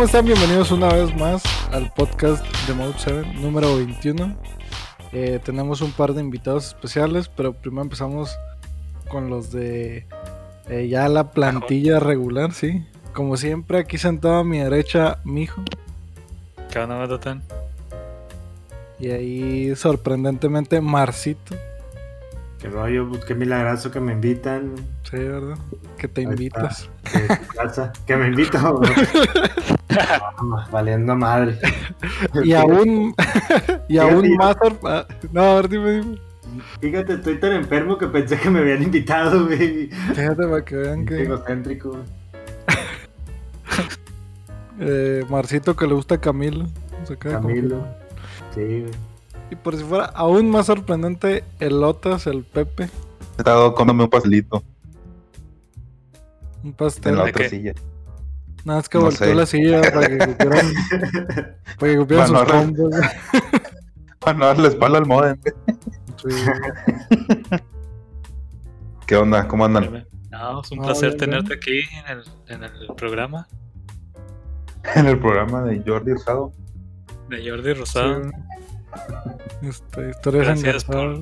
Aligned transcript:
¿cómo 0.00 0.06
están? 0.06 0.24
Bienvenidos 0.24 0.70
una 0.70 0.88
vez 0.88 1.14
más 1.14 1.42
al 1.72 1.92
podcast 1.92 2.42
de 2.66 2.72
Mode 2.72 2.94
7, 2.96 3.34
número 3.34 3.76
21. 3.76 4.34
Eh, 5.12 5.38
tenemos 5.44 5.82
un 5.82 5.92
par 5.92 6.14
de 6.14 6.22
invitados 6.22 6.68
especiales, 6.68 7.28
pero 7.28 7.52
primero 7.52 7.82
empezamos 7.82 8.34
con 9.10 9.28
los 9.28 9.52
de 9.52 10.06
eh, 10.70 10.88
ya 10.88 11.06
la 11.08 11.32
plantilla 11.32 12.00
regular, 12.00 12.54
sí. 12.54 12.82
Como 13.12 13.36
siempre, 13.36 13.80
aquí 13.80 13.98
sentado 13.98 14.36
a 14.36 14.44
mi 14.44 14.60
derecha, 14.60 15.18
mi 15.22 15.42
hijo. 15.42 15.62
¿Qué 16.70 16.78
onda? 16.78 17.06
Y 18.98 19.10
ahí, 19.10 19.76
sorprendentemente, 19.76 20.80
Marcito. 20.80 21.54
Qué 22.60 22.68
rollo, 22.68 23.08
pues, 23.08 23.24
qué 23.24 23.34
milagroso 23.34 23.90
que 23.90 24.00
me 24.00 24.12
invitan. 24.12 24.74
Sí, 25.10 25.16
¿verdad? 25.16 25.56
Que 25.96 26.08
te 26.08 26.22
invitas. 26.22 26.90
Que, 28.06 28.16
me 28.16 28.28
invitan. 28.28 28.62
Ah, 29.92 30.68
Valiendo 30.70 31.16
madre. 31.16 31.58
Y 32.44 32.52
aún, 32.52 33.12
y 33.88 33.98
aún 33.98 34.36
más. 34.36 34.56
ah, 34.84 35.04
No, 35.32 35.42
a 35.42 35.54
ver, 35.56 35.68
dime, 35.68 35.90
dime. 36.00 36.18
Fíjate, 36.80 37.14
estoy 37.14 37.40
tan 37.40 37.52
enfermo 37.52 37.98
que 37.98 38.06
pensé 38.06 38.38
que 38.38 38.50
me 38.50 38.60
habían 38.60 38.84
invitado, 38.84 39.46
güey. 39.46 39.88
Fíjate 39.88 40.46
para 40.46 40.64
que 40.64 40.76
vean 40.76 41.04
que 41.06 41.22
egocéntrico. 41.22 41.96
eh, 44.80 45.24
Marcito 45.28 45.74
que 45.74 45.88
le 45.88 45.94
gusta 45.94 46.16
a 46.16 46.20
Camilo. 46.20 46.66
Camilo. 47.18 47.84
Sí, 48.54 48.60
güey. 48.60 49.09
Y 49.50 49.56
por 49.56 49.76
si 49.76 49.82
fuera 49.84 50.04
aún 50.06 50.50
más 50.50 50.66
sorprendente, 50.66 51.44
el 51.58 51.82
Otas, 51.82 52.26
el 52.26 52.44
Pepe, 52.44 52.84
He 52.84 53.40
estado 53.40 53.74
comiendo 53.74 54.04
un 54.04 54.10
pastelito 54.10 54.62
un 56.62 56.68
en 56.70 56.72
pastel. 56.74 57.16
la 57.16 57.24
¿De 57.24 57.30
otra 57.30 57.48
silla. 57.48 57.72
Nada 58.64 58.78
más 58.80 58.88
que 58.90 58.98
no 58.98 59.04
volteó 59.04 59.26
sé. 59.26 59.34
la 59.34 59.46
silla 59.46 59.80
para 59.80 60.06
que 60.06 60.18
cupieran, 60.18 60.66
para 61.78 61.92
que 61.92 61.98
cupieran 61.98 62.28
sus 62.28 62.42
combos. 62.44 62.94
Para 64.18 64.38
no 64.38 64.46
darle 64.46 64.68
espalda 64.68 64.98
al 64.98 65.06
modem. 65.06 65.38
Sí. 66.16 66.28
¿Qué 69.06 69.16
onda? 69.16 69.48
¿Cómo 69.48 69.64
andan? 69.64 70.06
No, 70.30 70.60
es 70.60 70.70
un 70.70 70.78
No, 70.78 70.84
placer 70.84 71.16
bien, 71.16 71.18
bien. 71.18 71.30
tenerte 71.30 71.54
aquí 71.54 71.80
en 71.98 72.18
el, 72.18 72.24
en 72.48 72.62
el 72.64 72.94
programa 72.96 73.48
En 74.94 75.06
el 75.06 75.18
programa 75.18 75.62
de 75.62 75.82
Jordi 75.84 76.12
Rosado. 76.12 76.52
de 77.28 77.48
Jordi 77.50 77.72
Rosado. 77.72 78.22
Sí. 78.24 78.30
Este, 79.62 80.10
historias 80.10 80.46
Gracias 80.46 80.84
engarzadas. 80.84 81.18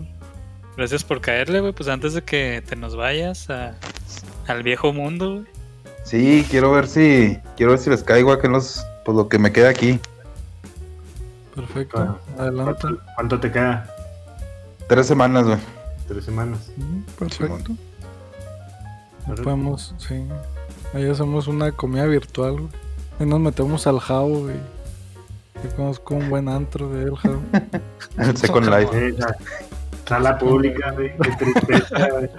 Gracias 0.76 1.04
por 1.04 1.20
caerle, 1.20 1.60
güey. 1.60 1.72
Pues 1.72 1.88
antes 1.88 2.14
de 2.14 2.22
que 2.22 2.62
te 2.66 2.76
nos 2.76 2.94
vayas 2.96 3.50
a- 3.50 3.74
al 4.46 4.62
viejo 4.62 4.92
mundo, 4.92 5.32
güey. 5.34 5.46
Sí, 6.04 6.46
quiero 6.48 6.72
ver 6.72 6.86
si 6.88 7.38
quiero 7.56 7.72
ver 7.72 7.80
si 7.80 7.90
les 7.90 8.02
caigo 8.02 8.32
aquí 8.32 8.46
en 8.46 8.52
los 8.52 8.84
pues 9.04 9.16
lo 9.16 9.28
que 9.28 9.38
me 9.38 9.52
queda 9.52 9.68
aquí. 9.70 9.98
Perfecto. 11.54 11.96
Bueno, 11.98 12.18
Adelante. 12.38 12.74
¿Cuánto, 12.80 13.02
cuánto 13.16 13.40
te 13.40 13.50
queda? 13.52 13.94
Tres 14.88 15.06
semanas, 15.06 15.44
güey. 15.46 15.58
Tres 16.06 16.24
semanas. 16.24 16.70
Mm, 16.76 17.00
Perfecto. 17.18 17.72
Podemos, 19.42 19.94
sí. 19.98 20.24
Ahí 20.94 21.06
hacemos 21.10 21.48
una 21.48 21.72
comida 21.72 22.06
virtual, 22.06 22.52
güey. 22.52 22.68
Ahí 23.20 23.26
nos 23.26 23.40
metemos 23.40 23.86
al 23.86 23.98
Jao, 24.00 24.28
güey. 24.28 24.56
Yo 25.64 25.76
conozco 25.76 26.14
un 26.14 26.30
buen 26.30 26.48
antro 26.48 26.88
de 26.90 27.04
el 27.04 27.16
Jao. 27.16 27.40
El 28.18 28.36
Second 28.36 28.66
Life. 28.68 29.10
Sí, 29.12 29.16
la 29.18 29.36
Sala 30.06 30.38
pública, 30.38 30.92
güey. 30.92 31.12
Qué 31.18 31.30
tristeza, 31.32 32.08
güey. 32.10 32.30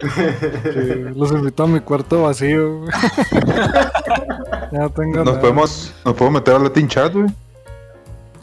Sí, 0.00 1.04
los 1.16 1.32
invito 1.32 1.64
a 1.64 1.66
mi 1.66 1.80
cuarto 1.80 2.22
vacío, 2.22 2.80
güey. 2.80 2.90
ya 4.72 4.88
tengo 4.90 5.16
Nos 5.16 5.24
nada. 5.26 5.40
podemos 5.40 5.94
nos 6.04 6.14
podemos 6.14 6.40
meter 6.40 6.54
al 6.54 6.62
Latin 6.64 6.86
Chat, 6.88 7.12
güey. 7.12 7.26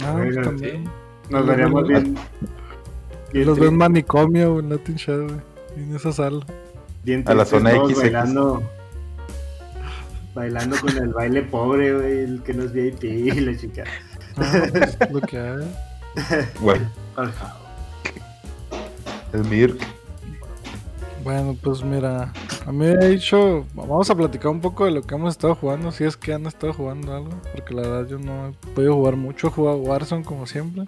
Ah, 0.03 0.13
pues 0.18 0.36
también. 0.42 0.90
Nos 1.30 1.46
veríamos 1.47 1.88
bien. 1.88 2.18
Y 3.31 3.34
bien 3.34 3.47
los 3.47 3.57
veo 3.57 3.69
en 3.69 3.78
tristes, 3.78 3.90
manicomio, 3.90 4.53
güey, 4.53 4.66
en 4.66 4.69
Latin 4.72 4.96
Chat, 4.97 5.19
güey. 5.22 5.40
En 5.78 5.96
esa 5.96 6.12
sala. 6.12 6.46
bien 7.03 7.24
a 7.28 7.34
la 7.34 7.46
zona 7.46 7.72
XX. 7.72 7.97
Bailando, 7.97 8.63
bailando 10.34 10.75
con 10.81 10.97
el 10.97 11.13
baile 11.13 11.42
pobre, 11.44 11.94
güey. 11.94 12.19
El 12.25 12.44
que 12.44 12.53
no 12.53 12.63
es 12.63 12.74
VIP 12.74 13.03
y 13.06 13.40
la 13.40 13.57
chica. 13.57 13.86
Lo 15.12 15.22
que 15.22 15.38
hay. 15.40 15.75
Güey, 16.59 16.81
Al 17.16 17.31
jabo. 17.31 17.59
el 19.34 19.44
Mir. 19.46 19.78
Bueno, 21.23 21.57
pues 21.62 21.84
mira, 21.84 22.31
a 22.68 22.72
mí 22.72 22.85
me 22.85 22.91
ha 22.91 23.07
dicho, 23.07 23.66
vamos 23.74 24.09
a 24.12 24.16
platicar 24.16 24.51
un 24.51 24.62
poco 24.62 24.85
de 24.85 24.91
lo 24.91 25.01
que 25.01 25.16
hemos 25.16 25.31
estado 25.31 25.56
jugando, 25.56 25.91
si 25.91 26.03
es 26.03 26.16
que 26.16 26.34
han 26.34 26.45
estado 26.45 26.72
jugando 26.72 27.16
algo, 27.16 27.31
porque 27.51 27.74
la 27.74 27.81
verdad 27.81 28.07
yo 28.07 28.19
no 28.19 28.50
he 28.50 28.51
podido 28.75 28.94
jugar 28.94 29.16
mucho, 29.16 29.47
he 29.47 29.50
jugado 29.50 29.78
Warzone 29.78 30.24
como 30.24 30.45
siempre, 30.45 30.84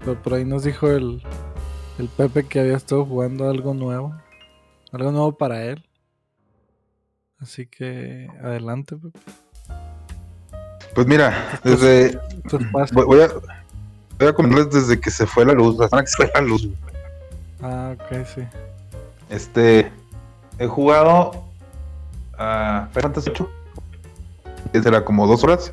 pero 0.00 0.22
por 0.22 0.34
ahí 0.34 0.44
nos 0.44 0.64
dijo 0.64 0.86
el, 0.90 1.22
el 1.98 2.08
Pepe 2.08 2.44
que 2.46 2.60
había 2.60 2.76
estado 2.76 3.06
jugando 3.06 3.48
algo 3.48 3.72
nuevo, 3.72 4.14
algo 4.92 5.12
nuevo 5.12 5.32
para 5.38 5.64
él. 5.64 5.82
Así 7.38 7.66
que 7.66 8.28
adelante, 8.42 8.96
Pepe. 8.96 9.18
Pues 10.94 11.06
mira, 11.06 11.60
desde 11.62 12.18
voy, 12.92 13.22
a 13.22 13.28
voy 14.18 14.28
a 14.28 14.32
comentarles 14.32 14.70
desde 14.70 15.00
que 15.00 15.10
se 15.10 15.26
fue 15.26 15.44
la 15.44 15.52
luz, 15.52 15.78
la 15.78 15.88
semana 15.88 16.04
que 16.04 16.10
se 16.10 16.16
fue 16.16 16.30
la 16.34 16.40
luz. 16.40 16.68
Ah, 17.62 17.94
ok, 17.94 18.26
sí. 18.34 18.42
Este, 19.28 19.90
he 20.58 20.66
jugado 20.66 21.44
a 22.36 22.88
Final 22.92 23.02
Fantasy 23.02 23.30
8. 23.30 23.50
Que 24.72 24.82
será 24.82 25.04
como 25.04 25.26
dos 25.26 25.42
horas. 25.44 25.72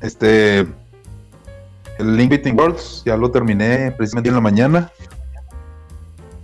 Este, 0.00 0.60
el 1.98 2.16
Link 2.16 2.30
Between 2.30 2.58
Worlds 2.58 3.02
ya 3.04 3.16
lo 3.16 3.30
terminé 3.30 3.92
precisamente 3.92 4.28
en 4.28 4.34
la 4.34 4.40
mañana. 4.40 4.92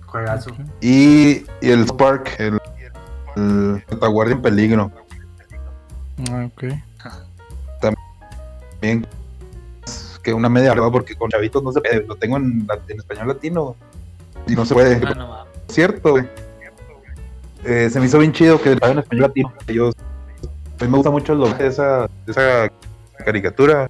Juegazo. 0.07 0.51
Y, 0.81 1.45
y 1.61 1.71
el 1.71 1.87
Spark, 1.87 2.35
el, 2.39 2.59
el 3.37 3.85
Retaguardia 3.89 4.35
en 4.35 4.43
peligro. 4.43 4.91
Ah, 6.31 6.47
ok. 6.47 6.65
Es 8.83 10.21
que 10.23 10.33
una 10.33 10.49
media 10.49 10.73
prueba 10.73 10.91
porque 10.91 11.15
con 11.17 11.31
chavitos 11.31 11.63
no 11.63 11.73
se 11.73 11.81
puede. 11.81 12.07
Lo 12.07 12.17
tengo 12.17 12.37
en, 12.37 12.67
la- 12.67 12.79
en 12.89 12.99
español 12.99 13.29
latino 13.29 13.77
y 14.47 14.55
no 14.55 14.65
se 14.65 14.75
puede. 14.75 15.01
Ah, 15.07 15.15
no 15.15 15.47
cierto, 15.69 16.11
güey. 16.13 16.25
Eh, 17.65 17.89
se 17.91 18.01
me 18.01 18.07
hizo 18.07 18.19
bien 18.19 18.33
chido 18.33 18.61
que 18.61 18.73
en 18.73 18.99
español 18.99 19.23
latino. 19.23 19.53
Yo, 19.69 19.89
a 19.89 20.85
mí 20.85 20.91
me 20.91 20.97
gusta 20.97 21.11
mucho 21.11 21.33
el 21.33 21.39
doblaje 21.41 21.63
de 21.65 21.69
esa, 21.69 22.09
de 22.27 22.33
esa 22.33 22.69
caricatura. 23.25 23.89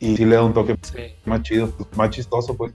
Y 0.00 0.16
sí 0.16 0.24
le 0.26 0.36
da 0.36 0.42
un 0.42 0.52
toque 0.52 0.76
Sí. 0.82 1.14
más 1.24 1.42
chido, 1.42 1.72
más 1.96 2.10
chistoso, 2.10 2.54
pues. 2.56 2.72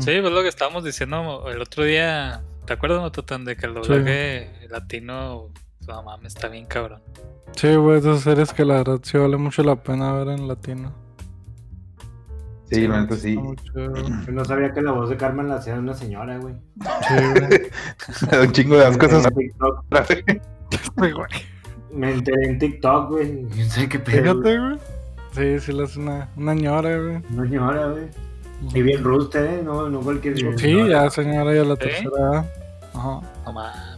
Sí, 0.00 0.18
pues 0.20 0.32
lo 0.32 0.42
que 0.42 0.48
estábamos 0.48 0.84
diciendo 0.84 1.44
el 1.50 1.60
otro 1.62 1.84
día. 1.84 2.42
¿Te 2.66 2.74
acuerdas, 2.74 3.00
Matatan, 3.00 3.44
de 3.46 3.56
que 3.56 3.64
el 3.66 3.74
doblaje 3.74 4.50
latino, 4.68 5.48
no 5.88 6.02
mames, 6.02 6.34
está 6.34 6.48
bien 6.48 6.66
cabrón? 6.66 7.00
Sí, 7.56 7.74
güey, 7.74 7.98
esas 7.98 8.20
series 8.20 8.52
que 8.52 8.64
la 8.64 8.74
verdad 8.74 9.00
sí 9.02 9.18
vale 9.18 9.36
mucho 9.36 9.62
la 9.62 9.76
pena 9.76 10.12
ver 10.12 10.28
en 10.28 10.46
latino. 10.46 10.92
Sí, 12.70 12.86
la 12.86 13.00
neta 13.00 13.16
sí. 13.16 13.38
Chido. 13.62 13.94
Yo 13.94 14.32
no 14.32 14.44
sabía 14.44 14.72
que 14.74 14.82
la 14.82 14.92
voz 14.92 15.08
de 15.08 15.16
Carmen 15.16 15.48
la 15.48 15.54
hacía 15.56 15.74
una 15.74 15.94
señora, 15.94 16.36
güey. 16.36 16.54
Sí, 17.08 17.14
güey. 17.32 17.70
Da 18.30 18.42
un 18.42 18.52
chingo 18.52 18.76
de 18.76 18.84
asco 18.86 19.06
esas 19.06 19.24
En 19.24 19.34
TikTok. 19.34 19.84
Ay, 20.96 21.12
güey. 21.12 21.28
Me 21.90 22.12
enteré 22.12 22.44
en 22.46 22.58
TikTok, 22.58 23.08
güey. 23.08 23.42
No 23.42 23.64
sé 23.64 23.88
qué 23.88 23.98
pedo. 23.98 24.34
güey. 24.42 24.52
Fíjate, 24.52 24.58
güey. 24.58 24.78
Sí, 25.32 25.60
sí, 25.60 25.72
le 25.72 25.84
hace 25.84 25.98
una, 25.98 26.28
una 26.36 26.54
ñora, 26.54 26.98
güey. 26.98 27.22
Una 27.32 27.44
señora, 27.44 27.86
güey. 27.88 28.04
Y 28.74 28.82
bien 28.82 29.02
ruste, 29.02 29.38
¿eh? 29.38 29.62
No, 29.64 29.88
no 29.88 30.00
cualquier 30.00 30.36
Sí, 30.58 30.88
ya 30.88 31.08
señora, 31.10 31.54
ya 31.54 31.64
la 31.64 31.74
¿Sí? 31.76 31.80
tercera. 31.80 32.44
Ajá. 32.92 33.20
No 33.46 33.52
mames. 33.52 33.97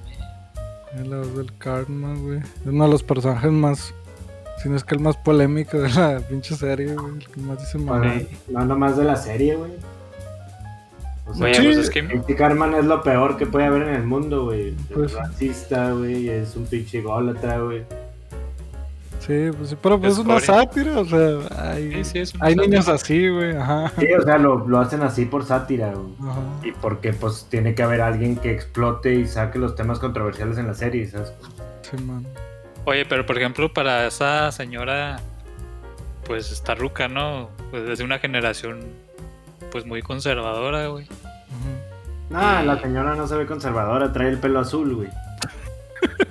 Es 0.99 1.07
la 1.07 1.19
voz 1.19 1.37
del 1.37 1.53
Cartman, 1.59 2.23
güey. 2.23 2.39
Es 2.39 2.67
uno 2.67 2.85
de 2.85 2.91
los 2.91 3.03
personajes 3.03 3.51
más. 3.53 3.95
Si 4.63 4.69
no 4.69 4.77
es 4.77 4.85
que 4.85 4.95
el 4.95 5.01
más 5.01 5.17
polémico 5.17 5.79
de 5.79 5.89
la 5.91 6.21
pinche 6.21 6.55
serie, 6.57 6.95
güey. 6.95 7.15
El 7.19 7.29
que 7.29 7.41
más 7.41 7.59
dice. 7.59 7.79
Bueno, 7.79 8.13
no 8.49 8.65
nomás 8.65 8.97
de 8.97 9.05
la 9.05 9.17
serie, 9.17 9.57
güey. 9.57 9.73
O 11.27 11.35
sea, 11.35 11.45
Oye, 11.47 11.55
Sí. 11.55 11.63
pues 11.65 11.77
es 11.79 11.91
que. 11.91 12.01
Es 12.01 12.85
lo 12.85 13.03
peor 13.03 13.37
que 13.37 13.47
puede 13.47 13.67
haber 13.67 13.83
en 13.83 13.95
el 13.95 14.03
mundo, 14.05 14.45
güey. 14.47 14.73
Pues- 14.93 15.13
es 15.13 15.17
racista, 15.19 15.93
güey. 15.93 16.29
Es 16.29 16.57
un 16.57 16.67
pinche 16.67 17.01
gólatra, 17.01 17.59
güey. 17.61 17.85
Sí, 19.21 19.51
pues 19.57 19.71
sí, 19.71 19.77
pero 19.81 20.01
pues 20.01 20.15
es 20.15 20.19
una 20.19 20.41
sátira, 20.41 20.99
o 20.99 21.05
sea, 21.05 21.73
hay, 21.73 21.93
Sí, 21.93 22.05
sí, 22.05 22.19
es 22.21 22.35
una 22.35 22.47
hay 22.47 22.57
niños 22.57 22.89
así, 22.89 23.29
güey, 23.29 23.55
ajá. 23.55 23.93
Sí, 23.99 24.07
o 24.13 24.23
sea, 24.23 24.39
lo, 24.39 24.67
lo 24.67 24.81
hacen 24.81 25.03
así 25.03 25.27
por 25.27 25.45
sátira, 25.45 25.93
güey. 25.93 26.15
Ajá. 26.29 26.41
Y 26.65 26.73
porque, 26.73 27.13
pues, 27.13 27.47
tiene 27.51 27.75
que 27.75 27.83
haber 27.83 28.01
alguien 28.01 28.37
que 28.37 28.51
explote 28.51 29.15
y 29.15 29.27
saque 29.27 29.59
los 29.59 29.75
temas 29.77 29.99
controversiales 29.99 30.57
en 30.57 30.67
la 30.67 30.75
serie, 30.75 31.07
¿sabes? 31.07 31.35
Sí, 31.83 32.03
man. 32.03 32.27
Oye, 32.87 33.05
pero 33.05 33.27
por 33.27 33.37
ejemplo, 33.37 33.73
para 33.73 34.07
esa 34.07 34.51
señora, 34.53 35.21
pues 36.27 36.51
está 36.51 36.75
ruca, 36.75 37.09
¿no? 37.09 37.51
Pues 37.71 37.89
es 37.89 37.99
de 37.99 38.05
una 38.05 38.19
generación, 38.19 38.81
pues 39.71 39.85
muy 39.85 40.01
conservadora, 40.01 40.87
güey. 40.89 41.07
No, 42.31 42.63
la 42.63 42.81
señora 42.81 43.17
no 43.17 43.27
se 43.27 43.37
ve 43.37 43.45
conservadora, 43.45 44.13
trae 44.13 44.29
el 44.29 44.39
pelo 44.39 44.61
azul, 44.61 44.95
güey. 44.95 45.09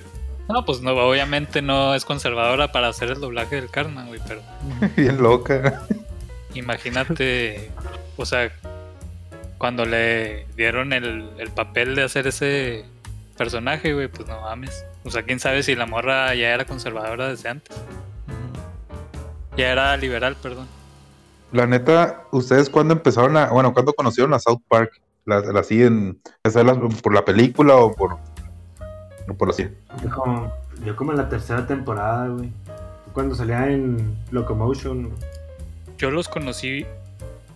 No, 0.52 0.64
pues 0.64 0.80
no, 0.80 0.92
obviamente 0.92 1.62
no 1.62 1.94
es 1.94 2.04
conservadora 2.04 2.72
para 2.72 2.88
hacer 2.88 3.10
el 3.10 3.20
doblaje 3.20 3.56
del 3.56 3.70
Cartman, 3.70 4.08
güey, 4.08 4.20
pero 4.26 4.40
Bien 4.96 5.22
loca. 5.22 5.82
imagínate, 6.54 7.70
o 8.16 8.26
sea, 8.26 8.50
cuando 9.58 9.84
le 9.84 10.46
dieron 10.56 10.92
el, 10.92 11.30
el 11.38 11.50
papel 11.50 11.94
de 11.94 12.02
hacer 12.02 12.26
ese 12.26 12.84
personaje, 13.36 13.94
güey, 13.94 14.08
pues 14.08 14.28
no 14.28 14.40
mames. 14.40 14.84
O 15.04 15.10
sea, 15.10 15.22
quién 15.22 15.40
sabe 15.40 15.62
si 15.62 15.74
la 15.74 15.86
morra 15.86 16.34
ya 16.34 16.48
era 16.48 16.64
conservadora 16.64 17.28
desde 17.28 17.48
antes. 17.48 17.76
Ya 19.56 19.72
era 19.72 19.96
liberal, 19.96 20.36
perdón. 20.42 20.66
La 21.52 21.66
neta, 21.66 22.24
¿ustedes 22.30 22.70
cuándo 22.70 22.94
empezaron 22.94 23.36
a, 23.36 23.50
bueno, 23.50 23.72
cuándo 23.72 23.92
conocieron 23.92 24.34
a 24.34 24.38
South 24.38 24.60
Park? 24.68 25.00
¿La, 25.24 25.40
la 25.40 25.62
siguen, 25.62 26.20
por 27.02 27.14
la 27.14 27.24
película 27.24 27.76
o 27.76 27.92
por, 27.92 28.18
por 29.36 29.52
serie? 29.54 29.72
Yo 30.02 30.10
como, 30.10 30.52
yo 30.84 30.96
como 30.96 31.12
en 31.12 31.18
la 31.18 31.28
tercera 31.28 31.66
temporada, 31.66 32.28
güey. 32.28 32.50
Cuando 33.12 33.34
salía 33.34 33.68
en 33.70 34.16
Locomotion. 34.30 35.08
güey. 35.08 35.18
Yo 35.98 36.10
los 36.10 36.28
conocí. 36.28 36.86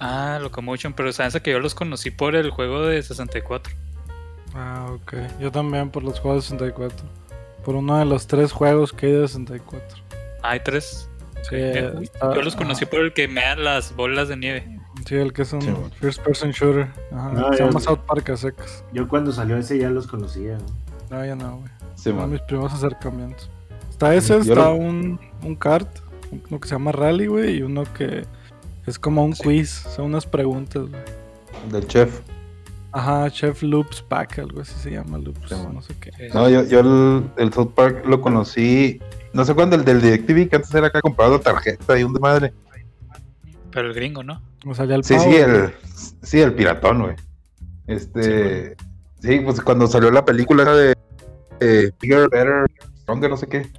Ah, 0.00 0.38
Locomotion, 0.42 0.92
pero 0.92 1.12
sabes 1.12 1.40
que 1.40 1.50
yo 1.52 1.60
los 1.60 1.74
conocí 1.74 2.10
por 2.10 2.34
el 2.34 2.50
juego 2.50 2.82
de 2.86 3.02
64. 3.02 3.72
Ah, 4.54 4.88
ok. 4.92 5.14
Yo 5.40 5.50
también 5.50 5.90
por 5.90 6.02
los 6.02 6.20
juegos 6.20 6.44
de 6.44 6.50
64. 6.58 7.06
Por 7.64 7.76
uno 7.76 7.96
de 7.98 8.04
los 8.04 8.26
tres 8.26 8.52
juegos 8.52 8.92
que 8.92 9.06
hay 9.06 9.12
de 9.12 9.28
64. 9.28 9.96
Ah, 10.42 10.50
hay 10.50 10.60
tres. 10.60 11.08
Sí, 11.48 11.56
Eh, 11.56 11.92
está- 12.02 12.34
yo 12.34 12.42
los 12.42 12.56
conocí 12.56 12.86
por 12.86 13.00
el 13.00 13.12
que 13.12 13.28
me 13.28 13.42
dan 13.42 13.64
las 13.64 13.94
bolas 13.96 14.28
de 14.28 14.36
nieve. 14.36 14.78
Sí, 15.06 15.14
el 15.16 15.32
que 15.32 15.42
es 15.42 15.52
un 15.52 15.60
Sí, 15.62 15.70
bueno. 15.70 15.90
first 16.00 16.22
person 16.22 16.50
shooter. 16.52 16.88
Ajá. 17.12 17.32
Ah, 17.36 17.50
se 17.56 17.64
llama 17.64 17.80
South 17.80 17.98
Park 18.06 18.30
a 18.30 18.36
secas. 18.36 18.84
Yo 18.92 19.06
cuando 19.08 19.32
salió 19.32 19.56
ese 19.58 19.78
ya 19.78 19.90
los 19.90 20.06
conocía. 20.06 20.54
güey. 20.58 20.84
No, 21.10 21.24
ya 21.24 21.34
no, 21.36 21.58
güey. 21.58 21.70
Sí, 21.94 22.12
man. 22.12 22.30
mis 22.30 22.40
primeros 22.42 22.72
acercamientos. 22.72 23.50
Está 23.90 24.14
ese, 24.14 24.38
está 24.38 24.54
lo- 24.54 24.74
un, 24.74 25.20
un 25.42 25.54
kart, 25.56 25.88
uno 26.50 26.60
que 26.60 26.68
se 26.68 26.74
llama 26.74 26.92
Rally, 26.92 27.26
güey, 27.26 27.58
y 27.58 27.62
uno 27.62 27.84
que 27.94 28.24
es 28.86 28.98
como 28.98 29.24
un 29.24 29.34
Sí. 29.34 29.42
quiz, 29.42 29.70
son 29.70 30.06
unas 30.06 30.26
preguntas, 30.26 30.82
güey. 30.88 31.02
Del 31.70 31.86
chef. 31.86 32.20
Ajá, 32.92 33.28
Chef 33.30 33.62
Loops 33.62 34.02
Pack, 34.02 34.38
algo 34.38 34.60
así 34.60 34.72
se 34.80 34.90
llama 34.92 35.18
Loops, 35.18 35.48
Sí, 35.48 35.54
no 35.72 35.82
sé 35.82 35.94
qué. 36.00 36.10
No, 36.32 36.48
yo, 36.48 36.62
yo 36.64 36.80
el, 36.80 37.24
el 37.38 37.52
South 37.52 37.72
Park 37.74 38.04
lo 38.06 38.20
conocí, 38.20 39.00
no 39.32 39.44
sé 39.44 39.52
cuándo, 39.54 39.74
el 39.74 39.84
del 39.84 40.00
DirecTV, 40.00 40.48
que 40.48 40.56
antes 40.56 40.72
era 40.74 40.86
acá 40.88 41.00
comprado 41.00 41.40
tarjeta 41.40 41.98
y 41.98 42.04
un 42.04 42.12
de 42.14 42.20
madre. 42.20 42.52
Pero 43.72 43.88
el 43.88 43.94
gringo, 43.94 44.22
¿no? 44.22 44.40
O 44.66 44.74
sea, 44.74 44.84
ya 44.84 44.94
el 44.94 45.02
Sí, 45.02 45.14
pavo, 45.14 45.28
sí, 45.28 45.36
el, 45.36 45.74
sí, 46.22 46.40
el 46.40 46.54
piratón, 46.54 47.02
güey. 47.02 47.16
Este, 47.88 48.76
sí, 48.76 48.84
pues 49.44 49.60
cuando 49.60 49.86
salió 49.86 50.10
la 50.10 50.24
película 50.24 50.64
de 50.74 50.94
eh, 51.60 51.90
Bigger, 52.00 52.28
Better, 52.28 52.66
Stronger, 53.00 53.30
no 53.30 53.36
sé 53.36 53.46
qué. 53.46 53.70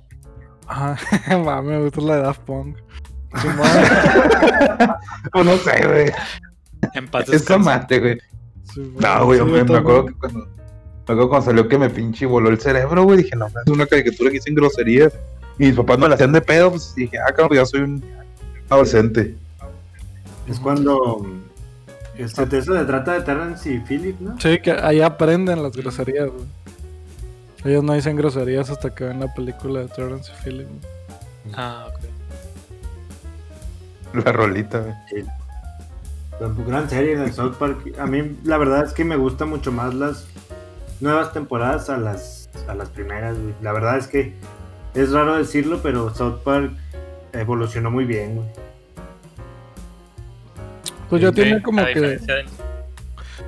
Ajá, 0.68 0.98
mami, 1.38 1.70
me 1.70 1.84
gusta 1.84 2.02
la 2.02 2.16
de 2.18 2.22
Daft 2.24 2.42
Punk. 2.42 2.78
Pues 5.32 5.46
no 5.46 5.58
sé, 5.58 5.86
güey. 5.88 6.12
En 6.94 7.08
paz 7.08 7.24
Es 7.26 7.32
descanse. 7.32 7.70
amante, 7.70 8.00
güey. 8.00 8.18
Simón. 8.74 8.96
No, 9.00 9.26
güey, 9.26 9.40
Sí, 9.40 9.46
me, 9.46 9.64
me 9.64 9.78
acuerdo 9.78 10.06
que 10.06 10.14
cuando, 10.14 10.40
me 10.40 10.46
acuerdo 11.04 11.30
cuando 11.30 11.46
salió 11.46 11.68
que 11.68 11.78
me 11.78 11.90
pinche 11.90 12.26
voló 12.26 12.50
el 12.50 12.60
cerebro, 12.60 13.04
güey. 13.04 13.18
Dije, 13.18 13.36
no, 13.36 13.48
es 13.48 13.54
una 13.68 13.86
caricatura 13.86 14.30
que 14.30 14.36
dicen 14.38 14.56
groserías. 14.56 15.14
Y 15.60 15.68
mis 15.68 15.76
papás 15.76 15.98
me 16.00 16.08
la 16.08 16.16
hacían 16.16 16.32
de 16.34 16.42
pedo, 16.42 16.72
pues 16.72 16.94
dije, 16.96 17.18
ah, 17.20 17.32
cabrón, 17.34 17.58
ya 17.58 17.66
soy 17.66 17.82
un 17.82 18.04
adolescente. 18.70 19.36
Es 20.48 20.60
cuando. 20.60 21.26
Este, 22.18 22.46
de 22.46 22.58
eso 22.60 22.78
se 22.78 22.86
trata 22.86 23.14
de 23.14 23.22
Terrence 23.22 23.72
y 23.72 23.80
Philip, 23.80 24.20
¿no? 24.20 24.40
Sí, 24.40 24.60
que 24.60 24.72
ahí 24.72 25.02
aprenden 25.02 25.62
las 25.62 25.74
groserías, 25.74 26.30
güey. 26.30 26.46
Ellos 27.66 27.84
no 27.84 27.94
dicen 27.94 28.16
groserías 28.16 28.70
hasta 28.70 28.94
que 28.94 29.06
ven 29.06 29.20
la 29.20 29.34
película 29.34 29.80
de 29.82 29.88
Terrence 29.88 30.32
y 30.32 30.44
Phillip. 30.44 30.68
güey. 30.68 31.54
Ah, 31.56 31.88
ok. 31.90 32.00
La 34.24 34.32
rolita, 34.32 34.80
güey. 34.80 35.26
Pues, 36.38 36.68
Gran 36.68 36.90
serie 36.90 37.14
en 37.14 37.22
el 37.22 37.34
South 37.34 37.56
Park. 37.58 37.96
A 38.00 38.06
mí, 38.06 38.38
la 38.44 38.58
verdad 38.58 38.86
es 38.86 38.94
que 38.94 39.04
me 39.04 39.16
gusta 39.18 39.46
mucho 39.46 39.72
más 39.72 39.94
las 39.94 40.28
nuevas 41.02 41.34
temporadas 41.34 41.90
a 41.90 41.98
las, 41.98 42.50
a 42.68 42.76
las 42.76 42.90
primeras, 42.90 43.38
güey. 43.38 43.54
La 43.62 43.72
verdad 43.72 43.98
es 43.98 44.08
que 44.08 44.36
es 44.94 45.12
raro 45.12 45.36
decirlo, 45.36 45.80
pero 45.82 46.14
South 46.14 46.40
Park 46.44 46.72
evolucionó 47.34 47.92
muy 47.92 48.06
bien, 48.06 48.36
güey. 48.36 48.48
Pues 51.10 51.22
ya 51.22 51.30
Sí, 51.30 51.36
tiene 51.36 51.62
como 51.62 51.82
a 51.82 51.86
que. 51.86 52.20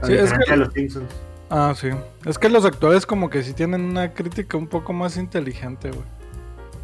Sí, 0.04 0.13
es 0.13 0.33
que- 0.33 0.56
los 0.57 0.74
Simpsons. 0.74 1.06
Ah, 1.50 1.74
sí. 1.75 1.89
Es 2.25 2.38
que 2.38 2.50
los 2.50 2.65
actuales 2.65 3.06
como 3.06 3.30
que 3.30 3.42
sí 3.44 3.54
tienen 3.54 3.81
una 3.81 4.13
crítica 4.13 4.57
un 4.57 4.68
poco 4.68 4.92
más 4.94 5.15
inteligente, 5.18 5.89
güey. 5.92 6.04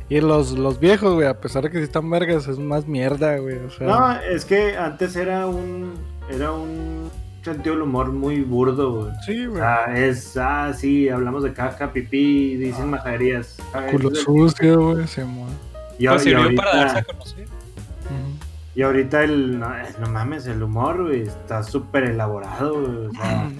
Y 0.10 0.22
los, 0.22 0.52
los 0.52 0.80
viejos, 0.80 1.14
güey, 1.14 1.28
a 1.28 1.40
pesar 1.40 1.64
de 1.64 1.70
que 1.72 1.78
sí 1.80 1.84
están 1.84 2.10
vergas, 2.10 2.48
es 2.48 2.58
más 2.60 2.88
mierda, 2.88 3.38
güey. 3.38 3.58
O 3.58 3.70
sea, 3.72 3.88
No, 3.88 4.20
es 4.22 4.46
que 4.46 4.78
antes 4.78 5.16
era 5.16 5.48
un. 5.48 5.94
Era 6.30 6.52
un 6.54 7.12
sentido 7.44 7.76
del 7.76 7.84
humor 7.84 8.12
muy 8.14 8.42
burdo, 8.42 9.02
güey. 9.04 9.12
sí, 9.26 9.46
güey. 9.46 9.60
sea, 9.60 9.86
es. 9.98 10.38
Ah, 10.38 10.74
sí, 10.74 11.10
hablamos 11.10 11.44
de 11.44 11.52
caca, 11.54 11.92
pipí, 11.92 12.56
dicen 12.56 12.90
majaderías. 12.90 13.58
Ah, 13.74 13.88
Culo 13.92 14.12
es- 14.12 14.20
sucio, 14.20 14.94
güey, 14.94 15.08
se 15.08 15.26
mueve. 15.26 15.52
Y, 16.00 16.08
Pues 16.08 16.22
sirvió 16.24 16.44
ahorita, 16.44 16.64
para 16.64 16.76
darse 16.78 17.00
a 17.00 17.04
conocer. 17.04 17.44
Ujú. 17.44 18.43
Y 18.76 18.82
ahorita 18.82 19.24
el. 19.24 19.60
No, 19.60 19.70
no 20.00 20.10
mames, 20.10 20.46
el 20.48 20.62
humor, 20.64 21.04
güey, 21.04 21.22
está 21.24 21.64
súper 21.64 22.06
elaborado, 22.06 22.74
güey. 22.82 23.08
O 23.08 23.12
sea, 23.12 23.52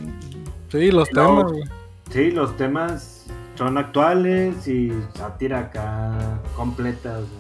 Sí, 0.70 0.92
los 0.92 1.10
temas, 1.10 1.44
güey. 1.52 1.64
sí, 2.12 2.32
los 2.32 2.58
temas 2.58 3.26
son 3.56 3.78
actuales 3.78 4.68
y 4.68 4.92
sátira 5.14 5.60
acá 5.60 6.40
completa, 6.56 7.20
o 7.20 7.22
sea. 7.22 7.40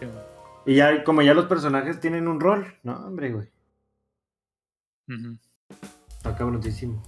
Sí, 0.00 0.06
Y 0.72 0.74
ya, 0.76 1.04
como 1.04 1.20
ya 1.22 1.34
los 1.34 1.46
personajes 1.46 2.00
tienen 2.00 2.26
un 2.28 2.40
rol, 2.40 2.66
no, 2.82 2.94
hombre, 3.06 3.30
güey. 3.32 3.48
Ujú. 5.08 5.36
Está 6.16 6.36
cabroncísimo. 6.36 7.02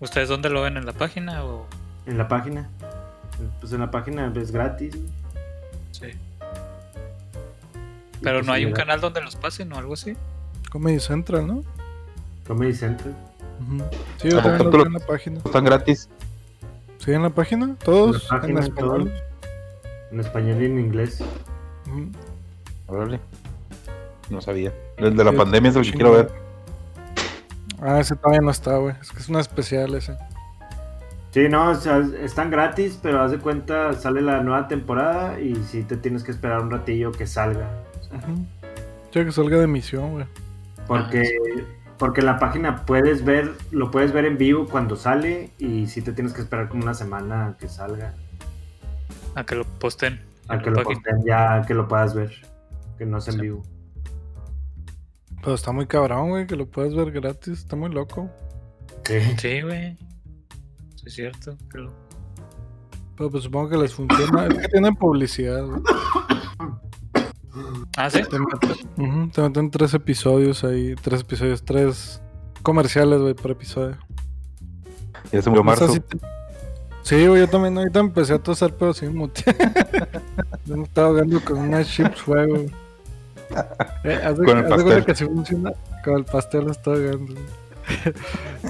¿Ustedes 0.00 0.28
dónde 0.28 0.50
lo 0.50 0.62
ven 0.62 0.76
en 0.76 0.86
la 0.86 0.92
página 0.92 1.44
o...? 1.44 1.66
En 2.06 2.18
la 2.18 2.26
página. 2.28 2.68
Pues 3.60 3.72
en 3.72 3.80
la 3.80 3.90
página 3.90 4.32
es 4.34 4.50
gratis, 4.50 4.94
güey. 4.96 5.08
Sí. 5.92 6.06
Pero 8.22 8.38
pues 8.38 8.46
no 8.46 8.52
hay 8.52 8.64
un 8.64 8.72
canal 8.72 9.00
donde 9.00 9.20
los 9.20 9.36
pasen 9.36 9.72
o 9.72 9.76
algo 9.78 9.94
así. 9.94 10.16
Comedy 10.70 11.00
Central, 11.00 11.46
¿no? 11.46 11.62
Comedy 12.46 12.74
Central. 12.74 13.14
Ujú. 13.60 13.84
Sí, 14.20 14.30
yo 14.30 14.38
Ah, 14.38 14.42
también 14.42 14.70
¿tú 14.70 14.76
los 14.78 14.86
lo- 14.86 14.86
en 14.86 14.92
la 14.92 15.06
página. 15.06 15.40
Están 15.44 15.64
gratis. 15.64 16.08
¿Sí 16.98 17.12
en 17.12 17.22
la 17.22 17.30
página? 17.30 17.74
¿Todos? 17.84 18.22
En 18.22 18.22
la 18.36 18.40
página, 18.40 18.60
en 18.60 18.66
español. 18.66 19.12
En 20.10 20.20
español 20.20 20.62
y 20.62 20.64
en 20.66 20.78
inglés. 20.78 21.22
Órale. 22.86 23.20
No 24.30 24.40
sabía. 24.40 24.72
El 24.96 25.16
de 25.16 25.24
la 25.24 25.30
Sí, 25.32 25.36
pandemia 25.36 25.70
es 25.70 25.76
el 25.76 25.82
que 25.84 25.92
quiero 25.92 26.12
ver. 26.12 26.30
Ah, 27.80 28.00
ese 28.00 28.16
todavía 28.16 28.40
no 28.40 28.50
está, 28.50 28.76
güey. 28.78 28.94
Es 29.00 29.10
que 29.12 29.18
es 29.18 29.28
una 29.28 29.40
especial 29.40 29.94
ese. 29.94 30.16
Sí, 31.32 31.48
no, 31.50 31.70
o 31.70 31.74
sea, 31.74 31.98
están 32.22 32.50
gratis, 32.50 32.98
pero 33.02 33.20
haz 33.20 33.30
de 33.30 33.38
cuenta, 33.38 33.92
sale 33.92 34.22
la 34.22 34.42
nueva 34.42 34.68
temporada 34.68 35.38
y 35.38 35.54
sí 35.70 35.82
te 35.82 35.96
tienes 35.96 36.24
que 36.24 36.30
esperar 36.30 36.60
un 36.62 36.70
ratillo 36.70 37.12
que 37.12 37.26
salga. 37.26 37.68
Sí, 39.12 39.24
que 39.24 39.32
salga 39.32 39.56
de 39.58 39.64
emisión, 39.64 40.12
güey. 40.12 40.26
Porque, 40.86 41.22
porque 41.98 42.20
en 42.20 42.26
la 42.26 42.38
página 42.38 42.84
puedes 42.84 43.24
ver, 43.24 43.52
lo 43.70 43.90
puedes 43.90 44.12
ver 44.12 44.24
en 44.26 44.36
vivo 44.38 44.66
cuando 44.68 44.96
sale 44.96 45.50
y 45.58 45.86
sí 45.86 46.02
te 46.02 46.12
tienes 46.12 46.32
que 46.32 46.42
esperar 46.42 46.68
como 46.68 46.82
una 46.82 46.94
semana 46.94 47.46
a 47.48 47.56
que 47.56 47.68
salga, 47.68 48.14
A 49.34 49.44
que 49.44 49.54
lo 49.56 49.64
posten. 49.64 50.20
a 50.48 50.58
que 50.58 50.70
lo 50.70 50.76
página. 50.76 50.94
posten 50.94 51.24
ya, 51.26 51.62
que 51.66 51.74
lo 51.74 51.88
puedas 51.88 52.14
ver, 52.14 52.32
que 52.98 53.06
no 53.06 53.18
es 53.18 53.28
en 53.28 53.34
Sí. 53.34 53.40
vivo. 53.40 53.62
Pero 55.42 55.54
está 55.54 55.72
muy 55.72 55.86
cabrón, 55.86 56.30
güey, 56.30 56.46
que 56.46 56.56
lo 56.56 56.66
puedes 56.66 56.94
ver 56.94 57.10
gratis. 57.12 57.60
Está 57.60 57.76
muy 57.76 57.90
loco. 57.90 58.28
Sí. 59.04 59.20
Sí, 59.38 59.60
güey. 59.62 59.96
Sí, 60.96 61.04
es 61.06 61.14
cierto. 61.14 61.56
lo- 61.74 61.92
Pero 63.16 63.30
pues 63.30 63.44
supongo 63.44 63.68
que 63.70 63.76
les 63.78 63.94
funciona. 63.94 64.46
es 64.46 64.58
que 64.58 64.68
tienen 64.68 64.94
publicidad, 64.96 65.64
güey. 65.64 65.80
Ah, 67.96 68.10
sí. 68.10 68.20
Te 68.22 68.38
meten, 68.38 69.32
meten 69.44 69.70
tres 69.70 69.94
episodios 69.94 70.64
ahí. 70.64 70.94
Tres 71.02 71.20
episodios, 71.22 71.62
tres 71.64 72.20
comerciales, 72.62 73.20
güey, 73.20 73.34
por 73.34 73.50
episodio. 73.52 73.96
Ya 75.32 75.42
se 75.42 75.50
murió 75.50 75.62
O 75.62 75.76
sea, 75.76 75.86
marzo. 75.86 75.92
sí, 75.92 76.00
te- 76.00 76.18
sí, 77.02 77.26
güey, 77.26 77.40
yo 77.40 77.48
también 77.48 77.76
ahorita 77.78 77.98
empecé 78.00 78.34
a 78.34 78.38
toser, 78.38 78.74
pero 78.78 78.92
sin 78.94 79.14
mute. 79.16 79.42
yo 80.66 80.76
me 80.76 80.84
estaba 80.84 81.08
ahogando 81.08 81.40
con 81.44 81.58
unas 81.58 81.88
chips 81.88 82.20
fuego. 82.22 82.56
Eh, 84.04 84.20
haz 84.24 84.38
de- 84.38 84.44
Con 84.44 84.58
el 84.58 84.64
haz 84.64 84.78
de 84.78 84.84
cuenta 84.84 84.84
pastel. 84.84 85.04
que 85.04 85.12
así 85.12 85.24
funciona. 85.24 85.72
Con 86.04 86.14
el 86.18 86.24
pastel 86.24 86.64
lo 86.64 86.72
estoy 86.72 87.06
ahogando. 87.08 87.34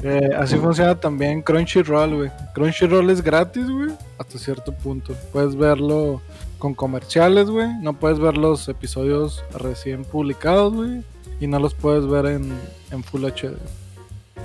Eh, 0.02 0.31
así 0.37 0.57
funciona 0.57 0.95
también 0.95 1.40
Crunchyroll, 1.40 2.14
güey. 2.16 2.31
Crunchyroll 2.55 3.09
es 3.09 3.23
gratis, 3.23 3.66
güey, 3.69 3.88
hasta 4.19 4.38
cierto 4.38 4.73
punto. 4.73 5.14
Puedes 5.33 5.57
verlo 5.57 6.21
con 6.59 6.75
comerciales, 6.75 7.49
güey. 7.51 7.69
No 7.81 7.95
puedes 7.95 8.19
ver 8.19 8.37
los 8.37 8.69
episodios 8.69 9.45
recién 9.59 10.05
publicados, 10.05 10.73
güey. 10.75 11.03
Y 11.41 11.47
no 11.47 11.59
los 11.59 11.75
puedes 11.75 12.07
ver 12.07 12.27
en, 12.27 12.53
en 12.91 13.05
Full 13.05 13.25
HD. 13.25 13.57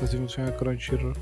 Así 0.03 0.18
funciona 0.18 0.51
Crunchyroll. 0.56 1.13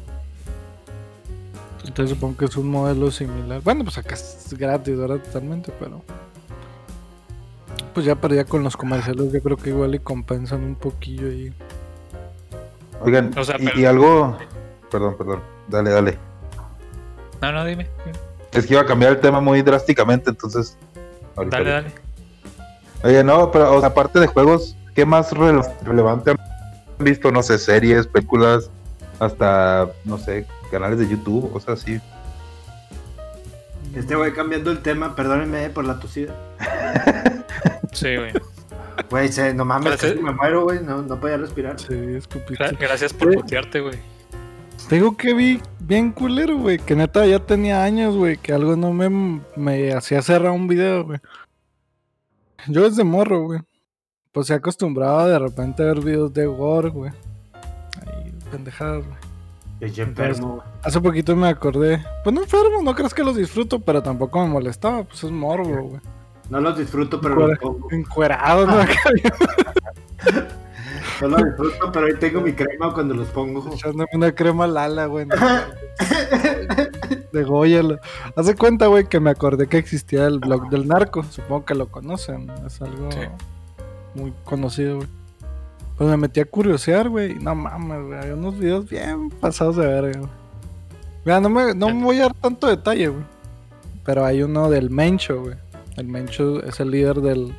Entonces 1.86 2.16
supongo 2.16 2.38
que 2.38 2.46
es 2.46 2.58
un 2.58 2.70
modelo 2.70 3.12
similar. 3.12 3.62
Bueno, 3.62 3.84
pues 3.84 3.98
acá 3.98 4.16
es 4.16 4.54
gratis, 4.58 4.98
¿verdad? 4.98 5.18
Totalmente, 5.20 5.72
pero. 5.80 6.02
Pues 7.94 8.06
ya, 8.06 8.16
pero 8.16 8.36
ya 8.36 8.46
con 8.46 8.64
los 8.64 8.78
comerciales 8.78 9.32
yo 9.32 9.42
creo 9.42 9.58
que 9.58 9.70
igual 9.70 9.96
y 9.96 10.00
compensan 10.00 10.64
un 10.64 10.76
poquillo 10.76 11.28
ahí. 11.28 11.52
Oigan, 13.02 13.32
O 13.38 13.44
sea, 13.44 13.56
y, 13.60 13.66
pero- 13.66 13.80
y 13.80 13.86
algo. 13.86 14.38
Perdón, 14.92 15.16
perdón. 15.18 15.42
Dale, 15.68 15.90
dale. 15.92 16.18
No, 17.42 17.52
no, 17.52 17.66
dime. 17.66 17.88
Es 18.52 18.66
que 18.66 18.74
iba 18.74 18.82
a 18.82 18.86
cambiar 18.86 19.12
el 19.14 19.20
tema 19.20 19.40
muy 19.42 19.62
drásticamente, 19.62 20.30
entonces. 20.32 20.78
ahorita- 21.36 21.58
Dale, 21.58 21.70
dale. 21.72 21.92
Oye, 23.04 23.24
no, 23.24 23.52
pero 23.52 23.74
o 23.76 23.80
sea, 23.80 23.90
aparte 23.90 24.20
de 24.20 24.28
juegos, 24.28 24.76
¿qué 24.96 25.06
más 25.06 25.32
rele- 25.32 25.66
relevante 25.84 26.32
han 26.32 26.38
visto? 27.00 27.32
No 27.32 27.42
sé, 27.44 27.58
series, 27.58 28.08
películas, 28.08 28.70
hasta, 29.20 29.90
no 30.06 30.18
sé, 30.18 30.46
canales 30.72 31.00
de 31.00 31.08
YouTube, 31.08 31.50
o 31.54 31.60
sea, 31.60 31.76
sí. 31.78 32.00
Este 33.96 34.16
güey 34.16 34.34
cambiando 34.34 34.70
el 34.72 34.80
tema, 34.82 35.16
perdónenme 35.16 35.70
por 35.70 35.86
la 35.86 36.00
tosida. 36.00 36.34
Sí, 37.94 38.16
güey. 38.18 38.34
Güey, 39.10 39.30
se- 39.32 39.54
no 39.54 39.66
mames, 39.66 39.90
Gracias. 40.00 40.22
me 40.22 40.32
muero, 40.32 40.64
güey. 40.64 40.80
No, 40.84 41.02
no 41.02 41.20
podía 41.20 41.38
respirar. 41.38 41.80
Sí, 41.80 41.96
escupiste. 42.18 42.64
Gra- 42.64 42.78
gracias 42.80 43.14
por 43.14 43.34
putearte, 43.34 43.80
güey. 43.80 43.96
Te 44.90 44.96
digo 44.96 45.16
que 45.16 45.36
vi 45.36 45.62
bien 45.82 46.12
culero, 46.12 46.58
güey. 46.58 46.80
Que 46.80 46.96
neta 46.96 47.24
ya 47.28 47.38
tenía 47.38 47.84
años, 47.84 48.18
güey. 48.18 48.38
Que 48.38 48.54
algo 48.54 48.76
no 48.76 48.92
me, 48.92 49.40
me 49.56 49.94
hacía 49.94 50.20
cerrar 50.24 50.52
un 50.52 50.68
video, 50.68 51.06
güey. 51.06 51.20
Yo 52.68 52.90
desde 52.90 53.04
morro, 53.04 53.44
güey. 53.44 53.60
Pues 54.32 54.48
se 54.48 54.56
acostumbraba 54.56 55.28
de 55.28 55.38
repente 55.38 55.84
a 55.84 55.86
ver 55.86 56.00
videos 56.02 56.34
de 56.34 56.48
gore, 56.48 56.90
güey. 56.90 57.12
Ahí, 58.02 58.34
pendejadas, 58.50 59.06
güey. 59.06 59.18
Pinche 59.80 60.02
enfermo, 60.02 60.56
güey. 60.56 60.68
Hace 60.82 61.00
poquito 61.00 61.36
me 61.36 61.50
acordé. 61.50 62.04
Pues 62.24 62.34
no 62.34 62.42
enfermo, 62.42 62.82
no 62.82 62.96
crees 62.96 63.14
que 63.14 63.24
los 63.24 63.36
disfruto, 63.36 63.80
pero 63.80 64.02
tampoco 64.02 64.40
me 64.44 64.52
molestaba. 64.52 65.04
Pues 65.04 65.24
es 65.24 65.30
morbo, 65.30 65.84
güey. 65.84 66.02
No 66.50 66.60
los 66.62 66.76
disfruto, 66.76 67.22
pero 67.22 67.36
Fuera. 67.36 67.50
los 67.50 67.60
pongo. 67.60 67.92
Encuerado, 67.92 68.66
¿no? 68.66 68.80
No 71.22 71.28
los 71.30 71.44
disfruto, 71.46 71.92
pero 71.92 72.06
ahí 72.08 72.14
tengo 72.20 72.42
mi 72.42 72.54
crema 72.54 72.94
cuando 72.94 73.14
los 73.14 73.28
pongo. 73.30 73.68
echándome 73.74 74.06
una 74.14 74.32
crema 74.34 74.68
lala, 74.68 75.06
güey. 75.08 75.26
¿no? 75.26 75.36
De 77.32 77.44
Goya. 77.44 77.84
lo- 77.84 78.00
Hace 78.36 78.56
cuenta, 78.56 78.88
güey, 78.88 79.06
que 79.08 79.20
me 79.20 79.30
acordé 79.30 79.68
que 79.68 79.78
existía 79.78 80.26
el 80.28 80.40
blog 80.40 80.70
del 80.70 80.88
narco. 80.88 81.24
Supongo 81.24 81.66
que 81.66 81.76
lo 81.76 81.88
conocen. 81.90 82.50
Es 82.66 82.82
algo 82.82 83.12
Sí. 83.12 83.20
muy 84.16 84.34
conocido, 84.44 84.98
güey. 84.98 85.08
Pues 85.98 86.10
me 86.10 86.18
metí 86.18 86.40
a 86.40 86.46
curiosear, 86.46 87.10
güey. 87.10 87.34
y 87.34 87.36
No 87.36 87.54
mames, 87.56 88.06
güey. 88.08 88.20
Hay 88.20 88.32
unos 88.32 88.58
videos 88.58 88.90
bien 88.90 89.30
pasados 89.30 89.76
de 89.76 89.86
verga, 89.86 90.20
güey. 90.20 90.32
Mira, 91.26 91.40
no 91.42 91.50
me, 91.50 91.76
no 91.76 91.94
me 91.94 92.04
voy 92.04 92.18
a 92.20 92.24
dar 92.24 92.34
tanto 92.36 92.68
detalle, 92.68 93.10
güey. 93.10 93.24
Pero 94.06 94.26
hay 94.26 94.42
uno 94.42 94.70
del 94.70 94.90
Mencho, 94.90 95.42
güey. 95.42 95.56
El 95.98 96.08
Mencho 96.08 96.64
es 96.64 96.80
el 96.80 96.92
líder 96.92 97.18
del 97.22 97.54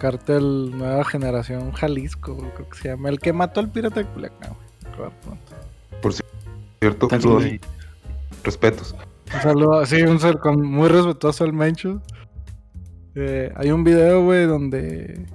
cártel 0.00 0.76
Nueva 0.76 1.04
Generación 1.04 1.70
Jalisco, 1.72 2.36
creo 2.36 2.68
que 2.68 2.78
se 2.78 2.88
llama. 2.88 3.08
El 3.10 3.20
que 3.20 3.32
mató 3.32 3.60
al 3.60 3.70
pirata 3.70 4.00
de 4.00 4.06
Culiacán, 4.06 4.54
güey. 4.54 4.94
Claro, 4.96 5.12
pronto. 5.22 6.22
¿Cierto? 6.80 7.08
Saludos. 7.10 7.44
Respetos. 8.42 8.94
Un 9.34 9.40
saludo, 9.42 9.86
sí, 9.86 10.02
un 10.02 10.18
saludo 10.18 10.40
con- 10.40 10.66
muy 10.66 10.88
respetuoso 10.88 11.44
al 11.44 11.52
Mencho. 11.52 12.00
Eh, 13.14 13.52
hay 13.54 13.70
un 13.70 13.84
video, 13.84 14.24
güey, 14.24 14.46
donde 14.46 15.26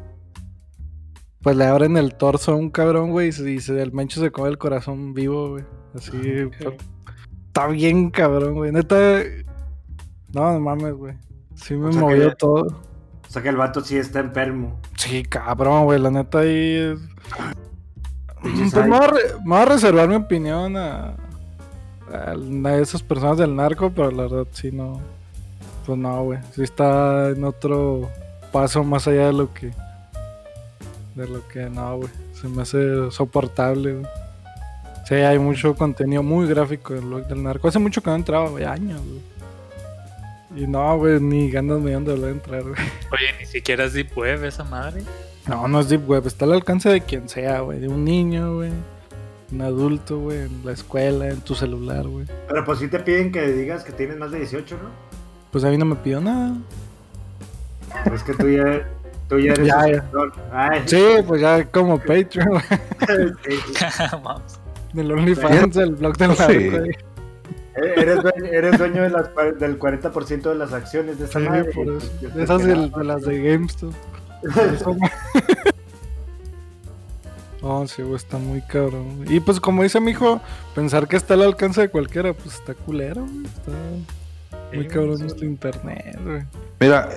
pues 1.41 1.55
le 1.55 1.65
abren 1.65 1.95
el 1.97 2.15
torso 2.15 2.53
a 2.53 2.55
un 2.55 2.71
cabrón, 2.71 3.11
güey, 3.11 3.27
y 3.29 3.59
se 3.59 3.79
el 3.81 3.91
Mencho 3.93 4.19
se 4.19 4.31
come 4.31 4.49
el 4.49 4.57
corazón 4.57 5.13
vivo, 5.13 5.51
güey. 5.51 5.63
Así, 5.93 6.11
pues, 6.11 6.73
está 7.47 7.67
bien 7.67 8.09
cabrón, 8.09 8.55
güey. 8.55 8.71
Neta, 8.71 9.21
no, 10.33 10.53
no 10.53 10.59
mames, 10.59 10.93
güey. 10.95 11.13
Sí 11.53 11.75
me 11.75 11.87
O 11.89 11.91
sea 11.91 12.01
movió 12.01 12.29
que- 12.29 12.35
todo. 12.35 12.81
O 13.35 13.37
sea 13.37 13.43
que 13.43 13.49
el 13.49 13.57
vato 13.57 13.81
sí 13.81 13.97
está 13.97 14.21
enfermo. 14.21 14.79
Sí, 14.95 15.23
cabrón, 15.23 15.83
güey, 15.83 15.99
la 15.99 16.09
neta 16.09 16.39
ahí 16.39 16.75
es... 16.77 16.99
Pinche 18.41 18.71
Pues 18.71 18.85
me 18.87 18.97
voy, 18.97 19.05
a 19.05 19.07
re- 19.07 19.33
me 19.43 19.49
voy 19.49 19.57
a 19.59 19.65
reservar 19.65 20.07
mi 20.07 20.15
opinión 20.15 20.77
a, 20.77 21.15
a 22.13 22.75
esas 22.77 23.03
personas 23.03 23.37
del 23.37 23.53
narco, 23.53 23.89
pero 23.89 24.09
la 24.09 24.23
verdad 24.23 24.47
sí 24.53 24.71
no. 24.71 25.01
Pues 25.85 25.97
no, 25.97 26.23
güey. 26.23 26.39
Sí 26.53 26.63
está 26.63 27.27
en 27.31 27.43
otro 27.43 28.09
paso 28.53 28.85
más 28.85 29.05
allá 29.05 29.25
de 29.27 29.33
lo 29.33 29.53
que. 29.53 29.73
De 31.15 31.27
lo 31.27 31.45
que 31.49 31.69
no, 31.69 31.97
güey. 31.97 32.09
Se 32.39 32.47
me 32.47 32.61
hace 32.61 33.11
soportable, 33.11 33.95
güey. 33.95 34.05
Sí, 35.09 35.15
hay 35.15 35.39
mucho 35.39 35.75
contenido 35.75 36.23
muy 36.23 36.47
gráfico 36.47 36.93
del 36.93 37.03
blog 37.03 37.27
del 37.27 37.43
narco. 37.43 37.67
Hace 37.67 37.79
mucho 37.79 38.01
que 38.01 38.09
no 38.09 38.15
entraba, 38.15 38.47
güey, 38.49 38.63
años, 38.63 39.01
güey. 39.01 39.21
Y 40.55 40.67
no, 40.67 40.97
güey, 40.97 41.19
ni 41.19 41.51
ganas 41.51 41.79
me 41.79 41.87
dieron 41.87 42.05
de 42.05 42.13
volver 42.13 42.29
a 42.29 42.31
entrar, 42.33 42.61
güey. 42.63 42.75
Oye, 43.11 43.35
ni 43.39 43.45
siquiera 43.45 43.83
es 43.85 43.93
Deep 43.93 44.17
Web 44.17 44.45
esa 44.45 44.63
madre. 44.63 45.03
No, 45.47 45.67
no 45.67 45.79
es 45.81 45.89
Deep 45.89 46.09
Web, 46.09 46.25
está 46.27 46.45
al 46.45 46.53
alcance 46.53 46.89
de 46.89 47.01
quien 47.01 47.27
sea, 47.27 47.59
güey. 47.59 47.79
De 47.79 47.87
un 47.87 48.05
niño, 48.05 48.55
güey. 48.55 48.71
Un 49.51 49.61
adulto, 49.61 50.17
güey. 50.19 50.39
En 50.39 50.61
la 50.65 50.71
escuela, 50.71 51.27
en 51.27 51.41
tu 51.41 51.55
celular, 51.55 52.07
güey. 52.07 52.25
Pero 52.47 52.63
pues 52.65 52.79
sí 52.79 52.87
te 52.87 52.99
piden 52.99 53.31
que 53.31 53.45
digas 53.51 53.83
que 53.83 53.91
tienes 53.91 54.17
más 54.17 54.31
de 54.31 54.39
18, 54.39 54.77
¿no? 54.81 54.89
Pues 55.51 55.63
a 55.63 55.69
mí 55.69 55.77
no 55.77 55.85
me 55.85 55.95
pidió 55.95 56.21
nada. 56.21 56.55
Es 58.13 58.23
que 58.23 58.33
tú 58.33 58.49
ya, 58.49 58.87
tú 59.29 59.37
ya 59.39 59.53
eres 59.53 59.67
Ya, 59.67 59.87
ya. 59.87 60.05
Ay, 60.51 60.81
Sí, 60.85 61.03
pues 61.27 61.41
ya 61.41 61.63
como 61.65 61.97
Patreon, 61.99 62.49
güey. 62.49 62.63
sí. 63.45 63.55
Del 64.93 65.11
OnlyFans, 65.11 65.75
el 65.75 65.95
blog 65.95 66.15
del 66.17 66.29
narco, 66.29 66.43
Sí. 66.51 66.69
Eres 67.75 68.21
dueño, 68.21 68.45
eres 68.45 68.77
dueño 68.77 69.01
de 69.03 69.09
las, 69.09 69.29
del 69.59 69.77
40% 69.79 70.41
de 70.43 70.55
las 70.55 70.71
acciones 70.73 71.19
de 71.19 71.25
esa 71.25 71.39
Sí, 71.39 71.45
madre. 71.47 71.71
por 71.73 71.87
eso. 71.89 72.09
Yo 72.21 72.29
De 72.29 72.43
esas 72.43 72.63
de, 72.63 73.03
las 73.03 73.21
de 73.23 73.41
GameStop. 73.51 73.93
No, 77.61 77.87
sí, 77.87 78.01
güey, 78.03 78.15
está 78.15 78.37
muy 78.37 78.61
cabrón. 78.61 79.25
Y 79.27 79.39
pues 79.39 79.59
como 79.59 79.81
dice 79.83 79.99
mi 79.99 80.11
hijo, 80.11 80.39
pensar 80.75 81.07
que 81.07 81.15
está 81.17 81.33
al 81.33 81.41
alcance 81.41 81.81
de 81.81 81.89
cualquiera, 81.89 82.31
pues 82.33 82.55
está 82.55 82.73
culero, 82.75 83.21
güey. 83.25 83.45
Está 83.45 83.71
muy 84.73 84.83
Sí, 84.83 84.87
cabrón 84.89 85.17
sí. 85.17 85.23
nuestro 85.23 85.45
internet, 85.45 86.19
güey. 86.23 86.43
Mira, 86.79 87.09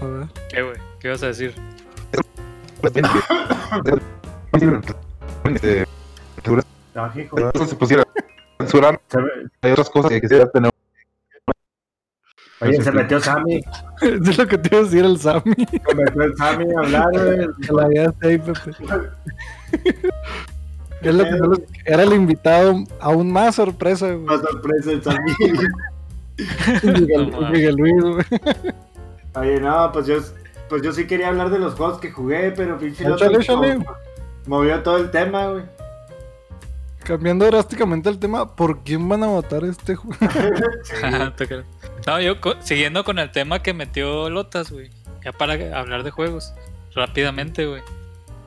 A 0.00 0.04
ver. 0.04 0.26
¿Qué, 0.50 0.62
güey? 0.62 0.76
¿Qué 0.98 1.08
ibas 1.08 1.22
a 1.22 1.26
decir? 1.28 1.54
Que 7.52 7.66
se 7.66 7.76
pusiera 7.76 8.02
me- 8.90 8.98
hay 9.62 9.72
otras 9.72 9.90
cosas 9.90 10.10
que 10.10 10.20
quisiera 10.20 10.50
tener. 10.50 10.70
Oye, 12.60 12.80
se 12.82 12.90
metió 12.90 13.20
Sammy. 13.20 13.62
Es 14.00 14.38
lo 14.38 14.46
que 14.46 14.56
te 14.56 14.68
iba 14.74 14.80
a 14.80 14.84
decir 14.84 15.04
el 15.04 15.18
Sammy. 15.18 15.54
Se 15.56 15.94
metió 15.94 16.22
el 16.22 16.36
Sammy 16.36 16.64
a 16.74 16.78
hablar, 16.80 17.10
güey. 17.12 17.48
Que 17.60 17.72
la 17.72 17.88
vida 17.88 18.04
está 18.06 18.28
ahí, 18.28 18.38
Pepe. 18.38 18.70
Es 21.02 21.14
lo 21.14 21.24
que 21.24 21.30
no 21.32 21.52
era 21.84 22.02
el 22.02 22.12
invitado 22.14 22.84
aún 23.00 23.30
más 23.30 23.56
sorpresa, 23.56 24.06
güey. 24.06 24.20
Más 24.20 24.40
sorpresa 24.40 24.90
el 24.92 25.02
Sammy. 25.02 25.32
Miguel. 26.82 27.34
Miguel 27.52 27.74
Luis, 27.76 28.02
güey. 28.02 28.24
Oye, 29.34 29.60
no, 29.60 29.92
pues 29.92 30.06
yo, 30.06 30.16
pues 30.70 30.80
yo 30.82 30.92
sí 30.92 31.06
quería 31.06 31.28
hablar 31.28 31.50
de 31.50 31.58
los 31.58 31.74
juegos 31.74 31.98
que 32.00 32.10
jugué, 32.10 32.52
pero 32.52 32.78
pinche 32.78 33.04
movió 34.46 34.82
todo 34.82 34.96
el 34.96 35.10
tema, 35.10 35.48
güey. 35.48 35.64
Cambiando 37.06 37.46
drásticamente 37.46 38.08
el 38.08 38.18
tema, 38.18 38.56
¿por 38.56 38.82
quién 38.82 39.08
van 39.08 39.22
a 39.22 39.28
votar 39.28 39.62
este 39.62 39.94
juego? 39.94 40.18
Creo. 41.36 41.62
no, 42.04 42.20
yo 42.20 42.34
siguiendo 42.60 43.04
con 43.04 43.20
el 43.20 43.30
tema 43.30 43.62
que 43.62 43.72
metió 43.72 44.28
Lotas, 44.28 44.72
güey. 44.72 44.90
Ya 45.24 45.30
para 45.30 45.54
hablar 45.78 46.02
de 46.02 46.10
juegos. 46.10 46.52
Rápidamente, 46.96 47.64
güey. 47.66 47.82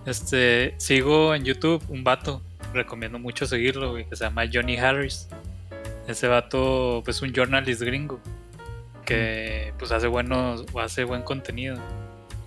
Este, 0.05 0.73
sigo 0.77 1.33
en 1.33 1.45
YouTube 1.45 1.81
un 1.87 2.03
vato. 2.03 2.41
Recomiendo 2.73 3.17
mucho 3.17 3.45
seguirlo, 3.45 3.91
güey. 3.91 4.03
Que 4.09 4.17
se 4.17 4.25
llama 4.25 4.43
Johnny 4.51 4.75
Harris. 4.75 5.29
Ese 6.09 6.27
vato, 6.27 7.01
pues, 7.05 7.21
un 7.21 7.31
journalist 7.31 7.81
gringo. 7.81 8.19
Que, 9.05 9.73
pues, 9.79 9.93
hace 9.93 10.07
buenos, 10.07 10.65
o 10.73 10.81
hace 10.81 11.05
buen 11.05 11.21
contenido. 11.21 11.77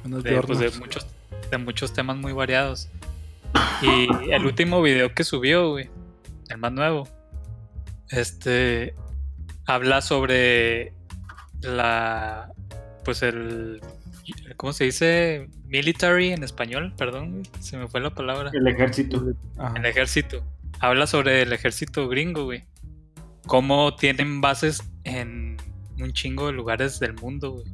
Buenos 0.02 0.22
de, 0.22 0.42
pues, 0.42 0.58
de 0.58 0.70
muchos, 0.78 1.06
de 1.50 1.56
muchos 1.56 1.94
temas 1.94 2.18
muy 2.18 2.34
variados. 2.34 2.90
Y 3.80 4.08
el 4.30 4.44
último 4.44 4.82
video 4.82 5.14
que 5.14 5.24
subió, 5.24 5.70
güey, 5.70 5.88
el 6.52 6.58
más 6.58 6.72
nuevo, 6.72 7.08
este 8.10 8.94
habla 9.66 10.00
sobre 10.02 10.92
la, 11.62 12.52
pues 13.04 13.22
el, 13.22 13.80
¿cómo 14.56 14.72
se 14.72 14.84
dice? 14.84 15.48
Military 15.66 16.32
en 16.32 16.42
español, 16.42 16.92
perdón, 16.96 17.32
güey, 17.32 17.42
se 17.60 17.76
me 17.76 17.88
fue 17.88 18.00
la 18.00 18.10
palabra. 18.10 18.50
El 18.52 18.66
ejército. 18.68 19.34
Ajá. 19.56 19.74
El 19.76 19.86
ejército. 19.86 20.44
Habla 20.80 21.06
sobre 21.06 21.42
el 21.42 21.52
ejército 21.52 22.08
gringo, 22.08 22.44
güey. 22.44 22.64
Cómo 23.46 23.94
tienen 23.96 24.40
bases 24.40 24.82
en 25.04 25.56
un 25.98 26.12
chingo 26.12 26.48
de 26.48 26.52
lugares 26.52 27.00
del 27.00 27.14
mundo, 27.14 27.52
güey. 27.52 27.64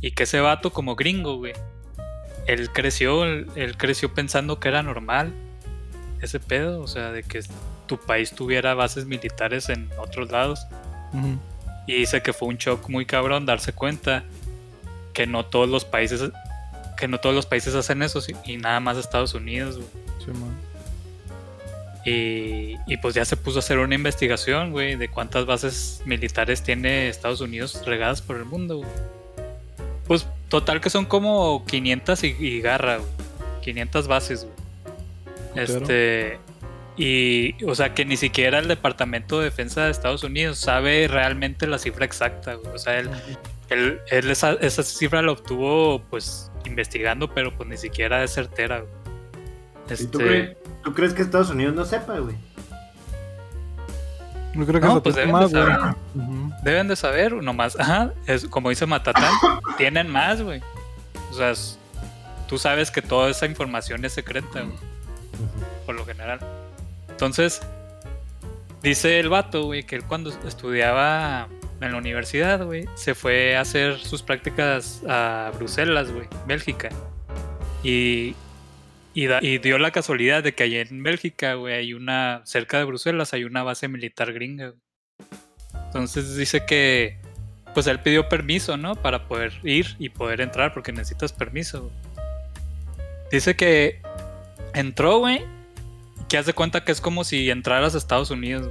Y 0.00 0.12
que 0.12 0.22
ese 0.22 0.40
vato 0.40 0.70
como 0.72 0.94
gringo, 0.94 1.38
güey. 1.38 1.54
Él 2.46 2.70
creció, 2.70 3.24
él 3.24 3.76
creció 3.76 4.14
pensando 4.14 4.60
que 4.60 4.68
era 4.68 4.82
normal 4.82 5.34
ese 6.26 6.40
pedo, 6.40 6.80
o 6.80 6.86
sea, 6.86 7.10
de 7.12 7.22
que 7.22 7.40
tu 7.86 7.98
país 7.98 8.32
tuviera 8.32 8.74
bases 8.74 9.06
militares 9.06 9.68
en 9.68 9.88
otros 9.98 10.30
lados. 10.30 10.66
Y 11.86 11.94
dice 11.94 12.20
que 12.22 12.32
fue 12.32 12.48
un 12.48 12.56
shock 12.56 12.88
muy 12.88 13.06
cabrón 13.06 13.46
darse 13.46 13.72
cuenta 13.72 14.24
que 15.14 15.26
no 15.26 15.46
todos 15.46 15.68
los 15.68 15.84
países 15.84 16.30
que 16.98 17.08
no 17.08 17.18
todos 17.18 17.34
los 17.34 17.46
países 17.46 17.74
hacen 17.74 18.02
eso 18.02 18.20
y 18.44 18.56
nada 18.56 18.80
más 18.80 18.96
Estados 18.96 19.34
Unidos. 19.34 19.76
güey. 19.76 19.88
Sí, 20.24 20.30
man. 20.32 20.54
Y, 22.06 22.76
y 22.86 22.96
pues 22.98 23.14
ya 23.14 23.24
se 23.24 23.36
puso 23.36 23.58
a 23.58 23.60
hacer 23.60 23.78
una 23.78 23.94
investigación, 23.94 24.70
güey, 24.70 24.96
de 24.96 25.08
cuántas 25.08 25.44
bases 25.44 26.02
militares 26.06 26.62
tiene 26.62 27.08
Estados 27.08 27.40
Unidos 27.40 27.82
regadas 27.84 28.22
por 28.22 28.36
el 28.36 28.44
mundo. 28.44 28.78
güey. 28.78 28.88
Pues 30.06 30.26
total 30.48 30.80
que 30.80 30.88
son 30.88 31.04
como 31.04 31.64
500 31.66 32.24
y, 32.24 32.26
y 32.38 32.60
garra, 32.60 32.98
güey. 32.98 33.10
500 33.62 34.06
bases, 34.06 34.44
güey. 34.44 34.65
Este. 35.58 36.38
Y, 36.98 37.62
o 37.66 37.74
sea, 37.74 37.92
que 37.92 38.04
ni 38.06 38.16
siquiera 38.16 38.58
el 38.58 38.68
Departamento 38.68 39.38
de 39.38 39.44
Defensa 39.46 39.84
de 39.84 39.90
Estados 39.90 40.24
Unidos 40.24 40.58
sabe 40.58 41.08
realmente 41.08 41.66
la 41.66 41.78
cifra 41.78 42.06
exacta, 42.06 42.54
güey. 42.54 42.74
O 42.74 42.78
sea, 42.78 42.98
él, 42.98 43.10
él, 43.68 44.00
él 44.10 44.30
esa, 44.30 44.52
esa 44.54 44.82
cifra 44.82 45.20
la 45.20 45.32
obtuvo, 45.32 46.00
pues, 46.08 46.50
investigando, 46.64 47.28
pero 47.34 47.54
pues 47.54 47.68
ni 47.68 47.76
siquiera 47.76 48.24
es 48.24 48.32
certera, 48.32 48.80
güey. 48.80 48.92
¿Y 50.00 50.06
tú, 50.06 50.18
Este, 50.18 50.18
crees, 50.18 50.56
tú 50.84 50.94
crees 50.94 51.12
que 51.14 51.22
Estados 51.22 51.50
Unidos 51.50 51.74
no 51.74 51.84
sepa, 51.84 52.18
güey? 52.18 52.34
Yo 54.54 54.64
creo 54.66 54.80
que 54.80 54.86
No, 54.86 55.02
pues 55.02 55.14
deben 55.16 55.28
de 55.28 55.32
más, 55.34 55.50
güey. 55.52 55.62
saber. 55.64 55.94
Deben 56.62 56.88
de 56.88 56.96
saber, 56.96 57.32
nomás, 57.34 57.78
ajá, 57.78 58.12
es, 58.26 58.46
como 58.46 58.70
dice 58.70 58.86
Matatán, 58.86 59.30
tienen 59.76 60.08
más, 60.08 60.40
güey. 60.40 60.62
O 61.30 61.34
sea, 61.34 61.50
es- 61.50 61.78
tú 62.48 62.56
sabes 62.58 62.90
que 62.90 63.02
toda 63.02 63.28
esa 63.28 63.44
información 63.46 64.02
es 64.06 64.14
secreta, 64.14 64.62
güey, 64.62 64.78
por 65.84 65.94
lo 65.94 66.04
general. 66.04 66.40
Entonces, 67.08 67.62
dice 68.82 69.18
el 69.18 69.28
vato, 69.28 69.64
güey, 69.64 69.84
que 69.84 69.96
él 69.96 70.04
cuando 70.04 70.30
estudiaba 70.46 71.48
en 71.80 71.92
la 71.92 71.98
universidad, 71.98 72.64
güey, 72.64 72.86
se 72.94 73.14
fue 73.14 73.56
a 73.56 73.60
hacer 73.60 73.98
sus 73.98 74.22
prácticas 74.22 75.02
a 75.08 75.52
Bruselas, 75.54 76.10
güey, 76.10 76.28
Bélgica. 76.46 76.88
Y, 77.82 78.34
y, 79.14 79.58
dio 79.58 79.78
la 79.78 79.90
casualidad 79.90 80.42
de 80.42 80.54
que 80.54 80.64
allá 80.64 80.80
en 80.80 81.02
Bélgica, 81.02 81.54
güey, 81.54 81.74
hay 81.74 81.94
una, 81.94 82.42
cerca 82.44 82.78
de 82.78 82.84
Bruselas, 82.84 83.32
hay 83.32 83.44
una 83.44 83.62
base 83.62 83.88
militar 83.88 84.32
gringa, 84.32 84.68
güey. 84.68 84.80
Entonces 85.86 86.36
dice 86.36 86.66
que 86.66 87.18
pues 87.76 87.86
él 87.86 88.00
pidió 88.00 88.28
permiso, 88.28 88.76
¿no? 88.76 88.94
Para 88.94 89.28
poder 89.28 89.52
ir 89.62 89.96
y 89.98 90.08
poder 90.08 90.40
entrar 90.40 90.72
porque 90.72 90.92
necesitas 90.92 91.32
permiso. 91.32 91.92
Dice 93.30 93.54
que 93.54 94.00
entró, 94.76 95.18
güey, 95.18 95.44
que 96.28 96.38
haz 96.38 96.46
de 96.46 96.52
cuenta 96.52 96.84
que 96.84 96.92
es 96.92 97.00
como 97.00 97.24
si 97.24 97.50
entraras 97.50 97.94
a 97.94 97.98
Estados 97.98 98.30
Unidos. 98.30 98.70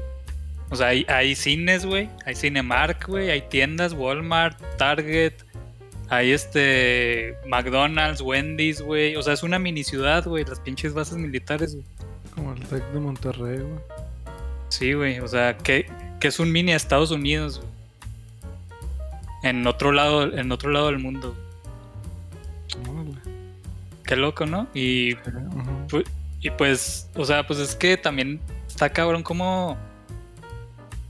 O 0.70 0.76
sea, 0.76 0.88
hay, 0.88 1.06
hay 1.10 1.36
cines, 1.36 1.86
güey, 1.86 2.10
hay 2.26 2.36
Cinemark, 2.36 3.08
güey, 3.08 3.30
hay 3.30 3.42
tiendas, 3.42 3.94
Walmart, 3.94 4.58
Target, 4.78 5.34
hay 6.10 6.32
este 6.32 7.36
McDonald's, 7.48 8.22
Wendy's, 8.22 8.82
güey. 8.82 9.16
O 9.16 9.22
sea, 9.22 9.34
es 9.34 9.44
una 9.44 9.60
mini 9.60 9.84
ciudad, 9.84 10.26
güey, 10.26 10.44
las 10.46 10.60
pinches 10.60 10.94
bases 10.94 11.18
militares, 11.18 11.76
güey. 11.76 11.86
Como 12.34 12.54
el 12.54 12.60
Tec 12.62 12.84
de 12.92 13.00
Monterrey, 13.00 13.60
güey. 13.60 13.80
Sí, 14.70 14.94
güey, 14.94 15.20
o 15.20 15.28
sea, 15.28 15.58
que, 15.58 15.90
que 16.20 16.28
es 16.28 16.40
un 16.40 16.52
mini 16.52 16.74
Estados 16.74 17.12
Unidos, 17.12 17.60
güey. 17.60 17.76
En 19.44 19.68
otro 19.68 19.92
lado, 19.92 20.24
en 20.36 20.52
otro 20.52 20.72
lado 20.72 20.88
del 20.88 20.98
mundo. 20.98 21.36
Órale. 22.90 23.45
Qué 24.06 24.16
loco, 24.16 24.46
¿no? 24.46 24.68
Y, 24.74 25.16
y 26.42 26.50
pues, 26.52 27.10
o 27.16 27.26
sea, 27.26 27.46
pues 27.48 27.60
es 27.60 27.76
que 27.76 27.98
también 27.98 28.40
está 28.68 28.90
cabrón 28.90 29.24
como, 29.24 29.78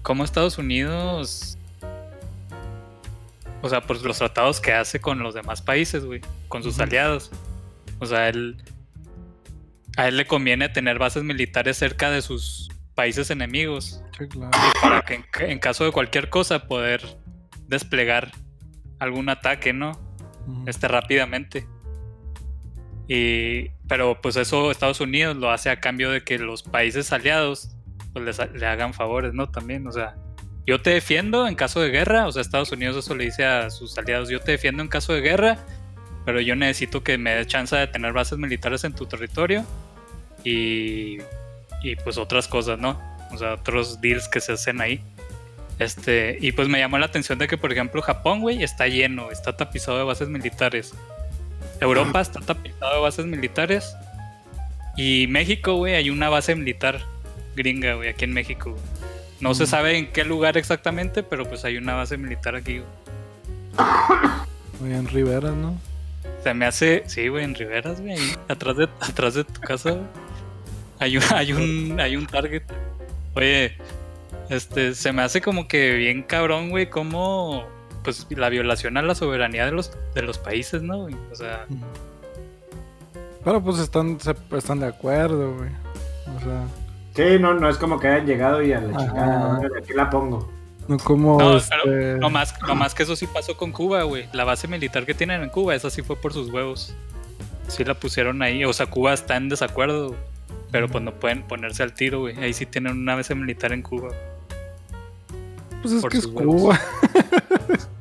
como 0.02 0.24
Estados 0.24 0.58
Unidos, 0.58 1.58
o 3.62 3.70
sea, 3.70 3.82
por 3.82 4.02
los 4.04 4.18
tratados 4.18 4.62
que 4.62 4.74
hace 4.74 5.00
con 5.02 5.20
los 5.20 5.34
demás 5.34 5.62
países, 5.62 6.06
güey, 6.06 6.22
con 6.48 6.64
sus 6.64 6.80
aliados. 6.80 7.32
O 8.00 8.06
sea, 8.06 8.30
él, 8.30 8.58
a 9.98 10.08
él 10.08 10.18
le 10.18 10.28
conviene 10.28 10.70
tener 10.70 11.00
bases 11.00 11.24
militares 11.24 11.78
cerca 11.78 12.10
de 12.10 12.22
sus 12.22 12.70
países 12.94 13.30
enemigos. 13.30 14.02
Sí, 14.18 14.28
claro. 14.28 14.52
para 14.82 15.02
que 15.02 15.16
en, 15.16 15.26
en 15.40 15.60
caso 15.60 15.84
de 15.84 15.92
cualquier 15.92 16.30
cosa 16.30 16.68
poder 16.68 17.02
desplegar 17.68 18.32
algún 19.00 19.30
ataque, 19.30 19.74
¿no? 19.74 19.92
Ujú. 20.48 20.64
Este 20.68 20.88
rápidamente. 20.88 21.68
Y 23.08 23.70
pero 23.88 24.20
pues 24.22 24.36
eso 24.36 24.72
Estados 24.72 25.00
Unidos 25.00 25.36
lo 25.36 25.52
hace 25.52 25.70
a 25.70 25.80
cambio 25.80 26.10
de 26.12 26.24
que 26.24 26.40
los 26.40 26.64
países 26.64 27.12
aliados 27.12 27.70
pues 28.14 28.26
les 28.26 28.54
le 28.54 28.66
hagan 28.66 28.94
favores, 28.94 29.34
¿no? 29.34 29.50
También, 29.50 29.86
o 29.88 29.92
sea, 29.92 30.16
yo 30.66 30.82
te 30.82 30.92
defiendo 30.92 31.48
en 31.48 31.56
caso 31.56 31.82
de 31.82 31.90
guerra, 31.90 32.28
o 32.28 32.32
sea, 32.32 32.42
Estados 32.42 32.72
Unidos 32.72 32.98
eso 32.98 33.14
le 33.14 33.26
dice 33.26 33.46
a 33.46 33.70
sus 33.70 33.98
aliados, 33.98 34.30
yo 34.30 34.40
te 34.40 34.54
defiendo 34.54 34.82
en 34.82 34.90
caso 34.90 35.14
de 35.14 35.22
guerra, 35.22 35.60
pero 36.26 36.42
yo 36.42 36.56
necesito 36.56 37.04
que 37.04 37.18
me 37.18 37.36
des 37.36 37.48
chance 37.48 37.76
de 37.76 37.88
tener 37.88 38.14
bases 38.14 38.40
militares 38.40 38.84
en 38.84 38.94
tu 38.94 39.06
territorio 39.06 39.66
y 40.44 41.20
y 41.86 41.96
pues 41.98 42.18
otras 42.18 42.48
cosas, 42.48 42.80
¿no? 42.80 43.00
O 43.32 43.38
sea, 43.38 43.54
otros 43.54 44.02
deals 44.02 44.28
que 44.28 44.42
se 44.42 44.54
hacen 44.54 44.82
ahí. 44.82 45.02
Este, 45.78 46.38
y 46.42 46.52
pues 46.52 46.68
me 46.68 46.80
llamó 46.80 46.98
la 46.98 47.06
atención 47.06 47.38
de 47.38 47.48
que, 47.48 47.58
por 47.58 47.72
ejemplo, 47.72 48.02
Japón, 48.02 48.42
güey, 48.42 48.64
está 48.64 48.88
lleno, 48.88 49.30
está 49.30 49.56
tapizado 49.56 49.98
de 49.98 50.04
bases 50.04 50.28
militares. 50.28 50.94
Europa 51.86 52.22
está 52.22 52.40
tapizado 52.42 52.96
de 52.96 53.02
bases 53.02 53.26
militares. 53.26 53.96
Y 54.98 55.28
México, 55.28 55.76
güey, 55.76 55.96
hay 55.96 56.10
una 56.10 56.30
base 56.30 56.56
militar 56.56 57.02
gringa, 57.56 57.96
güey, 57.96 58.10
aquí 58.10 58.26
en 58.26 58.34
México. 58.34 58.76
No 59.42 59.54
se 59.54 59.64
Mm. 59.64 59.68
sabe 59.68 59.98
en 59.98 60.08
qué 60.12 60.24
lugar 60.24 60.58
exactamente, 60.58 61.22
pero 61.24 61.46
pues 61.48 61.66
hay 61.66 61.78
una 61.78 61.94
base 61.96 62.18
militar 62.18 62.56
aquí, 62.56 62.80
güey. 62.80 62.90
En 64.94 65.08
Rivera, 65.08 65.52
¿no? 65.52 65.78
Se 66.44 66.54
me 66.54 66.66
hace, 66.66 67.04
sí, 67.08 67.28
güey, 67.28 67.44
en 67.44 67.56
Riveras, 67.56 68.00
güey, 68.02 68.18
atrás 68.48 68.78
de, 68.78 68.84
atrás 69.02 69.34
de 69.34 69.44
tu 69.44 69.60
casa, 69.62 69.92
güey. 69.92 70.04
Hay 71.00 71.18
un, 71.18 71.24
hay 71.34 71.52
un, 71.54 72.00
hay 72.00 72.16
un 72.16 72.26
target. 72.28 72.64
Oye, 73.36 73.78
este, 74.50 74.94
se 74.96 75.12
me 75.12 75.24
hace 75.24 75.42
como 75.42 75.68
que 75.68 75.94
bien 75.96 76.24
cabrón, 76.24 76.70
güey, 76.70 76.90
como, 76.90 77.66
pues, 78.06 78.26
la 78.30 78.48
violación 78.50 78.96
a 78.98 79.02
la 79.02 79.14
soberanía 79.16 79.66
de 79.66 79.72
los, 79.74 79.92
de 80.14 80.22
los 80.22 80.38
países, 80.38 80.82
¿no, 80.82 81.00
güey? 81.04 81.16
O 81.32 81.36
sea. 81.36 81.66
Pero 83.44 83.62
pues 83.62 83.80
están, 83.80 84.20
se- 84.20 84.36
están 84.58 84.80
de 84.80 84.88
acuerdo, 84.88 85.54
güey. 85.56 85.70
O 86.38 86.40
sea, 86.40 86.64
Sí, 87.16 87.40
no, 87.40 87.54
no 87.54 87.70
es 87.70 87.78
como 87.78 88.00
que 88.00 88.08
hayan 88.10 88.26
llegado 88.26 88.62
y 88.62 88.74
a 88.74 88.82
la 88.82 88.98
chingada, 88.98 89.58
órale, 89.60 89.80
aquí 89.80 89.94
la 89.94 90.10
pongo. 90.10 90.52
no 90.90 90.98
como 90.98 91.40
No, 91.40 91.56
este... 91.58 92.18
no 92.20 92.30
más, 92.30 92.54
no 92.68 92.76
más 92.76 92.94
que 92.94 93.04
eso 93.04 93.16
sí 93.16 93.26
pasó 93.28 93.56
con 93.56 93.72
Cuba, 93.72 94.04
güey. 94.04 94.28
La 94.34 94.44
base 94.44 94.68
militar 94.68 95.06
que 95.06 95.14
tienen 95.14 95.42
en 95.44 95.50
Cuba, 95.50 95.76
esa 95.76 95.90
sí 95.90 96.02
fue 96.02 96.18
por 96.18 96.34
sus 96.34 96.50
huevos. 96.52 96.94
Sí 97.70 97.86
la 97.86 97.94
pusieron 97.94 98.42
ahí. 98.42 98.66
O 98.66 98.74
sea, 98.74 98.88
Cuba 98.88 99.14
está 99.14 99.38
en 99.38 99.48
desacuerdo, 99.48 100.10
güey. 100.10 100.20
pero 100.72 100.90
pues 100.90 101.04
no 101.06 101.14
pueden 101.14 101.44
ponerse 101.44 101.84
al 101.84 101.94
tiro, 101.94 102.20
güey. 102.22 102.38
Ahí 102.38 102.54
sí 102.54 102.66
tienen 102.66 102.92
una 102.98 103.16
base 103.16 103.34
militar 103.34 103.72
en 103.72 103.82
Cuba. 103.82 104.10
Pues 105.82 105.94
es 105.94 106.02
por 106.02 106.12
que 106.12 106.18
es 106.18 106.26
huevos. 106.26 106.62
Cuba. 106.62 106.80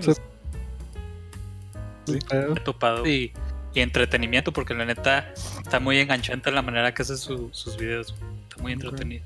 Sí, 0.00 0.12
Sí. 2.06 2.18
he 2.32 2.60
topado. 2.60 3.06
Y, 3.06 3.32
y 3.74 3.80
entretenimiento, 3.80 4.52
porque 4.52 4.74
la 4.74 4.84
neta 4.84 5.32
está 5.62 5.80
muy 5.80 5.98
enganchante 5.98 6.50
la 6.50 6.62
manera 6.62 6.92
que 6.94 7.02
hace 7.02 7.16
su- 7.16 7.48
sus 7.52 7.76
videos. 7.76 8.14
güey. 8.18 8.32
Está 8.48 8.62
muy 8.62 8.72
entretenido. 8.72 9.24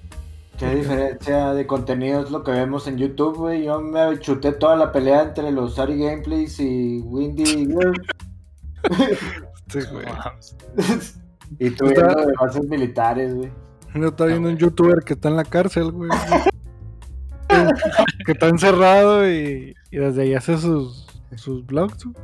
¿Qué 0.59 0.74
diferencia 0.74 1.52
de 1.52 1.66
contenido 1.66 2.22
es 2.22 2.31
lo 2.31 2.42
que 2.42 2.50
vemos 2.50 2.87
en 2.87 2.96
YouTube, 2.96 3.37
güey? 3.37 3.64
Yo 3.64 3.81
me 3.81 4.18
chuté 4.20 4.52
toda 4.52 4.74
la 4.76 4.90
pelea 4.92 5.22
entre 5.22 5.50
los 5.52 5.79
Ari 5.79 5.98
Gameplays 5.98 6.59
y 6.61 6.98
Windy 7.00 7.44
Girl. 7.66 7.92
Sí, 9.68 9.81
güey. 9.90 10.07
Y 11.59 11.70
tú 11.70 11.87
Está- 11.87 12.07
viendo 12.07 12.26
de 12.26 12.33
bases 12.40 12.64
militares, 12.68 13.35
güey. 13.35 13.50
Yo 13.94 14.09
estaba 14.09 14.29
viendo 14.31 14.48
un 14.48 14.57
youtuber 14.59 14.98
que 15.05 15.14
está 15.14 15.29
en 15.29 15.37
la 15.37 15.44
cárcel, 15.44 15.90
güey. 15.92 16.11
que 18.26 18.33
está 18.33 18.48
encerrado 18.48 19.29
y, 19.31 19.74
y 19.90 19.99
desde 19.99 20.22
ahí 20.22 20.35
hace 20.35 20.57
sus, 20.59 21.07
sus 21.37 21.64
vlogs. 21.66 22.05
güey. 22.05 22.16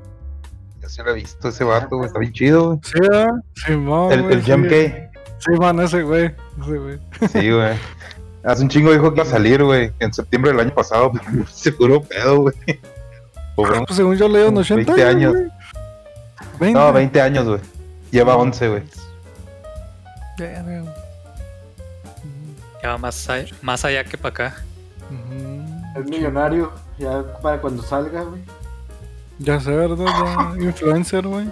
Ya 0.80 0.88
se 0.88 1.02
lo 1.02 1.10
he 1.10 1.14
visto 1.14 1.48
ese 1.48 1.64
vato, 1.64 1.96
güey. 1.96 2.06
Está 2.08 2.18
bien 2.18 2.32
chido, 2.32 2.66
güey. 2.66 2.80
Sí, 2.84 2.92
¿verdad? 3.00 3.28
Simón, 3.66 4.12
El, 4.12 4.22
güey, 4.22 4.34
el 4.34 4.42
sí. 4.44 4.50
Jam 4.50 4.62
K. 4.64 4.70
Sí, 5.38 5.50
man, 5.58 5.80
ese 5.80 6.02
güey. 6.02 6.34
Ese 6.60 6.78
güey. 6.78 6.98
Sí, 7.32 7.50
güey. 7.50 7.76
Hace 8.44 8.62
un 8.62 8.68
chingo 8.68 8.90
dijo 8.92 9.10
que 9.14 9.20
iba 9.20 9.28
a 9.28 9.30
salir, 9.30 9.62
güey. 9.62 9.92
En 10.00 10.12
septiembre 10.12 10.50
del 10.50 10.60
año 10.60 10.74
pasado, 10.74 11.12
pero 11.30 11.46
se 11.46 11.70
puro 11.72 12.02
pedo, 12.02 12.40
güey. 12.42 12.54
Pobre- 13.54 13.84
Pues 13.86 13.96
según 13.96 14.16
yo 14.16 14.26
le 14.28 14.38
dieron 14.38 14.56
80 14.56 14.92
20 14.94 15.04
años. 15.08 15.34
20. 16.58 16.78
No, 16.78 16.92
20 16.92 17.20
años, 17.20 17.46
güey. 17.46 17.60
Lleva 18.10 18.36
11, 18.36 18.68
güey. 18.68 18.82
Ya, 20.38 20.52
ya, 20.52 20.62
güey. 20.62 20.82
Ya 22.82 22.88
va 22.90 22.98
más, 22.98 23.28
a- 23.30 23.44
más 23.62 23.84
allá 23.84 24.02
que 24.04 24.18
para 24.18 24.32
acá. 24.32 24.54
Es 25.96 26.04
millonario. 26.08 26.72
Ya 27.02 27.24
para 27.42 27.60
cuando 27.60 27.82
salga, 27.82 28.22
güey. 28.22 28.42
Ya 29.38 29.58
sé, 29.60 29.70
¿verdad? 29.74 30.06
Ya, 30.56 30.62
influencer, 30.64 31.26
güey. 31.26 31.48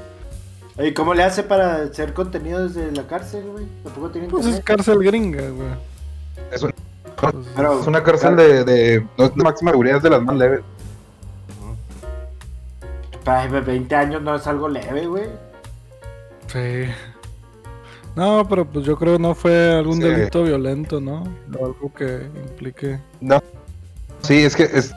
Oye, 0.79 0.95
¿cómo 0.95 1.13
le 1.13 1.25
hace 1.25 1.43
para 1.43 1.83
hacer 1.83 2.15
contenido 2.15 2.69
desde 2.69 2.93
la 2.93 3.07
cárcel, 3.07 3.45
güey? 3.51 3.67
Tampoco 3.83 4.11
tiene 4.11 4.29
Pues 4.29 4.47
es 4.47 4.57
internet. 4.57 4.65
cárcel 4.67 4.99
gringa, 5.03 5.49
güey. 5.51 5.69
Es, 6.53 6.63
un- 6.63 6.73
Pues, 7.17 7.35
Pero- 7.55 7.81
es 7.81 7.87
una 7.87 8.03
cárcel 8.03 8.37
de, 8.37 8.65
de, 8.65 9.07
no 9.19 9.25
es 9.27 9.35
de 9.35 9.43
máxima 9.45 9.73
seguridad, 9.73 9.97
es 9.99 10.03
de 10.03 10.11
las 10.11 10.23
más 10.23 10.37
leves. 10.37 10.61
Güey, 13.25 13.61
20 13.65 13.95
años 13.95 14.23
no 14.23 14.35
es 14.37 14.47
algo 14.47 14.69
leve, 14.69 15.07
güey. 15.07 15.25
Sí. 16.47 16.91
No, 18.17 18.47
pero 18.49 18.65
pues 18.65 18.85
yo 18.87 18.97
creo 18.97 19.17
que 19.17 19.23
no 19.23 19.35
fue 19.35 19.73
algún 19.79 19.97
Sí. 19.99 20.03
delito 20.09 20.43
violento, 20.43 21.01
¿no? 21.01 21.25
O 21.59 21.67
algo 21.67 21.93
que 21.95 22.29
implique. 22.49 22.99
No. 23.21 23.43
Sí, 24.23 24.39
es 24.45 24.57
que 24.57 24.65
es. 24.65 24.93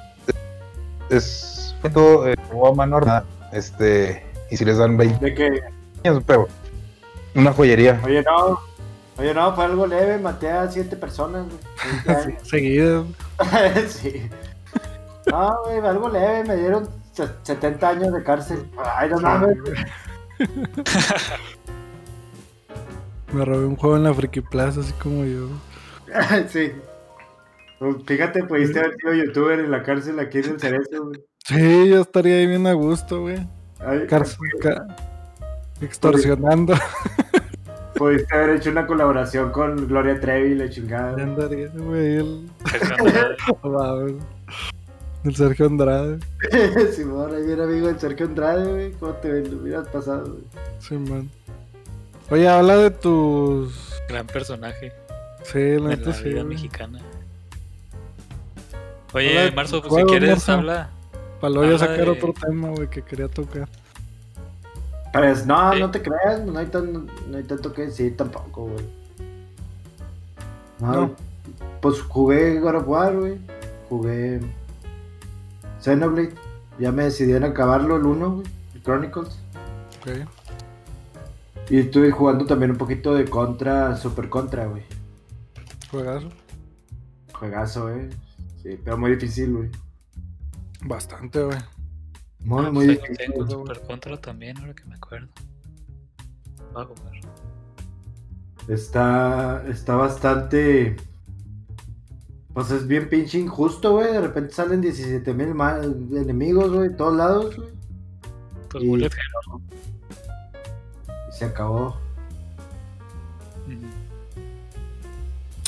Es. 1.18 1.76
fue 1.82 1.90
todo 1.90 2.28
eh, 2.28 2.36
robó 2.52 2.70
a 2.70 2.76
mano 2.76 2.98
armada, 2.98 3.26
Este. 3.52 4.26
Y 4.52 4.58
si 4.58 4.66
les 4.66 4.78
dan 4.78 4.98
20 4.98 5.24
De 5.26 5.34
que, 5.34 5.50
años, 6.04 6.24
pero. 6.26 6.48
Una 7.36 7.52
joyería. 7.54 8.00
oye, 8.04 8.22
no. 8.24 8.60
Oye, 9.18 9.34
no, 9.34 9.54
fue 9.56 9.66
algo 9.66 9.86
leve. 9.88 10.18
Maté 10.18 10.50
a 10.52 10.70
7 10.70 10.96
personas, 10.98 11.46
güey. 11.46 11.58
20 12.06 12.12
años. 12.32 12.48
Seguido. 12.48 13.06
sí. 13.88 14.30
No, 15.32 15.56
güey, 15.66 15.80
algo 15.80 16.10
leve. 16.10 16.44
Me 16.46 16.56
dieron 16.58 16.90
se- 17.14 17.30
70 17.44 17.90
años 17.90 18.14
de 18.14 18.24
cárcel. 18.24 18.66
Ay, 18.96 19.10
no 19.10 19.20
mames. 19.20 19.58
Me 23.34 23.46
robé 23.46 23.66
un 23.66 23.76
juego 23.76 23.98
en 23.98 24.04
la 24.04 24.14
Friki 24.14 24.42
Plaza, 24.42 24.82
así 24.82 24.94
como 24.94 25.24
yo. 25.26 25.48
sí. 26.50 26.72
Pues, 27.92 28.06
Fíjate, 28.06 28.44
pudiste 28.46 28.80
haber 28.80 28.96
sido 28.96 29.14
youtuber 29.14 29.60
en 29.60 29.72
la 29.72 29.84
cárcel 29.84 30.20
aquí 30.20 30.38
en 30.40 30.46
el 30.52 30.60
Cerezo, 30.60 31.06
güey. 31.06 31.20
Sí, 31.46 31.90
yo 31.90 32.02
estaría 32.02 32.36
ahí 32.38 32.48
bien 32.48 32.66
a 32.68 32.74
gusto, 32.74 33.22
güey. 33.22 33.46
Ay, 33.80 34.06
Cárcel, 34.08 34.38
ca- 34.62 34.88
Extorsionando. 35.82 36.74
Pudiste 37.96 38.34
haber 38.36 38.52
hecho 38.58 38.72
una 38.72 38.88
colaboración 38.88 39.52
con 39.52 39.88
Gloria 39.88 40.20
Trevi 40.20 40.56
la 40.56 40.66
Ya 40.66 40.72
chingada. 40.72 41.22
andaría, 41.22 41.68
güey. 41.76 42.16
El, 42.16 42.50
Mames. 43.64 44.16
el 45.26 45.36
Sergio 45.36 45.66
Andrade. 45.68 46.20
Simón, 46.96 47.36
ahí 47.36 47.46
viene 47.46 47.64
amigo 47.64 47.88
de 47.88 48.00
Sergio 48.00 48.26
Andrade, 48.26 48.72
güey. 48.72 48.92
¿Cómo 48.94 49.12
te 49.14 49.42
hubieras 49.42 49.88
pasado, 49.90 50.24
güey. 50.32 50.44
Sí, 50.80 50.96
man. 50.98 51.30
Oye, 52.30 52.48
habla 52.48 52.78
de 52.78 52.90
tus. 52.92 53.94
Gran 54.10 54.28
personaje 54.28 54.92
Sí, 55.44 55.60
la 55.60 55.90
de 55.90 55.98
neta 55.98 56.10
la 56.10 56.16
sí. 56.16 56.24
vida 56.24 56.44
güey. 56.44 56.56
mexicana. 56.56 57.00
Oye, 59.14 59.52
Marzo, 59.52 59.82
pues 59.82 59.94
si 60.04 60.04
quieres, 60.10 60.30
Marzo. 60.32 60.52
habla. 60.54 60.90
Para 61.40 61.54
luego 61.54 61.78
sacar 61.78 61.98
de- 62.06 62.10
otro 62.10 62.34
tema, 62.34 62.70
güey, 62.70 62.90
que 62.90 63.02
quería 63.02 63.28
tocar. 63.28 63.68
Pues 65.12 65.46
no, 65.46 65.74
Sí. 65.74 65.80
no 65.80 65.92
te 65.92 66.02
creas, 66.02 66.42
no 66.46 66.58
hay, 66.58 66.66
tan, 66.68 67.06
no 67.30 67.38
hay 67.38 67.44
tanto 67.44 67.72
que 67.74 67.84
decir 67.84 68.18
tampoco, 68.18 68.64
güey. 68.68 68.86
No, 70.80 70.92
No. 70.94 71.16
Pues 71.82 72.02
jugué 72.02 72.60
God 72.60 72.76
of 72.76 72.88
War, 72.88 73.16
güey. 73.16 73.38
Jugué 73.90 74.40
Xenoblade. 75.82 76.34
Ya 76.80 76.92
me 76.92 77.04
decidí 77.04 77.34
en 77.34 77.44
acabarlo, 77.44 77.98
el 77.98 78.06
1, 78.06 78.32
güey. 78.36 78.48
El 78.74 78.82
Chronicles. 78.84 79.38
Ok. 80.02 80.28
Y 81.70 81.80
estuve 81.80 82.10
jugando 82.12 82.46
también 82.46 82.72
un 82.72 82.78
poquito 82.78 83.14
de 83.14 83.26
Contra, 83.26 83.96
Super 83.98 84.30
Contra, 84.30 84.66
güey. 84.66 84.84
Juegazo. 85.92 86.30
Juegazo, 87.34 87.84
güey. 87.84 88.10
Sí, 88.64 88.80
pero 88.84 88.98
muy 88.98 89.12
difícil, 89.12 89.54
güey. 89.54 89.70
Bastante, 90.86 91.44
güey. 91.44 91.58
Muy, 92.40 92.66
Ah, 92.66 92.72
muy 92.72 92.88
difícil. 92.88 93.18
tengo, 93.18 93.38
güey. 93.46 93.50
Super 93.52 93.82
Contra 93.82 94.20
también, 94.22 94.58
ahora 94.58 94.74
que 94.74 94.86
me 94.86 94.96
acuerdo. 94.96 95.28
Voy 96.74 96.84
a 96.84 96.86
jugar. 96.86 97.14
Está, 98.68 99.64
está 99.68 99.96
bastante. 99.96 100.96
Pues 102.54 102.70
es 102.72 102.88
bien 102.88 103.10
pinche 103.10 103.40
injusto, 103.40 103.92
güey. 103.94 104.12
De 104.14 104.22
repente 104.22 104.54
salen 104.54 104.80
17 104.82 105.34
mil 105.34 105.50
enemigos, 106.18 106.72
güey, 106.72 106.90
de 106.90 106.96
todos 106.96 107.16
lados, 107.16 107.56
güey. 107.58 107.70
Pues 108.70 108.84
Y- 108.84 108.88
Bullet 108.88 109.06
Hell. 109.12 109.62
Y 111.30 111.32
se 111.38 111.46
acabó. 111.46 111.98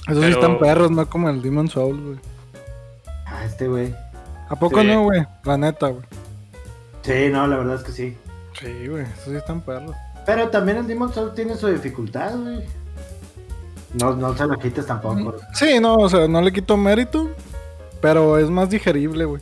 Esos 0.07 0.23
sí 0.23 0.31
están 0.31 0.59
perros, 0.59 0.91
no 0.91 1.09
como 1.09 1.29
el 1.29 1.41
Demon 1.41 1.67
Souls, 1.67 1.99
güey. 2.01 2.19
Ah, 3.25 3.43
este, 3.45 3.67
güey. 3.67 3.93
¿A 4.49 4.55
poco 4.55 4.81
Sí. 4.81 4.87
no, 4.87 5.03
güey? 5.03 5.25
La 5.43 5.57
neta, 5.57 5.87
güey. 5.87 6.03
Sí, 7.01 7.29
no, 7.31 7.47
la 7.47 7.57
verdad 7.57 7.75
es 7.75 7.83
que 7.83 7.91
sí. 7.91 8.17
Sí, 8.59 8.87
güey. 8.87 9.03
Esos 9.03 9.25
sí 9.25 9.35
están 9.35 9.61
perros. 9.61 9.95
Pero 10.25 10.49
también 10.49 10.77
el 10.77 10.87
Demon 10.87 11.13
Souls 11.13 11.33
tiene 11.35 11.55
su 11.55 11.67
dificultad, 11.67 12.35
güey. 12.37 12.63
No, 13.93 14.15
no 14.15 14.35
se 14.35 14.45
lo 14.45 14.57
quites 14.57 14.85
tampoco. 14.85 15.35
Sí, 15.53 15.79
no, 15.79 15.95
o 15.95 16.09
sea, 16.09 16.27
no 16.27 16.41
le 16.41 16.51
quito 16.51 16.75
mérito. 16.77 17.29
Pero 18.01 18.37
es 18.37 18.49
más 18.49 18.69
digerible, 18.69 19.25
güey. 19.25 19.41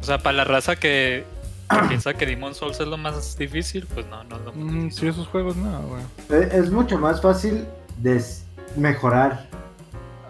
O 0.00 0.04
sea, 0.04 0.18
para 0.18 0.38
la 0.38 0.44
raza 0.44 0.74
que, 0.76 1.24
que 1.70 1.76
piensa 1.88 2.14
que 2.14 2.26
Demon 2.26 2.54
Souls 2.54 2.80
es 2.80 2.86
lo 2.88 2.96
más 2.96 3.36
difícil, 3.38 3.86
pues 3.92 4.06
no, 4.06 4.24
no 4.24 4.36
es 4.36 4.42
lo 4.42 4.52
más 4.52 4.56
Mm, 4.64 4.80
difícil. 4.84 5.00
sí, 5.00 5.06
esos 5.08 5.28
juegos 5.28 5.56
no, 5.56 5.80
güey. 5.82 6.02
Es, 6.42 6.52
es 6.54 6.70
mucho 6.70 6.98
más 6.98 7.20
fácil 7.22 7.64
de 7.98 8.16
s- 8.16 8.42
mejorar. 8.76 9.46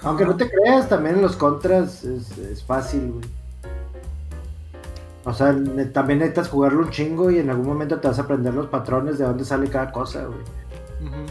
Aunque 0.05 0.25
no 0.27 0.37
te 0.37 0.51
creas, 0.51 0.88
también 0.88 1.17
en 1.17 1.23
los 1.23 1.37
contras 1.37 2.05
es, 2.05 2.37
es 2.38 2.62
fácil, 2.62 3.12
güey. 3.12 3.25
O 5.25 5.33
sea, 5.33 5.53
ne- 5.53 5.87
también 5.87 6.19
necesitas 6.19 6.49
jugarlo 6.51 6.83
un 6.83 6.90
chingo 6.90 7.31
y 7.31 7.38
en 7.38 7.49
algún 7.49 7.67
momento 7.67 7.99
te 7.99 8.09
vas 8.09 8.19
a 8.19 8.23
aprender 8.23 8.53
los 8.53 8.67
patrones 8.67 9.17
de 9.19 9.25
dónde 9.25 9.45
sale 9.45 9.69
cada 9.71 9.90
cosa, 9.90 10.27
güey. 10.27 10.40
Ujú. 11.01 11.25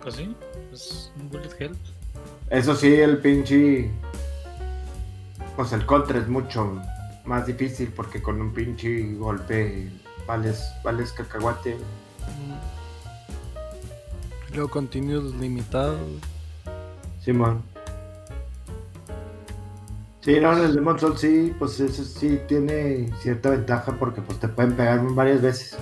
Pues 0.00 0.14
sí, 0.14 0.34
es 0.72 1.12
un 1.20 1.28
Bullet 1.28 1.50
Hell. 1.58 1.76
Eso 2.48 2.74
sí, 2.74 2.94
el 2.94 3.18
pinche. 3.18 3.90
Pues 5.56 5.72
el 5.72 5.84
contra 5.84 6.18
es 6.18 6.28
mucho 6.28 6.80
más 7.26 7.46
difícil 7.46 7.92
porque 7.94 8.22
con 8.22 8.40
un 8.40 8.54
pinche 8.54 9.12
golpe 9.16 9.90
vales, 10.26 10.72
vales 10.82 11.12
cacahuate. 11.12 11.76
Luego 14.54 14.70
continuos 14.70 15.34
limitados. 15.34 15.98
Simón. 17.28 17.62
Sí, 20.20 20.40
no, 20.40 20.56
el 20.56 20.74
Demon 20.74 20.98
Souls 20.98 21.20
sí, 21.20 21.54
pues 21.58 21.78
eso 21.78 22.02
sí 22.02 22.40
tiene 22.48 23.12
cierta 23.18 23.50
ventaja 23.50 23.92
porque 23.98 24.22
pues 24.22 24.40
te 24.40 24.48
pueden 24.48 24.72
pegar 24.72 25.02
varias 25.10 25.42
veces. 25.42 25.76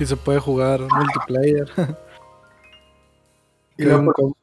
Y 0.00 0.04
se 0.04 0.16
puede 0.16 0.40
jugar 0.40 0.80
multiplayer. 0.80 1.70
Y 3.78 3.84
luego, 3.84 4.12
pues, 4.12 4.34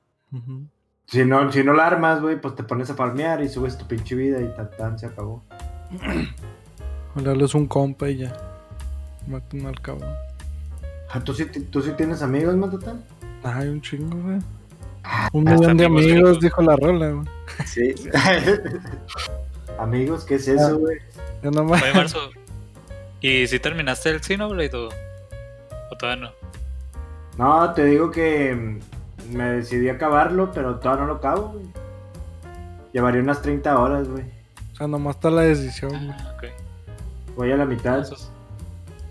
si 1.05 1.23
no, 1.23 1.51
si 1.51 1.63
no 1.63 1.73
la 1.73 1.85
armas, 1.85 2.21
güey, 2.21 2.41
pues 2.41 2.55
te 2.55 2.63
pones 2.63 2.89
a 2.89 2.95
farmear 2.95 3.43
y 3.43 3.49
subes 3.49 3.77
tu 3.77 3.85
pinche 3.85 4.15
vida 4.15 4.41
y 4.41 4.47
tan, 4.55 4.71
tan 4.71 4.97
se 4.97 5.05
acabó. 5.05 5.43
Hablas 7.15 7.53
un 7.53 7.67
compa 7.67 8.09
y 8.09 8.17
ya. 8.17 8.35
Matan 9.27 9.67
al 9.67 9.79
cabrón. 9.79 10.11
Ah, 11.11 11.23
¿Tú 11.23 11.35
sí, 11.35 11.45
tú 11.45 11.83
sí 11.83 11.91
tienes 11.95 12.23
amigos, 12.23 12.55
Matatán? 12.55 13.03
Ay, 13.43 13.67
un 13.67 13.79
chingo, 13.79 14.17
güey. 14.17 14.39
Un 15.33 15.47
hasta 15.47 15.59
millón 15.59 15.77
de 15.77 15.85
amigos 15.85 16.39
dijo 16.39 16.61
la 16.61 16.75
rola, 16.75 17.09
güey. 17.09 17.27
Sí. 17.65 17.93
amigos, 19.79 20.25
¿qué 20.25 20.35
es 20.35 20.47
eso, 20.47 20.77
güey? 20.77 20.97
Yo 21.43 21.51
nomás. 21.51 21.81
Oye, 21.83 21.93
Marzo, 21.93 22.29
¿y 23.21 23.47
si 23.47 23.59
terminaste 23.59 24.09
el 24.09 24.23
Xenoblade 24.23 24.75
o, 24.75 24.89
o 24.89 25.97
todavía 25.97 26.27
no? 26.27 26.47
No, 27.37 27.73
te 27.73 27.85
digo 27.85 28.09
que 28.11 28.53
mm, 28.55 29.35
me 29.35 29.51
decidí 29.51 29.89
a 29.89 29.93
acabarlo, 29.93 30.51
pero 30.51 30.79
todavía 30.79 31.05
no 31.05 31.07
lo 31.07 31.15
acabo, 31.17 31.49
güey. 31.49 31.65
Llevaría 32.93 33.21
unas 33.21 33.41
30 33.41 33.79
horas, 33.79 34.07
güey. 34.07 34.23
O 34.73 34.75
sea, 34.75 34.87
nomás 34.87 35.15
está 35.15 35.29
la 35.29 35.41
decisión, 35.41 35.91
güey. 35.91 36.09
Ah, 36.11 36.35
ok. 36.35 36.43
Voy 37.35 37.51
a 37.51 37.57
la 37.57 37.65
mitad. 37.65 37.99
Eso 37.99 38.15
es, 38.15 38.31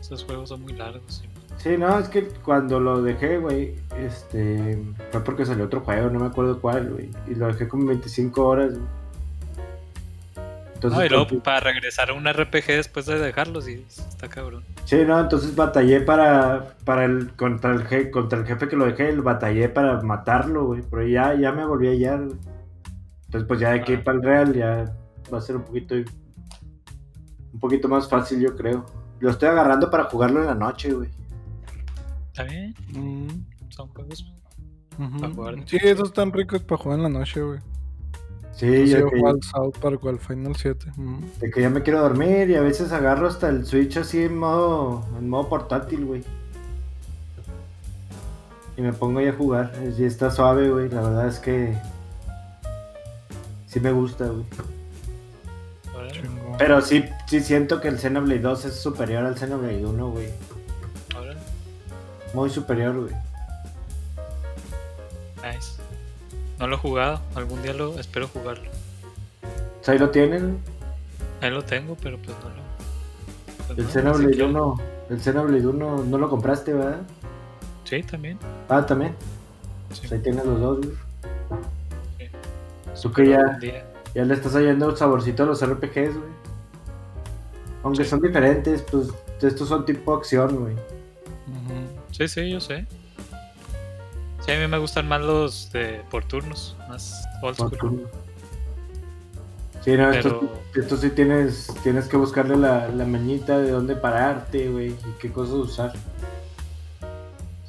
Esos 0.01 0.25
juegos 0.25 0.49
son 0.49 0.63
muy 0.63 0.73
largos. 0.73 1.25
Sí. 1.67 1.77
No, 1.77 1.99
es 1.99 2.09
que 2.09 2.29
cuando 2.45 2.79
lo 2.79 3.03
dejé, 3.03 3.39
güey, 3.39 3.75
este, 3.99 4.81
fue 5.11 5.25
porque 5.25 5.45
salió 5.45 5.65
otro 5.65 5.81
juego, 5.81 6.11
no 6.11 6.21
me 6.21 6.27
acuerdo 6.27 6.61
cuál, 6.61 6.91
güey, 6.91 7.11
y 7.27 7.35
lo 7.35 7.47
dejé 7.49 7.67
como 7.67 7.87
25 7.87 8.47
horas. 8.47 8.71
güey. 8.75 8.87
Entonces, 10.75 10.99
No, 10.99 11.05
y 11.05 11.09
luego 11.09 11.43
para 11.43 11.61
regresar 11.61 12.11
a 12.11 12.13
un 12.13 12.27
RPG 12.31 12.67
después 12.67 13.07
de 13.07 13.19
dejarlo, 13.19 13.61
sí, 13.63 13.85
está 13.89 14.29
cabrón. 14.29 14.63
sí, 14.85 14.97
no, 15.07 15.19
entonces 15.19 15.57
batallé 15.57 16.03
para, 16.03 16.75
para 16.85 17.07
el, 17.07 17.33
contra 17.35 17.73
el, 17.73 17.85
je- 17.89 18.11
contra 18.11 18.39
el 18.39 18.45
jefe 18.47 18.69
que 18.69 18.77
lo 18.77 18.85
dejé, 18.85 19.11
batallé 19.17 19.69
para 19.71 20.01
matarlo, 20.03 20.67
güey, 20.67 20.83
pero 20.89 21.07
ya, 21.07 21.35
ya 21.35 21.51
me 21.51 21.65
volví 21.65 21.89
a 21.89 21.91
hallar, 21.93 22.25
güey. 22.27 22.37
Entonces, 23.25 23.49
pues 23.49 23.59
ya 23.59 23.71
de 23.73 23.81
aquí 23.81 23.95
Ah. 23.95 24.03
para 24.05 24.19
el 24.19 24.23
Real 24.23 24.53
ya 24.55 24.95
va 25.33 25.39
a 25.39 25.41
ser 25.41 25.57
un 25.57 25.63
poquito, 25.65 25.95
un 25.95 27.59
poquito 27.59 27.89
más 27.89 28.09
fácil, 28.09 28.39
yo 28.41 28.55
creo. 28.55 28.85
Lo 29.19 29.31
estoy 29.31 29.49
agarrando 29.49 29.91
para 29.91 30.05
jugarlo 30.05 30.41
en 30.43 30.47
la 30.47 30.55
noche, 30.55 30.93
güey. 30.93 31.09
Está 32.39 32.45
bien, 32.53 32.75
Mm, 32.93 33.29
son 33.71 33.89
juegos. 33.89 34.27
ujú. 34.99 35.21
Pa' 35.21 35.31
jugar. 35.31 35.55
Sí, 35.65 35.79
esos 35.81 36.09
están 36.09 36.33
ricos 36.35 36.63
para 36.63 36.83
jugar 36.83 36.99
en 36.99 37.03
la 37.05 37.09
noche, 37.09 37.41
güey. 37.43 37.61
Sí, 38.53 38.87
yo 38.89 39.11
yo 39.11 39.27
al 39.27 39.43
South 39.43 39.79
Park 39.81 40.05
o 40.05 40.11
al 40.11 40.19
Final 40.19 40.55
7. 40.55 40.91
ujú. 40.99 41.21
De 41.41 41.51
que 41.51 41.63
ya 41.63 41.71
me 41.71 41.83
quiero 41.83 42.03
dormir 42.03 42.51
y 42.51 42.55
a 42.55 42.61
veces 42.61 42.93
agarro 42.93 43.27
hasta 43.27 43.49
el 43.49 43.65
Switch 43.65 43.97
así 43.97 44.23
en 44.23 44.37
modo, 44.37 45.03
en 45.19 45.31
modo 45.31 45.49
portátil, 45.49 46.05
güey. 46.05 46.25
Y 48.77 48.83
me 48.83 48.93
pongo 48.93 49.21
ahí 49.21 49.29
a 49.29 49.33
jugar. 49.33 49.73
Y 49.99 50.05
está 50.05 50.31
suave, 50.31 50.69
güey. 50.71 50.91
La 50.91 51.01
verdad 51.01 51.29
es 51.29 51.39
que 51.39 51.75
sí 53.67 53.81
me 53.81 53.93
gusta, 53.93 54.27
güey. 54.27 54.45
Pero 56.59 56.81
sí, 56.83 57.03
sí 57.27 57.41
siento 57.41 57.81
que 57.81 57.89
el 57.89 57.99
Xenoblade 57.99 58.41
2 58.41 58.65
es 58.67 58.75
superior 58.77 59.25
al 59.25 59.37
Xenoblade 59.39 59.85
1, 59.87 60.11
güey. 60.11 60.29
Muy 62.37 62.51
superior, 62.51 62.95
güey. 62.95 63.15
Nice. 65.37 65.73
No 66.59 66.67
lo 66.67 66.77
he 66.77 66.79
jugado, 66.79 67.21
algún 67.35 67.63
día 67.63 67.73
lo 67.73 67.99
espero 67.99 68.29
jugarlo. 68.29 68.69
Sea, 69.81 69.95
ahí 69.95 69.99
lo 69.99 70.11
tienen. 70.11 70.59
Ahí 71.41 71.51
lo 71.51 71.65
tengo, 71.65 71.97
pero 72.03 72.19
pues 72.19 72.37
no 72.45 72.51
lo. 72.51 72.57
pues 73.67 73.79
El 73.79 73.85
no, 73.85 73.91
Xenoblade 73.91 74.33
siquiera- 74.35 74.49
1. 74.51 74.81
El 75.09 75.21
Xenoblade 75.23 75.67
1 75.67 76.05
no 76.05 76.19
lo 76.19 76.29
compraste, 76.29 76.75
¿verdad? 76.75 77.01
Sí, 77.85 78.03
también. 78.03 78.39
Ah, 78.69 78.85
también. 78.85 79.15
Sí. 79.93 80.01
Pues 80.01 80.13
ahí 80.13 80.19
tienes 80.19 80.45
los 80.45 80.61
dos, 80.61 80.79
güey. 80.79 80.91
Sí. 82.19 82.29
Tú 83.03 83.13
que 83.13 83.29
ya. 83.31 83.59
Ya 84.15 84.25
le 84.25 84.35
estás 84.35 84.53
hallando 84.55 84.91
el 84.91 84.97
saborcito 84.99 85.43
a 85.43 85.47
los 85.47 85.63
RPGs, 85.63 86.17
güey. 86.17 86.37
Aunque 87.83 88.05
Sí. 88.05 88.11
son 88.11 88.21
diferentes, 88.21 88.83
pues 88.83 89.09
estos 89.41 89.69
son 89.69 89.87
tipo 89.87 90.15
acción, 90.15 90.55
güey. 90.57 90.75
Sí, 92.17 92.29
sí, 92.29 92.51
yo 92.51 92.61
sé. 92.61 92.87
Sí, 94.45 94.53
a 94.53 94.59
mí 94.61 94.67
me 94.69 94.79
gustan 94.79 95.09
más 95.09 95.21
los 95.21 95.71
de 95.73 96.03
por 96.11 96.25
turnos, 96.25 96.77
más 96.89 97.27
old 97.43 97.57
Por 97.57 97.69
school. 97.69 97.79
turno. 97.79 98.09
Sí, 99.85 99.97
no, 99.97 100.11
Pero- 100.11 100.53
estos 100.75 101.01
sí 101.01 101.11
tienes, 101.11 101.73
tienes 101.83 102.07
que 102.09 102.17
buscarle 102.17 102.57
la, 102.57 102.89
la 102.89 103.05
meñita 103.05 103.59
de 103.59 103.71
dónde 103.71 103.95
pararte, 103.97 104.69
güey, 104.69 104.89
y 104.91 105.13
qué 105.21 105.31
cosas 105.31 105.55
usar. 105.55 105.93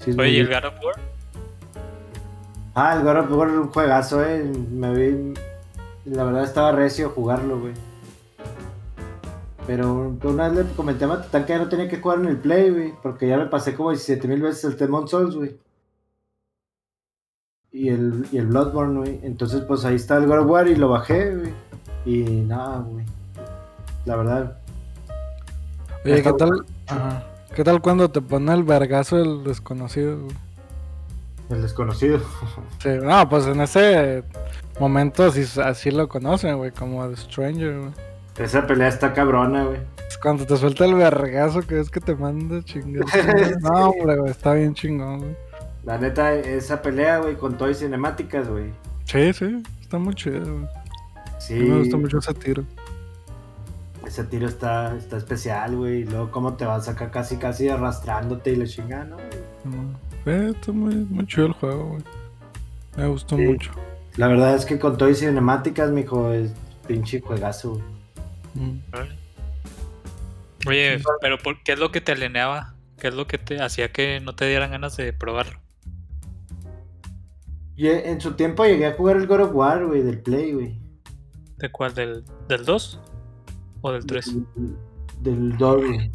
Sí, 0.04 0.12
Oye, 0.18 0.30
¿y 0.30 0.40
el 0.40 0.48
God 0.48 0.66
of 0.66 0.74
War? 0.84 0.96
Ah, 2.76 2.96
el 2.96 3.04
God 3.04 3.18
of 3.18 3.32
War 3.32 3.48
un 3.50 3.70
juegazo, 3.72 4.24
eh. 4.24 4.44
Me 4.72 4.94
vi. 4.94 5.34
La 6.06 6.24
verdad 6.24 6.44
estaba 6.44 6.72
recio 6.72 7.10
jugarlo, 7.10 7.60
güey. 7.60 7.74
Pero 9.68 10.18
una 10.24 10.48
vez 10.48 10.66
le 10.66 10.76
comenté 10.76 11.04
a 11.04 11.10
Matatán 11.10 11.46
que 11.46 11.52
ya 11.52 11.60
no 11.60 11.68
tenía 11.68 11.90
que 11.90 12.00
jugar 12.00 12.20
en 12.20 12.28
el 12.28 12.38
Play, 12.38 12.70
güey. 12.70 12.94
Porque 13.04 13.28
ya 13.28 13.38
me 13.38 13.48
pasé 13.48 13.76
como 13.76 13.92
17 13.92 14.26
mil 14.30 14.42
veces 14.42 14.64
el 14.64 14.78
Demon 14.78 15.10
Souls, 15.10 15.36
güey. 15.36 15.60
Y 17.74 17.90
el, 17.90 18.26
y 18.32 18.38
el 18.38 18.48
Bloodborne, 18.48 19.00
güey. 19.00 19.20
Entonces, 19.24 19.62
pues 19.68 19.84
ahí 19.84 19.96
está 19.96 20.18
el 20.18 20.26
God 20.26 20.40
of 20.40 20.50
War 20.50 20.68
y 20.70 20.76
lo 20.78 20.88
bajé, 20.88 21.36
güey. 21.36 21.54
Y 22.06 22.24
nada, 22.24 22.80
güey. 22.80 23.06
La 24.06 24.16
verdad. 24.16 24.58
Oye, 26.06 26.24
¿qué 26.24 26.34
tal? 26.34 26.66
Ajá. 26.88 27.24
¿Qué 27.54 27.64
tal 27.66 27.82
cuando 27.82 28.10
te 28.10 28.22
pone 28.22 28.54
el 28.54 28.64
vergazo 28.64 29.20
el 29.20 29.44
desconocido? 29.44 30.18
güey? 30.18 30.36
El 31.50 31.62
desconocido. 31.62 32.20
Sí, 32.80 32.90
no, 33.02 33.28
pues 33.28 33.48
en 33.48 33.60
ese 33.60 34.24
momento 34.80 35.26
así, 35.26 35.44
así 35.62 35.92
lo 35.92 36.08
conocen, 36.08 36.56
güey, 36.58 36.72
como 36.72 37.06
The 37.10 37.18
Stranger, 37.18 37.80
güey. 37.80 38.07
Esa 38.38 38.68
pelea 38.68 38.88
está 38.88 39.14
cabrona, 39.14 39.64
güey. 39.66 39.80
Es 40.08 40.18
cuando 40.18 40.46
te 40.46 40.56
suelta 40.58 40.86
el 40.86 40.94
vergazo 40.96 41.62
que 41.62 41.80
es 41.80 41.90
que 41.90 42.00
te 42.00 42.16
manda 42.16 42.64
chingar. 42.64 43.06
No, 43.62 43.90
hombre, 43.90 44.18
güey, 44.18 44.32
está 44.32 44.54
bien 44.54 44.74
chingón, 44.74 45.20
güey. 45.22 45.36
La 45.84 45.98
neta, 45.98 46.34
esa 46.34 46.82
pelea, 46.82 47.20
güey, 47.20 47.36
con 47.36 47.58
todo 47.58 47.70
y 47.70 47.74
cinemáticas, 47.76 48.48
güey. 48.48 48.72
Sí, 49.06 49.32
sí, 49.34 49.64
está 49.82 49.98
muy 49.98 50.14
chido, 50.16 50.42
güey. 50.42 50.68
Sí. 51.40 51.54
A 51.56 51.58
mí 51.64 51.70
Me 51.70 51.80
gusta 51.80 51.98
mucho 51.98 52.18
ese 52.20 52.34
tiro. 52.34 52.64
Ese 54.06 54.24
tiro 54.26 54.48
está, 54.48 54.96
está 54.96 55.18
especial, 55.18 55.76
güey. 55.76 56.02
Y 56.02 56.04
luego 56.06 56.30
cómo 56.32 56.54
te 56.54 56.66
vas 56.66 56.88
acá 56.88 57.10
casi 57.12 57.38
casi 57.38 57.70
arrastrándote 57.70 58.52
y 58.52 58.56
le 58.58 58.68
chingan, 58.68 59.10
¿no? 59.12 59.16
güey? 59.18 59.28
No, 59.66 60.32
eh, 60.32 60.52
está 60.56 60.72
muy, 60.72 60.96
muy 60.96 61.26
chido 61.26 61.48
el 61.48 61.54
juego, 61.54 61.86
güey. 61.86 62.04
Me 62.98 63.08
gustó 63.08 63.36
Sí. 63.36 63.44
mucho. 63.44 63.72
La 64.18 64.28
verdad 64.28 64.56
es 64.56 64.66
que 64.66 64.80
con 64.80 64.98
todo 64.98 65.10
y 65.10 65.16
cinemáticas, 65.16 65.92
mijo, 65.92 66.32
es 66.32 66.52
pinche 66.88 67.22
juegazo, 67.22 67.72
güey. 67.72 67.84
Mm. 68.58 68.80
Oye, 70.68 71.00
pero 71.22 71.38
por, 71.38 71.62
¿qué 71.64 71.74
es 71.74 71.80
lo 71.80 71.92
que 71.92 72.02
te 72.02 72.14
alineaba? 72.14 72.74
¿Qué 73.00 73.10
es 73.10 73.14
lo 73.14 73.28
que 73.28 73.38
te 73.38 73.62
hacía 73.62 73.92
que 73.92 74.20
no 74.20 74.36
te 74.36 74.48
dieran 74.48 74.72
ganas 74.72 74.98
de 74.98 75.14
probarlo? 75.14 75.60
Y 77.76 77.88
en 77.88 78.20
su 78.20 78.34
tiempo 78.34 78.66
llegué 78.66 78.88
a 78.88 78.94
jugar 78.94 79.18
el 79.18 79.28
God 79.28 79.42
of 79.42 79.52
War, 79.54 79.86
güey, 79.86 80.02
del 80.02 80.20
Play, 80.20 80.54
güey. 80.54 80.80
¿De 81.58 81.72
cuál? 81.72 81.94
¿Del, 81.94 82.24
del 82.48 82.66
2? 82.66 83.00
¿O 83.82 83.92
del 83.92 84.06
3? 84.06 84.34
Del, 84.56 84.76
del 85.20 85.58
2, 85.58 85.86
güey. 85.86 86.12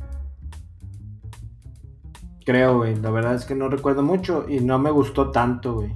Creo, 2.45 2.79
güey. 2.79 2.97
La 2.97 3.11
verdad 3.11 3.37
es 3.37 3.45
que 3.45 3.55
no 3.55 3.69
recuerdo 3.69 4.03
mucho 4.03 4.45
y 4.49 4.59
no 4.59 4.81
me 4.81 4.91
gustó 4.91 5.31
tanto, 5.31 5.75
güey. 5.75 5.95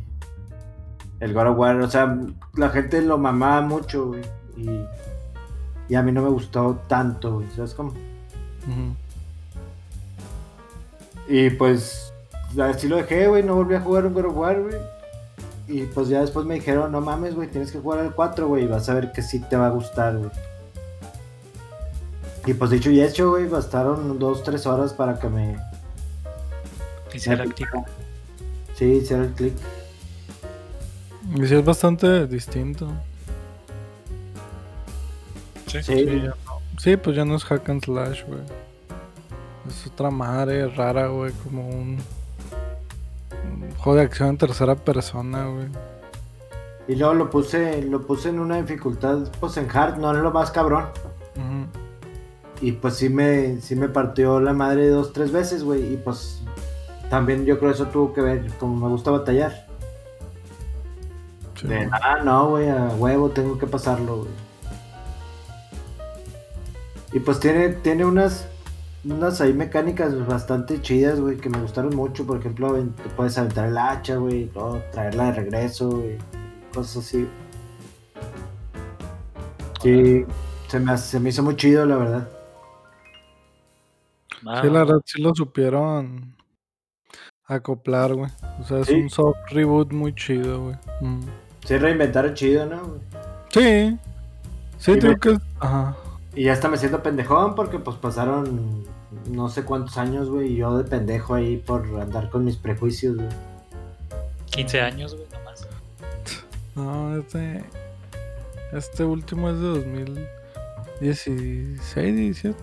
El 1.18 1.34
God 1.34 1.48
of 1.48 1.58
War, 1.58 1.80
o 1.80 1.90
sea, 1.90 2.16
la 2.54 2.68
gente 2.70 3.02
lo 3.02 3.18
mamaba 3.18 3.62
mucho, 3.62 4.06
güey. 4.06 4.22
Y, 4.56 4.68
y 5.88 5.94
a 5.94 6.02
mí 6.02 6.12
no 6.12 6.22
me 6.22 6.28
gustó 6.28 6.80
tanto, 6.88 7.34
güey. 7.36 7.48
¿Sabes 7.54 7.74
cómo? 7.74 7.92
Y 11.28 11.50
pues, 11.50 12.12
así 12.60 12.88
lo 12.88 12.96
dejé, 12.96 13.28
güey. 13.28 13.42
No 13.42 13.54
volví 13.54 13.74
a 13.74 13.80
jugar 13.80 14.06
un 14.06 14.14
God 14.14 14.26
of 14.26 14.36
War, 14.36 14.60
güey. 14.60 14.76
Y 15.68 15.82
pues 15.82 16.08
ya 16.08 16.20
después 16.20 16.46
me 16.46 16.54
dijeron, 16.54 16.92
no 16.92 17.00
mames, 17.00 17.34
güey, 17.34 17.48
tienes 17.48 17.72
que 17.72 17.80
jugar 17.80 18.00
al 18.00 18.14
4, 18.14 18.46
güey. 18.46 18.64
Y 18.64 18.66
vas 18.66 18.88
a 18.88 18.94
ver 18.94 19.12
que 19.12 19.22
sí 19.22 19.40
te 19.40 19.56
va 19.56 19.66
a 19.66 19.70
gustar, 19.70 20.16
güey. 20.16 20.30
Y 22.46 22.54
pues 22.54 22.70
dicho 22.70 22.90
y 22.90 23.02
hecho, 23.02 23.30
güey, 23.30 23.48
bastaron 23.48 24.18
dos, 24.18 24.44
tres 24.44 24.66
horas 24.66 24.92
para 24.92 25.18
que 25.18 25.28
me... 25.28 25.56
Hiciera 27.12 27.44
me 27.44 27.52
clic. 27.52 27.68
Sí, 28.74 28.84
hiciera 28.84 29.24
el 29.24 29.32
click. 29.32 29.54
Y 31.34 31.46
sí 31.46 31.54
es 31.54 31.64
bastante 31.64 32.26
distinto. 32.26 32.92
Sí. 35.66 35.82
Sí, 35.82 35.94
Sí, 35.94 36.04
ya 36.22 36.28
no- 36.28 36.34
sí, 36.78 36.96
pues 36.96 37.16
ya 37.16 37.24
no 37.24 37.36
es 37.36 37.44
hack 37.44 37.68
and 37.68 37.84
slash, 37.84 38.24
güey. 38.26 38.40
Es 39.68 39.86
otra 39.86 40.10
madre 40.10 40.68
rara, 40.68 41.08
güey, 41.08 41.32
como 41.44 41.68
un, 41.68 41.98
un 43.44 43.74
juego 43.78 43.96
de 43.98 44.04
acción 44.04 44.28
en 44.30 44.38
tercera 44.38 44.76
persona, 44.76 45.46
güey. 45.46 45.66
Y 46.88 46.94
luego 46.94 47.14
lo 47.14 47.30
puse, 47.30 47.82
lo 47.82 48.06
puse 48.06 48.28
en 48.28 48.38
una 48.38 48.58
dificultad, 48.60 49.28
pues 49.40 49.56
en 49.56 49.68
hard, 49.74 49.98
no 49.98 50.12
en 50.14 50.22
lo 50.22 50.30
más 50.30 50.50
cabrón. 50.52 50.86
Y 52.60 52.72
pues 52.72 52.94
sí 52.94 53.08
me, 53.10 53.60
sí 53.60 53.74
me 53.76 53.88
partió 53.88 54.40
la 54.40 54.52
madre 54.54 54.88
dos, 54.88 55.12
tres 55.12 55.30
veces, 55.32 55.62
güey. 55.64 55.94
Y 55.94 55.96
pues 55.98 56.40
también 57.10 57.44
yo 57.44 57.58
creo 57.58 57.72
eso 57.72 57.86
tuvo 57.88 58.14
que 58.14 58.20
ver, 58.22 58.46
como 58.58 58.76
me 58.86 58.88
gusta 58.90 59.10
batallar. 59.10 59.66
Sí. 61.60 61.66
De, 61.66 61.88
ah, 61.92 62.18
no, 62.24 62.50
güey, 62.50 62.68
a 62.70 62.86
huevo, 62.96 63.30
tengo 63.30 63.58
que 63.58 63.66
pasarlo, 63.66 64.18
güey. 64.18 64.30
Y 67.12 67.20
pues 67.20 67.40
tiene, 67.40 67.68
tiene 67.70 68.04
unas, 68.04 68.48
unas 69.04 69.40
ahí 69.40 69.52
mecánicas 69.52 70.26
bastante 70.26 70.80
chidas, 70.82 71.20
güey, 71.20 71.36
que 71.36 71.48
me 71.48 71.60
gustaron 71.60 71.94
mucho. 71.94 72.26
Por 72.26 72.38
ejemplo, 72.40 72.74
te 72.74 73.08
puedes 73.16 73.38
aventar 73.38 73.68
el 73.68 73.78
hacha, 73.78 74.16
güey, 74.16 74.50
luego 74.54 74.82
traerla 74.92 75.26
de 75.26 75.32
regreso, 75.32 75.88
güey. 75.90 76.18
Cosas 76.74 77.04
así. 77.04 77.28
Sí, 79.82 80.24
se 80.68 80.80
me, 80.80 80.92
hace- 80.92 81.10
se 81.12 81.20
me 81.20 81.28
hizo 81.30 81.42
muy 81.42 81.56
chido, 81.56 81.86
la 81.86 81.96
verdad. 81.96 82.28
Ah, 84.46 84.60
Sí, 84.62 84.70
la 84.70 84.80
verdad, 84.80 85.00
sí 85.04 85.20
lo 85.22 85.34
supieron 85.34 86.34
acoplar, 87.46 88.14
güey. 88.14 88.30
O 88.60 88.64
sea, 88.64 88.80
es 88.80 88.88
Sí. 88.88 88.94
un 88.94 89.10
soft 89.10 89.36
reboot 89.50 89.92
muy 89.92 90.14
chido, 90.14 90.62
güey. 90.64 90.76
Mm. 91.00 91.20
Sí, 91.64 91.78
reinventaron 91.78 92.34
chido, 92.34 92.66
¿no? 92.66 92.94
Sí. 93.50 93.96
Sí, 94.78 94.98
creo 94.98 95.12
me- 95.12 95.18
que... 95.20 95.36
Ajá. 95.60 95.96
Y 96.36 96.44
ya 96.44 96.52
está 96.52 96.68
me 96.68 96.76
siento 96.76 97.02
pendejón 97.02 97.54
porque 97.54 97.78
pues 97.78 97.96
pasaron 97.96 98.84
no 99.30 99.48
sé 99.48 99.64
cuántos 99.64 99.96
años, 99.96 100.28
güey, 100.28 100.52
y 100.52 100.56
yo 100.56 100.76
de 100.76 100.84
pendejo 100.84 101.34
ahí 101.34 101.56
por 101.56 101.86
andar 102.00 102.28
con 102.28 102.44
mis 102.44 102.56
prejuicios, 102.56 103.16
güey. 103.16 103.28
15 104.50 104.80
años, 104.82 105.14
güey, 105.14 105.26
nomás. 105.32 105.66
No, 106.74 107.16
este. 107.16 107.64
Este 108.72 109.04
último 109.04 109.48
es 109.48 109.58
de 109.60 109.66
2016, 111.00 112.16
17. 112.16 112.58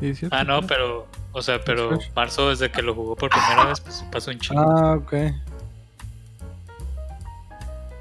17 0.00 0.36
Ah, 0.36 0.44
no, 0.44 0.62
pero, 0.62 1.06
o 1.32 1.42
sea, 1.42 1.60
pero 1.64 1.98
marzo 2.14 2.50
desde 2.50 2.70
que 2.70 2.82
lo 2.82 2.94
jugó 2.94 3.16
por 3.16 3.30
primera 3.30 3.64
vez, 3.66 3.80
pues 3.80 4.04
pasó 4.12 4.30
un 4.30 4.38
chingo. 4.38 4.60
Ah, 4.60 4.94
ok. 4.94 5.14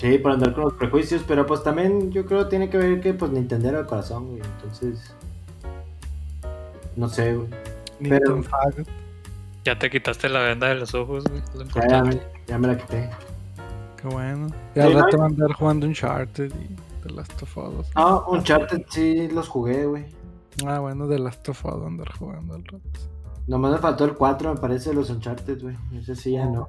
Sí, 0.03 0.17
por 0.17 0.33
andar 0.33 0.53
con 0.53 0.65
los 0.65 0.73
prejuicios, 0.73 1.23
pero 1.25 1.45
pues 1.45 1.63
también 1.63 2.11
yo 2.11 2.25
creo 2.25 2.43
que 2.43 2.49
tiene 2.49 2.69
que 2.69 2.77
ver 2.77 2.99
que 2.99 3.13
pues 3.13 3.31
Nintendo 3.31 3.69
era 3.69 3.77
de 3.83 3.85
corazón, 3.85 4.31
güey, 4.31 4.41
entonces... 4.41 5.15
No 6.97 7.07
sé, 7.07 7.33
güey. 7.33 7.47
Pero-. 8.01 8.41
Ya 9.63 9.79
te 9.79 9.89
quitaste 9.89 10.27
la 10.27 10.41
venda 10.41 10.67
de 10.67 10.75
los 10.75 10.93
ojos, 10.93 11.23
güey. 11.23 11.41
lo 11.55 11.89
Ya, 11.89 12.03
me, 12.03 12.19
ya 12.45 12.57
me 12.57 12.67
la 12.67 12.77
quité. 12.77 13.09
Qué 13.95 14.09
bueno. 14.09 14.47
Y 14.75 14.79
al 14.81 14.89
Sí, 14.89 14.93
¿no? 14.93 15.01
rato 15.03 15.17
van 15.19 15.23
a 15.23 15.29
andar 15.35 15.53
jugando 15.53 15.87
Uncharted 15.87 16.51
y 16.53 16.75
The 17.07 17.13
Last 17.13 17.41
of 17.41 17.57
Us. 17.57 17.87
Ah, 17.95 18.25
Uncharted 18.27 18.83
sí 18.89 19.29
los 19.29 19.47
jugué, 19.47 19.85
güey. 19.85 20.05
Ah, 20.67 20.79
bueno, 20.79 21.07
The 21.07 21.17
Last 21.17 21.47
of 21.47 21.63
Us 21.63 21.81
andar 21.81 22.11
jugando 22.11 22.55
al 22.55 22.65
rato. 22.65 22.99
Nomás 23.47 23.71
me 23.71 23.77
faltó 23.77 24.03
el 24.03 24.15
4, 24.15 24.53
me 24.53 24.59
parece, 24.59 24.89
de 24.89 24.97
los 24.97 25.09
Uncharted, 25.09 25.61
güey. 25.61 25.77
Ese 25.97 26.13
sí 26.13 26.33
ya 26.33 26.45
no. 26.45 26.67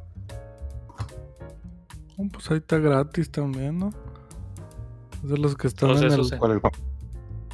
Oh, 2.17 2.29
pues 2.33 2.51
ahí 2.51 2.59
está 2.59 2.79
gratis 2.79 3.31
también, 3.31 3.79
¿no? 3.79 3.93
Es 5.23 5.31
de 5.31 5.39
los 5.39 5.57
que 5.57 5.67
están 5.67 5.89
Todos 5.91 6.03
en 6.03 6.13
el... 6.13 6.21
eh. 6.21 6.39
¿Cuál 6.39 6.53
el 6.53 6.61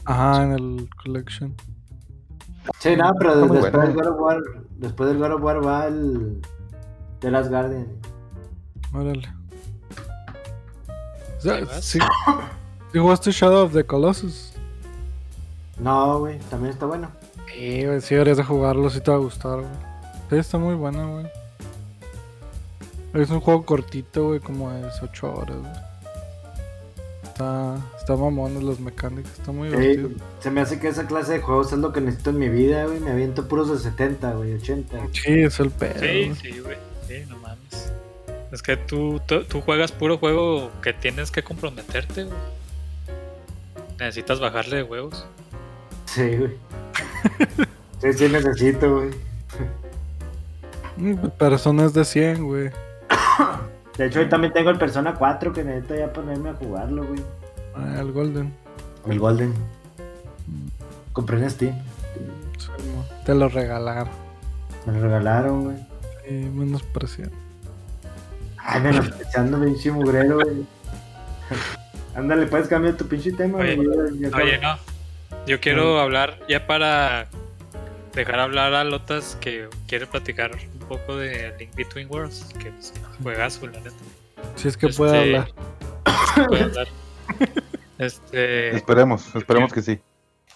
Ajá, 0.04 0.44
en 0.44 0.52
el 0.52 0.90
Collection. 1.02 1.54
Sí, 2.78 2.96
no, 2.96 3.12
pero 3.18 3.36
después 3.36 3.72
bueno. 3.72 3.80
del 3.80 3.94
God 3.94 4.06
of 4.06 4.20
War, 4.20 4.38
después 4.76 5.08
del 5.08 5.18
God 5.18 5.32
of 5.32 5.42
War 5.42 5.66
va 5.66 5.86
el 5.86 6.40
The 7.20 7.30
Last 7.30 7.50
Guardian. 7.50 7.86
Órale. 8.92 9.28
O 11.38 11.40
sea, 11.40 11.66
sí, 11.80 11.98
jugaste 12.92 13.30
Shadow 13.30 13.64
of 13.64 13.72
the 13.72 13.84
Colossus. 13.84 14.52
No, 15.78 16.18
güey, 16.18 16.38
también 16.50 16.72
está 16.72 16.86
bueno. 16.86 17.08
Sí, 17.52 17.86
güey, 17.86 18.00
sí 18.00 18.14
deberías 18.14 18.36
de 18.36 18.44
jugarlo, 18.44 18.90
sí 18.90 19.00
te 19.00 19.10
va 19.10 19.16
a 19.16 19.20
gustar, 19.20 19.60
güey. 19.60 19.70
Sí, 20.28 20.36
está 20.36 20.58
muy 20.58 20.74
bueno, 20.74 21.12
güey. 21.12 21.26
Es 23.14 23.30
un 23.30 23.40
juego 23.40 23.64
cortito, 23.64 24.28
güey, 24.28 24.40
como 24.40 24.70
de 24.72 24.84
8 25.02 25.34
horas, 25.34 25.56
güey. 25.58 25.72
Está, 27.24 27.76
está 27.98 28.16
mamón 28.16 28.64
los 28.66 28.80
mecánicos, 28.80 29.32
está 29.32 29.50
muy 29.50 29.70
Sí, 29.70 29.76
divertido. 29.76 30.10
se 30.40 30.50
me 30.50 30.60
hace 30.60 30.78
que 30.78 30.88
esa 30.88 31.06
clase 31.06 31.32
de 31.34 31.40
juegos 31.40 31.72
es 31.72 31.78
lo 31.78 31.92
que 31.92 32.00
necesito 32.00 32.30
en 32.30 32.38
mi 32.38 32.48
vida, 32.48 32.84
güey. 32.84 33.00
Me 33.00 33.10
aviento 33.12 33.48
puros 33.48 33.70
de 33.70 33.78
70, 33.78 34.32
güey, 34.34 34.54
80. 34.54 34.98
Sí, 35.12 35.40
es 35.42 35.58
el 35.60 35.70
pedo. 35.70 36.00
Sí, 36.00 36.32
sí, 36.40 36.60
güey. 36.60 36.76
Sí, 37.08 37.24
no 37.28 37.38
mames. 37.38 37.92
Es 38.52 38.62
que 38.62 38.76
tú, 38.76 39.20
tú, 39.26 39.44
tú 39.44 39.60
juegas 39.60 39.90
puro 39.92 40.18
juego 40.18 40.70
que 40.82 40.92
tienes 40.92 41.30
que 41.30 41.42
comprometerte, 41.42 42.24
güey. 42.24 42.36
Necesitas 43.98 44.38
bajarle 44.40 44.76
de 44.76 44.82
huevos. 44.82 45.24
Sí, 46.06 46.36
güey. 46.36 46.52
sí, 48.02 48.12
sí 48.12 48.28
necesito, 48.28 48.92
güey. 48.96 49.10
Personas 51.38 51.94
de 51.94 52.04
100, 52.04 52.44
güey. 52.44 52.70
De 53.98 54.06
hecho, 54.06 54.20
hoy 54.20 54.28
también 54.28 54.52
tengo 54.52 54.70
el 54.70 54.78
Persona 54.78 55.14
4 55.14 55.52
que 55.52 55.62
necesito 55.64 55.94
ya 55.94 56.12
ponerme 56.12 56.50
a 56.50 56.54
jugarlo, 56.54 57.04
güey. 57.04 57.20
Ah, 57.74 57.98
el 58.00 58.12
Golden. 58.12 58.52
El 59.06 59.18
Golden. 59.18 59.54
Compré 61.12 61.38
en 61.42 61.50
Steam. 61.50 61.74
Sí. 62.58 62.68
Te 63.26 63.34
lo 63.34 63.48
regalaron. 63.48 64.08
Me 64.86 64.92
lo 64.94 65.00
regalaron, 65.02 65.64
güey. 65.64 65.76
Sí, 66.26 66.34
menos 66.34 66.82
presión. 66.82 67.30
Ay, 68.58 68.80
me 68.80 68.92
lo 68.92 69.02
estoy 69.02 69.26
echando 69.28 69.60
pinche 69.62 69.90
mugrero, 69.90 70.36
güey. 70.36 70.64
Ándale, 72.14 72.46
puedes 72.46 72.68
cambiar 72.68 72.96
tu 72.96 73.06
pinche 73.06 73.32
tema, 73.32 73.58
Oye, 73.58 73.76
güey. 73.76 74.18
Ya- 74.18 74.28
ya 74.30 74.36
Oye, 74.36 74.58
no. 74.58 74.76
Yo 75.46 75.60
quiero 75.60 75.98
hablar 76.00 76.38
ya 76.48 76.66
para 76.66 77.26
dejar 78.14 78.40
hablar 78.40 78.74
a 78.74 78.84
Lotas 78.84 79.36
que 79.40 79.68
quiere 79.86 80.06
platicar 80.06 80.52
poco 80.90 81.16
de 81.16 81.54
Link 81.58 81.74
Between 81.76 82.08
Worlds, 82.10 82.44
que 82.60 82.68
es 82.68 82.92
un 82.96 83.22
juegazo, 83.22 83.66
la 83.68 83.78
neta. 83.78 83.96
Si 84.56 84.66
es 84.68 84.76
que 84.76 84.86
Este- 84.88 84.98
puede 84.98 85.18
hablar. 85.18 85.52
Puede 86.48 86.62
hablar. 86.64 86.88
Este, 87.98 88.74
Esperemos, 88.74 89.34
esperemos 89.36 89.74
que 89.74 89.82
sí. 89.82 90.00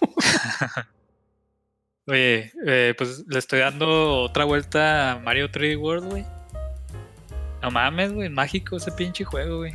oye, 2.07 2.51
eh, 2.65 2.95
pues 2.97 3.23
le 3.27 3.37
estoy 3.37 3.59
dando 3.59 4.21
otra 4.21 4.45
vuelta 4.45 5.11
a 5.11 5.19
Mario 5.19 5.51
3D 5.51 5.77
World, 5.79 6.09
güey. 6.09 6.25
No 7.61 7.69
mames, 7.69 8.13
güey, 8.13 8.29
mágico 8.29 8.77
ese 8.77 8.91
pinche 8.91 9.23
juego, 9.25 9.57
güey. 9.57 9.73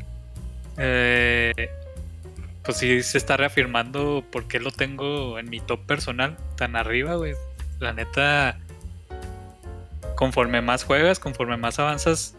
Eh, 0.78 1.70
pues 2.64 2.76
sí 2.78 3.02
se 3.04 3.18
está 3.18 3.36
reafirmando 3.36 4.24
por 4.32 4.48
qué 4.48 4.58
lo 4.58 4.72
tengo 4.72 5.38
en 5.38 5.48
mi 5.48 5.60
top 5.60 5.86
personal 5.86 6.36
tan 6.56 6.74
arriba, 6.74 7.14
güey. 7.14 7.34
La 7.78 7.92
neta, 7.92 8.58
conforme 10.20 10.60
más 10.60 10.84
juegas, 10.84 11.18
conforme 11.18 11.56
más 11.56 11.78
avanzas, 11.78 12.36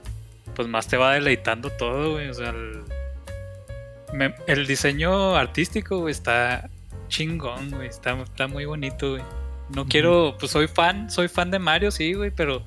pues 0.56 0.68
más 0.68 0.88
te 0.88 0.98
va 0.98 1.14
deleitando 1.16 1.72
todo, 1.72 2.12
güey. 2.14 2.30
O 2.30 2.34
sea, 2.36 2.50
el, 2.52 2.84
me- 4.14 4.36
el 4.46 4.68
diseño 4.68 5.36
artístico, 5.36 5.98
güey, 5.98 6.12
está 6.12 6.70
chingón, 7.08 7.72
güey. 7.72 7.88
Está, 7.88 8.14
está 8.22 8.48
muy 8.48 8.66
bonito, 8.66 9.14
güey. 9.14 9.24
No 9.74 9.88
quiero, 9.88 10.36
pues 10.40 10.52
soy 10.52 10.68
fan, 10.68 11.10
soy 11.10 11.28
fan 11.28 11.50
de 11.50 11.58
Mario, 11.58 11.90
sí, 11.90 12.14
güey, 12.14 12.30
pero 12.30 12.64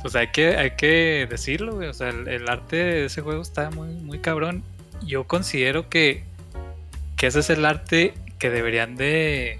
pues 0.00 0.14
hay 0.16 0.28
que, 0.28 0.56
hay 0.56 0.70
que 0.70 1.26
decirlo, 1.28 1.74
güey. 1.74 1.88
O 1.88 1.92
sea, 1.92 2.08
el, 2.08 2.28
el 2.28 2.48
arte 2.48 2.76
de 2.76 3.04
ese 3.04 3.20
juego 3.20 3.42
está 3.42 3.70
muy, 3.70 3.88
muy 3.88 4.20
cabrón. 4.20 4.62
Yo 5.04 5.24
considero 5.24 5.90
que, 5.90 6.24
que 7.18 7.26
ese 7.26 7.40
es 7.40 7.50
el 7.50 7.66
arte 7.66 8.14
que 8.38 8.48
deberían 8.48 8.96
de, 8.96 9.58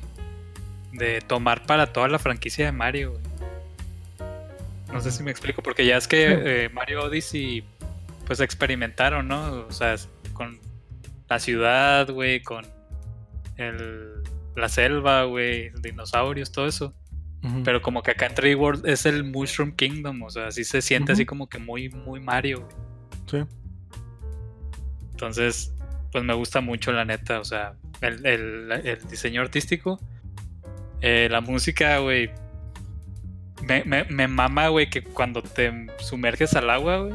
de 0.93 1.21
tomar 1.21 1.67
para 1.67 1.93
toda 1.93 2.09
la 2.09 2.19
franquicia 2.19 2.65
de 2.65 2.73
Mario, 2.73 3.11
güey. 3.13 3.26
No 4.97 5.03
sé 5.03 5.11
si 5.11 5.23
me 5.23 5.31
explico, 5.31 5.63
porque 5.63 5.85
ya 5.87 5.97
es 5.97 6.09
que 6.09 6.65
eh, 6.65 6.69
Mario 6.71 7.05
Odyssey, 7.05 7.65
pues 8.27 8.41
experimentaron, 8.41 9.29
¿no? 9.29 9.67
O 9.67 9.73
sea, 9.73 9.95
con 10.33 10.59
la 11.29 11.39
ciudad, 11.39 12.11
güey, 12.11 12.43
con 12.43 12.67
el, 13.57 14.23
la 14.57 14.69
selva, 14.69 15.25
güey, 15.25 15.71
dinosaurios, 15.83 16.51
todo 16.53 16.67
eso. 16.67 16.95
Pero 17.65 17.81
como 17.81 18.03
que 18.03 18.11
acá 18.11 18.27
en 18.27 18.35
3D 18.35 18.59
World 18.59 18.87
es 18.89 19.07
el 19.07 19.23
Mushroom 19.23 19.71
Kingdom, 19.77 20.21
o 20.23 20.31
sea, 20.31 20.49
así 20.49 20.65
se 20.65 20.83
siente 20.83 21.13
así 21.13 21.25
como 21.27 21.49
que 21.49 21.59
muy, 21.59 21.89
muy 21.91 22.19
Mario. 22.19 22.63
güey. 23.29 23.47
Sí. 23.47 23.57
Entonces, 25.13 25.73
pues 26.13 26.25
me 26.25 26.35
gusta 26.35 26.61
mucho 26.61 26.93
la 26.93 27.05
neta, 27.05 27.41
o 27.41 27.45
sea, 27.45 27.75
el, 28.01 28.25
el- 28.27 28.73
el 28.85 28.99
diseño 29.09 29.43
artístico, 29.43 30.01
eh, 31.01 31.29
la 31.31 31.41
música, 31.41 31.99
güey. 31.99 32.31
Me, 33.67 33.83
me, 33.85 34.05
me 34.05 34.29
mama, 34.29 34.69
güey, 34.69 34.89
que 34.89 35.03
cuando 35.03 35.43
te 35.43 35.87
sumerges 35.99 36.55
al 36.55 36.71
agua, 36.71 36.99
güey, 36.99 37.15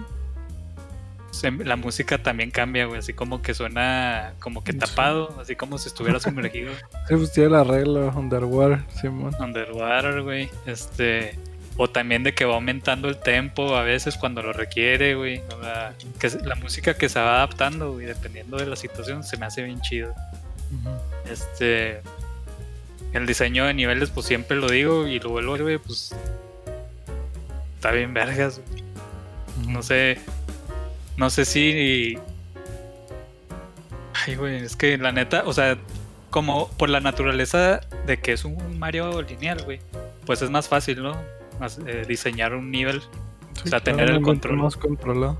se- 1.32 1.52
la 1.52 1.76
música 1.78 2.18
también 2.18 2.52
cambia, 2.52 2.86
güey, 2.86 3.00
así 3.00 3.14
como 3.14 3.42
que 3.42 3.54
suena 3.54 4.34
como 4.40 4.64
que 4.64 4.74
Sí. 4.74 4.80
tapado, 4.80 5.38
así 5.40 5.56
como 5.56 5.78
si 5.78 5.88
estuviera 5.88 6.20
sumergido. 6.20 6.72
Sí, 7.08 7.16
pues 7.16 7.32
tiene 7.32 7.50
la 7.52 7.64
regla 7.64 8.02
Underwater, 8.16 8.80
Simón. 9.00 9.34
Underwater, 9.40 10.22
güey. 10.22 10.50
Este. 10.66 11.38
O 11.78 11.90
también 11.90 12.22
de 12.24 12.34
que 12.36 12.44
va 12.46 12.56
aumentando 12.56 13.08
el 13.08 13.18
tempo 13.18 13.76
a 13.78 13.82
veces 13.84 14.18
cuando 14.18 14.42
lo 14.44 14.52
requiere, 14.52 15.16
güey. 15.16 15.40
O 15.58 15.64
sea, 15.64 15.94
que 16.20 16.30
la 16.44 16.56
música 16.56 16.94
que 16.96 17.08
se 17.08 17.18
va 17.20 17.38
adaptando, 17.38 17.94
güey, 17.94 18.06
dependiendo 18.06 18.58
de 18.58 18.66
la 18.66 18.76
situación, 18.76 19.24
se 19.24 19.38
me 19.38 19.46
hace 19.46 19.64
bien 19.64 19.80
chido. 19.82 20.14
Este. 21.30 22.02
El 23.14 23.26
diseño 23.26 23.66
de 23.66 23.74
niveles, 23.74 24.10
pues 24.10 24.26
siempre 24.26 24.56
lo 24.58 24.70
digo 24.70 25.08
y 25.08 25.20
lo 25.20 25.30
vuelvo 25.30 25.56
a 25.56 25.58
güey, 25.60 25.78
pues. 25.78 26.14
Está 27.82 27.94
bien 27.94 28.14
vergas. 28.14 28.62
No 29.68 29.82
sé. 29.82 30.20
No 31.18 31.32
sé 31.32 31.46
si. 31.46 32.16
Ay, 34.14 34.36
güey, 34.36 34.58
es 34.58 34.76
que 34.76 35.00
la 35.00 35.12
neta, 35.12 35.42
o 35.48 35.52
sea, 35.52 35.80
como 36.30 36.70
por 36.78 36.90
la 36.90 37.00
naturaleza 37.00 37.82
de 38.06 38.20
que 38.20 38.34
es 38.34 38.46
un 38.46 38.78
Mario 38.78 39.24
lineal, 39.24 39.64
güey, 39.64 39.80
pues 40.28 40.44
es 40.44 40.52
más 40.52 40.68
fácil, 40.68 41.02
¿no? 41.02 41.20
Más, 41.60 41.80
eh, 41.88 42.06
diseñar 42.08 42.54
un 42.54 42.70
nivel, 42.70 43.02
Sí, 43.56 43.64
O 43.66 43.68
sea, 43.70 43.80
tener 43.80 44.12
el 44.12 44.22
control. 44.22 44.58
Más 44.58 44.78
controlado. 44.78 45.40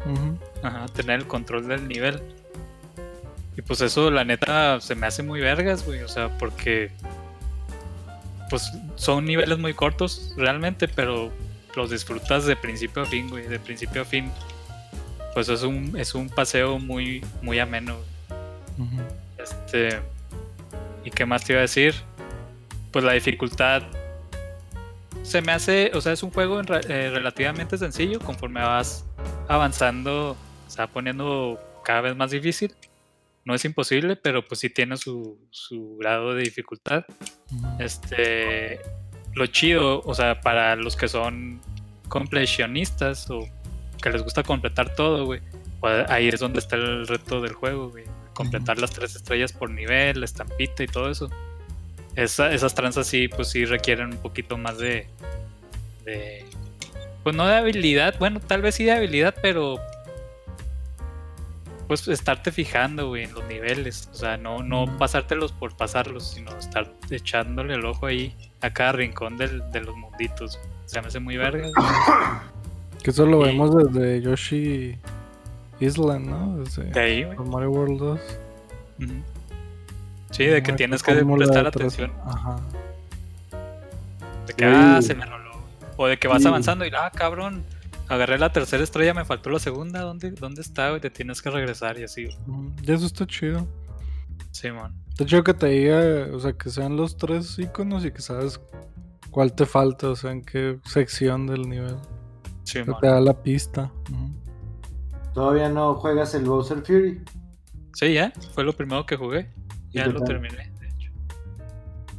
ajá, 0.64 0.88
tener 0.96 1.20
el 1.20 1.28
control 1.28 1.68
del 1.68 1.88
nivel. 1.88 2.24
Y 3.56 3.62
pues 3.62 3.82
eso, 3.82 4.10
la 4.10 4.24
neta, 4.24 4.82
se 4.82 4.96
me 4.96 5.06
hace 5.06 5.22
muy 5.22 5.42
vergas, 5.42 5.86
güey, 5.86 6.02
o 6.02 6.08
sea, 6.08 6.36
porque. 6.40 6.90
Pues 8.50 8.72
son 8.96 9.26
niveles 9.26 9.60
muy 9.60 9.76
cortos, 9.76 10.34
realmente, 10.38 10.88
pero 10.88 11.32
los 11.76 11.90
disfrutas 11.90 12.46
de 12.46 12.56
principio 12.56 13.04
a 13.04 13.06
fin, 13.06 13.30
güey, 13.30 13.48
de 13.48 13.60
principio 13.60 14.02
a 14.02 14.06
fin. 14.06 14.32
Pues 15.34 15.50
es 15.50 15.64
un, 15.64 15.98
es 15.98 16.14
un 16.14 16.30
paseo 16.30 16.80
muy, 16.80 17.24
muy 17.42 17.60
ameno. 17.60 17.98
Este. 19.38 20.00
¿Y 21.04 21.12
qué 21.12 21.26
más 21.26 21.44
te 21.44 21.54
iba 21.54 21.60
a 21.60 21.64
decir? 21.64 21.96
Pues 22.92 23.04
la 23.06 23.14
dificultad. 23.14 23.84
se 25.24 25.42
me 25.42 25.52
hace, 25.52 25.92
o 25.94 26.02
sea, 26.02 26.14
es 26.14 26.24
un 26.24 26.32
juego 26.32 26.60
en 26.60 26.66
eh, 26.90 27.10
relativamente 27.10 27.78
sencillo 27.78 28.20
conforme 28.20 28.62
vas 28.62 29.06
avanzando, 29.48 30.36
se 30.68 30.80
va 30.80 30.88
poniendo 30.88 31.60
cada 31.84 32.02
vez 32.02 32.16
más 32.16 32.32
difícil. 32.32 32.76
No 33.44 33.56
es 33.56 33.66
imposible, 33.66 34.16
pero 34.16 34.48
pues 34.48 34.60
sí 34.60 34.70
tiene 34.70 34.98
su, 34.98 35.40
su 35.50 35.98
grado 35.98 36.36
de 36.36 36.44
dificultad. 36.44 37.06
Este, 37.80 38.80
lo 39.34 39.46
chido, 39.48 40.02
o 40.06 40.14
sea, 40.14 40.42
para 40.42 40.76
los 40.76 40.96
que 40.96 41.08
son 41.08 41.62
completionistas 42.10 43.30
o 43.30 43.48
que 44.02 44.10
les 44.10 44.22
gusta 44.24 44.44
completar 44.44 44.94
todo, 44.96 45.26
güey, 45.26 45.42
pues 45.80 46.10
ahí 46.10 46.28
es 46.28 46.40
donde 46.40 46.60
está 46.60 46.76
el 46.76 47.08
reto 47.08 47.42
del 47.42 47.54
juego, 47.54 47.90
güey. 47.90 48.04
Completar 48.34 48.80
las 48.80 48.92
tres 48.92 49.16
estrellas 49.16 49.52
por 49.54 49.70
nivel, 49.70 50.20
la 50.20 50.26
estampita 50.26 50.84
y 50.84 50.88
todo 50.88 51.10
eso. 51.10 51.30
Esa- 52.16 52.52
esas 52.54 52.74
tranzas 52.76 53.08
sí, 53.08 53.28
pues 53.28 53.50
sí 53.50 53.66
requieren 53.66 54.08
un 54.12 54.18
poquito 54.18 54.58
más 54.58 54.78
de, 54.78 55.08
de. 56.06 56.46
Pues 57.24 57.36
no 57.36 57.46
de 57.48 57.56
habilidad, 57.56 58.16
bueno, 58.20 58.40
tal 58.40 58.62
vez 58.62 58.76
sí 58.76 58.84
de 58.86 58.92
habilidad, 58.94 59.36
pero. 59.42 59.80
Pues 61.88 62.08
estarte 62.08 62.52
fijando, 62.52 63.10
güey, 63.10 63.26
en 63.26 63.34
los 63.34 63.44
niveles. 63.46 64.10
O 64.12 64.16
sea, 64.16 64.38
no, 64.38 64.64
no 64.64 64.98
pasártelos 64.98 65.52
por 65.52 65.76
pasarlos, 65.76 66.32
sino 66.32 66.58
estar 66.58 66.92
echándole 67.10 67.74
el 67.76 67.86
ojo 67.86 68.06
ahí 68.06 68.34
a 68.62 68.70
cada 68.72 68.92
rincón 68.94 69.38
del- 69.38 69.70
de 69.72 69.82
los 69.82 69.96
munditos. 69.96 70.60
Se 70.86 71.02
me 71.02 71.08
hace 71.08 71.20
muy 71.20 71.38
verga. 71.38 71.70
Que 73.04 73.10
eso 73.12 73.26
lo 73.26 73.42
Y- 73.42 73.46
vemos 73.50 73.76
desde 73.94 74.22
Yoshi 74.22 74.96
Island, 75.80 76.28
¿no? 76.30 76.58
Desde 76.58 76.84
De 76.84 77.00
ahí, 77.00 77.24
güey. 77.24 77.38
Mario 77.50 77.72
World 77.72 78.00
2. 78.00 78.20
Ujú. 79.00 79.14
Sí, 80.32 80.46
de 80.46 80.62
que 80.64 80.74
tienes 80.74 81.02
que 81.04 81.14
prestar 81.26 81.68
atención. 81.68 82.12
Ajá. 82.26 82.58
De 84.48 84.54
que, 84.54 84.66
Sí. 84.66 84.72
ah, 84.74 85.00
se 85.02 85.16
me 85.16 85.26
roló. 85.26 85.52
O 85.98 86.08
de 86.08 86.18
que 86.18 86.28
vas 86.28 86.42
Sí. 86.42 86.48
avanzando 86.48 86.86
y, 86.86 86.92
ah, 86.96 87.12
cabrón, 87.14 87.64
agarré 88.08 88.38
la 88.38 88.52
tercera 88.52 88.84
estrella, 88.84 89.14
me 89.14 89.26
faltó 89.26 89.50
la 89.50 89.60
segunda. 89.60 90.02
¿Dónde, 90.02 90.32
dónde 90.32 90.62
está, 90.62 90.90
güey? 90.90 91.02
Te 91.02 91.10
tienes 91.10 91.42
que 91.42 91.50
regresar 91.50 91.98
y 92.00 92.04
así. 92.04 92.30
Y 92.84 92.92
eso 92.92 93.06
está 93.06 93.26
chido. 93.26 93.68
Simón. 94.52 94.96
Está 95.10 95.26
chido 95.26 95.44
que 95.44 95.54
te 95.54 95.68
diga, 95.68 96.28
o 96.34 96.40
sea, 96.40 96.54
que 96.54 96.70
sean 96.70 96.98
los 96.98 97.16
tres 97.18 97.60
iconos 97.60 98.04
y 98.06 98.12
que 98.12 98.22
sabes 98.22 98.60
cuál 99.30 99.54
te 99.54 99.66
falta, 99.66 100.10
o 100.10 100.16
sea, 100.16 100.32
en 100.32 100.42
qué 100.42 100.80
sección 100.86 101.48
del 101.48 101.70
nivel. 101.70 101.96
Que 102.66 102.84
Simón. 102.84 102.98
te 103.02 103.08
da 103.08 103.20
la 103.22 103.34
pista. 103.42 103.92
¿Todavía 105.34 105.70
no 105.70 105.94
juegas 105.96 106.34
el 106.36 106.44
Bowser 106.46 106.82
Fury? 106.82 107.22
Sí, 107.94 108.14
ya. 108.14 108.34
Fue 108.54 108.64
lo 108.64 108.74
primero 108.74 109.06
que 109.06 109.16
jugué. 109.16 109.50
¿Y 109.92 109.98
Ya 109.98 110.08
lo 110.08 110.20
tal? 110.20 110.28
terminé, 110.28 110.72
de 110.80 110.88
hecho. 110.90 111.12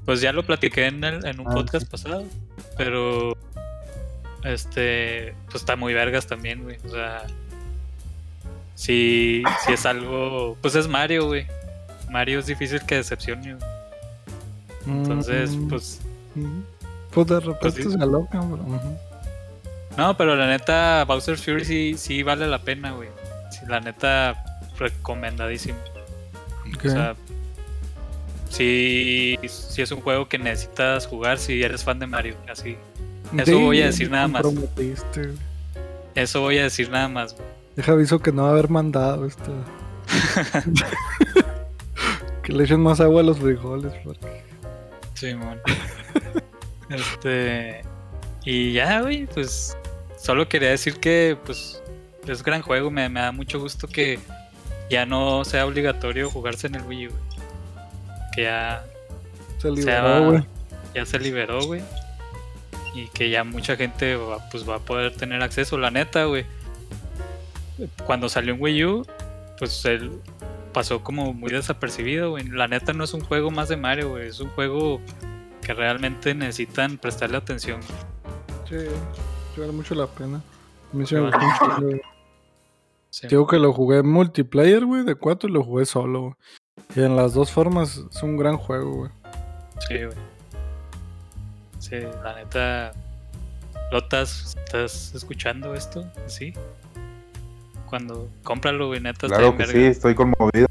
Pues 0.05 0.21
ya 0.21 0.33
lo 0.33 0.43
platiqué 0.45 0.87
en, 0.87 1.03
el- 1.05 1.25
en 1.27 1.41
un 1.41 1.49
Ah, 1.49 1.55
podcast 1.55 1.85
sí. 1.87 1.91
pasado. 1.91 2.25
Pero. 2.77 3.37
Este. 4.45 5.35
Pues 5.47 5.57
está 5.57 5.77
muy 5.77 5.95
vergas 5.95 6.27
también, 6.27 6.63
güey. 6.63 6.77
O 6.85 6.89
sea. 6.91 7.27
Si, 8.75 9.43
si 9.67 9.73
es 9.73 9.87
algo. 9.87 10.57
Pues 10.61 10.75
es 10.75 10.89
Mario, 10.89 11.27
güey. 11.27 11.47
Mario 12.13 12.39
es 12.41 12.47
difícil 12.47 12.81
que 12.87 12.97
decepcione. 12.97 13.55
güey. 13.55 13.65
Entonces, 14.87 15.51
Mm, 15.51 15.69
pues. 15.69 16.01
ujú. 16.37 16.49
Pues 17.13 17.27
de 17.27 17.41
repente 17.41 17.83
sí. 17.83 17.91
se 17.91 18.03
alocan, 18.03 18.51
bro. 18.53 18.65
No, 19.97 20.17
pero 20.17 20.35
la 20.37 20.47
neta, 20.47 21.05
Bowser 21.07 21.37
Fury 21.37 21.65
sí, 21.65 21.95
sí 21.99 22.23
vale 22.23 22.47
la 22.47 22.59
pena, 22.61 22.93
güey. 22.93 23.09
Sí, 23.51 23.61
la 23.69 23.81
neta, 23.81 24.43
recomendadísimo. 24.79 25.79
Ok. 26.75 26.85
O 26.87 26.89
sea, 26.91 27.15
sí, 28.49 29.39
sí 29.47 29.83
es 29.83 29.91
un 29.93 30.01
juego 30.01 30.29
que 30.29 30.39
necesitas 30.39 31.07
jugar 31.07 31.39
si 31.39 31.63
eres 31.63 31.85
fan 31.85 31.99
de 31.99 32.07
Mario. 32.07 32.37
Así. 32.51 32.77
eso 33.37 33.59
voy 33.61 33.83
a 33.83 33.87
decir 33.87 34.11
nada 34.11 34.29
más. 34.29 34.43
Eso 36.15 36.41
voy 36.41 36.59
a 36.59 36.65
decir 36.65 36.89
nada 36.91 37.09
más. 37.09 37.35
güey. 37.35 37.47
Deja 37.77 37.93
aviso 37.93 38.19
que 38.21 38.33
no 38.33 38.43
va 38.45 38.49
a 38.49 38.53
haber 38.53 38.69
mandado 38.71 39.27
esto. 39.27 39.53
que 42.43 42.53
le 42.53 42.65
echen 42.65 42.81
más 42.81 43.01
agua 43.01 43.21
a 43.21 43.25
los 43.25 43.39
frijoles, 43.39 43.93
porque... 44.05 44.43
Simón. 45.15 45.61
este. 46.91 47.83
Y 48.45 48.73
ya, 48.73 49.01
güey, 49.03 49.27
pues. 49.27 49.77
Solo 50.17 50.49
quería 50.49 50.71
decir 50.71 50.99
que, 50.99 51.37
pues. 51.45 51.83
Es 52.27 52.43
gran 52.43 52.63
juego. 52.63 52.91
Me, 52.91 53.09
me 53.09 53.21
da 53.21 53.33
mucho 53.33 53.61
gusto 53.61 53.87
que 53.87 54.19
ya 54.91 55.07
no 55.07 55.45
sea 55.45 55.67
obligatorio 55.67 56.31
jugarse 56.31 56.67
en 56.67 56.77
el 56.77 56.83
Wii 56.83 57.07
U, 57.07 57.11
güey. 57.11 57.23
Que 58.35 58.43
ya, 58.43 58.85
Se 59.59 59.71
liberó, 59.71 60.31
güey. 60.31 60.45
ya 60.95 61.07
se 61.07 61.19
liberó, 61.19 61.65
güey. 61.65 61.83
Y 62.95 63.07
que 63.09 63.31
ya 63.31 63.45
mucha 63.45 63.77
gente 63.77 64.17
va, 64.17 64.51
pues 64.51 64.69
va 64.69 64.77
a 64.77 64.81
poder 64.81 65.17
tener 65.17 65.43
acceso. 65.43 65.79
La 65.79 65.91
neta, 65.91 66.25
güey. 66.25 66.45
Cuando 68.07 68.29
salió 68.29 68.55
en 68.55 68.61
Wii 68.61 68.85
U, 68.85 69.07
pues 69.59 69.85
él 69.85 70.21
pasó 70.73 71.03
como 71.03 71.33
muy 71.33 71.51
desapercibido, 71.51 72.31
güey. 72.31 72.49
La 72.49 72.69
neta 72.69 72.93
no 72.93 73.05
es 73.05 73.15
un 73.15 73.21
juego 73.21 73.51
más 73.51 73.69
de 73.69 73.77
Mario, 73.77 74.11
güey. 74.11 74.29
Es 74.29 74.41
un 74.41 74.49
juego 74.51 75.01
que 75.61 75.75
realmente 75.75 76.35
necesitan 76.35 76.99
prestarle 76.99 77.37
atención. 77.37 77.81
Sí, 78.69 78.77
vale 79.57 79.73
mucho 79.73 79.95
la 79.95 80.07
pena. 80.07 80.39
A 80.39 80.97
mí 80.97 81.05
me 81.11 81.21
gustó 81.21 81.39
chingo, 81.39 81.81
güey. 81.81 82.01
Sí. 83.11 83.27
Digo 83.29 83.47
que 83.47 83.59
lo 83.59 83.73
jugué 83.73 83.99
en 83.99 84.09
multiplayer, 84.09 84.87
güey, 84.87 85.05
de 85.05 85.15
4 85.15 85.49
y 85.49 85.53
lo 85.53 85.63
jugué 85.63 85.85
solo, 85.85 86.21
güey. 86.21 86.35
Y 86.97 87.01
en 87.03 87.15
las 87.17 87.35
dos 87.35 87.51
formas 87.51 88.03
es 88.11 88.23
un 88.23 88.37
gran 88.37 88.57
juego, 88.57 88.93
güey. 88.95 89.11
Sí, 89.87 90.05
güey. 90.05 90.17
Sí, 91.79 91.97
la 92.25 92.35
neta. 92.37 92.93
Lotas, 93.91 94.57
¿estás 94.57 95.15
escuchando 95.15 95.75
esto? 95.75 96.11
Sí. 96.27 96.55
Cuando 97.93 98.27
cómpralo, 98.43 98.87
güey, 98.87 99.01
neta. 99.01 99.27
Claro 99.27 99.51
que 99.53 99.59
verga. 99.67 99.73
sí, 99.75 99.85
estoy 99.85 100.15
conmovido. 100.15 100.67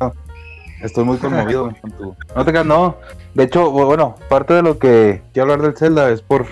Estoy 0.82 1.03
muy 1.03 1.17
conmovido. 1.17 1.72
con 1.82 1.91
tu- 1.91 2.15
No 2.36 2.43
te 2.43 2.63
no. 2.63 2.97
De 3.36 3.43
hecho, 3.43 3.69
bueno, 3.69 4.15
parte 4.28 4.55
de 4.55 4.63
lo 4.63 4.80
que 4.80 5.22
quiero 5.32 5.51
hablar 5.51 5.61
del 5.61 5.78
Zelda 5.78 6.09
es 6.09 6.24
por. 6.24 6.47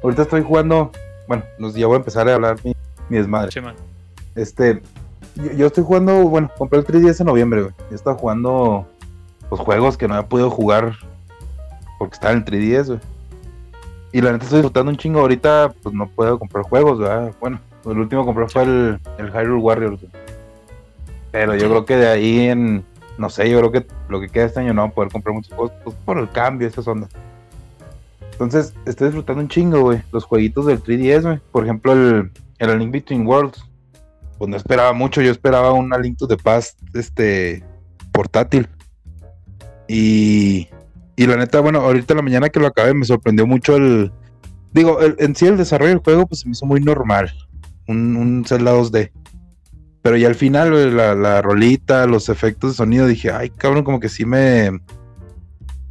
Ahorita 0.00 0.22
estoy 0.22 0.44
jugando. 0.44 0.92
Bueno, 1.26 1.42
ya 1.74 1.88
voy 1.88 1.94
a 1.94 1.98
empezar 1.98 2.28
a 2.28 2.34
hablar 2.36 2.56
mi, 2.62 2.72
mi 3.08 3.16
desmadre. 3.18 3.50
Sí, 3.50 3.60
man. 3.60 3.74
Este. 4.36 4.80
Yo, 5.34 5.50
yo 5.54 5.66
estoy 5.66 5.82
jugando. 5.82 6.12
Bueno, 6.28 6.52
compré 6.56 6.78
el 6.78 6.86
3DS 6.86 7.18
en 7.22 7.26
noviembre, 7.26 7.62
güey. 7.62 7.74
Yo 7.90 7.96
estaba 7.96 8.16
jugando. 8.16 8.86
Pues 9.48 9.60
juegos 9.60 9.96
que 9.96 10.06
no 10.06 10.14
había 10.14 10.28
podido 10.28 10.50
jugar. 10.50 10.92
Porque 11.98 12.14
estaba 12.14 12.32
en 12.32 12.38
el 12.38 12.44
3DS, 12.44 12.86
güey. 12.86 13.00
Y 14.12 14.20
la 14.20 14.30
neta 14.30 14.44
estoy 14.44 14.58
disfrutando 14.58 14.92
un 14.92 14.98
chingo. 14.98 15.18
Ahorita, 15.18 15.74
pues 15.82 15.92
no 15.92 16.06
puedo 16.06 16.38
comprar 16.38 16.62
juegos, 16.62 17.00
¿verdad? 17.00 17.32
Bueno, 17.40 17.58
el 17.84 17.98
último 17.98 18.22
que 18.22 18.26
compré 18.26 18.48
fue 18.48 18.62
el, 18.62 19.00
el 19.18 19.30
Hyrule 19.30 19.60
Warriors, 19.62 20.00
güey. 20.00 20.12
Pero 21.30 21.54
yo 21.56 21.68
creo 21.68 21.84
que 21.86 21.96
de 21.96 22.08
ahí 22.08 22.40
en. 22.48 22.84
No 23.18 23.28
sé, 23.30 23.48
yo 23.50 23.58
creo 23.58 23.72
que 23.72 23.86
lo 24.08 24.20
que 24.20 24.28
queda 24.28 24.46
este 24.46 24.60
año 24.60 24.72
no 24.74 24.82
voy 24.82 24.90
a 24.90 24.94
poder 24.94 25.12
comprar 25.12 25.34
muchos 25.34 25.52
juegos 25.54 25.72
pues, 25.84 25.96
por 26.04 26.18
el 26.18 26.28
cambio, 26.30 26.66
esas 26.68 26.86
ondas. 26.88 27.10
Entonces, 28.32 28.74
estoy 28.86 29.08
disfrutando 29.08 29.42
un 29.42 29.48
chingo, 29.48 29.80
güey. 29.82 30.02
Los 30.12 30.24
jueguitos 30.24 30.66
del 30.66 30.82
3DS, 30.82 31.22
güey. 31.22 31.40
Por 31.52 31.64
ejemplo, 31.64 31.92
el, 31.92 32.30
el 32.58 32.78
Link 32.78 32.90
Between 32.92 33.26
Worlds. 33.26 33.64
Pues 34.38 34.50
no 34.50 34.56
esperaba 34.56 34.92
mucho. 34.92 35.20
Yo 35.22 35.30
esperaba 35.30 35.72
una 35.72 35.98
Link 35.98 36.18
to 36.18 36.26
the 36.26 36.36
Past, 36.36 36.78
este. 36.94 37.62
portátil. 38.12 38.68
Y. 39.88 40.68
Y 41.14 41.26
la 41.26 41.36
neta, 41.36 41.60
bueno, 41.60 41.80
ahorita 41.80 42.14
en 42.14 42.16
la 42.16 42.22
mañana 42.22 42.48
que 42.48 42.58
lo 42.58 42.66
acabé 42.66 42.94
me 42.94 43.04
sorprendió 43.04 43.46
mucho 43.46 43.76
el. 43.76 44.10
Digo, 44.72 45.00
el- 45.00 45.16
en 45.18 45.36
sí 45.36 45.46
el 45.46 45.58
desarrollo 45.58 45.90
del 45.90 45.98
juego 45.98 46.26
pues 46.26 46.40
se 46.40 46.48
me 46.48 46.52
hizo 46.52 46.64
muy 46.66 46.80
normal. 46.80 47.30
Un, 47.88 48.16
un 48.16 48.44
Zelda 48.44 48.74
2D. 48.74 49.10
Pero 50.02 50.16
ya 50.16 50.28
al 50.28 50.34
final, 50.34 50.96
la, 50.96 51.14
la 51.14 51.42
rolita, 51.42 52.06
los 52.06 52.28
efectos 52.28 52.72
de 52.72 52.76
sonido, 52.76 53.06
dije, 53.06 53.30
ay, 53.30 53.50
cabrón, 53.50 53.84
como 53.84 54.00
que 54.00 54.08
sí 54.08 54.24
me. 54.24 54.80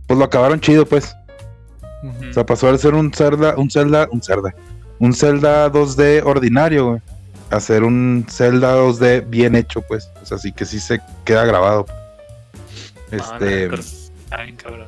Pues 0.06 0.20
lo 0.20 0.26
acabaron 0.26 0.60
chido, 0.60 0.86
pues. 0.86 1.16
O 2.30 2.34
sea, 2.34 2.46
pasó 2.46 2.72
de 2.72 2.78
ser 2.78 2.94
un 2.94 3.14
Zelda, 3.14 3.56
un 3.58 3.70
Zelda, 3.70 4.08
un 4.12 4.22
Zelda. 4.22 4.54
Un 5.00 5.14
Zelda 5.14 5.72
2D 5.72 6.24
ordinario, 6.26 6.89
güey. 6.89 7.02
A 7.50 7.60
ser 7.60 7.84
un 7.84 8.26
Zelda 8.30 8.76
2D 8.76 9.30
bien 9.30 9.56
hecho, 9.56 9.82
pues. 9.82 10.10
O 10.22 10.26
sea, 10.26 10.38
sí 10.38 10.52
que 10.52 10.66
sí 10.66 10.80
se 10.80 11.00
queda 11.24 11.46
grabado. 11.46 11.86
La 13.12 13.18
Este. 13.18 13.68
bien, 13.68 14.56
cabrón. 14.58 14.88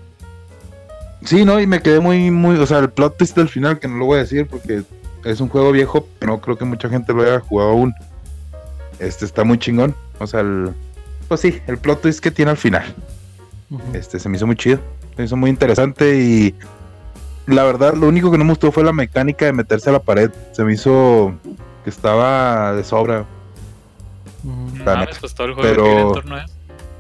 Sí, 1.24 1.46
no, 1.46 1.60
y 1.60 1.68
me 1.68 1.82
quedé 1.82 2.00
muy, 2.00 2.32
muy. 2.32 2.58
O 2.58 2.66
sea, 2.66 2.80
el 2.80 2.90
plot 2.90 3.18
twist 3.18 3.36
del 3.38 3.48
final, 3.48 3.80
que 3.80 3.88
no 3.88 3.98
lo 3.98 4.06
voy 4.06 4.18
a 4.18 4.22
decir 4.22 4.48
porque 4.48 4.84
es 5.24 5.40
un 5.42 5.50
juego 5.50 5.72
viejo, 5.72 6.08
pero 6.20 6.34
no 6.34 6.42
creo 6.42 6.58
que 6.58 6.66
mucha 6.66 6.90
gente 6.90 7.14
lo 7.14 7.22
haya 7.24 7.40
jugado 7.40 7.72
aún. 7.72 7.94
Este 9.00 9.26
está 9.26 9.44
muy 9.44 9.58
chingón. 9.58 9.96
O 10.20 10.28
sea, 10.28 10.42
el. 10.42 10.74
Pues 11.28 11.42
sí, 11.42 11.62
el 11.68 11.78
plot 11.78 12.02
twist 12.02 12.20
que 12.20 12.32
tiene 12.32 12.52
al 12.52 12.58
final. 12.58 12.94
Este 13.94 14.20
se 14.20 14.30
me 14.30 14.38
hizo 14.38 14.46
muy 14.46 14.56
chido. 14.56 14.80
Se 15.16 15.22
me 15.22 15.26
hizo 15.26 15.36
muy 15.38 15.50
interesante 15.50 16.16
y 16.20 16.56
la 17.48 17.64
verdad 17.64 17.94
lo 17.96 18.08
único 18.08 18.32
que 18.32 18.38
no 18.38 18.46
me 18.46 18.52
gustó 18.52 18.72
fue 18.72 18.84
la 18.84 18.94
mecánica 18.94 19.46
de 19.46 19.54
meterse 19.54 19.90
a 19.90 19.94
la 19.94 20.00
pared. 20.00 20.32
Se 20.52 20.64
me 20.64 20.74
hizo 20.74 21.34
que 21.84 21.90
estaba 21.90 22.74
de 22.74 22.84
sobra. 22.84 23.26
No 24.44 24.76
neta. 24.76 25.08
pues 25.20 25.34
todo 25.34 25.48
el 25.48 25.54
juego 25.54 26.14
Pero- 26.14 26.22
tiene. 26.22 26.46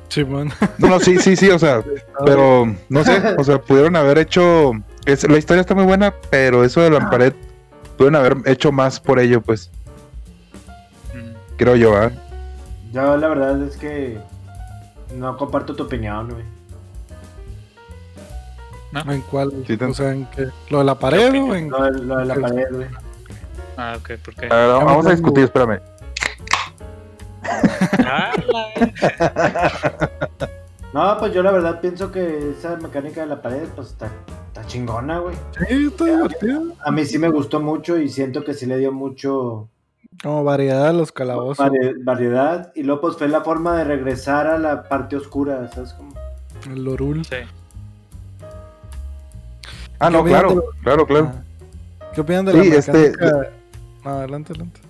Simón. 0.09 0.51
No, 0.78 0.89
no, 0.89 0.99
sí, 0.99 1.17
sí, 1.17 1.36
sí, 1.36 1.49
o 1.49 1.57
sea, 1.57 1.84
pero 2.26 2.71
no 2.89 3.03
sé, 3.03 3.19
o 3.38 3.43
sea, 3.43 3.59
pudieron 3.59 3.95
haber 3.95 4.19
hecho 4.19 4.74
Es, 5.05 5.28
la 5.28 5.38
historia 5.39 5.61
está 5.61 5.74
muy 5.74 5.86
buena, 5.86 6.13
pero 6.30 6.63
eso 6.63 6.82
de 6.82 6.91
la 6.91 7.09
pared 7.09 7.34
pueden 7.97 8.15
haber 8.15 8.37
hecho 8.45 8.71
más 8.71 8.99
por 8.99 9.19
ello, 9.19 9.41
pues, 9.41 9.69
Mm. 11.13 11.33
creo 11.57 11.75
yo, 11.75 11.95
¿ah? 11.95 12.11
Yo 12.91 13.17
la 13.17 13.27
verdad 13.27 13.61
es 13.63 13.75
que 13.77 14.17
no 15.15 15.35
comparto 15.37 15.75
tu 15.75 15.83
opinión, 15.83 16.29
güey. 16.29 16.43
¿En 19.15 19.21
cuál? 19.21 19.51
Sí, 19.65 19.75
O 19.81 19.93
sea, 19.93 20.11
¿en 20.11 20.25
qué? 20.27 20.49
¿Lo 20.69 20.79
de 20.79 20.83
la 20.83 20.99
pared 20.99 21.29
o 21.41 21.55
en...? 21.55 21.69
Lo, 21.71 21.83
de- 21.91 22.03
lo 22.03 22.17
de 22.17 22.25
la 22.25 22.35
pared, 22.35 22.67
güey. 22.71 22.87
Ah, 23.75 23.95
ok, 23.97 24.11
¿por 24.23 24.35
qué? 24.35 24.45
A 24.51 24.55
ver, 24.55 24.67
vamos 24.69 25.07
a 25.07 25.11
discutir, 25.11 25.45
espérame. 25.45 25.79
Ah, 30.93 31.13
No, 31.13 31.19
pues 31.19 31.33
yo 31.33 31.41
la 31.43 31.51
verdad 31.51 31.81
pienso 31.81 32.11
que 32.11 32.51
esa 32.51 32.75
mecánica 32.77 33.21
de 33.21 33.27
la 33.27 33.41
pared, 33.41 33.67
pues 33.75 33.89
está, 33.89 34.11
está 34.47 34.65
chingona, 34.67 35.19
güey. 35.19 35.35
Sí, 35.67 35.87
está 35.87 36.05
divertido. 36.05 36.63
A 36.85 36.91
mí 36.91 37.05
sí 37.05 37.17
me 37.17 37.29
gustó 37.29 37.59
mucho 37.59 37.97
y 37.97 38.09
siento 38.09 38.43
que 38.43 38.53
sí 38.53 38.65
le 38.65 38.77
dio 38.77 38.91
mucho 38.91 39.69
Como 40.21 40.43
variedad 40.43 40.87
a 40.87 40.93
los 40.93 41.11
calabozos. 41.11 41.65
vari- 41.65 41.95
variedad. 42.03 42.71
Y 42.75 42.83
luego 42.83 43.01
pues 43.01 43.17
fue 43.17 43.27
la 43.27 43.41
forma 43.41 43.77
de 43.77 43.83
regresar 43.85 44.47
a 44.47 44.57
la 44.59 44.83
parte 44.83 45.15
oscura, 45.15 45.67
¿sabes? 45.73 45.93
Como... 45.93 46.13
El 46.71 46.83
Lorul. 46.83 47.25
Sí. 47.25 47.37
Ah, 49.99 50.09
no, 50.09 50.23
¿Qué 50.23 50.31
opinas 50.35 50.41
claro, 50.41 50.55
de 50.55 50.61
claro, 50.83 51.05
claro. 51.07 51.31
Ah. 51.33 51.43
¿Qué 52.13 52.21
opinan 52.21 52.45
de 52.45 52.51
Sí, 52.51 52.69
la 52.69 52.75
este- 52.75 53.09
mecánica? 53.11 53.49
No, 54.03 54.09
adelante, 54.11 54.53
adelante. 54.53 54.81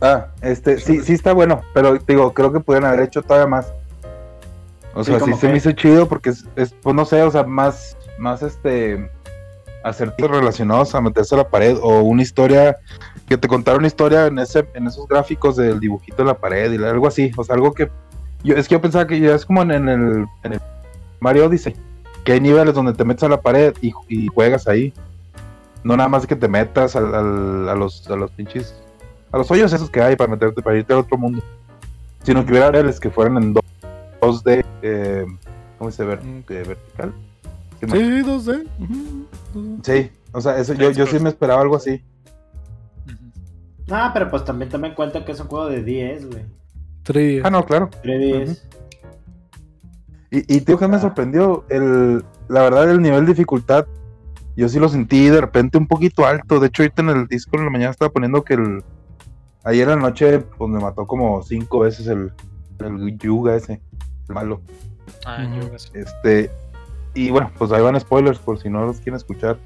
Ah, 0.00 0.26
este, 0.42 0.78
sí, 0.78 1.00
sí 1.00 1.14
está 1.14 1.32
bueno, 1.32 1.62
pero 1.72 1.96
digo, 2.06 2.34
creo 2.34 2.52
que 2.52 2.60
pudieran 2.60 2.90
haber 2.92 3.04
hecho 3.06 3.22
todavía 3.22 3.46
más. 3.46 3.72
O 4.96 5.04
sea, 5.04 5.14
sí, 5.16 5.20
¿cómo 5.20 5.36
se 5.36 5.48
me 5.48 5.58
hizo 5.58 5.72
chido 5.72 6.08
porque 6.08 6.30
es, 6.30 6.44
es, 6.56 6.74
pues 6.82 6.94
no 6.96 7.04
sé, 7.04 7.22
o 7.22 7.30
sea, 7.30 7.44
más, 7.44 7.96
más 8.18 8.42
este, 8.42 9.10
acertijos 9.84 10.30
relacionados 10.30 10.94
a 10.94 11.00
meterse 11.00 11.34
a 11.34 11.38
la 11.38 11.48
pared 11.48 11.76
o 11.82 12.00
una 12.00 12.22
historia, 12.22 12.76
que 13.28 13.36
te 13.36 13.46
contara 13.46 13.76
una 13.76 13.86
historia 13.88 14.26
en 14.26 14.38
ese, 14.38 14.66
en 14.74 14.86
esos 14.86 15.06
gráficos 15.06 15.56
del 15.56 15.78
dibujito 15.80 16.16
de 16.18 16.24
la 16.24 16.34
pared 16.38 16.72
y 16.72 16.82
algo 16.82 17.06
así, 17.06 17.30
o 17.36 17.44
sea, 17.44 17.54
algo 17.56 17.72
que, 17.72 17.90
yo, 18.42 18.54
es 18.56 18.68
que 18.68 18.74
yo 18.74 18.80
pensaba 18.80 19.06
que 19.06 19.20
ya 19.20 19.34
es 19.34 19.44
como 19.44 19.62
en, 19.62 19.70
en 19.70 19.88
el, 19.88 20.26
en 20.44 20.52
el 20.54 20.60
Mario 21.20 21.46
Odyssey, 21.46 21.76
que 22.24 22.32
hay 22.32 22.40
niveles 22.40 22.74
donde 22.74 22.94
te 22.94 23.04
metes 23.04 23.22
a 23.24 23.28
la 23.28 23.40
pared 23.40 23.74
y, 23.82 23.92
y 24.08 24.26
juegas 24.28 24.66
ahí. 24.66 24.92
No 25.84 25.96
nada 25.96 26.08
más 26.08 26.26
que 26.26 26.34
te 26.34 26.48
metas 26.48 26.96
al- 26.96 27.14
al- 27.14 27.68
a 27.68 27.74
los, 27.76 28.08
a 28.10 28.16
los 28.16 28.30
pinches 28.32 28.74
a 29.30 29.38
los 29.38 29.50
hoyos 29.50 29.72
esos 29.72 29.90
que 29.90 30.00
hay 30.02 30.16
para 30.16 30.30
meterte, 30.30 30.62
para 30.62 30.76
irte 30.78 30.92
a 30.92 30.98
otro 30.98 31.16
mundo. 31.18 31.42
Sino 32.24 32.44
que 32.44 32.50
hubiera 32.52 32.70
niveles 32.70 32.98
que 32.98 33.10
fueran 33.10 33.36
en 33.36 33.52
2D, 34.20 34.64
eh, 34.82 35.26
¿cómo 35.78 35.90
se 35.90 36.04
ve? 36.04 36.16
Mm. 36.16 36.38
Eh, 36.48 36.64
vertical. 36.66 37.12
Sí. 37.80 37.86
Sí, 37.88 38.22
2D. 38.22 38.66
ujú, 38.80 39.26
2D. 39.54 39.80
Sí, 39.84 40.10
o 40.32 40.40
sea, 40.40 40.58
eso, 40.58 40.74
yo, 40.74 40.90
yo 40.90 41.06
sí 41.06 41.18
me 41.18 41.28
esperaba 41.28 41.60
algo 41.60 41.76
así. 41.76 42.02
Ah, 43.90 44.10
pero 44.12 44.30
pues 44.30 44.44
también 44.44 44.70
tomen 44.70 44.90
en 44.90 44.96
cuenta 44.96 45.24
que 45.24 45.32
es 45.32 45.40
un 45.40 45.46
juego 45.46 45.68
de 45.68 45.82
10, 45.82 46.26
güey. 46.30 46.44
3D. 47.04 47.42
Ah, 47.44 47.50
no, 47.50 47.64
claro. 47.64 47.90
3DS. 48.02 48.62
Y, 50.30 50.56
y 50.56 50.60
tío, 50.62 50.78
que 50.78 50.88
me 50.88 50.98
sorprendió, 50.98 51.64
el, 51.68 52.24
la 52.48 52.62
verdad, 52.62 52.90
el 52.90 53.00
nivel 53.00 53.26
de 53.26 53.32
dificultad, 53.32 53.86
yo 54.56 54.68
sí 54.68 54.78
lo 54.80 54.88
sentí 54.88 55.28
de 55.28 55.40
repente 55.40 55.78
un 55.78 55.86
poquito 55.86 56.26
alto. 56.26 56.58
De 56.58 56.68
hecho, 56.68 56.82
ahorita 56.82 57.02
en 57.02 57.08
el 57.10 57.26
disco 57.26 57.56
en 57.56 57.64
la 57.64 57.70
mañana 57.70 57.90
estaba 57.90 58.10
poniendo 58.10 58.42
que 58.42 58.54
el. 58.54 58.82
Ayer 59.64 59.88
en 59.88 59.96
la 59.96 60.08
noche, 60.08 60.38
pues 60.38 60.70
me 60.70 60.80
mató 60.80 61.06
como 61.06 61.42
cinco 61.42 61.80
veces 61.80 62.06
el, 62.06 62.32
el 62.80 63.18
Yuga 63.18 63.56
ese, 63.56 63.80
el 64.28 64.34
malo. 64.34 64.60
Ah, 65.24 65.44
sí. 65.76 65.88
Este, 65.94 66.50
y 67.14 67.30
bueno, 67.30 67.50
pues 67.58 67.72
ahí 67.72 67.82
van 67.82 67.98
spoilers 67.98 68.38
por 68.38 68.60
si 68.60 68.68
no 68.68 68.84
los 68.86 68.96
quieren 68.98 69.16
escuchar. 69.16 69.56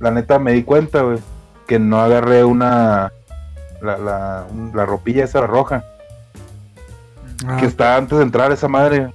La 0.00 0.10
neta 0.10 0.38
me 0.38 0.52
di 0.52 0.62
cuenta, 0.64 1.02
güey, 1.02 1.18
que 1.66 1.78
no 1.78 2.00
agarré 2.00 2.44
una. 2.44 3.12
La, 3.80 3.98
la, 3.98 4.46
un- 4.50 4.72
la 4.74 4.86
ropilla 4.86 5.24
esa 5.24 5.42
roja, 5.46 5.84
Ah, 7.46 7.58
que 7.58 7.66
está 7.66 7.96
antes 7.96 8.16
de 8.16 8.24
entrar 8.24 8.50
esa 8.52 8.68
madre. 8.68 9.12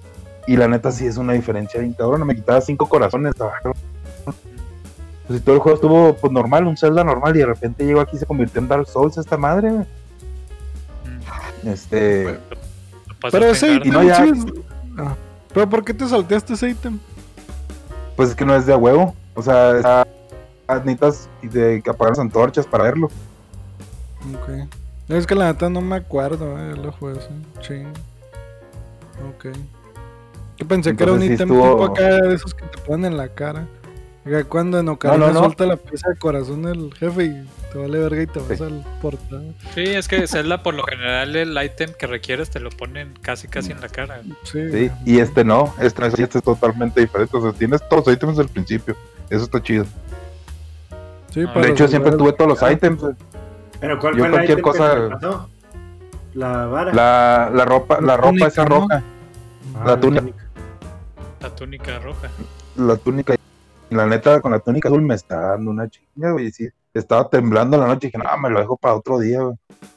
Y 0.47 0.55
la 0.57 0.67
neta 0.67 0.91
sí 0.91 1.05
es 1.05 1.17
una 1.17 1.33
diferencia 1.33 1.79
bien 1.79 1.93
cabrón. 1.93 2.25
Me 2.25 2.35
quitaba 2.35 2.59
cinco 2.61 2.87
corazones. 2.87 3.33
cabrón. 3.35 3.73
Pues 5.27 5.39
si 5.39 5.45
todo 5.45 5.55
el 5.55 5.61
juego 5.61 5.75
estuvo 5.75 6.13
pues 6.15 6.33
normal, 6.33 6.65
un 6.65 6.75
Zelda 6.75 7.03
normal, 7.03 7.35
y 7.35 7.39
de 7.39 7.45
repente 7.45 7.85
llegó 7.85 8.01
aquí 8.01 8.15
y 8.15 8.19
se 8.19 8.25
convirtió 8.25 8.59
en 8.61 8.67
Dark 8.67 8.87
Souls 8.87 9.15
esta 9.17 9.37
madre, 9.37 9.69
güey. 9.69 9.85
Mm. 11.63 11.67
Este. 11.69 12.39
Pero 13.31 13.45
ese 13.45 13.73
ítem 13.75 13.91
no, 13.93 14.03
ya- 14.03 14.15
sí 14.23 14.31
es- 14.33 14.45
Ah, 14.97 15.15
¿Pero 15.53 15.69
por 15.69 15.83
qué 15.83 15.93
te 15.93 16.07
salteaste 16.07 16.53
ese 16.53 16.69
ítem? 16.69 16.99
Pues 18.15 18.29
es 18.29 18.35
que 18.35 18.45
no 18.45 18.55
es 18.55 18.65
de 18.65 18.73
a 18.73 18.77
huevo. 18.77 19.15
O 19.33 19.41
sea, 19.41 19.77
está- 19.77 20.07
necesitas 20.85 21.29
de 21.41 21.81
que 21.81 21.89
apagar 21.89 22.11
las 22.11 22.19
antorchas 22.19 22.65
para 22.67 22.83
verlo. 22.83 23.07
Ok. 24.33 24.67
Es 25.07 25.25
que 25.25 25.33
la 25.35 25.45
neta 25.47 25.69
no 25.69 25.81
me 25.81 25.95
acuerdo, 25.95 26.57
eh, 26.59 26.75
lo 26.75 26.91
juego 26.91 27.17
así. 27.19 27.29
Ching. 27.61 27.87
Ok. 29.29 29.47
Yo 30.57 30.67
pensé 30.67 30.95
que 30.95 31.03
era 31.03 31.13
un 31.13 31.19
sí 31.21 31.25
ítem 31.33 31.49
estuvo- 31.51 31.71
tipo 31.71 31.85
acá 31.85 32.03
de 32.21 32.33
esos 32.35 32.53
que 32.53 32.65
te 32.65 32.77
ponen 32.79 33.13
en 33.13 33.17
la 33.17 33.29
cara. 33.29 33.65
Oiga, 34.29 34.43
cuando 34.43 34.77
en 34.77 34.87
Ocarina 34.89 35.25
no, 35.27 35.33
no. 35.33 35.39
suelta 35.39 35.65
la 35.65 35.75
pieza 35.75 36.07
de 36.07 36.15
corazón 36.17 36.67
el 36.67 36.93
jefe 36.93 37.23
y 37.25 37.47
te 37.73 37.79
vale 37.79 37.97
verga 37.97 38.21
y 38.21 38.27
te 38.27 38.37
vas 38.39 38.57
Sí. 38.59 38.63
al 38.63 38.85
portal. 39.01 39.55
Sí, 39.73 39.81
es 39.85 40.07
que 40.07 40.27
Zelda 40.27 40.61
por 40.61 40.75
lo 40.75 40.83
general 40.83 41.35
el 41.35 41.57
ítem 41.63 41.89
que 41.97 42.05
requieres 42.05 42.51
te 42.51 42.59
lo 42.59 42.69
ponen 42.69 43.13
casi 43.23 43.47
casi 43.47 43.71
en 43.71 43.81
la 43.81 43.89
cara. 43.89 44.21
Sí. 44.43 44.69
Sí, 44.71 44.91
y 45.03 45.17
este 45.17 45.43
no, 45.43 45.73
este, 45.81 46.05
este 46.05 46.37
es 46.37 46.43
totalmente 46.43 47.01
diferente. 47.01 47.35
O 47.35 47.41
sea, 47.41 47.53
tienes 47.53 47.81
todos 47.89 48.05
los 48.05 48.13
ítems 48.15 48.33
desde 48.37 48.43
el 48.43 48.49
principio. 48.49 48.95
Eso 49.31 49.45
está 49.45 49.63
chido. 49.63 49.85
Sí, 51.31 51.39
De 51.41 51.47
para 51.47 51.61
De 51.61 51.71
hecho, 51.71 51.87
siempre 51.87 52.11
tuve 52.11 52.31
todos 52.33 52.59
los 52.61 52.71
ítems. 52.71 53.01
güey. 53.01 53.15
Pero 53.79 53.97
¿cuál 53.97 54.13
Yo 54.15 54.19
fue 54.25 54.29
cualquier 54.31 54.61
cosa-? 54.61 55.47
La 56.35 56.65
vara. 56.67 56.93
La, 56.93 57.49
la 57.51 57.65
ropa, 57.65 57.95
la 57.99 58.07
La 58.07 58.17
ropa 58.17 58.27
túnica, 58.29 58.47
esa 58.47 58.65
roja, 58.65 59.03
Ah, 59.75 59.83
la 59.87 59.99
túnica. 59.99 60.27
La 61.41 61.49
túnica 61.55 61.97
roja. 61.99 62.29
la 62.75 62.95
túnica. 62.95 63.35
La 63.89 64.05
neta, 64.05 64.39
con 64.41 64.51
la 64.51 64.59
túnica 64.59 64.87
azul 64.87 65.01
me 65.01 65.15
está 65.15 65.51
dando 65.51 65.71
una 65.71 65.89
chinga, 65.89 66.31
güey. 66.31 66.51
Sí, 66.51 66.69
estaba 66.93 67.27
temblando 67.29 67.77
la 67.77 67.87
noche 67.87 68.07
y 68.07 68.11
dije, 68.11 68.23
no, 68.23 68.37
me 68.37 68.49
lo 68.49 68.59
dejo 68.59 68.77
para 68.77 68.95
otro 68.95 69.19
día, 69.19 69.41
güey. 69.41 69.55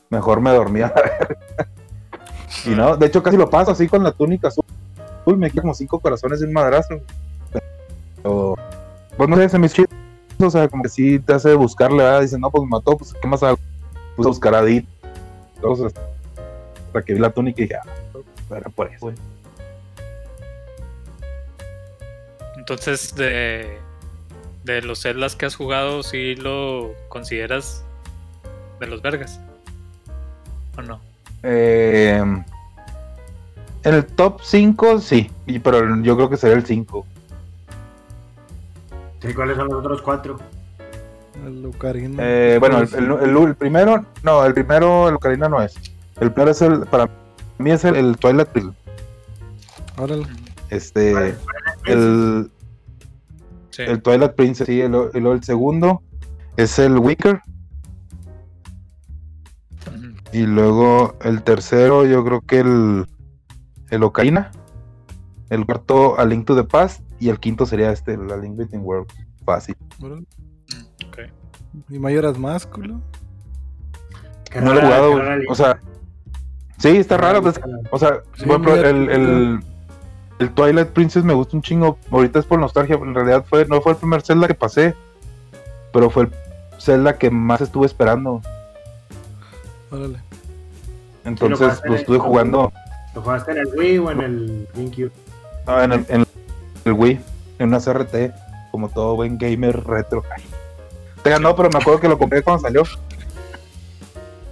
Mejor 0.09 0.40
me 0.40 0.51
dormía. 0.51 0.93
y 2.64 2.70
no, 2.70 2.97
de 2.97 3.07
hecho, 3.07 3.22
casi 3.22 3.36
lo 3.36 3.51
paso 3.51 3.70
así 3.70 3.88
con 3.88 4.03
la 4.03 4.12
túnica 4.12 4.49
azul. 4.49 4.64
Uy, 5.24 5.36
me 5.36 5.51
quedé 5.51 5.61
como 5.61 5.74
cinco 5.74 6.01
corazones 6.01 6.40
de 6.40 6.47
un 6.47 6.53
madrazo. 6.53 7.01
Pero, 8.16 8.57
pues 9.16 9.28
no 9.28 9.36
sé, 9.36 9.49
se 9.49 9.59
me 9.59 9.68
chido. 9.68 9.88
O 10.40 10.51
sea, 10.51 10.68
como 10.68 10.82
que 10.82 10.88
sí 10.88 11.18
te 11.20 11.34
hace 11.34 11.55
buscarle, 11.55 12.03
¿verdad? 12.03 12.22
Dicen, 12.22 12.40
no, 12.40 12.51
pues 12.51 12.64
me 12.64 12.70
mató, 12.70 12.97
pues 12.97 13.14
¿qué 13.20 13.28
más 13.28 13.43
hago? 13.43 13.59
Puse 14.16 14.28
a 14.28 14.30
buscar 14.30 14.55
a 14.55 14.62
Dit. 14.62 14.86
Entonces, 15.57 15.95
hasta 16.86 17.03
que 17.03 17.14
vi 17.14 17.20
la 17.20 17.30
túnica 17.30 17.61
y 17.61 17.64
dije, 17.66 17.76
ah, 17.76 18.57
era 18.57 18.68
por 18.70 18.88
eso, 18.88 19.07
güey. 19.07 19.16
Entonces, 22.57 23.14
de, 23.14 23.78
de 24.64 24.82
los 24.82 25.00
Zeldas 25.02 25.36
que 25.36 25.46
has 25.46 25.56
jugado, 25.56 26.02
¿sí 26.02 26.34
lo 26.36 26.92
consideras 27.08 27.82
de 28.80 28.86
los 28.86 29.02
vergas? 29.02 29.40
¿O 30.78 30.82
no? 30.82 31.00
Eh, 31.42 32.22
en 33.84 33.94
el 33.94 34.06
top 34.06 34.40
5, 34.42 35.00
sí, 35.00 35.30
y- 35.46 35.58
pero 35.58 36.00
yo 36.02 36.14
creo 36.16 36.30
que 36.30 36.36
sería 36.36 36.56
el 36.56 36.64
5. 36.64 37.04
Sí, 39.20 39.34
¿cuáles 39.34 39.56
son 39.56 39.68
los 39.68 39.78
otros 39.84 40.02
cuatro? 40.02 40.38
El 41.44 41.64
Ocarina. 41.66 42.22
Eh, 42.24 42.56
bueno, 42.60 42.78
el, 42.80 42.88
el- 42.94 43.10
el- 43.30 43.36
el 43.48 43.54
primero, 43.56 44.04
no, 44.22 44.44
el 44.44 44.54
primero, 44.54 45.08
el 45.08 45.14
Ocarina 45.16 45.48
no 45.48 45.60
es. 45.60 45.74
El 46.20 46.30
primero 46.30 46.50
es 46.52 46.62
el, 46.62 46.80
para 46.86 47.08
mí 47.58 47.70
es 47.72 47.84
el, 47.84 47.96
el 47.96 48.16
Twilight. 48.16 48.48
Órale. 49.96 50.26
Este, 50.70 51.12
Vale, 51.12 51.34
el, 51.86 52.50
Sí. 53.73 53.83
el 53.83 54.01
Twilight 54.01 54.33
Princess, 54.35 54.66
sí, 54.66 54.81
el, 54.81 54.95
el, 55.14 55.27
el 55.27 55.43
segundo 55.43 56.03
es 56.57 56.79
el 56.79 56.99
Wicker. 56.99 57.41
Y 60.33 60.47
luego 60.47 61.16
el 61.23 61.43
tercero, 61.43 62.07
yo 62.07 62.25
creo 62.25 62.41
que 62.41 62.61
el, 62.61 63.07
el 63.91 64.03
Ocarina. 64.03 64.51
El 65.51 65.66
cuarto, 65.66 66.18
A 66.18 66.25
Link 66.25 66.47
to 66.47 66.55
the 66.57 66.64
Past. 66.64 67.03
Y 67.20 67.29
el 67.29 67.39
quinto 67.39 67.66
sería 67.66 67.93
este, 67.93 68.16
la 68.16 68.37
Link 68.39 68.57
Between 68.57 68.83
Worlds. 68.83 69.14
Fácil. 69.45 69.77
¿Y 71.89 71.99
Mayoras 71.99 72.39
más, 72.39 72.66
culo? 72.66 73.01
Qué 74.51 74.61
No 74.61 74.73
lo 74.73 74.81
he 74.81 74.83
jugado, 74.83 75.20
O 75.49 75.55
sea, 75.55 75.79
sí, 76.79 76.89
está 76.97 77.16
raro. 77.16 77.43
pues, 77.43 77.61
o 77.91 77.99
sea, 77.99 78.20
Sí, 78.37 78.45
por 78.47 78.53
ejemplo, 78.53 78.77
mira, 78.77 78.91
el, 78.91 79.11
el, 79.11 79.61
el 80.43 80.51
Twilight 80.51 80.88
Princess 80.88 81.24
me 81.24 81.34
gusta 81.34 81.57
un 81.57 81.62
chingo. 81.62 81.99
Ahorita 82.11 82.38
es 82.38 82.45
por 82.47 82.59
nostalgia. 82.59 82.97
En 82.97 83.14
realidad 83.14 83.45
fue, 83.49 83.66
no 83.66 83.80
fue 83.80 83.93
el 83.93 83.99
primer 83.99 84.22
Zelda 84.22 84.47
que 84.47 84.55
pasé. 84.55 84.95
Pero 85.93 86.11
fue 86.11 86.24
el 86.24 86.32
Zelda 86.78 87.18
que 87.18 87.30
más 87.30 87.61
estuve 87.61 87.86
esperando. 87.86 88.40
Órale. 89.90 90.18
Entonces 91.24 91.80
lo 91.84 91.95
estuve 91.95 92.16
el- 92.16 92.22
jugando 92.22 92.72
¿Lo 93.14 93.20
jugaste 93.22 93.53
en 93.53 93.59
el 93.59 93.68
Wii 93.76 93.99
o 93.99 94.11
en 94.11 94.20
el 94.22 94.68
GameCube? 94.74 95.12
ah, 95.66 95.84
en, 95.84 95.93
el, 95.93 96.07
en 96.09 96.26
el 96.86 96.93
Wii, 96.93 97.20
en 97.59 97.68
una 97.68 97.78
CRT. 97.78 98.32
como 98.70 98.88
todo 98.88 99.14
buen 99.16 99.36
gamer 99.38 99.84
retro. 99.84 100.22
Te 101.22 101.28
ganó, 101.30 101.55
pero 101.55 101.68
me 101.70 101.78
acuerdo 101.78 102.01
que 102.01 102.09
lo 102.09 102.16
compré 102.18 102.43
cuando 102.43 102.62
salió. 102.62 102.82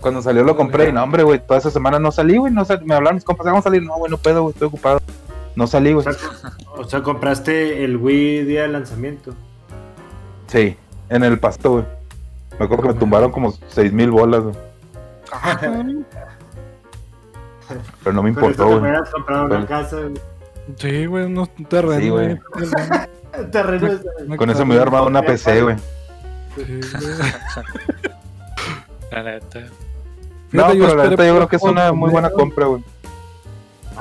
Cuando 0.01 0.23
salió 0.23 0.45
lo 0.45 0.57
compré 0.57 0.89
y 0.91 0.93
no, 0.93 1.03
hombre, 1.03 1.23
güey, 1.25 1.41
toda 1.45 1.59
esa 1.59 1.71
semana 1.71 1.99
no 1.99 2.13
salí, 2.13 2.37
güey, 2.37 2.53
no 2.53 2.65
sal- 2.65 2.83
me 2.85 2.95
hablaron 2.95 3.17
mis 3.17 3.25
compas, 3.25 3.45
vamos 3.47 3.61
a 3.61 3.65
salir, 3.65 3.83
no, 3.83 3.97
güey, 3.97 4.11
no 4.11 4.19
puedo, 4.19 4.43
güey, 4.43 4.53
estoy 4.53 4.69
ocupado. 4.69 5.01
No 5.61 5.67
salí, 5.67 5.93
O 5.93 6.01
güey. 6.01 6.07
sea, 6.15 6.31
o 6.75 6.85
sea, 6.85 7.03
compraste 7.03 7.85
el 7.85 7.99
Wii 7.99 8.45
día 8.45 8.63
de 8.63 8.69
lanzamiento. 8.69 9.35
Sí, 10.47 10.75
en 11.11 11.23
el 11.23 11.39
pasto, 11.39 11.73
güey. 11.73 11.85
Me 12.59 12.65
acuerdo 12.65 12.85
que 12.85 12.89
me 12.95 12.95
tumbaron 12.95 13.31
como 13.31 13.53
seis 13.69 13.93
mil 13.93 14.11
bolas, 14.11 14.43
güey. 14.43 14.55
Pero 18.03 18.13
no 18.15 18.23
me 18.23 18.33
Con 18.33 18.45
importó, 18.45 18.67
güey. 18.69 18.79
hubieras 18.81 19.11
comprado 19.11 19.45
una 19.45 19.67
casa, 19.67 19.97
güey. 19.97 20.15
Sí, 20.77 21.05
güey, 21.05 21.25
unos 21.27 21.51
terrenos. 21.69 22.03
Sí, 22.03 22.09
güey. 22.09 22.39
Terrenos. 23.53 24.01
Una 24.27 24.37
Con 24.39 24.49
eso 24.51 24.61
me 24.65 24.71
hubiera 24.71 24.85
armado 24.85 25.07
una 25.09 25.21
PC, 25.23 25.61
güey. 25.63 25.77
sí, 26.57 26.63
güey. 26.65 26.83
La 29.13 29.23
neta. 29.25 29.61
No, 30.53 30.69
pero 30.69 30.95
la 30.95 31.07
neta 31.11 31.27
yo 31.27 31.37
creo 31.37 31.49
que 31.49 31.57
es 31.57 31.63
una 31.63 31.93
muy 31.93 32.09
buena 32.11 32.31
compra, 32.31 32.65
güey. 32.65 32.83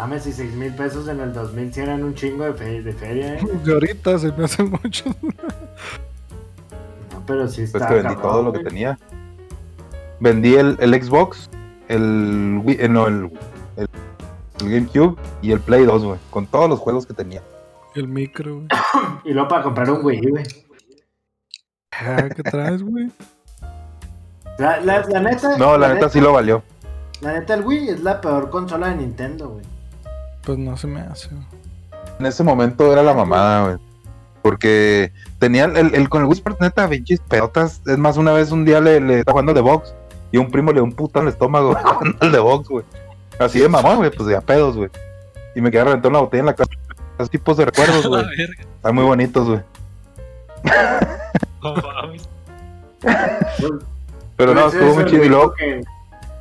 Mames, 0.01 0.25
y 0.27 0.33
6 0.33 0.53
mil 0.53 0.73
pesos 0.75 1.07
en 1.07 1.19
el 1.19 1.33
2000 1.33 1.73
sí 1.73 1.81
eran 1.81 2.03
un 2.03 2.13
chingo 2.15 2.45
de, 2.45 2.53
fe- 2.53 2.81
de 2.81 2.93
feria, 2.93 3.35
eh. 3.35 3.39
De 3.63 3.73
ahorita 3.73 4.17
se 4.19 4.31
me 4.31 4.45
hace 4.45 4.63
mucho. 4.63 5.05
No, 7.11 7.23
pero 7.25 7.47
sí 7.47 7.63
está. 7.63 7.79
Pues 7.79 7.87
que 7.89 7.93
vendí 7.95 8.15
cabrón, 8.15 8.31
todo 8.31 8.43
lo 8.43 8.53
que 8.53 8.59
tenía. 8.63 8.97
Vendí 10.19 10.55
el, 10.55 10.77
el 10.79 11.01
Xbox, 11.03 11.49
el 11.87 12.61
Wii, 12.63 12.77
eh, 12.79 12.89
no, 12.89 13.07
el, 13.07 13.29
el, 13.77 13.87
el 14.61 14.69
GameCube 14.69 15.17
y 15.41 15.51
el 15.51 15.59
Play 15.59 15.85
2, 15.85 16.03
güey. 16.03 16.19
Con 16.29 16.45
todos 16.47 16.69
los 16.69 16.79
juegos 16.79 17.05
que 17.05 17.13
tenía. 17.13 17.41
El 17.95 18.07
micro, 18.07 18.55
güey. 18.55 18.67
Y 19.25 19.33
luego 19.33 19.47
para 19.49 19.63
comprar 19.63 19.89
un 19.91 20.05
Wii, 20.05 20.29
güey. 20.29 20.43
Ah, 21.91 22.29
¿Qué 22.33 22.43
traes, 22.43 22.81
güey? 22.83 23.11
La, 24.57 24.79
la, 24.81 25.05
la 25.07 25.19
neta. 25.21 25.57
No, 25.57 25.77
la 25.77 25.93
neta 25.93 26.09
sí 26.09 26.19
lo 26.21 26.31
valió. 26.33 26.63
La 27.21 27.33
neta, 27.33 27.53
el 27.53 27.65
Wii 27.65 27.89
es 27.89 28.01
la 28.03 28.21
peor 28.21 28.49
consola 28.49 28.89
de 28.89 28.95
Nintendo, 28.97 29.49
güey. 29.49 29.65
Pues 30.49 30.57
no 30.57 30.75
se 30.75 30.87
me 30.87 31.01
hace. 31.01 31.29
En 32.19 32.25
ese 32.25 32.43
momento 32.43 32.91
era 32.91 33.03
la 33.03 33.13
mamada, 33.13 33.65
güey. 33.65 33.77
Porque 34.41 35.11
tenían 35.37 35.77
el, 35.77 35.93
el 35.93 36.09
con 36.09 36.23
el 36.23 36.27
Wii 36.27 36.37
Sports, 36.37 36.59
neta, 36.59 36.89
pinches 36.89 37.19
pelotas. 37.19 37.83
Es 37.85 37.99
más, 37.99 38.17
una 38.17 38.33
vez 38.33 38.49
un 38.49 38.65
día 38.65 38.81
le, 38.81 38.99
le 38.99 39.19
estaba 39.19 39.33
jugando 39.33 39.53
de 39.53 39.61
box 39.61 39.93
y 40.31 40.37
un 40.37 40.49
primo 40.49 40.71
le 40.71 40.77
dio 40.77 40.85
un 40.85 40.93
puto 40.93 41.19
en 41.19 41.27
el 41.27 41.33
estómago 41.33 41.73
güey, 41.73 41.83
jugando 41.83 42.17
al 42.21 42.31
de 42.31 42.39
box, 42.39 42.67
güey. 42.67 42.85
Así 43.39 43.59
de 43.59 43.69
mamón, 43.69 43.97
güey, 43.97 44.09
pues 44.09 44.27
de 44.27 44.35
a 44.35 44.41
pedos, 44.41 44.75
güey. 44.75 44.89
Y 45.53 45.61
me 45.61 45.69
quedé 45.69 45.83
reventando 45.83 46.17
una 46.17 46.21
botella 46.21 46.39
en 46.39 46.45
la 46.47 46.55
casa. 46.55 46.71
Esos 47.19 47.29
tipos 47.29 47.55
de 47.55 47.65
recuerdos, 47.65 48.07
güey. 48.07 48.25
Están 48.75 48.95
muy 48.95 49.03
bonitos, 49.03 49.47
güey. 49.47 49.61
No 51.61 51.75
mames. 51.75 52.27
Pero 54.35 54.55
no, 54.55 54.67
estuvo 54.67 54.95
muy 54.95 55.05
chido. 55.05 55.25
Y 55.25 55.29
luego, 55.29 55.49
Porque, 55.49 55.83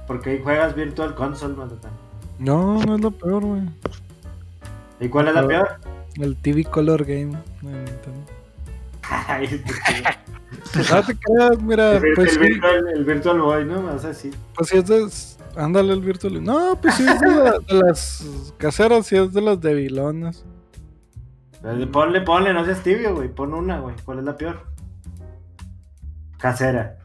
porque 0.07 0.31
ahí 0.31 0.41
juegas 0.43 0.75
Virtual 0.75 1.15
Console, 1.15 1.53
Matatán. 1.53 2.08
No, 2.39 2.83
no 2.85 2.95
es 2.97 3.01
lo 3.01 3.11
peor, 3.11 3.45
güey. 3.45 3.63
¿Y 5.01 5.09
cuál 5.09 5.29
es 5.29 5.35
la 5.35 5.47
peor? 5.47 5.69
El 6.17 6.37
TV 6.37 6.65
Color 6.65 7.05
Game 7.05 7.37
de. 7.63 7.85
Ay, 9.11 9.63
No 10.91 11.03
te 11.07 11.17
creas, 11.17 11.63
mira, 11.63 11.93
el, 11.97 12.03
pues 12.15 12.37
el 12.37 12.43
sí, 12.43 12.49
virtual, 12.51 12.89
el 12.95 13.05
Virtual 13.05 13.41
Boy, 13.41 13.65
¿no? 13.65 13.83
Vas 13.83 14.05
así. 14.05 14.31
pues 14.55 14.69
sí 14.69 14.79
es 14.79 14.87
de... 14.87 15.09
Ándale 15.57 15.93
el 15.93 16.01
Virtual. 16.01 16.43
No, 16.45 16.79
pues 16.81 16.95
sí 16.95 17.05
es 17.09 17.21
de, 17.21 17.27
la- 17.29 17.59
de 17.59 17.75
las 17.87 18.53
caseras, 18.59 19.07
sí 19.07 19.17
es 19.17 19.33
de 19.33 19.41
las 19.41 19.61
debilonas. 19.61 20.45
Ponle, 21.93 22.21
ponle, 22.21 22.53
no 22.53 22.65
seas 22.65 22.83
tibio, 22.83 23.15
güey. 23.17 23.29
Pon 23.29 23.53
una, 23.55 23.81
güey. 23.81 23.97
¿Cuál 24.05 24.21
es 24.21 24.25
la 24.25 24.37
peor? 24.37 24.61
Casera. 26.39 26.99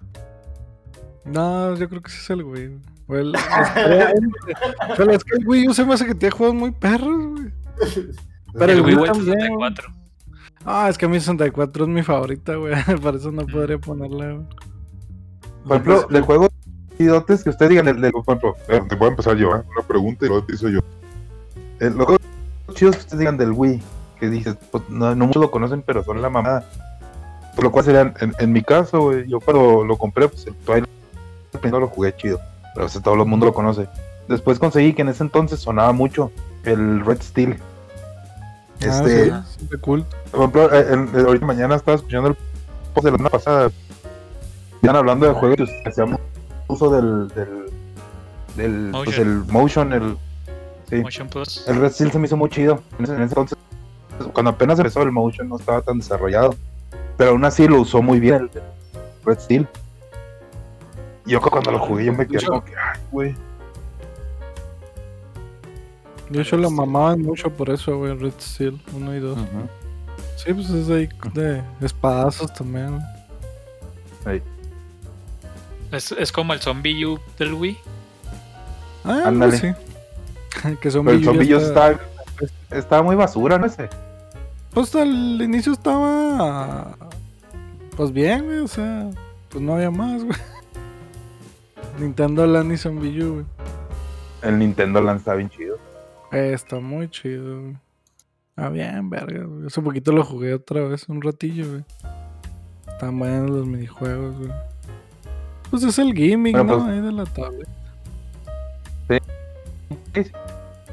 No, 1.25 1.73
yo 1.75 1.89
creo 1.89 2.01
que 2.01 2.11
sí 2.11 2.17
es 2.21 2.29
el 2.29 2.43
güey. 2.43 2.71
Pero 4.97 5.11
es 5.11 5.23
que 5.23 5.35
el 5.37 5.47
Wii 5.47 5.67
U 5.69 5.73
se 5.73 5.85
me 5.85 5.93
hace 5.93 6.05
que 6.05 6.15
tiene 6.15 6.31
juegos 6.35 6.55
muy 6.55 6.71
perros, 6.71 7.31
güey. 7.31 7.53
Pero 8.53 8.71
el 8.71 8.79
El 8.79 8.85
Wii 8.85 8.95
Wii 8.95 9.03
U 9.03 9.05
también. 9.13 9.39
64. 9.39 9.89
Ah, 10.65 10.87
es 10.89 10.97
que 10.97 11.07
mi 11.07 11.19
64 11.19 11.83
es 11.83 11.89
mi 11.89 12.03
favorita, 12.03 12.55
güey. 12.55 12.73
Por 13.01 13.15
eso 13.15 13.31
no 13.31 13.45
podría 13.45 13.77
ponerla, 13.77 14.31
güey. 14.33 14.45
por 15.67 15.71
ejemplo, 15.77 16.07
de 16.09 16.21
juegos 16.21 16.49
chidotes 16.97 17.43
que 17.43 17.49
ustedes 17.49 17.69
digan, 17.71 17.87
el, 17.87 18.11
Por 18.11 18.23
ejemplo, 18.37 18.55
eh, 18.69 18.81
te 18.87 18.95
voy 18.95 19.07
a 19.07 19.11
empezar 19.11 19.35
yo, 19.35 19.49
¿eh? 19.55 19.61
Una 19.75 19.87
pregunta 19.87 20.25
y 20.25 20.29
luego 20.29 20.45
te 20.45 20.53
hizo 20.55 20.69
yo. 20.69 20.79
el- 21.79 21.95
los 21.95 22.05
juegos 22.05 22.21
chidos 22.75 22.95
que 22.95 23.01
ustedes 23.01 23.19
digan 23.19 23.37
del 23.37 23.51
Wii, 23.51 23.81
que 24.19 24.29
dices, 24.29 24.55
pues 24.71 24.83
no, 24.89 25.13
no 25.15 25.25
muchos 25.27 25.41
lo 25.41 25.51
conocen, 25.51 25.81
pero 25.81 26.03
son 26.03 26.21
la 26.21 26.29
mamada. 26.29 26.63
Por 27.55 27.65
lo 27.65 27.71
cual 27.71 27.85
serían, 27.85 28.13
en, 28.21 28.33
en 28.39 28.51
mi 28.51 28.61
caso, 28.63 29.01
güey, 29.01 29.27
yo 29.27 29.39
cuando 29.39 29.83
lo 29.83 29.97
compré, 29.97 30.27
pues 30.29 30.47
el 30.47 30.55
Twilight 30.55 30.87
primero 31.59 31.79
lo 31.81 31.87
jugué 31.87 32.15
chido, 32.15 32.39
pero 32.73 32.87
ese 32.87 33.01
todo 33.01 33.15
el 33.15 33.25
mundo 33.25 33.45
lo 33.45 33.53
conoce. 33.53 33.87
Después 34.27 34.59
conseguí 34.59 34.93
que 34.93 35.01
en 35.01 35.09
ese 35.09 35.23
entonces 35.23 35.59
sonaba 35.59 35.91
mucho 35.91 36.31
el 36.63 37.05
Red 37.05 37.21
Steel. 37.21 37.59
Este, 38.79 39.31
Ah, 39.31 39.45
sí, 39.45 39.63
es 39.63 39.69
de 39.69 39.77
culto. 39.77 40.15
Por 40.31 40.39
ejemplo, 40.41 40.73
eh, 40.73 41.07
eh, 41.15 41.23
ahorita 41.25 41.45
mañana 41.45 41.75
estaba 41.75 41.95
escuchando 41.95 42.29
el 42.29 42.35
post 42.93 43.05
de 43.05 43.11
la 43.11 43.17
semana 43.17 43.29
pasada. 43.29 43.71
Estaban 44.75 44.95
hablando 44.97 45.27
de 45.27 45.33
juegos 45.33 45.69
que 45.69 45.89
hacíamos 45.89 46.19
uso 46.67 46.89
del. 46.89 47.27
del. 47.29 47.65
del 48.55 48.91
pues 48.91 49.07
Motion. 49.07 49.27
el 49.27 49.51
motion, 49.51 49.93
el. 49.93 50.17
Sí. 50.89 50.95
Motion 50.97 51.29
Plus. 51.29 51.65
El 51.67 51.79
Red 51.79 51.91
Steel 51.91 52.11
se 52.11 52.19
me 52.19 52.27
hizo 52.27 52.37
muy 52.37 52.49
chido. 52.49 52.81
En 52.97 53.05
ese, 53.05 53.13
en 53.13 53.21
ese 53.21 53.31
entonces, 53.31 53.57
cuando 54.33 54.51
apenas 54.51 54.79
empezó 54.79 55.01
el 55.01 55.11
motion, 55.11 55.47
no 55.47 55.57
estaba 55.57 55.81
tan 55.81 55.99
desarrollado. 55.99 56.55
Pero 57.17 57.31
aún 57.31 57.45
así 57.45 57.67
lo 57.67 57.81
usó 57.81 58.01
muy 58.01 58.19
bien 58.19 58.35
el, 58.35 58.41
el 58.53 59.25
Red 59.25 59.39
Steel. 59.39 59.67
Y 61.25 61.31
yo 61.31 61.41
cuando 61.41 61.71
lo 61.71 61.79
jugué, 61.79 62.05
yo 62.05 62.13
me 62.13 62.27
quedé 62.27 62.45
como 62.45 62.63
que, 62.63 62.73
ay, 62.75 62.99
güey. 63.11 63.35
De 66.29 66.41
hecho, 66.41 66.57
la 66.57 66.69
mamaban 66.69 67.21
mucho 67.21 67.49
por 67.51 67.69
eso, 67.69 67.97
güey. 67.97 68.15
Red 68.17 68.33
Steel 68.39 68.81
1 68.93 69.15
y 69.15 69.19
2. 69.19 69.37
Sí, 70.37 70.53
pues 70.53 70.69
es 70.69 70.89
ahí 70.89 71.07
de 71.33 71.61
espadazos 71.81 72.53
también. 72.53 72.99
Es, 75.91 76.11
es 76.11 76.31
como 76.31 76.53
el 76.53 76.59
Zombie 76.59 77.05
U 77.05 77.19
del 77.37 77.53
Wii. 77.53 77.77
Ah, 79.05 79.23
Ándale. 79.25 79.57
sí. 79.57 79.67
que 80.81 80.89
son 80.91 81.05
Pero 81.05 81.17
el 81.17 81.23
zombie 81.23 81.47
yo 81.47 81.57
está- 81.57 81.91
estaba, 81.91 82.09
estaba 82.71 83.03
muy 83.03 83.15
basura, 83.15 83.57
¿no? 83.57 83.67
Ese. 83.67 83.89
Pues 84.73 84.95
al 84.95 85.39
inicio 85.41 85.73
estaba. 85.73 86.95
Pues 87.95 88.11
bien, 88.11 88.45
güey. 88.45 88.59
O 88.59 88.67
sea, 88.67 89.09
pues 89.49 89.61
no 89.63 89.75
había 89.75 89.91
más, 89.91 90.23
güey. 90.23 90.37
Nintendo 91.99 92.45
Land 92.47 92.71
y 92.71 92.77
Zombie 92.77 93.23
U, 93.23 93.33
güey. 93.35 93.45
El 94.41 94.59
Nintendo 94.59 95.01
Land 95.01 95.19
está 95.19 95.35
bien 95.35 95.49
chido. 95.49 95.77
Eh, 96.31 96.51
está 96.53 96.79
muy 96.79 97.09
chido, 97.09 97.61
güey. 97.61 97.77
Ah, 98.55 98.69
bien, 98.69 99.09
verga, 99.09 99.43
güey. 99.45 99.67
Hace 99.67 99.81
poquito 99.81 100.11
lo 100.11 100.23
jugué 100.23 100.53
otra 100.53 100.81
vez, 100.83 101.07
un 101.09 101.21
ratillo, 101.21 101.67
güey. 101.69 101.83
Están 102.87 103.17
buenos 103.17 103.49
los 103.49 103.65
minijuegos, 103.65 104.37
güey. 104.37 104.51
Pues 105.69 105.83
es 105.83 105.97
el 105.99 106.13
gimmick, 106.13 106.55
¿no? 106.55 106.67
pues- 106.67 106.83
Ahí 106.83 107.01
de 107.01 107.11
la 107.11 107.25
tablet. 107.25 107.67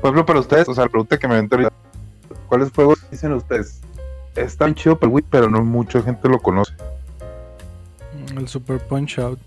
Por 0.00 0.08
ejemplo, 0.08 0.24
para 0.24 0.40
ustedes, 0.40 0.66
o 0.68 0.74
sea, 0.74 0.84
la 0.84 0.90
pregunta 0.90 1.18
que 1.18 1.28
me 1.28 1.34
aventó 1.34 1.56
ahorita, 1.56 1.72
¿cuáles 2.48 2.70
juegos 2.72 2.98
dicen 3.10 3.32
ustedes? 3.34 3.80
Está 4.34 4.64
bien 4.64 4.74
chido 4.74 4.98
para 4.98 5.08
el 5.10 5.14
Wii, 5.16 5.24
pero 5.30 5.50
no 5.50 5.62
mucha 5.62 6.00
gente 6.02 6.26
lo 6.28 6.38
conoce. 6.40 6.72
El 8.34 8.48
Super 8.48 8.78
Punch 8.80 9.18
Out. 9.18 9.40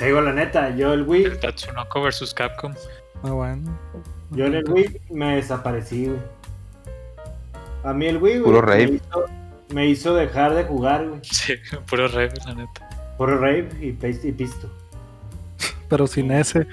Te 0.00 0.06
digo 0.06 0.22
la 0.22 0.32
neta, 0.32 0.74
yo 0.74 0.94
el 0.94 1.02
Wii, 1.02 1.24
El 1.24 1.38
Tatsunoko 1.38 2.00
vs 2.00 2.32
Capcom. 2.32 2.72
Ah, 3.22 3.32
bueno. 3.32 3.78
yo 4.30 4.46
en 4.46 4.54
el 4.54 4.66
Wii 4.66 4.98
me 5.10 5.36
desaparecí, 5.36 6.06
güey. 6.06 6.18
A 7.84 7.92
mí 7.92 8.06
el 8.06 8.16
Wii, 8.16 8.38
güey, 8.38 8.44
Puro 8.44 8.62
me 8.62 8.66
rave. 8.66 8.92
hizo, 8.94 9.24
me 9.74 9.86
hizo 9.88 10.14
dejar 10.14 10.54
de 10.54 10.64
jugar, 10.64 11.06
güey. 11.06 11.20
Sí, 11.22 11.52
puro 11.90 12.08
rey, 12.08 12.30
la 12.46 12.54
neta. 12.54 12.88
Puro 13.18 13.36
rave 13.36 13.68
y, 13.78 13.92
paste 13.92 14.28
y 14.28 14.32
pisto. 14.32 14.70
Pero 15.90 16.06
sin 16.06 16.32
ese. 16.32 16.66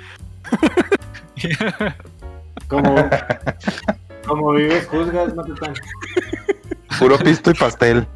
Como, 2.69 2.95
como 4.25 4.53
vives, 4.53 4.87
juzgas, 4.87 5.35
no 5.35 5.43
te 5.43 5.53
tan. 5.55 5.73
Puro 6.97 7.17
pisto 7.17 7.51
y 7.51 7.55
pastel. 7.55 8.07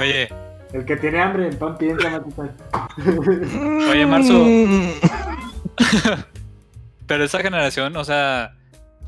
Oye, 0.00 0.28
El 0.72 0.84
que 0.84 0.96
tiene 0.96 1.20
hambre, 1.20 1.48
el 1.48 1.56
pan 1.56 1.76
piensa, 1.76 2.22
tan. 2.36 2.56
oye, 3.90 4.06
Marzo. 4.06 4.44
Pero 7.06 7.24
esa 7.24 7.40
generación, 7.40 7.96
o 7.96 8.04
sea, 8.04 8.54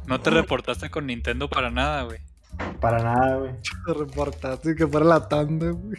no 0.06 0.20
te 0.20 0.30
reportaste 0.30 0.90
con 0.90 1.06
Nintendo 1.06 1.48
para 1.48 1.70
nada, 1.70 2.02
güey. 2.02 2.18
Para 2.80 3.02
nada, 3.02 3.36
güey. 3.36 3.52
Te 3.86 3.94
reportaste 3.94 4.74
que 4.74 4.86
fuera 4.86 5.06
la 5.06 5.28
tanda, 5.28 5.70
güey. 5.70 5.98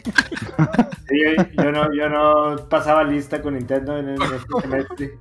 Sí, 1.08 1.16
yo, 1.36 1.62
yo 1.64 1.72
no, 1.72 1.94
yo 1.94 2.08
no 2.10 2.68
pasaba 2.68 3.02
lista 3.04 3.40
con 3.40 3.54
Nintendo 3.54 3.96
en, 3.98 4.10
en 4.10 4.22
este 4.22 4.60
semestre. 4.60 5.18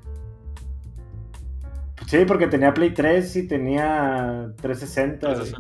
Sí, 2.08 2.26
porque 2.28 2.48
tenía 2.48 2.74
Play 2.74 2.94
3 2.94 3.36
y 3.38 3.48
tenía 3.48 4.52
360. 4.62 5.34
güey. 5.34 5.52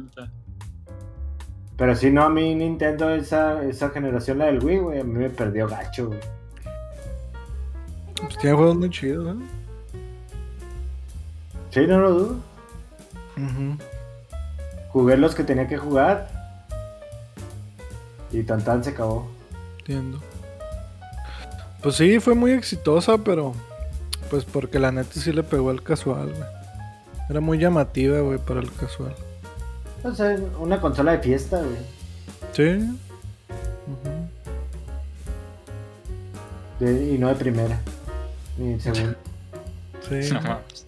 360. 1.84 1.86
Pero 1.86 1.96
si 1.98 2.12
no, 2.12 2.24
a 2.24 2.30
mí 2.30 2.56
Nintendo, 2.56 3.10
esa, 3.14 3.62
esa 3.64 3.90
generación, 3.90 4.38
la 4.38 4.46
del 4.46 4.64
Wii, 4.64 4.78
güey, 4.78 5.00
a 5.02 5.04
mí 5.04 5.12
me 5.12 5.30
perdió 5.30 5.68
gacho, 5.68 6.08
güey. 6.08 6.20
Pues 8.16 8.38
tiene 8.38 8.56
juegos 8.56 8.78
muy 8.78 8.90
chidos, 8.90 9.36
¿eh? 9.36 9.40
Sí, 11.72 11.82
no 11.86 12.00
lo 12.00 12.12
dudo. 12.14 12.36
Jugué 14.94 15.18
los 15.18 15.36
que 15.36 15.44
tenía 15.44 15.68
que 15.68 15.78
jugar. 15.78 16.30
Y 18.32 18.44
tan 18.44 18.64
tan 18.64 18.82
se 18.82 18.92
acabó. 18.92 19.30
Entiendo. 19.80 20.22
Pues 21.82 21.96
sí, 21.96 22.22
fue 22.22 22.34
muy 22.34 22.52
exitosa, 22.52 23.18
pero. 23.18 23.54
Pues 24.30 24.46
porque 24.46 24.80
la 24.80 24.94
neta 24.94 25.20
sí 25.20 25.34
le 25.34 25.44
pegó 25.44 25.70
al 25.70 25.84
casual, 25.84 26.30
güey. 26.30 26.50
Era 27.30 27.42
muy 27.42 27.58
llamativa, 27.58 28.20
güey, 28.22 28.38
para 28.38 28.62
el 28.62 28.72
casual. 28.72 29.14
O 30.04 30.14
sea, 30.14 30.38
una 30.60 30.80
consola 30.82 31.14
de 31.14 31.20
fiesta, 31.20 31.58
güey. 31.62 31.78
Sí. 32.54 32.90
De- 36.80 37.14
y 37.14 37.18
no 37.18 37.30
de 37.30 37.36
primera. 37.36 37.80
Ni 38.58 38.74
de 38.74 38.80
segunda. 38.80 39.16
Sí. 40.10 40.16
No 40.34 40.42
mames. 40.42 40.86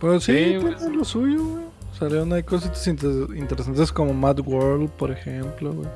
Pero 0.00 0.20
sí, 0.20 0.32
Sí, 0.32 0.58
tiene 0.76 0.96
lo 0.96 1.04
suyo, 1.04 1.44
güey. 1.44 1.64
Salieron 1.98 2.32
ahí 2.32 2.42
cositas 2.42 2.86
inter- 2.86 3.36
interesantes 3.36 3.92
como 3.92 4.12
Mad 4.12 4.40
World, 4.40 4.90
por 4.90 5.10
ejemplo, 5.10 5.72
güey. 5.72 5.88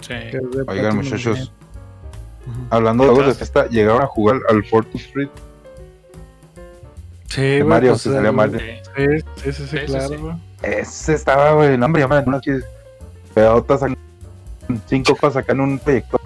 Sí. 0.00 0.14
Oigan, 0.66 0.96
muchachos, 0.96 1.52
hablando 2.70 3.04
de 3.04 3.10
juegos 3.10 3.26
de 3.28 3.34
fiesta, 3.34 3.66
llegaron 3.68 4.02
a 4.02 4.06
jugar 4.06 4.40
al 4.50 4.64
Fortnite 4.64 4.98
Street 5.06 5.28
Sí, 7.28 7.40
de 7.42 7.56
güey. 7.58 7.68
Mario, 7.68 7.90
pues, 7.92 8.02
que 8.02 8.08
salía 8.10 8.30
el- 8.30 8.36
Mario. 8.36 8.58
Sí. 8.58 8.66
Sí, 8.96 9.04
sí, 9.04 9.24
sí, 9.44 9.52
sí, 9.52 9.52
Sí, 9.52 9.78
sí, 9.78 9.86
claro, 9.86 10.08
sí. 10.08 10.16
güey. 10.16 10.34
Ese 10.64 11.14
estaba, 11.14 11.52
güey, 11.52 11.76
no, 11.76 11.86
hombre, 11.86 12.00
ya 12.02 12.08
me 12.08 12.18
unas 12.20 12.42
pedotas, 13.34 13.82
cinco 14.86 15.14
cosas 15.16 15.38
acá 15.42 15.52
en 15.52 15.60
un 15.60 15.78
proyector. 15.78 16.20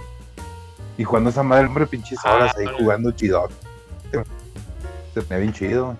Y 0.96 1.04
jugando 1.04 1.30
esa 1.30 1.42
madre, 1.42 1.66
hombre, 1.66 1.86
pinches 1.86 2.18
Ah, 2.24 2.34
horas 2.34 2.56
ahí 2.56 2.66
vale. 2.66 2.78
jugando 2.78 3.10
chido. 3.12 3.48
Se 5.14 5.22
tenía 5.22 5.38
bien 5.38 5.52
chido, 5.52 5.86
güey. 5.86 5.96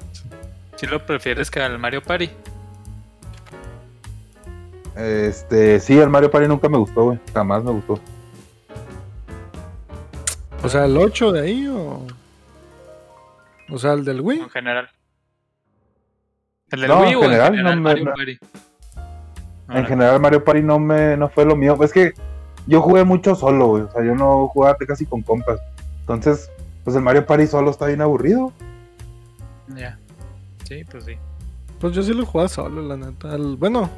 ¿Sí 0.76 0.86
lo 0.86 1.05
prefieres 1.05 1.51
que 1.51 1.61
al 1.61 1.78
Mario 1.78 2.03
Party? 2.03 2.30
Este, 4.97 5.78
sí, 5.80 5.99
el 5.99 6.09
Mario 6.09 6.30
Party 6.30 6.49
nunca 6.49 6.68
me 6.68 6.78
gustó, 6.78 7.05
güey. 7.05 7.18
Jamás 7.32 7.62
me 7.62 7.70
gustó. 7.72 8.01
O 10.62 10.68
sea, 10.68 10.84
el 10.84 10.97
8 10.97 11.32
de 11.32 11.41
ahí 11.41 11.68
o. 11.68 12.05
O 13.70 13.78
sea, 13.78 13.93
el 13.93 14.05
del 14.05 14.20
Wii. 14.20 14.41
En 14.41 14.51
general. 14.51 14.91
¿El 16.70 16.80
del 16.80 16.88
No, 16.90 17.00
Wii 17.00 17.10
en 17.10 17.16
o 17.16 17.18
en 17.18 17.24
general, 17.30 17.50
general 17.52 17.74
no 17.76 17.82
me- 17.82 17.90
Mario. 17.90 18.04
Party? 18.14 18.38
En 19.70 19.84
general, 19.86 20.20
Mario 20.20 20.44
Party 20.44 20.62
no 20.62 20.78
me 20.78 21.16
no 21.16 21.28
fue 21.28 21.44
lo 21.44 21.54
mío. 21.56 21.76
Es 21.82 21.92
que 21.92 22.12
yo 22.66 22.80
jugué 22.80 23.04
mucho 23.04 23.34
solo, 23.34 23.66
güey. 23.68 23.82
O 23.84 23.90
sea, 23.90 24.02
yo 24.04 24.14
no 24.14 24.48
jugaba 24.48 24.76
casi 24.86 25.04
con 25.06 25.22
compas. 25.22 25.60
Entonces, 26.00 26.50
pues 26.84 26.96
el 26.96 27.02
Mario 27.02 27.26
Party 27.26 27.46
solo 27.46 27.70
está 27.70 27.86
bien 27.86 28.00
aburrido. 28.00 28.52
Ya. 29.76 29.98
Sí, 30.64 30.84
pues 30.90 31.04
sí. 31.04 31.16
Pues 31.80 31.92
yo 31.94 32.02
sí 32.02 32.12
lo 32.14 32.24
jugaba 32.26 32.48
solo, 32.48 32.82
la 32.82 32.96
neta. 32.96 33.34
El- 33.34 33.56
bueno, 33.56 33.88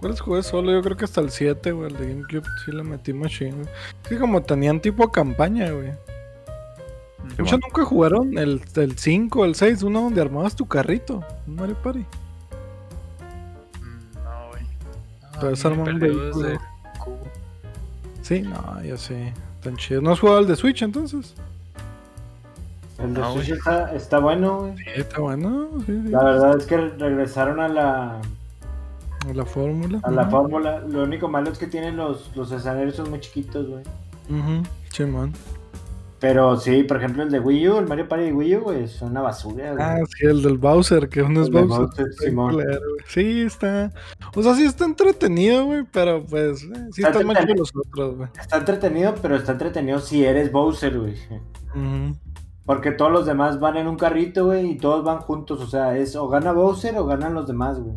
¿cuáles 0.00 0.20
jugué 0.20 0.42
solo? 0.42 0.72
Yo 0.72 0.82
creo 0.82 0.96
que 0.96 1.04
hasta 1.04 1.20
el 1.20 1.30
7, 1.30 1.70
güey. 1.72 1.90
El 1.92 1.96
de 1.96 2.08
GameCube 2.08 2.44
sí 2.64 2.72
le 2.72 2.82
metí 2.82 3.12
machine. 3.12 3.62
Es 4.02 4.08
que 4.08 4.18
como 4.18 4.42
tenían 4.42 4.80
tipo 4.80 5.10
campaña, 5.10 5.70
güey. 5.70 5.92
Muchos 7.38 7.60
nunca 7.60 7.84
jugaron 7.84 8.36
el, 8.38 8.62
el 8.76 8.98
5, 8.98 9.44
el 9.44 9.54
6, 9.54 9.82
uno 9.82 10.02
donde 10.02 10.20
armabas 10.20 10.56
tu 10.56 10.66
carrito. 10.66 11.22
Un 11.46 11.56
Mario 11.56 11.76
Party. 11.82 11.98
Mm, 13.80 14.14
No, 14.24 14.48
güey. 14.50 14.62
No, 15.34 15.40
a 15.40 15.44
me 15.52 15.74
armar 15.74 15.94
un 15.94 16.00
vehículo. 16.00 16.38
desde. 16.42 16.58
Sí, 18.22 18.42
no, 18.42 18.82
ya 18.82 18.96
sé. 18.96 19.32
Tan 19.62 19.76
chido. 19.76 20.00
¿No 20.00 20.12
has 20.12 20.20
jugado 20.20 20.40
el 20.40 20.46
de 20.46 20.56
Switch 20.56 20.82
entonces? 20.82 21.34
El 22.98 23.14
de 23.14 23.20
No, 23.20 23.32
Switch 23.34 23.50
está, 23.50 23.94
está 23.94 24.18
bueno, 24.18 24.60
güey. 24.60 24.76
Sí, 24.78 24.84
está 24.96 25.20
bueno. 25.20 25.68
Sí, 25.86 26.00
sí. 26.04 26.08
La 26.10 26.24
verdad 26.24 26.56
es 26.58 26.66
que 26.66 26.76
regresaron 26.76 27.60
a 27.60 27.68
la, 27.68 28.20
La 29.34 29.44
fórmula. 29.44 30.00
a 30.02 30.10
la 30.10 30.26
fórmula. 30.28 30.80
Lo 30.80 31.02
único 31.04 31.28
malo 31.28 31.50
es 31.50 31.58
que 31.58 31.66
tienen 31.66 31.96
los, 31.96 32.34
los 32.36 32.50
escenarios 32.52 32.96
son 32.96 33.10
muy 33.10 33.20
chiquitos, 33.20 33.68
güey. 33.68 33.82
Ujú, 34.30 34.62
Simón. 34.90 35.32
Pero 36.18 36.56
sí, 36.56 36.82
por 36.84 36.96
ejemplo, 36.96 37.22
el 37.22 37.30
de 37.30 37.40
Wii 37.40 37.68
U, 37.68 37.78
el 37.78 37.86
Mario 37.86 38.08
Party 38.08 38.24
de 38.24 38.32
Wii 38.32 38.56
U, 38.56 38.60
güey, 38.62 38.84
es 38.84 39.02
una 39.02 39.20
basura, 39.20 39.72
güey. 39.72 39.84
Ah, 39.84 39.98
sí, 40.16 40.26
el 40.26 40.42
del 40.42 40.56
Bowser, 40.56 41.10
que 41.10 41.22
uno 41.22 41.42
es 41.42 41.48
El 41.48 41.52
Bowser. 41.52 41.78
Bowser, 41.78 42.06
Está 42.08 42.24
Simón. 42.24 42.56
Sí, 43.06 43.42
está. 43.42 43.92
O 44.34 44.42
sea, 44.42 44.54
sí 44.54 44.64
está 44.64 44.86
entretenido, 44.86 45.66
güey, 45.66 45.84
pero 45.92 46.24
pues 46.24 46.62
eh, 46.62 46.68
sí 46.92 47.02
Está 47.02 47.10
están 47.10 47.26
más 47.26 47.40
chidos 47.40 47.58
los 47.58 47.72
otros, 47.76 48.16
güey. 48.16 48.28
Está 48.40 48.56
entretenido, 48.56 49.14
pero 49.20 49.36
está 49.36 49.52
entretenido 49.52 49.98
si 49.98 50.24
eres 50.24 50.50
Bowser, 50.50 50.98
güey. 50.98 51.16
Porque 52.64 52.92
todos 52.92 53.12
los 53.12 53.26
demás 53.26 53.60
van 53.60 53.76
en 53.76 53.86
un 53.86 53.96
carrito, 53.96 54.46
güey, 54.46 54.70
y 54.70 54.78
todos 54.78 55.04
van 55.04 55.18
juntos. 55.18 55.60
O 55.60 55.66
sea, 55.66 55.98
es 55.98 56.16
o 56.16 56.28
gana 56.28 56.52
Bowser 56.52 56.96
o 56.96 57.04
ganan 57.04 57.34
los 57.34 57.46
demás, 57.46 57.78
güey. 57.78 57.94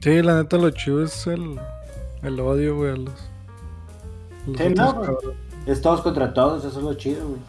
Sí, 0.00 0.22
la 0.22 0.36
neta 0.36 0.56
lo 0.56 0.70
chido 0.70 1.02
es 1.02 1.26
el, 1.26 1.58
el 2.22 2.38
odio, 2.38 2.76
güey, 2.76 2.92
a 2.92 2.96
los. 2.96 3.30
Sí, 4.46 4.68
no, 4.74 4.94
güey. 4.94 5.10
Es 5.66 5.80
todos 5.80 6.00
contra 6.02 6.32
todos, 6.32 6.64
eso 6.64 6.78
es 6.78 6.84
lo 6.84 6.94
chido, 6.94 7.26
güey. 7.28 7.40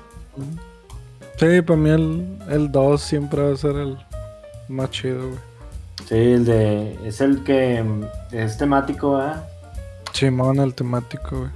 Sí, 1.40 1.62
para 1.62 1.78
mí 1.78 1.90
el, 1.90 2.38
el 2.50 2.72
2 2.72 3.02
siempre 3.02 3.42
va 3.44 3.54
a 3.54 3.58
ser 3.58 3.76
el 3.76 3.98
más 4.68 4.90
chido, 4.90 5.28
güey. 5.28 5.40
Sí, 6.08 6.16
el 6.16 6.46
de. 6.46 6.98
Es 7.08 7.22
el 7.22 7.44
que 7.44 7.84
es 8.32 8.58
temático, 8.58 9.18
¿ah? 9.18 9.44
Simón, 10.14 10.60
el 10.60 10.74
temático, 10.74 11.38
güey. 11.40 11.50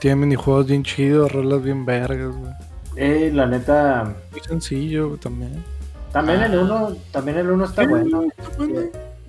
Tiene 0.00 0.16
minijuegos 0.16 0.66
bien 0.66 0.82
chidos, 0.82 1.32
rolas 1.32 1.62
bien 1.62 1.86
vergas, 1.86 2.34
güey. 2.36 2.52
Eh, 2.96 3.30
la 3.32 3.46
neta. 3.46 4.14
Muy 4.32 4.40
sencillo, 4.40 5.08
güey, 5.08 5.20
también. 5.20 5.64
También 6.12 6.40
Ah. 6.40 6.46
el 6.46 6.58
1, 6.58 6.96
también 7.10 7.38
el 7.38 7.50
1 7.50 7.64
está 7.64 7.82
Sí, 7.82 7.88
bueno. 7.88 8.22
está 8.22 8.48
bueno. 8.58 8.80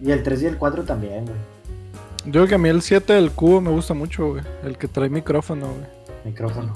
Y 0.01 0.11
el 0.11 0.21
3 0.21 0.41
y 0.43 0.45
el 0.47 0.57
4 0.57 0.83
también, 0.83 1.25
güey. 1.25 1.37
Yo 2.25 2.31
creo 2.31 2.47
que 2.47 2.55
a 2.55 2.57
mí 2.57 2.69
el 2.69 2.81
7 2.81 3.13
del 3.13 3.31
cubo 3.31 3.61
me 3.61 3.69
gusta 3.69 3.93
mucho, 3.93 4.29
güey. 4.31 4.43
El 4.63 4.77
que 4.77 4.87
trae 4.87 5.09
micrófono, 5.09 5.67
güey. 5.67 5.85
Micrófono. 6.25 6.73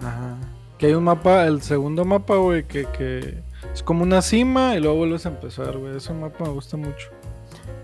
Ajá. 0.00 0.36
Que 0.76 0.86
hay 0.86 0.94
un 0.94 1.04
mapa, 1.04 1.44
el 1.46 1.62
segundo 1.62 2.04
mapa, 2.04 2.36
güey, 2.36 2.64
que, 2.66 2.86
que 2.86 3.42
es 3.72 3.82
como 3.82 4.02
una 4.02 4.22
cima 4.22 4.74
y 4.74 4.80
luego 4.80 4.96
vuelves 4.98 5.26
a 5.26 5.30
empezar, 5.30 5.76
güey. 5.76 5.96
Ese 5.96 6.12
mapa 6.12 6.44
me 6.44 6.50
gusta 6.50 6.76
mucho. 6.76 7.10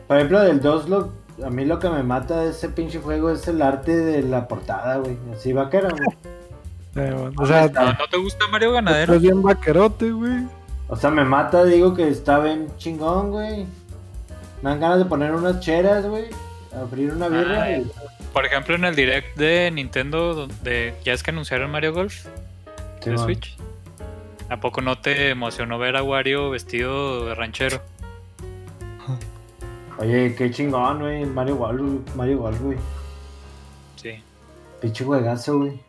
Por 0.06 0.16
ejemplo, 0.16 0.40
del 0.40 0.60
2, 0.60 0.88
lo, 0.88 1.12
a 1.44 1.50
mí 1.50 1.64
lo 1.64 1.78
que 1.78 1.88
me 1.88 2.02
mata 2.02 2.40
de 2.42 2.50
ese 2.50 2.68
pinche 2.68 3.00
juego 3.00 3.30
es 3.30 3.46
el 3.48 3.62
arte 3.62 3.96
de 3.96 4.22
la 4.22 4.46
portada, 4.48 4.96
güey. 4.98 5.16
Así 5.32 5.52
vaquera, 5.52 5.90
güey. 5.90 6.02
Eh, 6.96 7.12
bueno, 7.12 7.32
o 7.42 7.44
sea, 7.44 7.66
¿No, 7.66 7.86
¿No 7.86 8.06
te 8.08 8.16
gusta 8.18 8.46
Mario 8.46 8.70
Ganadero? 8.70 9.14
es 9.14 9.20
bien 9.22 9.42
vaquerote, 9.42 10.12
güey. 10.12 10.46
O 10.86 10.94
sea, 10.94 11.10
me 11.10 11.24
mata, 11.24 11.64
digo 11.64 11.92
que 11.92 12.06
está 12.06 12.38
bien 12.38 12.68
chingón, 12.76 13.32
güey. 13.32 13.66
Me 14.62 14.70
dan 14.70 14.78
ganas 14.78 14.98
de 14.98 15.04
poner 15.06 15.34
unas 15.34 15.58
cheras, 15.58 16.06
güey. 16.06 16.26
Abrir 16.76 17.12
una 17.12 17.28
birra 17.28 17.62
Ah, 17.62 17.70
y... 17.78 17.90
Por 18.32 18.44
ejemplo, 18.46 18.74
en 18.74 18.84
el 18.84 18.96
direct 18.96 19.36
de 19.36 19.70
Nintendo, 19.70 20.34
donde 20.34 20.94
ya 21.04 21.12
es 21.12 21.22
que 21.22 21.30
anunciaron 21.30 21.70
Mario 21.70 21.92
Golf 21.94 22.26
Sí, 23.00 23.10
de. 23.10 23.18
Switch. 23.18 23.56
¿A 24.50 24.58
poco 24.60 24.80
no 24.80 24.98
te 24.98 25.30
emocionó 25.30 25.78
ver 25.78 25.96
a 25.96 26.02
Wario 26.02 26.50
vestido 26.50 27.26
de 27.26 27.34
ranchero? 27.34 27.80
Oye, 29.98 30.34
qué 30.34 30.50
chingón, 30.50 31.00
güey. 31.00 31.24
Mario 31.24 31.56
Golf, 31.56 32.14
Mario 32.16 32.38
Golf, 32.38 32.60
güey. 32.60 32.78
Sí. 33.96 34.22
Pinche 34.80 35.04
juegazo, 35.04 35.58
güey. 35.58 35.80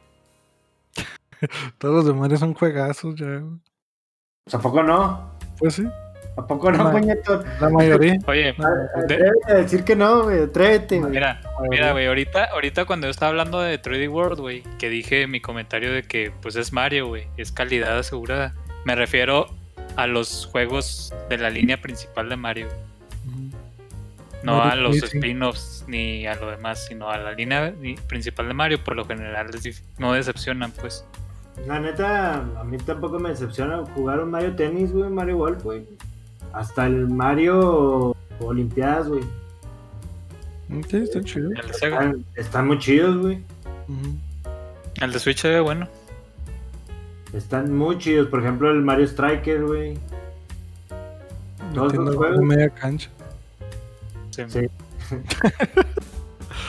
Todos 1.79 1.95
los 1.95 2.05
de 2.05 2.13
Mario 2.13 2.37
son 2.37 2.53
juegazos 2.53 3.15
ya, 3.15 3.25
güey. 3.25 3.59
¿a 4.53 4.59
poco 4.59 4.83
no? 4.83 5.31
Pues 5.57 5.73
sí, 5.75 5.83
¿A 6.37 6.45
poco 6.45 6.69
no, 6.71 6.91
puñetón? 6.91 7.45
la 7.61 7.69
mayoría. 7.69 8.17
Oye, 8.27 8.53
No, 8.57 8.67
de- 9.07 9.61
decir 9.61 9.83
que 9.85 9.95
no, 9.95 10.23
güey. 10.23 10.43
Atrévete, 10.43 10.99
güey. 10.99 11.11
mira, 11.11 11.41
mira, 11.69 11.91
güey, 11.93 12.07
ahorita, 12.07 12.45
ahorita 12.45 12.85
cuando 12.85 13.07
yo 13.07 13.11
estaba 13.11 13.29
hablando 13.29 13.61
de 13.61 13.81
3D 13.81 14.09
World, 14.09 14.39
güey, 14.41 14.63
que 14.77 14.89
dije 14.89 15.27
mi 15.27 15.39
comentario 15.39 15.93
de 15.93 16.03
que 16.03 16.31
pues 16.41 16.55
es 16.57 16.73
Mario, 16.73 17.07
güey, 17.07 17.27
es 17.37 17.51
calidad 17.53 17.97
asegurada. 17.97 18.53
Me 18.83 18.95
refiero 18.95 19.47
a 19.95 20.07
los 20.07 20.45
juegos 20.51 21.13
de 21.29 21.37
la 21.37 21.49
línea 21.49 21.79
principal 21.81 22.27
de 22.27 22.35
Mario. 22.35 22.67
No 24.43 24.57
Mario 24.57 24.71
a 24.71 24.75
los 24.75 24.97
spin-offs 24.97 25.85
ni 25.87 26.27
a 26.27 26.35
lo 26.35 26.51
demás, 26.51 26.85
sino 26.85 27.09
a 27.09 27.17
la 27.17 27.31
línea 27.31 27.73
principal 28.07 28.47
de 28.47 28.53
Mario. 28.53 28.83
Por 28.83 28.95
lo 28.95 29.05
general 29.05 29.47
no 29.97 30.13
decepcionan, 30.13 30.71
pues. 30.71 31.05
La 31.65 31.79
neta, 31.79 32.35
a 32.35 32.63
mí 32.65 32.77
tampoco 32.77 33.17
me 33.17 33.29
decepciona 33.29 33.83
jugar 33.95 34.19
un 34.19 34.29
Mario 34.29 34.55
Tennis, 34.55 34.91
güey. 34.91 35.09
Mario 35.09 35.37
Golf, 35.37 35.63
güey. 35.63 35.83
Hasta 36.55 36.85
el 36.87 37.07
Mario 37.09 38.15
Olimpiadas, 38.39 39.07
güey. 39.09 39.23
Sí, 40.89 40.97
está 40.97 41.21
chido. 41.21 41.49
El 41.51 41.67
de 41.67 41.73
Sega. 41.73 41.97
Están, 41.97 42.25
están 42.35 42.67
muy 42.67 42.79
chidos, 42.79 43.17
güey. 43.17 43.43
El 45.01 45.11
de 45.11 45.19
Switch 45.19 45.39
se 45.41 45.49
ve 45.49 45.59
bueno. 45.59 45.87
Están 47.33 47.75
muy 47.75 47.97
chidos. 47.97 48.27
Por 48.29 48.39
ejemplo, 48.41 48.71
el 48.71 48.81
Mario 48.81 49.05
Striker, 49.05 49.63
güey. 49.65 49.97
Todos 51.73 51.93
los 51.93 52.15
juegos. 52.15 52.39
media 52.41 52.69
cancha. 52.69 53.09
Sí. 54.31 54.43
Sí. 54.47 54.67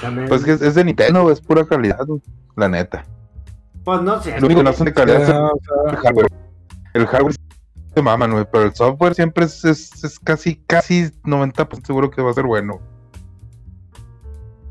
También, 0.03 0.29
Pues 0.29 0.45
que 0.45 0.53
es, 0.53 0.63
es 0.63 0.75
de 0.75 0.85
Nintendo, 0.85 1.31
es 1.31 1.41
pura 1.41 1.65
calidad, 1.65 2.05
güey, 2.07 2.21
la 2.57 2.69
neta. 2.69 3.05
pues 3.85 4.03
no 4.03 4.21
sé. 4.23 4.39
Lo 4.41 4.47
único 4.47 4.61
que 4.61 4.65
no 4.65 4.73
son 4.73 4.87
de 4.87 4.93
calidad 4.93 5.23
es 5.23 5.29
el 5.29 5.97
hardware. 5.97 6.27
El 6.95 7.07
hardware 7.07 7.35
se 7.97 8.03
maman, 8.03 8.31
güey, 8.31 8.45
pero 8.53 8.65
el 8.65 8.75
software 8.75 9.15
siempre 9.15 9.47
es, 9.47 9.65
es, 9.65 10.05
es 10.05 10.19
casi, 10.19 10.57
casi 10.67 11.05
90% 11.25 11.87
seguro 11.87 12.11
que 12.11 12.21
va 12.21 12.31
a 12.31 12.35
ser 12.35 12.45
bueno. 12.45 12.79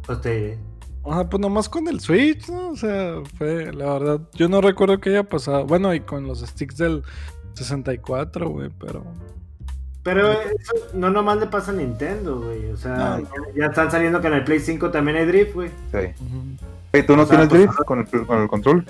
Pues 0.06 0.22
te 0.22 0.36
diré. 0.36 0.60
Ajá, 1.04 1.28
pues 1.28 1.42
nomás 1.42 1.68
con 1.68 1.88
el 1.88 2.00
Switch, 2.00 2.48
¿no? 2.50 2.70
O 2.70 2.76
sea, 2.76 3.16
fue, 3.36 3.74
la 3.74 3.94
verdad, 3.94 4.22
yo 4.34 4.48
no 4.48 4.62
recuerdo 4.62 5.00
que 5.00 5.10
haya 5.10 5.24
pasado. 5.24 5.66
Bueno, 5.66 5.92
y 5.96 6.02
con 6.02 6.28
los 6.28 6.42
sticks 6.42 6.78
del 6.78 7.02
64, 7.56 8.48
güey, 8.48 8.70
pero. 8.80 9.04
Pero 10.04 10.32
eso 10.32 10.74
no 10.94 11.10
nomás 11.10 11.40
le 11.40 11.48
pasa 11.48 11.72
a 11.72 11.74
Nintendo, 11.74 12.42
güey. 12.42 12.68
O 12.70 12.78
sea, 12.78 13.18
No. 13.18 13.28
ya, 13.56 13.66
están 13.66 13.90
saliendo 13.90 14.22
que 14.22 14.28
en 14.28 14.34
el 14.34 14.44
Play 14.44 14.60
5 14.60 14.92
también 14.92 15.18
hay 15.18 15.26
drift, 15.26 15.56
güey. 15.56 15.70
Sí. 15.92 15.98
Hey, 16.94 17.04
¿Tú 17.08 17.16
no 17.16 17.24
O 17.24 17.26
sea, 17.26 17.38
tienes 17.48 17.50
pues, 17.50 17.62
drift 17.62 17.88
con 17.88 18.00
el, 18.00 18.28
con 18.28 18.42
el 18.44 18.48
control 18.48 18.86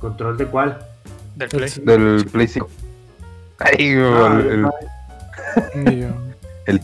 ¿Control 0.00 0.36
de 0.36 0.46
cuál? 0.46 0.78
Del 1.36 1.48
Play. 1.48 1.68
Sí. 1.68 1.80
del 1.84 2.26
Play 2.32 2.48
5? 2.48 2.68
Ay, 3.58 3.94
güey, 3.94 4.06
Ah, 4.12 4.40
el, 4.42 4.66
el- 6.66 6.80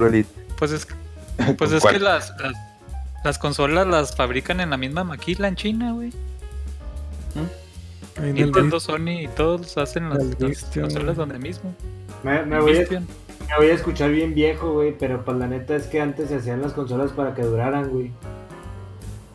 el 0.00 0.06
Elite. 0.06 0.28
Pues 0.58 0.72
es, 0.72 0.86
pues 1.58 1.72
es 1.72 1.84
que 1.84 1.98
las, 1.98 2.32
las, 2.40 2.52
las 3.24 3.38
consolas 3.38 3.86
las 3.86 4.16
fabrican 4.16 4.60
en 4.60 4.70
la 4.70 4.76
misma 4.76 5.04
maquila 5.04 5.46
en 5.48 5.56
China, 5.56 5.92
güey. 5.92 6.12
Nintendo, 8.20 8.78
Sony 8.78 9.22
y 9.22 9.28
todos 9.28 9.76
hacen 9.78 10.10
las, 10.10 10.18
El 10.18 10.30
las 10.30 10.38
Vistion, 10.38 10.84
consolas 10.84 11.16
donde 11.16 11.38
mismo. 11.38 11.74
Me, 12.22 12.42
voy 12.60 12.76
a, 12.78 12.86
me 12.90 13.56
voy 13.56 13.66
a 13.70 13.74
escuchar 13.74 14.10
bien 14.10 14.34
viejo, 14.34 14.72
güey. 14.74 14.96
Pero 14.96 15.24
pues 15.24 15.36
la 15.38 15.46
neta 15.46 15.74
es 15.76 15.86
que 15.86 16.00
antes 16.00 16.28
se 16.28 16.36
hacían 16.36 16.60
las 16.62 16.72
consolas 16.72 17.12
para 17.12 17.34
que 17.34 17.42
duraran, 17.42 17.88
güey. 17.88 18.12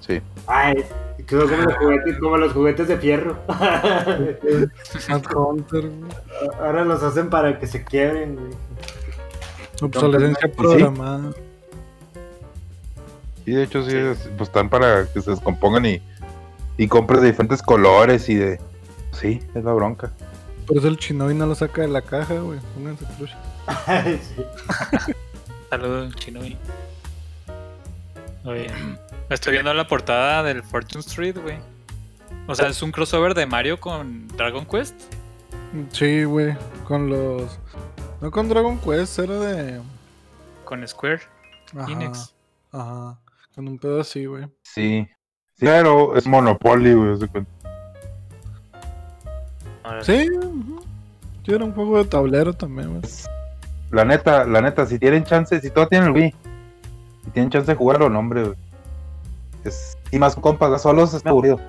Sí. 0.08 0.22
Ay, 0.48 0.86
quedó 1.28 1.48
como 1.50 1.62
los 1.64 1.76
juguetes, 1.76 2.18
como 2.20 2.38
los 2.38 2.54
juguetes 2.54 2.88
de 2.88 2.98
fierro. 2.98 3.38
Hunter, 5.36 5.90
güey. 5.90 6.12
Ahora 6.60 6.86
los 6.86 7.04
hacen 7.04 7.30
para 7.30 7.60
que 7.60 7.68
se 7.68 7.84
quiebren, 7.84 8.36
güey. 8.36 8.52
Obsolescencia 9.82 10.52
programada. 10.52 11.32
Sí, 13.46 13.52
de 13.52 13.64
hecho, 13.64 13.84
sí, 13.84 13.96
es- 13.96 14.30
pues 14.38 14.50
están 14.50 14.70
para 14.70 15.06
que 15.08 15.22
se 15.22 15.32
descompongan 15.32 15.86
y, 15.86 16.02
y 16.78 16.88
compres 16.88 17.22
de 17.22 17.28
diferentes 17.28 17.62
colores 17.62 18.28
y 18.30 18.36
de. 18.36 18.60
Sí, 19.12 19.42
es 19.56 19.64
la 19.64 19.74
bronca. 19.74 20.12
Por 20.68 20.78
eso 20.78 20.88
el 20.90 20.98
Shinobi 20.98 21.34
no 21.34 21.46
lo 21.46 21.56
saca 21.56 21.82
de 21.82 21.88
la 21.88 22.02
caja, 22.02 22.36
güey. 22.40 22.60
Pónganse 22.76 23.06
trucha. 23.18 23.38
Sí. 24.06 24.44
Saludos, 25.70 26.16
chino. 26.16 26.46
y- 26.46 26.58
Estoy 29.30 29.54
viendo 29.54 29.74
la 29.74 29.88
portada 29.88 30.42
del 30.44 30.64
Fortune 30.64 31.02
Street, 31.02 31.38
güey. 31.38 31.58
O 32.48 32.56
sea, 32.56 32.68
es 32.68 32.82
un 32.82 32.92
crossover 32.92 33.34
de 33.34 33.46
Mario 33.46 33.80
con 33.80 34.28
Dragon 34.30 34.66
Quest. 34.66 34.96
Sí, 35.92 36.24
güey. 36.24 36.56
Con 36.86 37.10
los. 37.10 37.60
No 38.22 38.32
con 38.32 38.48
Dragon 38.48 38.80
Quest, 38.80 39.20
era 39.20 39.36
de. 39.38 39.82
Con 40.64 40.88
Square 40.88 41.22
Ajá. 41.78 41.92
Enix. 41.92 42.34
Ajá. 42.72 43.20
Con 43.54 43.68
un 43.68 43.78
pedo 43.78 44.00
así, 44.00 44.26
güey. 44.26 44.46
Sí. 44.64 45.08
Sí, 45.56 45.66
pero 45.66 46.16
es 46.16 46.26
Monopoly, 46.26 46.94
güey. 46.94 47.18
Sí. 50.04 50.30
Sí, 51.46 51.52
era 51.54 51.66
un 51.66 51.74
juego 51.74 51.98
de 51.98 52.06
tablero 52.06 52.54
también, 52.54 53.00
güey. 53.00 53.12
La 53.92 54.06
neta, 54.06 54.46
la 54.46 54.62
neta, 54.62 54.86
si 54.86 55.00
tienen 55.00 55.24
chance, 55.24 55.60
si 55.60 55.70
todos 55.70 55.90
tienen 55.90 56.10
el 56.10 56.14
Wii, 56.14 56.36
si 57.26 57.32
tienen 57.32 57.50
chance 57.50 57.72
de 57.72 57.78
jugarlo, 57.78 58.10
no, 58.10 58.20
hombre, 58.20 58.44
güey. 58.44 58.56
Es, 59.68 59.98
y 60.12 60.18
más 60.20 60.34
con 60.36 60.44
compas, 60.44 60.82
solos 60.82 61.14
es 61.14 61.26
aburrido. 61.26 61.60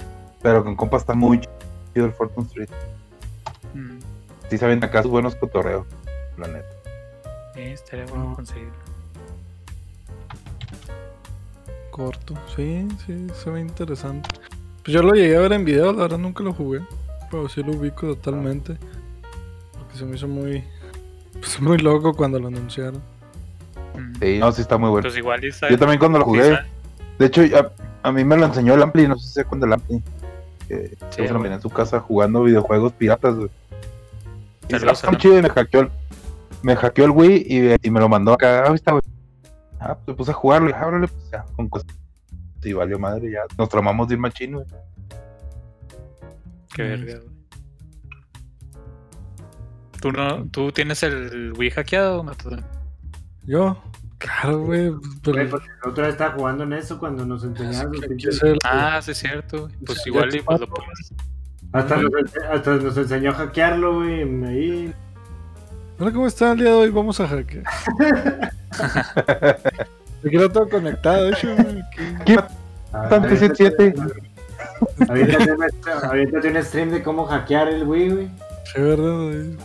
Pero 0.42 0.62
con 0.64 0.76
compas 0.76 1.02
está 1.02 1.14
muy 1.14 1.40
chido 1.40 2.06
el 2.06 2.12
Fortune 2.12 2.46
Street. 2.46 2.68
mm, 3.74 3.98
Sí 4.50 4.56
saben 4.58 4.82
acá 4.82 5.02
sus 5.02 5.10
buenos 5.10 5.34
cotorreos, 5.34 5.86
la 6.38 6.48
neta. 6.48 6.68
sí, 7.54 7.60
estaría 7.62 8.06
bueno 8.06 8.30
Ah. 8.30 8.36
conseguirlo. 8.36 8.72
Corto. 11.90 12.34
Sí, 12.54 12.86
sí, 13.06 13.26
se 13.34 13.50
ve 13.50 13.60
interesante. 13.60 14.28
Pues 14.84 14.94
yo 14.94 15.02
lo 15.02 15.12
llegué 15.14 15.36
a 15.36 15.40
ver 15.40 15.52
en 15.52 15.64
video, 15.64 15.92
la 15.92 16.02
verdad 16.02 16.18
nunca 16.18 16.44
lo 16.44 16.52
jugué. 16.54 16.80
Pero 17.30 17.48
sí 17.48 17.62
lo 17.62 17.72
ubico 17.72 18.06
totalmente. 18.14 18.76
Porque 19.76 19.98
se 19.98 20.04
me 20.04 20.14
hizo 20.16 20.28
muy. 20.28 20.64
Pues 21.32 21.60
muy 21.60 21.78
loco 21.78 22.14
cuando 22.14 22.38
lo 22.38 22.48
anunciaron. 22.48 23.02
Mm. 23.94 24.14
Sí, 24.20 24.38
no, 24.38 24.52
sí 24.52 24.62
está 24.62 24.78
muy 24.78 24.90
bueno. 24.90 25.02
Pues 25.02 25.16
igual 25.16 25.40
Yo 25.42 25.78
también 25.78 25.98
cuando 25.98 26.18
lo 26.20 26.24
jugué, 26.24 26.58
de 27.18 27.26
hecho, 27.26 27.42
a, 27.56 27.70
a 28.08 28.12
mí 28.12 28.24
me 28.24 28.36
lo 28.36 28.46
enseñó 28.46 28.74
el 28.74 28.82
Ampli, 28.82 29.06
no 29.08 29.16
sé 29.18 29.28
si 29.28 29.34
se 29.34 29.40
acuerdan 29.42 29.60
del 29.70 29.72
Ampli. 29.74 30.02
Que 30.68 30.88
Sí, 31.10 31.26
se 31.26 31.32
lo 31.32 31.44
en 31.44 31.60
su 31.62 31.70
casa 31.70 32.00
jugando 32.00 32.42
videojuegos 32.42 32.92
piratas, 32.92 33.34
güey. 33.36 33.50
Y 34.68 34.74
muy 34.74 34.82
Alan. 34.82 35.16
chido 35.16 35.38
y 35.38 35.42
me 35.42 35.48
hackeó 35.48 35.80
el, 35.82 35.90
me 36.62 36.76
hackeó 36.76 37.04
el 37.06 37.10
Wii 37.12 37.46
y, 37.48 37.86
y 37.86 37.90
me 37.90 38.00
lo 38.00 38.08
mandó 38.08 38.32
acá. 38.34 38.64
Ah, 38.68 38.74
está, 38.74 38.92
güey. 38.92 39.02
Ah, 39.80 39.94
pues 39.94 40.08
me 40.08 40.14
puse 40.14 40.30
a 40.32 40.34
jugarlo 40.34 40.68
y 40.68 40.72
ah, 40.74 40.88
pues 41.00 41.30
ya, 41.30 41.44
con 41.56 41.68
cosas. 41.68 41.88
Sí, 42.62 42.72
valió 42.72 42.98
madre, 42.98 43.30
ya. 43.30 43.40
Nos 43.56 43.68
tramamos 43.68 44.08
de 44.08 44.14
ir 44.14 44.20
machín, 44.20 44.54
güey. 44.54 44.66
Qué 46.74 46.82
Mm. 46.82 46.86
verga, 46.88 47.20
güey. 47.24 47.38
¿Tú, 50.00 50.12
no, 50.12 50.44
¿Tú 50.50 50.70
tienes 50.72 51.02
el 51.02 51.52
Wii 51.56 51.70
hackeado, 51.70 52.22
Matador? 52.22 52.62
Yo, 53.44 53.76
claro, 54.18 54.58
güey. 54.64 54.92
Pero, 55.22 55.34
Güey, 55.36 55.48
porque 55.48 55.68
la 55.84 55.90
otra 55.90 56.04
vez 56.04 56.12
estaba 56.14 56.34
jugando 56.34 56.64
en 56.64 56.72
eso 56.74 56.98
cuando 56.98 57.24
nos 57.26 57.44
enseñaron. 57.44 57.92
los 57.92 58.00
¿qué- 58.00 58.08
pinches- 58.08 58.40
qué 58.40 58.46
es 58.48 58.52
el- 58.54 58.58
Ah, 58.64 59.00
sí, 59.02 59.10
es 59.12 59.18
cierto. 59.18 59.62
güey. 59.62 59.74
Pues 59.86 60.02
Sí, 60.02 60.10
igual 60.10 60.30
ya 60.30 60.38
y 60.38 60.42
pues 60.42 60.60
lo 60.60 60.66
pones. 60.68 61.12
Hasta, 61.72 61.96
nos, 61.96 62.10
hasta 62.50 62.74
nos 62.76 62.96
enseñó 62.96 63.30
a 63.30 63.34
hackearlo, 63.34 63.94
güey. 63.96 64.22
Ahí. 64.46 64.94
Hola, 65.98 66.12
¿cómo 66.12 66.26
está 66.26 66.52
el 66.52 66.58
día 66.58 66.68
de 66.68 66.74
hoy? 66.74 66.90
Vamos 66.90 67.20
a 67.20 67.26
hackear. 67.28 67.64
Me 70.22 70.30
quiero 70.30 70.50
todo 70.50 70.68
conectado, 70.68 71.24
de 71.24 71.30
hecho. 71.30 71.48
¿Qué? 72.24 72.38
Ah, 72.92 73.08
Tanto 73.08 73.28
aviéntate- 73.28 73.36
77. 73.56 73.94
Aviéntate 76.08 76.48
un- 76.50 76.62
stream 76.64 76.90
de 76.90 77.02
cómo 77.02 77.26
hackear 77.26 77.68
el 77.68 77.84
Wii, 77.84 78.10
güey. 78.10 78.28
Sí, 78.72 78.80
verdad, 78.80 79.12
güey. 79.24 79.56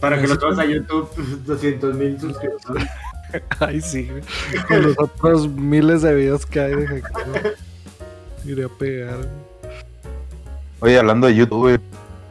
Para 0.00 0.20
que 0.20 0.28
lo 0.28 0.34
subas 0.36 0.58
a 0.58 0.64
YouTube, 0.64 1.08
200 1.46 1.94
mil 1.94 2.20
suscriptores. 2.20 2.86
Ay, 3.60 3.80
sí, 3.80 4.08
güey. 4.10 4.22
Con 4.66 4.82
los 4.82 4.98
otros 4.98 5.48
miles 5.48 6.02
de 6.02 6.14
videos 6.14 6.46
que 6.46 6.60
hay 6.60 6.74
de 6.74 6.86
hackeo. 6.86 7.52
Iré 8.44 8.64
a 8.64 8.68
pegar, 8.68 9.16
güey. 9.16 9.28
Oye, 10.80 10.98
hablando 10.98 11.26
de 11.26 11.34
YouTube, 11.34 11.80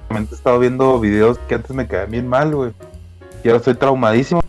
He 0.10 0.34
estado 0.34 0.58
viendo 0.60 1.00
videos 1.00 1.38
que 1.50 1.56
antes 1.56 1.76
me 1.76 1.86
caían 1.86 2.12
bien 2.12 2.28
mal, 2.28 2.56
güey. 2.56 2.72
Y 3.44 3.50
ahora 3.50 3.58
estoy 3.58 3.76
traumadísimo. 3.76 4.42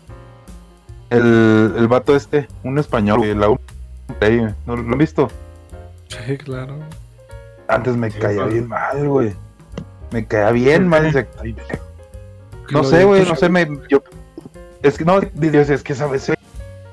El, 1.09 1.73
el 1.77 1.87
vato 1.87 2.15
este, 2.15 2.47
un 2.63 2.79
español, 2.79 3.19
güey. 3.19 3.35
La. 3.35 3.47
¿No 4.65 4.75
lo 4.75 4.81
han 4.81 4.97
visto? 4.97 5.29
Sí, 6.07 6.37
claro. 6.37 6.75
Antes 7.67 7.95
me 7.97 8.09
Sí, 8.09 8.19
caía 8.19 8.45
bien 8.45 8.67
mal, 8.67 9.07
güey. 9.07 9.33
Me 10.11 10.25
caía 10.25 10.51
bien 10.51 10.87
mal. 10.87 11.27
"Ay, 11.41 11.55
No 12.71 12.83
sé, 12.83 13.03
güey, 13.03 13.25
no 13.25 13.35
sé, 13.35 13.49
me. 13.49 13.67
Yo, 13.89 14.01
es 14.81 14.97
que 14.97 15.05
no, 15.05 15.19
Dios, 15.19 15.69
es 15.69 15.83
que 15.83 15.93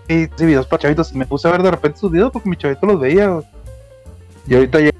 sabes, 0.09 0.31
y 0.39 0.45
videos 0.45 0.67
para 0.67 0.83
chavitos. 0.83 1.13
Y 1.13 1.19
me 1.19 1.27
puse 1.27 1.49
a 1.49 1.53
ver 1.53 1.63
de 1.63 1.71
repente 1.71 1.99
sus 1.99 2.11
videos 2.11 2.31
porque 2.33 2.49
mi 2.49 2.57
chavito 2.57 2.87
los 2.87 3.01
veía, 3.01 3.29
güey. 3.29 3.47
Y 4.47 4.55
ahorita 4.55 4.81
ya 4.81 4.91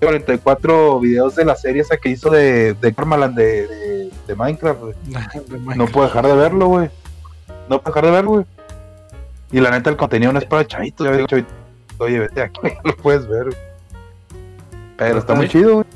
44 0.00 1.00
videos 1.00 1.36
de 1.36 1.44
la 1.44 1.54
serie 1.56 1.82
esa 1.82 1.96
que 1.96 2.08
hizo 2.08 2.30
de, 2.30 2.74
de 2.74 2.92
de, 2.92 3.36
de, 3.36 4.10
de 4.26 4.34
Minecraft, 4.34 4.80
güey. 4.80 4.94
de 5.68 5.76
No 5.76 5.86
puedo 5.86 6.06
dejar 6.06 6.26
de 6.26 6.34
verlo, 6.34 6.66
güey. 6.66 6.90
No 7.68 7.80
puedo 7.80 7.94
dejar 7.94 8.04
de 8.04 8.10
verlo, 8.10 8.30
güey. 8.30 8.46
Y 9.52 9.60
la 9.60 9.70
neta, 9.70 9.90
el 9.90 9.96
contenido 9.96 10.32
no 10.32 10.38
es 10.38 10.44
para 10.44 10.66
chavitos. 10.66 11.06
Ya 11.06 11.12
digo, 11.12 11.26
chavito, 11.26 11.50
oye, 11.98 12.18
vete 12.20 12.42
aquí, 12.42 12.60
lo 12.84 12.96
puedes 12.96 13.28
ver, 13.28 13.44
güey. 13.44 13.56
Pero 14.96 15.18
está 15.18 15.34
muy 15.34 15.48
chido, 15.48 15.74
güey. 15.76 15.86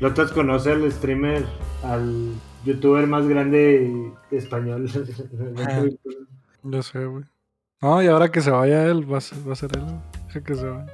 Lotas 0.00 0.32
conoce 0.32 0.72
al 0.72 0.90
streamer, 0.90 1.44
al 1.84 2.32
youtuber 2.64 3.06
más 3.06 3.26
grande 3.28 4.12
español. 4.30 4.88
Yo 6.64 6.82
sé, 6.82 7.04
güey. 7.04 7.24
No, 7.82 8.00
y 8.00 8.06
ahora 8.06 8.30
que 8.30 8.40
se 8.40 8.50
vaya 8.50 8.84
él, 8.84 9.12
va 9.12 9.18
a 9.18 9.20
ser, 9.20 9.38
va 9.46 9.54
a 9.54 9.56
ser 9.56 9.70
él, 9.76 9.82
güey. 9.82 9.96
Deja 10.28 10.40
que 10.40 10.54
se 10.54 10.64
vaya. 10.64 10.86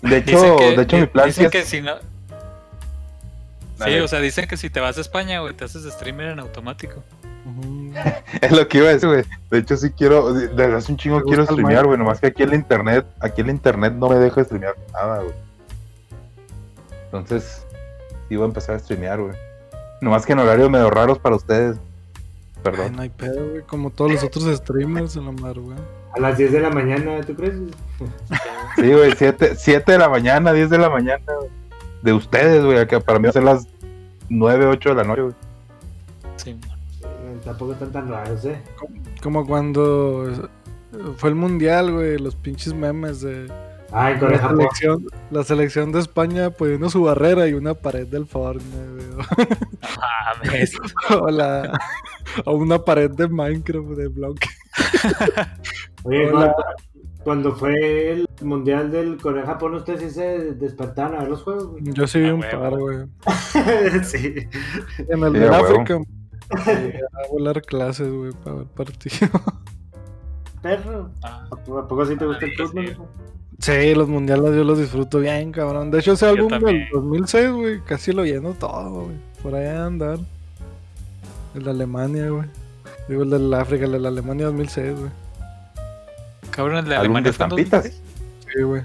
De 0.00 0.16
hecho, 0.16 0.56
que, 0.56 0.76
de 0.76 0.82
hecho 0.82 0.96
mi 0.96 1.06
plan 1.06 1.26
dicen 1.26 1.44
sí 1.44 1.50
que 1.50 1.58
es... 1.58 1.68
si 1.68 1.82
no. 1.82 1.96
Sí, 3.84 3.98
o 3.98 4.08
sea, 4.08 4.20
dicen 4.20 4.48
que 4.48 4.56
si 4.56 4.70
te 4.70 4.80
vas 4.80 4.98
a 4.98 5.00
España, 5.00 5.40
güey, 5.40 5.54
te 5.54 5.64
haces 5.64 5.84
streamer 5.92 6.30
en 6.30 6.40
automático. 6.40 7.04
Es 8.40 8.52
lo 8.52 8.66
que 8.68 8.78
iba 8.78 8.88
a 8.88 8.92
decir, 8.92 9.08
güey. 9.08 9.24
De 9.50 9.58
hecho, 9.58 9.76
sí 9.76 9.90
quiero, 9.90 10.32
de 10.32 10.48
de 10.48 10.76
hace 10.76 10.92
un 10.92 10.98
chingo 10.98 11.18
¿Te 11.20 11.24
quiero 11.24 11.44
streamear, 11.44 11.86
güey. 11.86 11.98
Nomás 11.98 12.20
que 12.20 12.28
aquí 12.28 12.42
el 12.42 12.54
internet, 12.54 13.06
aquí 13.20 13.40
el 13.40 13.50
internet 13.50 13.92
no 13.94 14.08
me 14.08 14.16
deja 14.16 14.44
streamear 14.44 14.74
nada, 14.92 15.22
güey. 15.22 15.34
Entonces, 17.04 17.66
sí 18.28 18.36
voy 18.36 18.44
a 18.44 18.48
empezar 18.48 18.76
a 18.76 18.78
streamear, 18.78 19.20
güey. 19.20 19.36
Nomás 20.00 20.26
que 20.26 20.32
en 20.32 20.38
horarios 20.40 20.70
medio 20.70 20.90
raros 20.90 21.18
para 21.18 21.36
ustedes. 21.36 21.76
Ay, 22.76 22.90
no 22.90 23.02
hay 23.02 23.08
pedo, 23.10 23.48
güey. 23.50 23.62
Como 23.62 23.90
todos 23.90 24.12
los 24.12 24.24
otros 24.24 24.44
streamers 24.56 25.16
en 25.16 25.26
la 25.26 25.32
madrugada. 25.32 25.80
A 26.14 26.20
las 26.20 26.36
10 26.38 26.52
de 26.52 26.60
la 26.60 26.70
mañana, 26.70 27.20
¿tú 27.26 27.34
crees? 27.34 27.54
Sí, 28.76 28.92
güey, 28.92 29.12
7 29.16 29.92
de 29.92 29.98
la 29.98 30.08
mañana, 30.08 30.52
10 30.52 30.70
de 30.70 30.78
la 30.78 30.88
mañana, 30.90 31.22
güey. 31.38 31.50
De 32.02 32.12
ustedes, 32.12 32.64
güey, 32.64 32.86
que 32.86 33.00
para 33.00 33.18
mí 33.18 33.30
son 33.32 33.44
las 33.44 33.66
9, 34.28 34.66
8 34.66 34.88
de 34.90 34.94
la 34.94 35.04
noche, 35.04 35.22
güey. 35.22 35.34
Sí, 36.36 36.50
Eh, 37.02 37.38
Tampoco 37.44 37.72
están 37.72 37.92
tan 37.92 38.08
raros, 38.08 38.44
¿eh? 38.44 38.60
Como 39.22 39.46
cuando 39.46 40.28
eh, 40.30 40.48
fue 41.16 41.30
el 41.30 41.34
mundial, 41.34 41.92
güey. 41.92 42.18
Los 42.18 42.36
pinches 42.36 42.72
memes 42.74 43.20
de 43.20 43.50
Ay, 43.90 44.14
la 44.14 44.20
Corea 44.20 44.38
Japón. 44.38 44.56
selección, 44.58 45.06
la 45.30 45.44
selección 45.44 45.92
de 45.92 46.00
España 46.00 46.50
poniendo 46.50 46.88
su 46.90 47.02
barrera 47.02 47.46
y 47.48 47.54
una 47.54 47.74
pared 47.74 48.06
del 48.06 48.26
Fortnite, 48.26 49.14
güey. 49.14 49.48
mames. 50.44 50.72
O, 51.10 51.30
o 52.44 52.54
una 52.54 52.78
pared 52.84 53.10
de 53.10 53.28
Minecraft 53.28 53.88
de 53.90 54.08
bloque. 54.08 54.48
Oye, 56.04 56.30
Hola. 56.30 56.30
cuando, 56.30 56.54
cuando 57.24 57.56
fue 57.56 58.12
el 58.12 58.28
mundial 58.42 58.90
del 58.90 59.16
Corea 59.18 59.44
Japón, 59.46 59.74
ustedes 59.74 60.00
sí 60.00 60.10
se 60.10 60.54
despertaron 60.54 61.16
a 61.16 61.20
ver 61.20 61.28
los 61.30 61.42
juegos, 61.42 61.66
güey. 61.68 61.82
Yo 61.92 62.06
sí 62.06 62.20
vi 62.20 62.28
Ah, 62.28 62.34
un 62.34 62.40
par, 62.40 62.78
güey. 62.78 62.98
sí. 64.04 64.34
En 65.08 65.22
el 65.24 65.32
Sí, 65.32 65.38
de 65.38 65.48
a. 65.48 65.58
África. 65.58 65.98
A 66.50 67.28
volar 67.30 67.60
clases, 67.60 68.10
güey, 68.10 68.32
para 68.42 68.56
ver 68.56 68.66
partido. 68.68 69.28
Perro. 70.62 71.10
Ah, 71.22 71.46
¿A 71.50 71.56
poco- 71.56 72.02
a 72.02 72.06
sí 72.06 72.16
te 72.16 72.24
gusta 72.24 72.46
el 72.46 72.52
fútbol? 72.56 72.96
sí. 73.58 73.94
los 73.94 74.08
mundiales 74.08 74.54
yo 74.56 74.64
los 74.64 74.78
disfruto 74.78 75.20
bien, 75.20 75.52
cabrón. 75.52 75.90
De 75.90 75.98
hecho, 75.98 76.12
ese 76.12 76.26
álbum 76.26 76.48
del 76.48 76.60
también. 76.60 76.88
2006, 76.92 77.50
güey, 77.52 77.80
casi 77.84 78.12
lo 78.12 78.24
lleno 78.24 78.54
todo, 78.54 79.04
güey. 79.04 79.16
Por 79.42 79.54
allá 79.54 79.84
andar. 79.86 80.18
El 81.58 81.64
de 81.64 81.70
Alemania, 81.70 82.28
güey. 82.30 82.46
Digo, 83.08 83.22
el 83.24 83.30
del 83.30 83.52
África, 83.54 83.84
el 83.84 83.92
de 83.92 83.98
la 83.98 84.08
Alemania 84.08 84.46
2006, 84.46 84.96
güey. 84.98 85.10
Cabrón, 86.50 86.76
el 86.78 86.84
de 86.84 86.90
de 86.90 86.96
Alemania 86.96 87.30
estampitas. 87.30 87.84
2006. 87.84 88.02
Sí, 88.54 88.62
güey. 88.62 88.82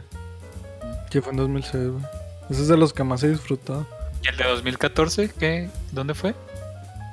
Que 1.11 1.21
fue 1.21 1.31
en 1.31 1.37
2006, 1.37 1.89
güey. 1.91 2.03
Ese 2.49 2.61
es 2.63 2.67
de 2.67 2.77
los 2.77 2.93
que 2.93 3.03
más 3.03 3.23
he 3.23 3.29
disfrutado. 3.29 3.85
¿Y 4.23 4.27
el 4.27 4.37
de 4.37 4.43
2014? 4.45 5.29
¿Qué? 5.37 5.69
¿Dónde 5.91 6.13
fue? 6.13 6.33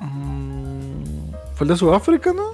Mm, 0.01 1.31
¿Fue 1.55 1.65
el 1.65 1.67
de 1.69 1.77
Sudáfrica, 1.77 2.33
no? 2.33 2.51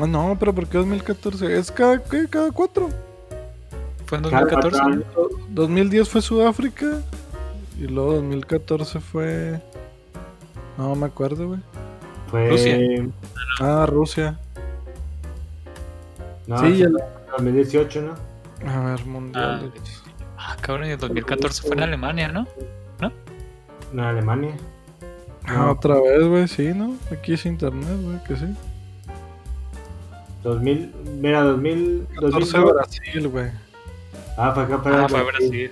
Ah, 0.00 0.06
no, 0.06 0.36
pero 0.38 0.52
¿por 0.54 0.66
qué 0.66 0.78
2014? 0.78 1.58
Es 1.58 1.70
cada, 1.70 2.02
¿qué? 2.02 2.26
cada 2.28 2.50
cuatro. 2.50 2.88
¿Fue 4.06 4.18
en 4.18 4.24
Cada 4.24 4.46
cuatro 4.46 4.70
2014? 4.70 4.80
años. 4.80 5.04
2010 5.50 6.08
fue 6.08 6.22
Sudáfrica. 6.22 7.02
Y 7.78 7.82
luego 7.82 8.14
2014 8.14 9.00
fue. 9.00 9.60
No 10.76 10.94
me 10.94 11.06
acuerdo, 11.06 11.48
güey. 11.48 11.60
Fue. 12.30 12.48
Rusia. 12.50 12.78
Ah, 13.60 13.86
Rusia. 13.86 14.38
No, 16.46 16.58
sí, 16.58 16.76
sí, 16.76 16.82
el- 16.82 16.96
2018, 17.36 18.02
¿no? 18.02 18.70
A 18.70 18.80
ver, 18.84 19.04
mundial. 19.06 19.72
Ah, 20.36 20.56
cabrón, 20.60 20.88
y 20.88 20.90
el 20.92 20.98
2014 20.98 21.62
fue 21.62 21.76
en 21.76 21.82
Alemania, 21.82 22.28
¿no? 22.28 22.46
No, 23.92 24.06
Alemania. 24.06 24.54
Ah, 25.46 25.70
otra 25.70 25.94
vez, 26.00 26.22
güey, 26.26 26.46
sí, 26.46 26.74
¿no? 26.74 26.94
Aquí 27.10 27.32
es 27.32 27.46
internet, 27.46 27.98
güey, 28.02 28.22
que 28.24 28.36
sí. 28.36 28.54
2000, 30.42 30.92
mira, 31.20 31.42
2000, 31.42 32.06
14 32.14 32.30
2002. 32.38 32.74
Brasil, 32.74 33.28
güey. 33.28 33.50
Ah, 34.36 34.52
fue 34.52 34.62
acá, 34.64 34.78
fue 34.78 34.94
Ah, 34.94 35.08
fue 35.08 35.22
Brasil. 35.24 35.70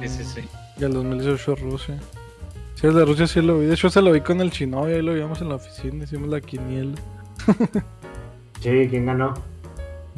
Sí, 0.00 0.08
sí, 0.08 0.24
sí. 0.24 0.48
Y 0.78 0.84
el 0.84 0.92
2018 0.94 1.54
Rusia. 1.56 1.98
Sí, 2.80 2.86
el 2.86 2.94
de 2.94 3.04
Rusia 3.04 3.26
sí 3.26 3.40
lo 3.42 3.58
vi. 3.58 3.66
De 3.66 3.74
hecho, 3.74 3.90
se 3.90 4.00
lo 4.00 4.12
vi 4.12 4.20
con 4.20 4.40
el 4.40 4.50
chino 4.52 4.88
y 4.88 4.92
ahí 4.92 5.02
lo 5.02 5.12
vimos 5.14 5.40
en 5.40 5.48
la 5.48 5.56
oficina. 5.56 6.04
Hicimos 6.04 6.28
la 6.28 6.40
quiniela. 6.40 6.96
Sí, 8.60 8.88
¿quién 8.90 9.06
ganó? 9.06 9.34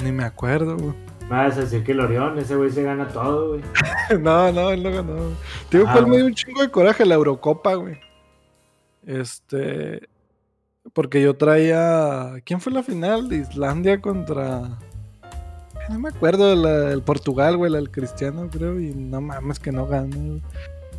Ni 0.03 0.11
me 0.11 0.23
acuerdo, 0.23 0.75
güey. 0.75 0.95
Me 1.29 1.29
vas 1.29 1.55
a 1.57 1.61
decir 1.61 1.83
que 1.83 1.91
el 1.91 1.99
Orión, 1.99 2.39
ese 2.39 2.55
güey 2.55 2.71
se 2.71 2.81
gana 2.81 3.07
todo, 3.07 3.49
güey. 3.49 3.61
No, 4.19 4.51
no, 4.51 4.71
él 4.71 4.81
no 4.81 4.91
ganó. 4.91 5.13
güey. 5.13 5.35
Digo, 5.69 5.85
Ah, 5.87 5.91
cuál 5.93 6.07
me 6.07 6.17
dio 6.17 6.25
un 6.25 6.33
chingo 6.33 6.59
de 6.63 6.71
coraje 6.71 7.05
la 7.05 7.13
Eurocopa, 7.15 7.75
güey. 7.75 7.99
Este. 9.05 10.07
Porque 10.93 11.21
yo 11.21 11.35
traía. 11.35 12.33
¿Quién 12.43 12.59
fue 12.61 12.73
la 12.73 12.81
final? 12.81 13.31
Islandia 13.31 14.01
contra. 14.01 14.79
No 15.89 15.99
me 15.99 16.09
acuerdo, 16.09 16.49
de 16.49 16.55
la, 16.55 16.69
del 16.89 17.03
Portugal, 17.03 17.57
güey, 17.57 17.71
la 17.71 17.77
del 17.77 17.91
Cristiano, 17.91 18.49
creo. 18.51 18.79
Y 18.79 18.93
no 18.95 19.21
mames, 19.21 19.59
que 19.59 19.71
no 19.71 19.85
ganó. 19.85 20.15
güey. 20.17 20.41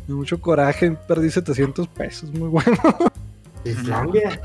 Mucho 0.07 0.39
coraje, 0.41 0.91
perdí 1.07 1.29
700 1.31 1.87
pesos, 1.87 2.29
muy 2.31 2.49
bueno. 2.49 2.77
Islandia. 3.63 4.39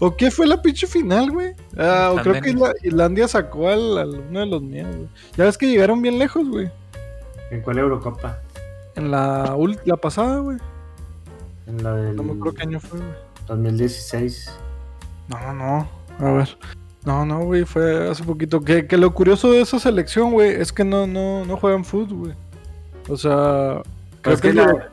¿O 0.00 0.16
qué 0.16 0.30
fue 0.30 0.46
la 0.46 0.62
pinche 0.62 0.86
final, 0.86 1.30
güey? 1.30 1.52
Ah, 1.76 2.12
o 2.12 2.16
creo 2.22 2.40
que 2.40 2.50
Islandia. 2.50 2.72
Isla- 2.82 2.88
Islandia 2.88 3.28
sacó 3.28 3.68
al, 3.68 3.98
al- 3.98 4.20
uno 4.30 4.40
de 4.40 4.46
los 4.46 4.62
míos, 4.62 4.86
güey. 4.96 5.08
Ya 5.36 5.44
ves 5.44 5.58
que 5.58 5.66
llegaron 5.66 6.00
bien 6.02 6.18
lejos, 6.18 6.48
güey. 6.48 6.70
¿En 7.50 7.60
cuál 7.62 7.78
Eurocopa? 7.78 8.38
En 8.94 9.10
la, 9.10 9.56
la 9.84 9.96
pasada, 9.96 10.38
güey. 10.38 10.58
En 11.66 11.82
la 11.82 11.94
del 11.94 12.14
No 12.16 12.22
me 12.22 12.32
acuerdo 12.34 12.54
qué 12.54 12.62
año 12.62 12.80
fue, 12.80 12.98
güey. 13.00 13.12
2016. 13.48 14.52
No, 15.28 15.52
no. 15.52 15.88
A 16.20 16.30
ver. 16.32 16.56
No, 17.04 17.26
no, 17.26 17.40
güey, 17.40 17.64
fue 17.64 18.08
hace 18.08 18.22
poquito. 18.24 18.60
Que, 18.60 18.86
que 18.86 18.96
lo 18.96 19.12
curioso 19.12 19.50
de 19.50 19.60
esa 19.60 19.78
selección, 19.78 20.32
güey, 20.32 20.50
es 20.50 20.72
que 20.72 20.84
no, 20.84 21.06
no, 21.06 21.44
no 21.44 21.56
juegan 21.56 21.84
fútbol, 21.84 22.18
güey. 22.18 22.34
O 23.08 23.16
sea, 23.16 23.82
creo 24.24 24.34
Es 24.34 24.40
que 24.40 24.48
es 24.48 24.54
la, 24.54 24.90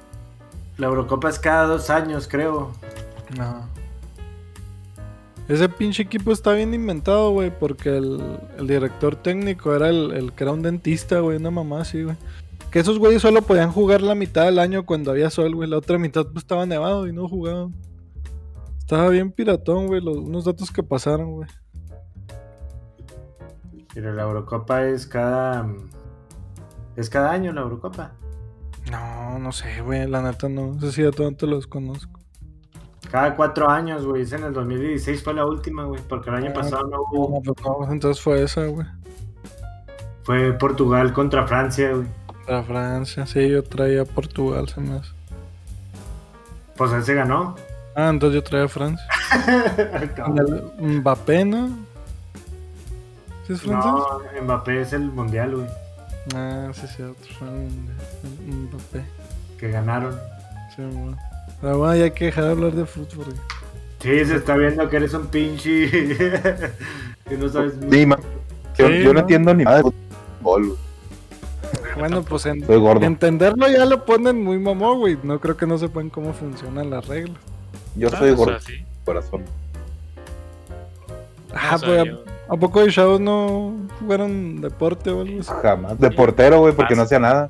la 0.77 0.87
Eurocopa 0.87 1.29
es 1.29 1.39
cada 1.39 1.65
dos 1.65 1.89
años, 1.89 2.27
creo. 2.27 2.71
No. 3.37 3.65
Ese 5.47 5.67
pinche 5.67 6.03
equipo 6.03 6.31
está 6.31 6.53
bien 6.53 6.73
inventado, 6.73 7.31
güey, 7.31 7.51
porque 7.57 7.97
el, 7.97 8.39
el 8.57 8.67
director 8.67 9.15
técnico 9.15 9.75
era 9.75 9.89
el, 9.89 10.11
el 10.11 10.33
que 10.33 10.43
era 10.43 10.53
un 10.53 10.61
dentista, 10.61 11.19
güey, 11.19 11.37
una 11.37 11.49
mamá 11.51 11.81
así, 11.81 12.03
güey. 12.03 12.15
Que 12.69 12.79
esos 12.79 12.99
güeyes 12.99 13.21
solo 13.21 13.41
podían 13.41 13.71
jugar 13.71 14.01
la 14.01 14.15
mitad 14.15 14.45
del 14.45 14.59
año 14.59 14.85
cuando 14.85 15.11
había 15.11 15.29
sol, 15.29 15.55
güey. 15.55 15.69
La 15.69 15.77
otra 15.77 15.97
mitad 15.97 16.25
pues 16.25 16.43
estaba 16.43 16.65
nevado 16.65 17.07
y 17.07 17.13
no 17.13 17.27
jugaban. 17.27 17.73
Estaba 18.77 19.09
bien 19.09 19.31
piratón, 19.31 19.87
güey, 19.87 20.01
los, 20.01 20.17
unos 20.17 20.45
datos 20.45 20.71
que 20.71 20.83
pasaron, 20.83 21.31
güey. 21.31 21.49
Pero 23.93 24.13
la 24.13 24.23
Eurocopa 24.23 24.85
es 24.85 25.05
cada. 25.05 25.67
Es 26.95 27.09
cada 27.09 27.31
año 27.31 27.51
la 27.51 27.61
Eurocopa. 27.61 28.13
No, 28.89 29.37
no 29.39 29.51
sé, 29.51 29.81
güey, 29.81 30.07
la 30.07 30.21
neta 30.21 30.49
no. 30.49 30.73
No 30.73 30.81
sé 30.81 30.91
si 30.91 31.01
de 31.03 31.11
todo 31.11 31.31
te 31.33 31.45
los 31.45 31.67
conozco. 31.67 32.19
Cada 33.11 33.35
cuatro 33.35 33.69
años, 33.69 34.05
güey. 34.05 34.21
Es 34.23 34.31
en 34.31 34.43
el 34.43 34.53
2016 34.53 35.23
fue 35.23 35.33
la 35.33 35.45
última, 35.45 35.83
güey. 35.83 36.01
Porque 36.07 36.29
el 36.29 36.37
año 36.37 36.51
Ah, 36.51 36.59
pasado 36.59 36.87
no 36.87 36.97
hubo. 37.11 37.41
No, 37.43 37.53
pues 37.53 37.65
no, 37.87 37.91
entonces 37.91 38.23
fue 38.23 38.41
esa, 38.43 38.65
güey. 38.65 38.87
Fue 40.23 40.53
Portugal 40.53 41.11
contra 41.13 41.45
Francia, 41.45 41.91
güey. 41.91 42.07
Para 42.45 42.63
Francia, 42.63 43.25
sí, 43.25 43.49
yo 43.49 43.63
traía 43.63 44.05
Portugal, 44.05 44.67
se 44.69 44.79
me 44.81 44.97
hace. 44.97 45.11
Pues 46.77 46.91
él 46.93 47.03
se 47.03 47.13
ganó. 47.13 47.55
Ah, 47.95 48.09
entonces 48.09 48.41
yo 48.41 48.43
traía 48.43 48.67
Francia. 48.67 49.05
Mbappé, 50.79 51.45
¿no? 51.45 51.69
¿Sí 53.45 53.53
es 53.53 53.61
francés? 53.61 53.91
no, 53.91 54.43
Mbappé 54.43 54.81
es 54.81 54.93
el 54.93 55.11
mundial, 55.11 55.55
güey. 55.55 55.67
Ah, 56.35 56.69
sí, 56.73 56.87
sí, 56.95 57.01
otro 57.03 57.33
fue 57.39 57.47
el 57.47 57.69
el 58.47 58.55
Mbappé. 58.55 59.03
Que 59.57 59.69
ganaron. 59.69 60.15
Sí, 60.75 60.81
bueno. 60.83 61.17
Pero 61.61 61.77
bueno, 61.79 61.95
ya 61.95 62.03
hay 62.05 62.11
que 62.11 62.25
dejar 62.25 62.43
de 62.45 62.49
hablar 62.51 62.71
de 62.73 62.85
fútbol. 62.85 63.25
güey. 63.25 63.37
Sí, 63.99 64.25
se 64.25 64.35
está 64.37 64.55
viendo 64.55 64.89
que 64.89 64.97
eres 64.97 65.13
un 65.13 65.27
pinche. 65.27 65.89
que 67.29 67.37
no 67.37 67.49
sabes. 67.49 67.73
Sí, 67.91 68.05
ma- 68.05 68.19
yo, 68.77 68.87
Sí, 68.87 68.99
yo 69.03 69.07
no 69.07 69.13
¿no? 69.13 69.19
entiendo 69.19 69.53
ni 69.53 69.63
nada 69.63 69.77
de 69.77 69.83
fútbol. 69.83 70.77
Bueno, 71.97 72.23
pues 72.23 72.45
en, 72.45 72.63
entenderlo 73.03 73.67
ya 73.69 73.85
lo 73.85 74.05
ponen 74.05 74.41
muy 74.43 74.57
mamón, 74.57 74.99
güey. 74.99 75.17
No 75.23 75.39
creo 75.39 75.57
que 75.57 75.67
no 75.67 75.77
sepan 75.77 76.09
cómo 76.09 76.33
funcionan 76.33 76.89
las 76.89 77.07
reglas. 77.07 77.37
Yo 77.95 78.07
Ah, 78.11 78.17
soy 78.17 78.29
o 78.31 78.35
gordo 78.37 78.59
sea, 78.59 78.67
sí. 78.75 78.85
corazón. 79.05 79.43
Ah, 81.53 81.75
O 81.75 81.77
sea, 81.79 81.87
pues, 81.87 82.05
yo- 82.05 82.23
¿a 82.51 82.57
poco 82.57 82.81
de 82.83 82.91
chavos 82.91 83.19
no 83.19 83.73
jugaron 83.99 84.61
deporte 84.61 85.09
o 85.09 85.21
algo 85.21 85.39
así? 85.41 85.49
Jamás. 85.61 85.99
De 85.99 86.11
portero, 86.11 86.59
güey, 86.59 86.73
porque 86.75 86.95
no 86.95 87.03
hacía 87.03 87.19
nada. 87.19 87.47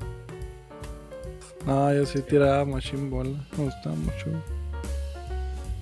No, 1.66 1.92
yo 1.92 2.04
sí 2.06 2.20
tiraba 2.22 2.64
machine 2.64 3.08
bola. 3.10 3.38
Me 3.56 3.64
gustaba 3.64 3.94
mucho. 3.96 4.26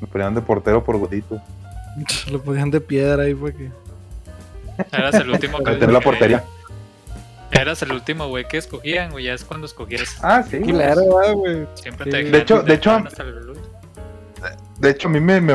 Me 0.00 0.06
ponían 0.06 0.34
de 0.34 0.40
portero 0.42 0.82
por 0.84 0.96
gordito. 0.98 1.40
Lo 2.30 2.40
podían 2.42 2.70
de 2.70 2.80
piedra 2.80 3.22
ahí 3.24 3.34
porque. 3.34 3.70
Eras 4.92 5.14
el 5.16 5.30
último 5.30 5.58
que 5.58 5.64
Para 5.64 5.78
tener 5.78 5.92
la 5.92 5.98
que- 6.00 6.04
portería. 6.04 6.44
Eras 7.52 7.82
el 7.82 7.92
último, 7.92 8.28
güey, 8.28 8.46
que 8.46 8.58
escogían, 8.58 9.10
güey. 9.10 9.24
Ya 9.24 9.34
es 9.34 9.44
cuando 9.44 9.66
escogías. 9.66 10.16
Ah, 10.22 10.42
sí. 10.48 10.60
Claro, 10.60 11.02
ah, 11.18 11.32
güey. 11.32 11.66
Siempre 11.74 12.04
Sí. 12.04 12.10
te 12.10 12.16
De 12.24 12.30
De 12.30 12.38
hecho- 12.38 12.62
de 12.62 12.74
hecho-. 12.74 13.02
De 14.78 14.90
hecho, 14.90 15.08
a 15.08 15.10
mí 15.10 15.20
me, 15.20 15.40
me 15.40 15.52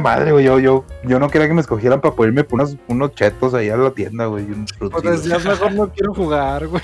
madre, 0.00 0.32
güey. 0.32 0.44
Yo, 0.44 0.58
yo, 0.58 0.84
yo 1.04 1.18
no 1.18 1.28
quería 1.28 1.48
que 1.48 1.54
me 1.54 1.60
escogieran 1.60 2.00
para 2.00 2.14
poder 2.14 2.30
irme 2.32 2.44
por 2.44 2.60
unos, 2.60 2.76
unos 2.88 3.14
chetos 3.14 3.52
ahí 3.54 3.68
a 3.68 3.76
la 3.76 3.90
tienda, 3.90 4.26
güey. 4.26 4.46
Pues 4.78 5.02
decías, 5.02 5.44
mejor 5.44 5.72
no 5.72 5.88
quiero 5.90 6.14
jugar, 6.14 6.66
güey. 6.68 6.82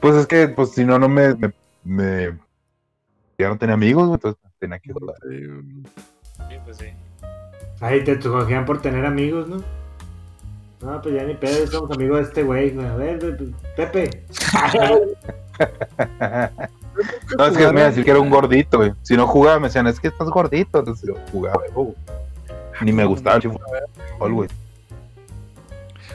Pues 0.00 0.16
es 0.16 0.26
que, 0.26 0.48
pues 0.48 0.72
si 0.72 0.84
no, 0.84 0.98
no 0.98 1.08
me, 1.08 1.34
me, 1.34 1.52
me- 1.84 2.38
Ya 3.38 3.48
no 3.48 3.56
tenía 3.56 3.74
amigos, 3.74 4.04
güey, 4.08 4.14
entonces 4.14 4.40
tenía 4.58 4.78
que 4.78 4.92
jugar. 4.92 5.16
Sí, 5.28 6.56
pues 6.64 6.76
sí. 6.76 6.86
Ahí 7.80 8.04
te 8.04 8.12
escogían 8.12 8.64
por 8.64 8.80
tener 8.82 9.06
amigos, 9.06 9.48
¿no? 9.48 9.62
No, 10.82 11.00
pues 11.00 11.14
ya 11.14 11.22
ni 11.24 11.34
pedo, 11.34 11.66
somos 11.68 11.90
amigos 11.92 12.18
de 12.18 12.22
este 12.24 12.42
güey. 12.42 12.70
güey. 12.70 12.86
A 12.86 12.96
ver, 12.96 13.18
ve- 13.18 13.30
ve- 13.32 13.52
Pepe. 13.76 14.24
No, 17.38 17.46
es 17.46 17.56
que 17.56 17.64
me 17.66 17.72
iba 17.72 17.80
a 17.82 17.86
decir 17.90 18.04
que 18.04 18.10
era 18.10 18.20
un 18.20 18.30
gordito, 18.30 18.78
güey. 18.78 18.92
Si 19.02 19.16
no 19.16 19.26
jugaba, 19.26 19.58
me 19.58 19.68
decían, 19.68 19.86
es 19.86 19.98
que 20.00 20.08
estás 20.08 20.28
gordito. 20.28 20.78
Entonces 20.80 21.08
yo 21.08 21.14
jugaba, 21.32 21.62
güey. 21.74 21.94
Ni 22.82 22.92
me 22.92 23.04
gustaba 23.04 23.36
el 23.36 23.42
fútbol, 23.42 24.32
güey. 24.32 24.48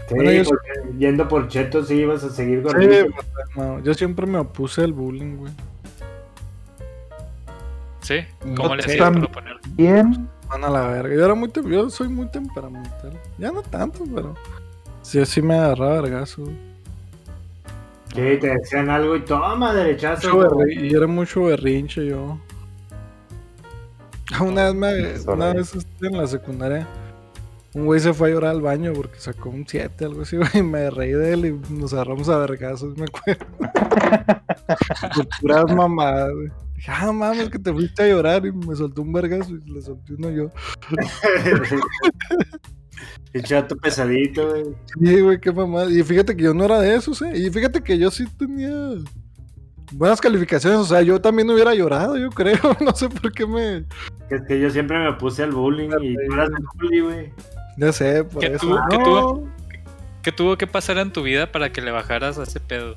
Sí, 0.08 0.16
Bueno, 0.16 0.32
yo- 0.32 0.44
porque 0.46 0.70
yendo 0.98 1.28
por 1.28 1.48
cheto 1.48 1.84
sí 1.84 1.96
ibas 1.96 2.24
a 2.24 2.30
seguir 2.30 2.60
Sí, 2.60 2.64
gordito. 2.64 3.06
no, 3.56 3.80
yo 3.82 3.94
siempre 3.94 4.26
me 4.26 4.38
opuse 4.38 4.82
al 4.84 4.94
bullying, 4.94 5.38
güey. 5.38 5.52
¿Sí? 8.02 8.20
¿Cómo 8.56 8.76
le 8.76 8.84
hacías 8.84 9.10
para 9.12 9.28
poner? 9.28 9.58
Bien. 9.72 10.28
Van 10.48 10.64
a 10.64 10.70
la 10.70 10.88
verga. 10.88 11.14
Yo 11.14 11.26
era 11.26 11.36
muy 11.36 11.50
tem- 11.50 11.68
yo 11.70 11.90
soy 11.90 12.08
muy 12.08 12.28
temperamental. 12.28 13.12
Ya 13.38 13.52
no 13.52 13.62
tanto, 13.64 14.04
pero. 14.14 14.34
Sí, 15.02 15.26
sí 15.26 15.42
me 15.42 15.56
agarraba 15.56 16.02
vergazo, 16.02 16.44
güey. 16.44 16.56
Sí, 18.18 18.40
te 18.40 18.48
decían 18.48 18.90
algo 18.90 19.16
y 19.16 19.24
toma 19.24 19.76
derechazo. 19.76 20.42
Y 20.68 20.92
era 20.92 21.06
mucho 21.06 21.44
berrinche 21.44 22.04
yo. 22.08 22.40
Una 24.42 24.72
vez, 24.72 24.74
me, 24.74 25.32
una 25.32 25.54
vez 25.54 25.78
en 26.02 26.18
la 26.18 26.26
secundaria, 26.26 26.88
un 27.76 27.86
güey 27.86 28.00
se 28.00 28.16
fue 28.16 28.30
a 28.30 28.34
llorar 28.34 28.52
al 28.56 28.62
baño 28.62 28.92
porque 28.94 29.20
sacó 29.20 29.52
un 29.52 29.68
7, 29.68 30.04
algo 30.06 30.24
así, 30.24 30.36
güey, 30.38 30.50
y 30.56 30.64
me 30.64 30.90
reí 30.90 31.12
de 31.12 31.32
él 31.32 31.46
y 31.46 31.74
nos 31.76 31.94
agarramos 31.94 32.28
a 32.30 32.40
vergazos, 32.40 32.98
me 32.98 33.06
acuerdo. 33.06 33.46
Puras 35.40 35.76
mamadas, 35.76 36.34
güey. 36.34 36.50
Dije, 36.76 36.92
ah, 36.92 37.12
mames, 37.12 37.50
que 37.50 37.60
te 37.60 37.72
fuiste 37.72 38.02
a 38.02 38.08
llorar 38.08 38.48
y 38.48 38.52
me 38.52 38.76
soltó 38.76 39.04
un 39.04 39.14
vergazo 39.14 39.52
y 39.52 39.62
le 39.72 39.80
solté 39.80 40.16
uno 40.16 40.32
yo. 40.32 40.50
El 43.34 43.44
chato 43.44 43.76
pesadito, 43.78 44.50
güey. 44.50 44.64
Sí, 45.00 45.22
güey, 45.22 45.40
qué 45.40 45.52
mamada. 45.52 45.92
Y 45.92 46.02
fíjate 46.04 46.36
que 46.36 46.44
yo 46.44 46.54
no 46.54 46.66
era 46.66 46.80
de 46.80 46.96
esos, 46.96 47.22
¿eh? 47.22 47.32
Y 47.36 47.50
fíjate 47.50 47.82
que 47.82 47.98
yo 47.98 48.10
sí 48.12 48.26
tenía 48.38 48.72
buenas 49.92 50.20
calificaciones. 50.22 50.80
O 50.80 50.86
sea, 50.86 51.02
yo 51.02 51.20
también 51.22 51.50
hubiera 51.50 51.74
llorado, 51.76 52.18
yo 52.18 52.30
creo. 52.30 52.58
No 52.82 52.94
sé 52.96 53.10
por 53.10 53.32
qué 53.32 53.46
me. 53.46 53.78
Es 54.30 54.42
que 54.48 54.60
yo 54.60 54.70
siempre 54.70 54.98
me 55.00 55.14
puse 55.14 55.44
al 55.44 55.52
bullying 55.52 55.90
y 56.02 56.16
tú 56.16 56.34
eras 56.34 56.50
el 56.50 56.66
bully, 56.80 57.00
güey. 57.02 57.34
Ya 57.78 57.92
sé, 57.92 58.24
por 58.24 58.42
¿Qué 58.42 58.48
eso. 58.48 58.66
tuvo- 58.68 58.80
qué 58.90 58.98
No, 58.98 59.04
tuvo? 59.04 59.48
¿Qué 60.24 60.32
tuvo 60.32 60.58
que 60.58 60.68
pasar 60.68 60.98
en 60.98 61.12
tu 61.12 61.22
vida 61.24 61.52
para 61.52 61.72
que 61.72 61.80
le 61.82 61.92
bajaras 61.92 62.38
a 62.40 62.44
ese 62.44 62.60
pedo? 62.60 62.96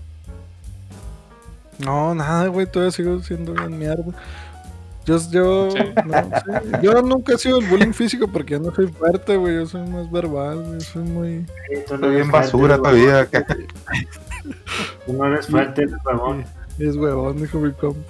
No, 1.79 2.15
nada, 2.15 2.47
güey. 2.49 2.67
Todavía 2.67 2.91
sigo 2.93 3.21
siendo 3.23 3.53
bien 3.55 3.79
mierda. 3.79 4.05
Yo, 5.07 5.17
yo, 5.31 5.71
Sí. 5.71 5.79
no, 6.07 6.15
sí. 6.23 6.71
yo 6.83 7.03
nunca 7.03 7.35
he 7.35 7.39
sido 7.39 7.59
el 7.59 7.67
bullying 7.69 7.93
físico 7.93 8.29
porque 8.29 8.53
yo 8.53 8.61
no 8.61 8.75
soy 8.75 8.87
fuerte, 8.89 9.37
güey. 9.37 9.55
Yo 9.57 9.67
soy 9.67 9.89
más 9.89 10.11
verbal, 10.11 10.63
güey. 10.63 10.81
Soy 10.81 11.03
muy. 11.03 11.47
Sí, 11.69 11.75
tú 11.87 11.93
no 11.93 11.95
Estoy 11.97 12.15
bien 12.17 12.31
basura 12.31 12.77
todavía. 12.77 13.21
acá. 13.21 13.45
Tú 15.07 15.13
no 15.13 15.27
eres 15.27 15.47
fuerte, 15.47 15.83
eres 15.83 15.95
huevón. 16.05 16.45
Es 16.79 16.97
huevón, 16.97 17.37
dijo 17.37 17.59
mi 17.59 17.73
compa. 17.73 18.01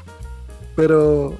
Pero 0.76 1.34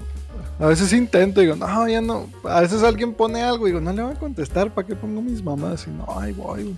a 0.59 0.67
veces 0.67 0.93
intento, 0.93 1.41
digo, 1.41 1.55
no, 1.57 1.89
ya 1.89 2.01
no. 2.01 2.29
A 2.45 2.61
veces 2.61 2.83
alguien 2.83 3.13
pone 3.15 3.43
algo, 3.43 3.67
digo, 3.67 3.81
no 3.81 3.93
le 3.93 4.03
voy 4.03 4.13
a 4.13 4.19
contestar, 4.19 4.73
¿para 4.75 4.87
qué 4.87 4.97
pongo 4.97 5.23
mis 5.23 5.43
mamás? 5.43 5.87
Y 5.87 5.91
no, 5.91 6.07
ahí 6.19 6.33
voy, 6.33 6.65
güey. 6.65 6.77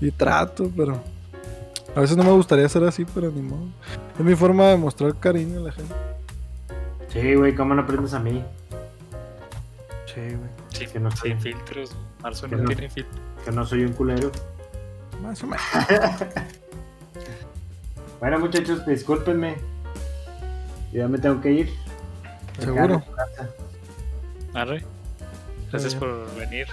Y 0.00 0.10
trato, 0.10 0.70
pero. 0.76 1.00
A 1.94 2.00
veces 2.00 2.16
no 2.16 2.24
me 2.24 2.32
gustaría 2.32 2.68
ser 2.68 2.84
así, 2.84 3.06
pero 3.14 3.30
ni 3.30 3.40
modo. 3.40 3.68
Es 4.18 4.24
mi 4.24 4.34
forma 4.34 4.66
de 4.68 4.76
mostrar 4.76 5.14
cariño 5.14 5.60
a 5.60 5.62
la 5.62 5.72
gente. 5.72 5.94
Sí, 7.20 7.34
güey, 7.34 7.54
¿cómo 7.54 7.74
no 7.74 7.82
aprendes 7.82 8.12
a 8.12 8.18
mí? 8.20 8.44
Sí, 10.06 10.20
güey. 10.20 10.50
Sí, 10.68 10.86
Que 10.86 11.00
no 11.00 11.10
sé. 11.10 11.22
sin 11.28 11.40
filtros. 11.40 11.96
Marzo 12.22 12.46
no 12.48 12.58
no. 12.58 12.64
tiene 12.66 12.90
filtros. 12.90 13.16
Que 13.44 13.50
no 13.52 13.64
soy 13.66 13.84
un 13.84 13.92
culero. 13.94 14.30
Más 15.22 15.42
o 15.42 15.46
menos. 15.46 15.64
Bueno, 18.18 18.38
muchachos, 18.38 18.84
discúlpenme. 18.86 19.56
Yo 20.90 21.00
ya 21.00 21.08
me 21.08 21.18
tengo 21.18 21.38
que 21.42 21.50
ir. 21.50 21.74
Seguro. 22.58 23.02
Arre. 24.54 24.82
Gracias 25.70 25.94
por 25.94 26.34
venir. 26.34 26.66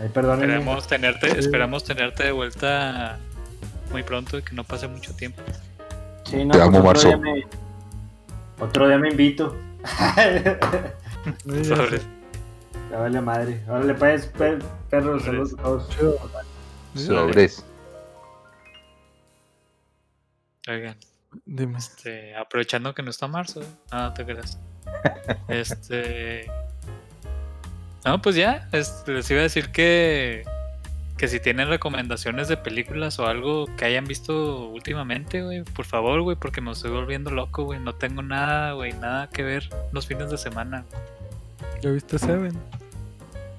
Ay, 0.00 0.08
perdónenme. 0.10 0.54
Esperamos 0.58 0.86
tenerte, 0.86 1.30
Sí. 1.32 1.38
esperamos 1.40 1.82
tenerte 1.84 2.22
de 2.22 2.30
vuelta 2.32 3.18
muy 3.90 4.04
pronto 4.04 4.38
y 4.38 4.42
que 4.42 4.54
no 4.54 4.62
pase 4.62 4.86
mucho 4.86 5.12
tiempo. 5.16 5.42
Sí, 6.24 6.44
no, 6.44 6.52
Te 6.54 6.62
amo, 6.62 6.82
Marzo. 6.84 7.18
me- 7.18 7.44
Otro 8.60 8.88
día 8.88 8.98
me 8.98 9.10
invito. 9.10 9.56
Ya 11.44 11.64
Sobre- 11.64 11.98
sé. 11.98 12.06
Ya 12.90 12.98
vale 12.98 13.20
madre. 13.20 13.62
Órale, 13.68 13.94
pues, 13.94 14.26
per- 14.26 14.62
perros, 14.88 15.22
saludos 15.24 15.54
a 15.58 15.62
todos. 15.62 15.88
Sobres. 16.94 17.64
Oigan, 20.68 20.96
Dime. 21.44 21.78
este, 21.78 22.34
aprovechando 22.36 22.94
que 22.94 23.02
no 23.02 23.10
está 23.10 23.26
marzo, 23.26 23.60
no 23.92 24.12
te 24.14 24.24
creas. 24.24 24.58
Este. 25.48 26.46
No, 28.04 28.22
pues 28.22 28.36
ya, 28.36 28.68
este, 28.72 29.12
les 29.12 29.30
iba 29.30 29.40
a 29.40 29.44
decir 29.44 29.70
que. 29.70 30.44
Que 31.18 31.26
si 31.26 31.40
tienen 31.40 31.68
recomendaciones 31.68 32.46
de 32.46 32.56
películas 32.56 33.18
o 33.18 33.26
algo 33.26 33.66
que 33.76 33.84
hayan 33.84 34.04
visto 34.04 34.68
últimamente, 34.68 35.42
güey, 35.42 35.64
por 35.64 35.84
favor, 35.84 36.22
güey, 36.22 36.36
porque 36.36 36.60
me 36.60 36.70
estoy 36.70 36.92
volviendo 36.92 37.30
loco, 37.30 37.64
güey. 37.64 37.80
No 37.80 37.94
tengo 37.94 38.22
nada, 38.22 38.72
güey, 38.72 38.92
nada 38.92 39.28
que 39.28 39.42
ver 39.42 39.68
los 39.92 40.06
fines 40.06 40.30
de 40.30 40.38
semana. 40.38 40.84
¿Ya 41.82 41.90
viste 41.90 42.18
Seven? 42.20 42.52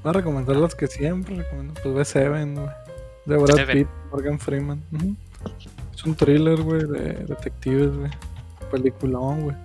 Voy 0.03 0.09
a 0.09 0.13
recomendar 0.13 0.55
las 0.55 0.73
que 0.73 0.87
siempre 0.87 1.35
recomiendo. 1.35 1.73
Pues 1.83 1.93
ve 1.95 2.05
Seven, 2.05 2.55
güey. 2.55 2.69
De 3.25 3.37
Brad 3.37 3.55
Seven. 3.55 3.77
Pitt, 3.77 3.87
Morgan 4.11 4.39
Freeman. 4.39 4.81
Es 5.93 6.05
un 6.05 6.15
thriller, 6.15 6.61
güey, 6.61 6.85
de 6.87 7.13
detectives, 7.25 7.93
güey. 7.93 8.11
Peliculón, 8.71 9.41
güey. 9.41 9.55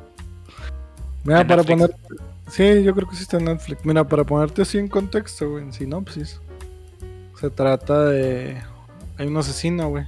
Mira, 1.23 1.43
¿En 1.43 1.47
para 1.47 1.62
Netflix? 1.62 1.97
poner. 1.97 2.20
Sí, 2.48 2.82
yo 2.82 2.93
creo 2.94 3.09
que 3.09 3.14
sí 3.14 3.23
está 3.23 3.39
en 3.39 3.44
Netflix. 3.44 3.85
Mira, 3.85 4.02
para 4.02 4.24
ponerte 4.24 4.62
así 4.62 4.78
en 4.78 4.89
contexto, 4.89 5.48
güey, 5.48 5.62
en 5.62 5.73
sinopsis. 5.73 6.40
Se 7.44 7.50
trata 7.50 8.06
de. 8.06 8.56
Hay 9.18 9.26
un 9.26 9.36
asesino, 9.36 9.90
güey. 9.90 10.06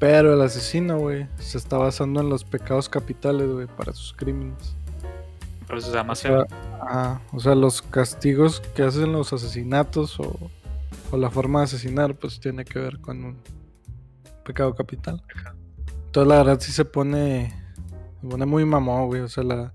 Pero 0.00 0.34
el 0.34 0.40
asesino, 0.42 0.98
güey, 0.98 1.28
se 1.38 1.56
está 1.56 1.76
basando 1.78 2.20
en 2.20 2.28
los 2.28 2.42
pecados 2.42 2.88
capitales, 2.88 3.48
güey, 3.48 3.68
para 3.68 3.92
sus 3.92 4.12
crímenes. 4.12 4.74
Por 5.68 5.78
eso 5.78 5.92
se 5.92 5.94
llama 5.94 6.14
O 6.14 6.16
sea, 6.16 6.46
ah, 6.80 7.20
o 7.32 7.38
sea, 7.38 7.54
los 7.54 7.80
castigos 7.80 8.58
que 8.74 8.82
hacen 8.82 9.12
los 9.12 9.32
asesinatos 9.32 10.18
o, 10.18 10.50
o 11.12 11.16
la 11.16 11.30
forma 11.30 11.60
de 11.60 11.66
asesinar, 11.66 12.16
pues 12.16 12.40
tiene 12.40 12.64
que 12.64 12.80
ver 12.80 12.98
con 12.98 13.24
un 13.24 13.38
pecado 14.44 14.74
capital. 14.74 15.22
Entonces, 16.06 16.28
la 16.28 16.38
verdad, 16.38 16.58
sí 16.58 16.72
se 16.72 16.84
pone, 16.84 17.54
se 18.20 18.26
pone 18.26 18.46
muy 18.46 18.64
mamón, 18.64 19.06
güey. 19.06 19.20
O 19.20 19.28
sea, 19.28 19.44
la, 19.44 19.72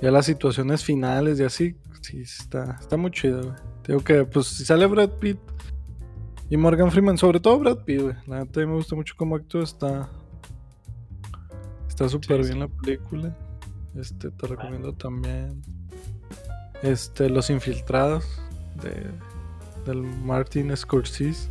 ya 0.00 0.12
las 0.12 0.26
situaciones 0.26 0.84
finales 0.84 1.40
y 1.40 1.42
así, 1.42 1.76
sí, 2.02 2.20
está, 2.20 2.78
está 2.80 2.96
muy 2.96 3.10
chido, 3.10 3.42
güey. 3.42 3.56
Digo 3.84 3.98
que, 4.04 4.24
pues, 4.24 4.46
si 4.46 4.64
sale 4.64 4.86
Brad 4.86 5.10
Pitt 5.18 5.38
y 6.52 6.56
Morgan 6.58 6.90
Freeman, 6.90 7.16
sobre 7.16 7.40
todo 7.40 7.58
Brad 7.60 7.78
Pitt, 7.78 8.02
güey. 8.02 8.14
La 8.26 8.40
neta, 8.40 8.60
me 8.60 8.74
gusta 8.74 8.94
mucho 8.94 9.14
cómo 9.16 9.36
actúa, 9.36 9.62
está. 9.62 10.06
Está 11.88 12.10
súper 12.10 12.44
Sí, 12.44 12.52
bien 12.52 12.52
sí. 12.52 12.58
la 12.58 12.68
película. 12.68 13.34
Este, 13.98 14.30
te 14.30 14.46
recomiendo 14.46 14.92
también. 14.92 15.62
Este, 16.82 17.30
Los 17.30 17.48
Infiltrados 17.48 18.26
de, 18.82 19.06
del 19.86 20.02
Martin 20.02 20.76
Scorsese. 20.76 21.48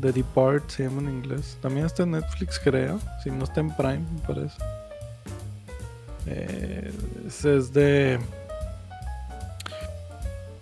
The 0.00 0.10
Depart 0.10 0.68
se 0.70 0.82
llama 0.82 1.02
en 1.02 1.10
inglés. 1.10 1.56
También 1.62 1.86
está 1.86 2.02
en 2.02 2.10
Netflix, 2.10 2.58
creo. 2.58 2.98
Si 3.22 3.30
no 3.30 3.44
está 3.44 3.60
en 3.60 3.70
Prime, 3.76 4.00
me 4.00 4.26
parece. 4.26 4.56
Eh, 6.26 6.92
es 7.28 7.72
de. 7.72 8.18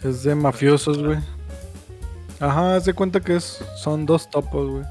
Es 0.03 0.23
de 0.23 0.35
mafiosos, 0.35 1.03
güey. 1.03 1.36
Ajá, 2.41 2.77
haz 2.77 2.85
de 2.85 2.95
cuenta 2.95 3.21
que 3.21 3.37
es, 3.37 3.65
son 3.77 4.07
dos 4.07 4.31
topos, 4.31 4.71
güey. 4.71 4.85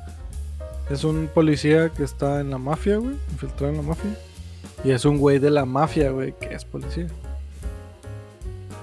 Es 0.90 1.04
un 1.04 1.28
policía 1.34 1.90
que 1.90 2.04
está 2.04 2.40
en 2.42 2.52
la 2.52 2.58
mafia, 2.58 2.98
güey. 2.98 3.16
Infiltrado 3.32 3.72
en 3.72 3.78
la 3.78 3.84
mafia. 3.84 4.12
Y 4.84 4.92
es 4.92 5.06
un 5.06 5.18
güey 5.18 5.40
de 5.40 5.50
la 5.50 5.66
mafia, 5.66 6.12
güey, 6.12 6.34
que 6.40 6.54
es 6.54 6.64
policía. 6.66 7.08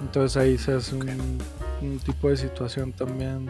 Entonces 0.00 0.36
ahí 0.36 0.58
se 0.58 0.72
hace 0.72 0.96
un, 0.96 1.08
un 1.80 1.98
tipo 2.00 2.28
de 2.28 2.36
situación 2.36 2.92
también. 2.92 3.48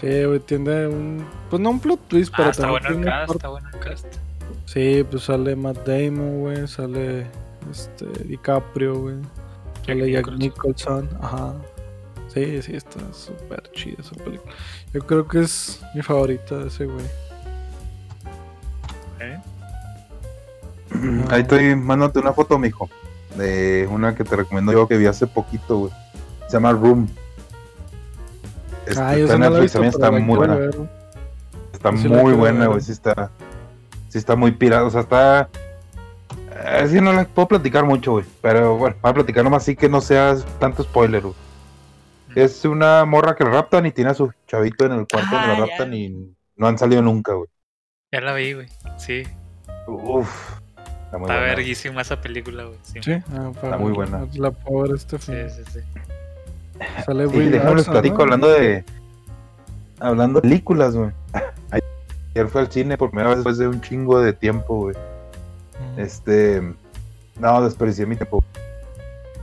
Sí, 0.00 0.24
güey, 0.24 0.40
tiene 0.40 0.86
un. 0.88 1.24
Pues 1.48 1.62
no 1.62 1.70
un 1.70 1.80
plot 1.80 2.00
twist, 2.08 2.32
Ah, 2.34 2.36
pero 2.38 2.50
está 2.50 2.62
también 2.62 2.82
bueno 2.82 2.98
el 2.98 3.04
cast, 3.04 3.34
está 3.34 3.48
bueno 3.48 3.68
el 3.72 3.78
cast. 3.78 4.06
Sí, 4.66 5.06
pues 5.10 5.22
sale 5.24 5.56
Matt 5.56 5.86
Damon, 5.86 6.40
güey. 6.40 6.66
Sale 6.66 7.26
este, 7.70 8.06
DiCaprio, 8.24 8.98
güey. 8.98 9.16
Sale 9.86 10.10
Jack 10.10 10.32
Nicholson. 10.32 11.04
Nicholson. 11.04 11.08
Ajá. 11.22 11.54
Sí, 12.32 12.62
sí, 12.62 12.76
está 12.76 13.00
súper 13.12 13.70
chida 13.72 13.96
esa 14.00 14.14
película. 14.24 14.52
Yo 14.94 15.00
creo 15.06 15.26
que 15.28 15.40
es 15.40 15.80
mi 15.94 16.02
favorita 16.02 16.56
de 16.58 16.68
ese 16.68 16.86
güey. 16.86 17.04
¿Eh? 19.20 19.38
Ahí 21.30 21.42
estoy, 21.42 21.74
mándate 21.76 22.18
una 22.18 22.32
foto, 22.32 22.58
mijo. 22.58 22.88
De 23.36 23.88
una 23.90 24.14
que 24.14 24.24
te 24.24 24.36
recomiendo 24.36 24.72
yo 24.72 24.86
que 24.88 24.96
vi 24.98 25.06
hace 25.06 25.26
poquito, 25.26 25.78
güey. 25.78 25.92
Se 26.46 26.54
llama 26.54 26.72
Room. 26.72 27.08
Este, 28.86 29.00
Ah, 29.00 29.16
yo 29.16 29.24
está 29.24 29.34
en 29.34 29.40
Netflix 29.40 29.72
también, 29.72 29.92
está 29.92 30.10
muy 30.10 30.36
buena. 30.36 30.54
ver. 30.56 30.76
Está 31.72 31.96
Sí 31.96 32.08
muy 32.08 32.32
buena, 32.34 32.66
güey. 32.66 32.80
Sí 32.80 32.92
está, 32.92 33.30
sí 34.08 34.18
está 34.18 34.36
muy 34.36 34.52
pirata. 34.52 34.84
O 34.84 34.90
sea, 34.90 35.00
está. 35.02 35.48
eh, 36.64 36.86
sí, 36.90 37.00
no 37.00 37.12
la 37.12 37.24
puedo 37.24 37.48
platicar 37.48 37.84
mucho, 37.84 38.12
güey. 38.12 38.24
Pero 38.42 38.76
bueno, 38.76 38.96
voy 39.00 39.10
a 39.10 39.14
platicar 39.14 39.44
nomás 39.44 39.62
así 39.62 39.76
que 39.76 39.88
no 39.88 40.00
sea 40.00 40.36
tanto 40.58 40.82
spoiler, 40.82 41.22
güey. 41.22 41.34
Es 42.34 42.64
una 42.64 43.04
morra 43.04 43.34
que 43.34 43.44
la 43.44 43.50
raptan 43.50 43.86
y 43.86 43.92
tiene 43.92 44.10
a 44.10 44.14
su 44.14 44.32
chavito 44.46 44.86
en 44.86 44.92
el 44.92 45.06
cuarto 45.06 45.30
donde 45.34 45.46
Ah, 45.52 45.58
la 45.58 45.58
ya. 45.58 45.66
raptan 45.66 45.94
y 45.94 46.34
no 46.56 46.66
han 46.66 46.78
salido 46.78 47.02
nunca, 47.02 47.32
güey. 47.34 47.48
Ya 48.12 48.20
la 48.20 48.34
vi, 48.34 48.52
güey. 48.54 48.66
Sí, 48.98 49.22
Uf. 49.86 50.28
Está 51.06 51.18
muy 51.18 51.26
está 51.26 51.38
buena. 51.38 51.54
verguísima 51.54 52.00
esa 52.02 52.20
película, 52.20 52.64
güey. 52.64 52.78
Sí, 52.82 53.00
Sí, 53.02 53.12
ah, 53.32 53.50
Está 53.54 53.76
muy 53.78 53.92
buena. 53.92 54.26
La 54.34 54.50
ver 54.50 54.94
este 54.94 55.18
sí, 55.18 55.32
sí. 55.50 55.62
sí. 55.72 55.80
Sale 57.04 57.28
Sí, 57.28 57.38
déjame 57.48 57.74
les 57.76 57.88
platico 57.88 58.16
¿no? 58.18 58.22
hablando 58.22 58.48
de. 58.48 58.84
Hablando 60.00 60.40
de 60.40 60.48
películas, 60.48 60.96
güey. 60.96 61.10
Ayer 62.34 62.48
fui 62.48 62.60
al 62.62 62.72
cine 62.72 62.96
por 62.96 63.10
primera 63.10 63.28
vez 63.28 63.38
después 63.38 63.58
de 63.58 63.68
un 63.68 63.80
chingo 63.82 64.20
de 64.20 64.32
tiempo, 64.32 64.76
güey. 64.76 64.96
Este. 65.96 66.62
No, 67.38 67.62
desperdicié 67.62 68.06
mi 68.06 68.16
tiempo. 68.16 68.42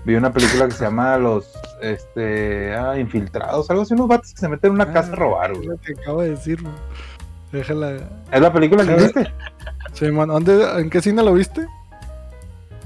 Vi 0.10 0.15
una 0.15 0.34
película 0.34 0.65
que 0.65 0.72
se 0.73 0.84
llama 0.86 1.18
Los. 1.19 1.45
Este. 1.84 2.73
Ah, 2.76 2.98
Infiltrados, 2.98 3.69
algo 3.69 3.84
así, 3.84 3.94
unos 3.94 4.07
vatos 4.07 4.34
que 4.34 4.40
se 4.40 4.49
meten 4.49 4.69
en 4.69 4.76
una 4.76 4.86
Ah, 4.86 4.94
casa 4.94 5.11
a 5.14 5.15
robar, 5.15 5.52
es 5.52 5.57
güey. 5.57 5.69
lo 5.69 5.77
que 5.77 5.94
acabo 5.94 6.22
de 6.23 6.31
decir, 6.31 6.60
güey. 6.64 6.73
Déjala. 7.52 7.98
¿Es 8.31 8.41
la 8.41 8.52
película 8.52 8.86
que 8.86 8.95
viste? 8.95 9.31
Sí, 9.94 10.11
man, 10.11 10.30
¿dónde- 10.30 10.80
¿En 10.81 10.90
qué 10.90 10.99
cine 11.02 11.22
lo 11.22 11.34
viste? 11.34 11.68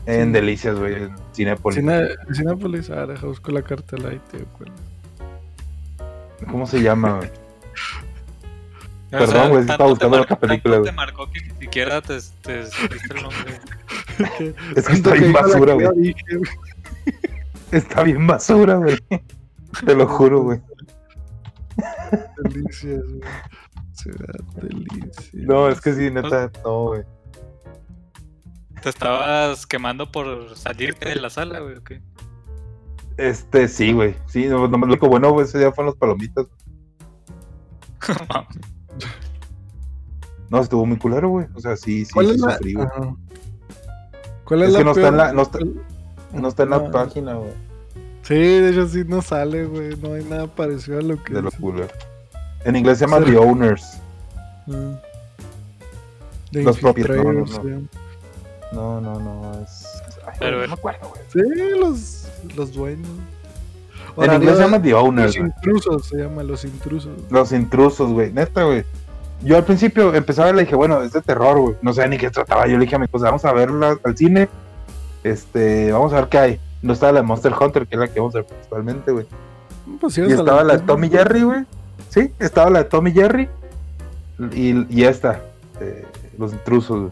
En. 0.06 0.34
Delicias, 0.34 0.78
güey, 0.78 0.96
en 0.96 1.16
Cinépolis. 1.34 1.80
Cine, 1.80 2.10
Cinépolis. 2.34 2.90
Ah, 2.90 3.06
deja 3.06 3.26
busco 3.26 3.52
la 3.52 3.62
cartela 3.62 4.10
ahí, 4.10 4.20
tío. 4.30 4.42
¿Cómo 6.52 6.68
se 6.68 6.82
llama, 6.82 7.18
güey? 7.20 7.30
O 7.30 9.18
Perdón, 9.18 9.50
güey, 9.50 9.66
tanto 9.66 9.72
estaba 9.74 9.78
te 9.78 9.90
buscando 9.92 10.18
marcó- 10.18 10.24
otra 10.34 10.40
película, 10.40 10.76
tanto 10.76 10.82
güey. 10.82 10.92
te 10.92 10.96
marcó 10.98 11.32
que 11.32 11.42
ni 11.42 11.60
siquiera 11.62 12.02
te, 12.02 12.18
te 12.42 12.66
supiste 12.66 13.14
el 13.16 13.24
nombre. 13.24 13.60
Es 14.76 14.88
que 14.88 14.94
está 14.94 15.14
bien 15.14 15.32
la 15.34 15.42
basura, 15.42 15.74
güey. 15.74 16.16
Está 17.72 18.04
bien 18.04 18.26
basura, 18.28 18.76
güey. 18.76 18.98
Te 19.86 19.96
lo 19.96 20.08
juro, 20.08 20.44
güey. 20.44 20.62
Delicias, 22.44 23.04
güey. 23.04 23.22
Ciudad 23.94 24.40
Delicias. 24.62 25.34
No, 25.34 25.70
es 25.70 25.82
que 25.82 25.94
sí, 25.94 26.12
neta, 26.12 26.52
no, 26.64 26.84
güey. 26.88 27.04
Te 28.82 28.90
estabas 28.90 29.66
quemando 29.66 30.12
por 30.12 30.56
salirte 30.58 31.10
de 31.10 31.16
la 31.16 31.30
sala, 31.30 31.60
güey, 31.62 31.78
¿o 31.78 31.84
qué? 31.84 32.02
Este, 33.18 33.68
sí, 33.68 33.94
güey. 33.94 34.16
Sí, 34.28 34.46
no, 34.48 34.68
no, 34.68 34.78
lo 34.78 34.86
único 34.86 35.08
bueno, 35.08 35.32
güey, 35.32 35.46
ese 35.46 35.58
día 35.60 35.72
fueron 35.72 35.92
los 35.92 35.98
palomitas. 35.98 36.46
No, 40.50 40.60
estuvo 40.62 40.86
muy 40.86 40.98
culero, 40.98 41.30
güey. 41.30 41.48
O 41.56 41.60
sea, 41.60 41.76
sí, 41.76 42.06
sí, 42.06 42.14
¿Cuál 42.14 42.28
sí 42.28 42.32
es 42.34 42.40
la, 42.42 42.52
sufrí, 42.58 42.74
güey. 42.76 42.86
Ajá. 42.86 43.16
¿Cuál 44.46 44.62
es, 44.62 44.68
Es 44.68 44.74
la 44.74 44.80
que 44.80 44.86
no 44.86 44.92
está 44.92 45.08
en 45.08 45.18
la- 45.18 45.34
no 45.34 45.42
está- 45.42 45.60
No 46.34 46.48
está 46.48 46.64
en 46.64 46.70
la 46.72 46.78
Ah, 46.78 46.92
página, 46.92 47.34
güey, 47.36 47.52
Sí, 48.24 48.36
de 48.36 48.70
hecho 48.70 48.88
sí 48.88 49.04
no 49.08 49.22
sale, 49.22 49.66
güey. 49.66 49.96
No 49.98 50.14
hay 50.14 50.24
nada 50.24 50.48
parecido 50.48 51.00
a 51.00 51.02
lo 51.02 51.22
que 51.24 51.34
de 51.34 51.42
lo 51.42 51.52
culero. 51.52 51.90
En 52.66 52.76
inglés 52.76 52.98
se 53.00 53.06
llama. 53.06 53.24
The 53.24 53.38
Owners. 53.38 54.00
De 56.52 56.64
Los 56.64 56.80
propios- 56.80 57.10
no, 58.72 59.02
no, 59.02 59.20
no. 59.20 59.20
No, 59.20 59.62
es... 59.64 59.86
Ay, 60.26 60.34
Pero- 60.40 60.62
no 60.62 60.68
me 60.68 60.74
acuerdo, 60.74 61.10
güey. 61.10 61.22
Sí, 61.32 61.42
los, 61.80 62.28
los 62.56 62.74
dueños. 62.74 63.08
En 64.18 64.34
inglés 64.34 64.58
se 64.58 64.62
llama 64.64 64.82
The 64.82 64.94
Owners, 64.94 65.36
Los 65.36 65.46
intrusos 65.48 66.06
se 66.08 66.18
llama, 66.18 66.44
los 66.44 66.64
intrusos. 66.64 67.12
Los 67.32 67.52
intrusos, 67.52 68.12
güey. 68.12 68.32
Neta, 68.32 68.64
güey. 68.64 68.84
Yo 69.42 69.58
al 69.58 69.66
principio 69.66 70.14
empezaba 70.14 70.52
y 70.52 70.54
le 70.54 70.62
dije, 70.62 70.76
bueno, 70.76 71.02
es 71.02 71.12
de 71.12 71.22
terror, 71.22 71.60
güey. 71.60 71.76
No 71.82 71.92
sé 71.94 72.08
ni 72.08 72.18
qué 72.18 72.30
trataba. 72.30 72.66
Yo 72.68 72.78
le 72.78 72.86
dije 72.86 72.96
a 72.96 73.00
mi 73.00 73.06
esposa, 73.06 73.26
vamos 73.26 73.44
a 73.44 73.52
verla 73.52 73.98
al 74.04 74.16
cine. 74.18 74.48
Este, 75.24 75.92
vamos 75.92 76.14
a 76.14 76.18
ver 76.18 76.30
qué 76.30 76.38
hay. 76.38 76.60
No 76.82 76.94
estaba 76.94 77.14
la 77.14 77.22
de 77.22 77.28
Monster 77.28 77.54
Hunter, 77.60 77.88
que 77.88 77.96
es 77.96 78.00
la 78.00 78.08
que 78.08 78.20
vamos 78.20 78.36
a 78.36 78.40
ver 78.40 78.48
principalmente, 78.48 79.12
güey. 79.12 79.26
Pues 80.00 80.14
sí, 80.14 80.22
Y 80.22 80.32
estaba 80.32 80.64
la 80.64 80.78
de 80.78 80.84
Tommy 80.84 81.10
Jerry, 81.10 81.44
güey. 81.44 81.66
Sí, 82.10 82.32
estaba 82.40 82.70
la 82.70 82.80
de 82.80 82.86
Tommy 82.86 83.12
Jerry. 83.12 83.50
Y, 84.52 84.86
y 84.94 85.04
esta, 85.06 85.42
eh, 85.80 86.06
los 86.38 86.52
intrusos, 86.54 87.00
güey. 87.00 87.12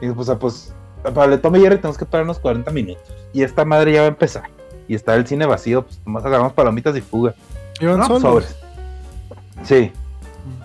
Y 0.00 0.10
pues, 0.10 0.28
ah, 0.28 0.38
pues, 0.38 0.74
para 1.14 1.26
la 1.28 1.40
Tommy 1.40 1.60
Jerry 1.60 1.76
tenemos 1.76 1.98
que 1.98 2.04
esperar 2.04 2.24
unos 2.24 2.38
40 2.38 2.70
minutos. 2.70 3.02
Y 3.32 3.42
esta 3.42 3.64
madre 3.64 3.92
ya 3.92 4.00
va 4.00 4.06
a 4.06 4.08
empezar. 4.08 4.44
Y 4.88 4.94
está 4.94 5.14
el 5.14 5.26
cine 5.26 5.46
vacío, 5.46 5.82
pues 5.82 6.00
nomás 6.06 6.24
agarramos 6.24 6.52
palomitas 6.52 6.96
y 6.96 7.00
fuga. 7.00 7.34
Iban 7.80 7.98
No, 7.98 8.08
pues, 8.08 8.22
sobres. 8.22 8.56
Sí. 9.64 9.92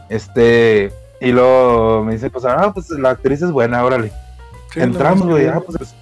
Este. 0.10 0.92
Y 1.20 1.32
luego 1.32 2.04
me 2.04 2.14
dice, 2.14 2.30
pues, 2.30 2.46
ah, 2.46 2.72
pues 2.74 2.90
la 2.92 3.12
actriz 3.12 3.42
es 3.42 3.52
buena, 3.52 3.84
órale. 3.84 4.12
Sí, 4.72 4.80
la 4.80 4.86
Entramos, 4.86 5.28
güey. 5.28 5.48
Ah, 5.48 5.60
pues. 5.60 5.96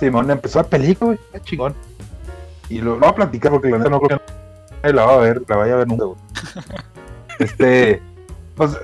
Simón 0.00 0.30
empezó 0.30 0.58
a 0.60 0.64
película, 0.64 1.08
güey. 1.14 1.18
Qué 1.32 1.40
chingón. 1.42 1.74
Y 2.68 2.80
lo, 2.80 2.94
lo 2.94 3.00
voy 3.00 3.08
a 3.10 3.14
platicar 3.14 3.52
porque 3.52 3.68
la 3.70 3.78
neta 3.78 3.90
no 3.90 4.00
creo 4.00 4.18
que 4.18 4.32
nadie 4.82 4.94
la 4.94 5.04
va 5.06 5.14
a 5.14 5.18
ver, 5.18 5.42
la 5.46 5.56
vaya 5.56 5.74
a 5.74 5.76
ver 5.76 5.88
nunca, 5.88 6.04
güey. 6.06 6.18
Este. 7.38 8.02
Pues 8.54 8.76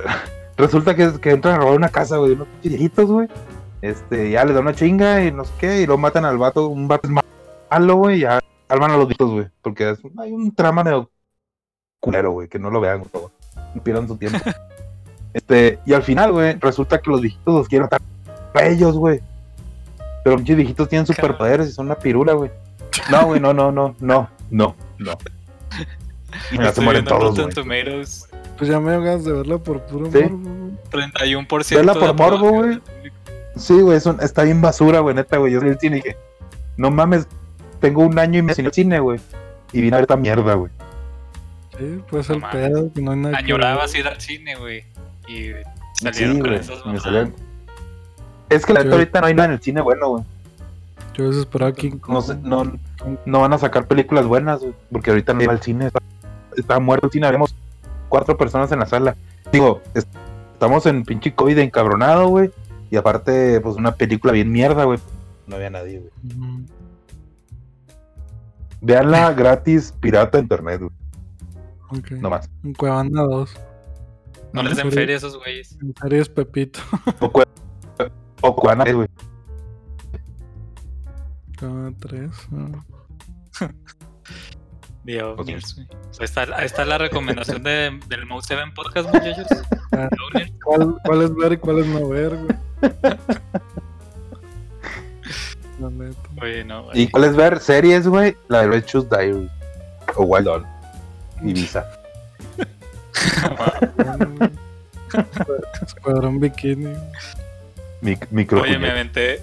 resulta 0.57 0.95
que, 0.95 1.21
que 1.21 1.31
entran 1.31 1.55
a 1.55 1.59
robar 1.59 1.75
una 1.77 1.89
casa, 1.91 2.17
güey, 2.17 2.31
de 2.31 2.35
unos 2.37 2.49
viejitos, 2.63 3.07
güey. 3.11 3.29
Este, 3.83 4.31
ya 4.31 4.45
les 4.45 4.55
dan 4.55 4.65
una 4.65 4.75
chinga 4.75 5.23
y 5.25 5.31
no 5.33 5.45
sé 5.45 5.53
qué, 5.59 5.83
y 5.83 5.87
lo 5.87 5.99
matan 5.99 6.25
al 6.25 6.39
vato, 6.39 6.67
un 6.69 6.89
vato 6.89 7.09
malo, 7.71 7.97
güey, 7.97 8.17
y 8.17 8.21
ya 8.21 8.41
salvan 8.69 8.91
a 8.93 8.97
los 8.97 9.07
viejitos, 9.07 9.31
güey. 9.31 9.47
Porque 9.61 9.91
es- 9.91 10.01
hay 10.19 10.33
un 10.33 10.55
trama 10.55 10.83
medio 10.83 11.11
culero, 12.01 12.31
güey, 12.33 12.49
que 12.49 12.59
no 12.59 12.71
lo 12.71 12.81
vean, 12.81 13.01
por 13.01 13.09
favor. 13.11 13.31
No 13.75 13.83
pierdan 13.83 14.09
su 14.09 14.17
tiempo. 14.17 14.39
este, 15.35 15.79
y 15.85 15.93
al 15.93 16.03
final, 16.03 16.33
güey, 16.33 16.55
resulta 16.59 16.99
que 16.99 17.11
los 17.11 17.21
viejitos 17.21 17.55
los 17.55 17.69
quieren 17.69 17.85
matar 17.85 18.01
a 18.55 18.65
ellos, 18.67 18.97
güey. 18.97 19.21
Pero 20.27 20.35
los 20.35 20.41
pinches 20.41 20.57
viejitos 20.57 20.89
tienen 20.89 21.07
superpoderes 21.07 21.69
y 21.69 21.73
son 21.73 21.87
una 21.87 21.95
pirula, 21.95 22.33
güey. 22.33 22.51
No, 23.13 23.27
güey, 23.27 23.39
no, 23.39 23.55
no, 23.55 23.71
no, 23.71 23.95
no, 24.01 24.29
no, 24.51 24.75
no. 24.99 25.19
Y 26.51 26.59
ya 26.59 26.73
se 26.73 26.81
mueren 26.81 27.05
todos. 27.05 27.37
Tomatoes, 27.55 28.29
Pues 28.59 28.69
ya 28.69 28.81
me 28.81 28.91
dio 28.91 29.03
ganas 29.03 29.25
de 29.25 29.31
verla 29.33 29.59
por 29.59 29.83
puro 29.87 30.11
Sí. 30.11 30.19
morbo. 30.25 30.77
31% 30.91 31.77
Vela 31.77 31.95
de 31.95 32.01
por 32.01 32.15
morbo, 32.17 32.51
güey. 32.51 32.81
Sí, 33.55 33.81
güey, 33.81 33.99
es 33.99 34.07
un- 34.07 34.21
está 34.21 34.43
bien 34.43 34.61
basura, 34.61 34.99
güey, 34.99 35.15
neta, 35.15 35.37
güey. 35.37 35.53
Yo 35.53 35.61
salí 35.61 35.71
del 35.71 35.79
cine 35.79 35.99
y 35.99 36.01
dije, 36.01 36.17
no 36.77 36.91
mames, 36.91 37.29
tengo 37.81 38.03
un 38.03 38.19
año 38.19 38.41
y 38.41 38.43
medio 38.43 38.57
sin 38.57 38.67
el 38.67 38.73
cine, 38.73 38.99
güey. 38.99 39.21
Y 39.73 39.81
vine 39.81 39.95
a 39.95 39.99
ver 39.99 40.05
esta 40.07 40.17
mierda, 40.17 40.55
güey. 40.55 40.73
Sí, 41.79 42.01
pues 42.11 42.29
el 42.31 42.41
No 42.41 42.51
pedo, 42.51 42.93
que 42.93 43.01
no 43.01 43.13
hay 43.13 43.19
nada 43.19 43.39
Añorabas 43.39 43.95
ir 43.95 44.09
al 44.09 44.21
cine, 44.21 44.57
güey. 44.57 44.83
Y 45.29 45.53
salieron 46.03 46.35
Sí, 46.35 46.41
con 46.41 46.49
güey. 46.51 46.61
esas 46.61 46.85
me 46.85 46.99
salieron. 46.99 47.33
Es 48.49 48.65
que 48.67 48.73
la 48.73 48.81
Sí. 48.81 48.87
neta 48.87 48.97
ahorita 48.97 49.21
no 49.21 49.27
hay 49.27 49.35
nada 49.35 49.47
en 49.49 49.53
el 49.55 49.61
cine 49.61 49.81
bueno, 49.81 50.09
güey. 50.11 50.25
Yo 51.15 51.25
a 51.25 51.27
veces 51.29 51.41
esperaba 51.43 51.73
King 51.73 51.99
No, 52.09 52.21
sé, 52.21 52.37
no, 52.43 52.73
no 53.25 53.41
van 53.41 53.53
a 53.53 53.59
sacar 53.59 53.87
películas 53.87 54.27
buenas, 54.27 54.61
güey, 54.61 54.75
porque 54.93 55.11
ahorita 55.11 55.33
no 55.35 55.43
iba 55.43 55.53
al 55.53 55.63
cine. 55.63 55.87
Está, 55.87 56.01
está 56.57 56.79
muerto 56.79 57.07
el 57.07 57.13
cine, 57.13 57.27
habíamos 57.27 57.55
cuatro 58.09 58.37
personas 58.37 58.71
en 58.73 58.79
la 58.81 58.87
sala. 58.87 59.17
Digo, 59.51 59.81
es- 59.95 60.07
estamos 60.53 60.85
en 60.87 61.05
pinche 61.05 61.35
COVID 61.35 61.59
encabronado, 61.59 62.29
güey. 62.29 62.51
Y 62.91 62.97
aparte, 62.97 63.61
pues 63.63 63.77
una 63.77 63.95
película 63.95 64.33
bien 64.33 64.53
mierda, 64.53 64.85
güey. 64.85 64.99
No 65.47 65.57
había 65.57 65.71
nadie, 65.71 65.99
güey. 66.01 66.11
Veanla 68.81 69.33
gratis, 69.33 69.93
pirata 70.01 70.39
internet, 70.39 70.81
güey. 70.81 70.93
Ok. 71.99 72.11
No 72.21 72.31
más. 72.31 72.49
En 72.63 72.75
Cuevana 72.75 73.23
2. 73.23 73.55
No 74.53 74.63
les 74.63 74.77
den 74.77 74.93
feria 74.93 75.15
a 75.15 75.19
esos 75.19 75.37
güeyes. 75.39 75.77
En 75.81 75.95
series 76.01 76.29
Pepito. 76.29 76.81
O, 78.43 78.49
o 78.49 78.57
Cuevana, 78.57 78.91
güey. 78.93 79.09
Cuevana 81.59 81.93
3. 82.01 82.31
Dios, 85.05 85.39
Ok. 85.39 85.47
güey. 85.47 85.57
Ahí 86.19 86.25
está, 86.25 86.43
ahí 86.57 86.67
está 86.67 86.85
la 86.85 86.99
recomendación 86.99 87.63
de, 87.63 87.99
del 88.09 88.27
Mo 88.27 88.43
7 88.43 88.63
Podcast, 88.75 89.09
muchachos. 89.13 89.47
Ah. 89.93 90.09
¿Cuál, 90.65 90.97
¿Cuál 91.05 91.23
es 91.23 91.35
ver 91.35 91.53
y 91.53 91.57
cuál 91.59 91.79
es 91.79 91.87
no 91.87 92.09
ver, 92.09 92.37
güey? 92.37 92.57
La 95.81 95.91
neta. 95.91 96.17
Oye, 96.41 96.65
no, 96.65 96.85
güey. 96.85 97.03
¿Y 97.03 97.09
cuál 97.11 97.25
es 97.25 97.37
ver? 97.37 97.61
Series, 97.61 98.09
güey. 98.09 98.35
La 98.49 98.63
de 98.63 98.69
Red 98.69 98.85
Shoes 98.87 99.09
Diary. 99.11 99.51
O 100.17 100.25
Wild 100.25 100.49
On. 100.49 100.67
Ibiza. 101.43 101.85
Escuadrón 105.87 106.41
Bikini. 106.41 106.95
Micro 108.01 108.63
Oye, 108.63 108.79
me 108.79 108.91
aventé. 108.91 109.43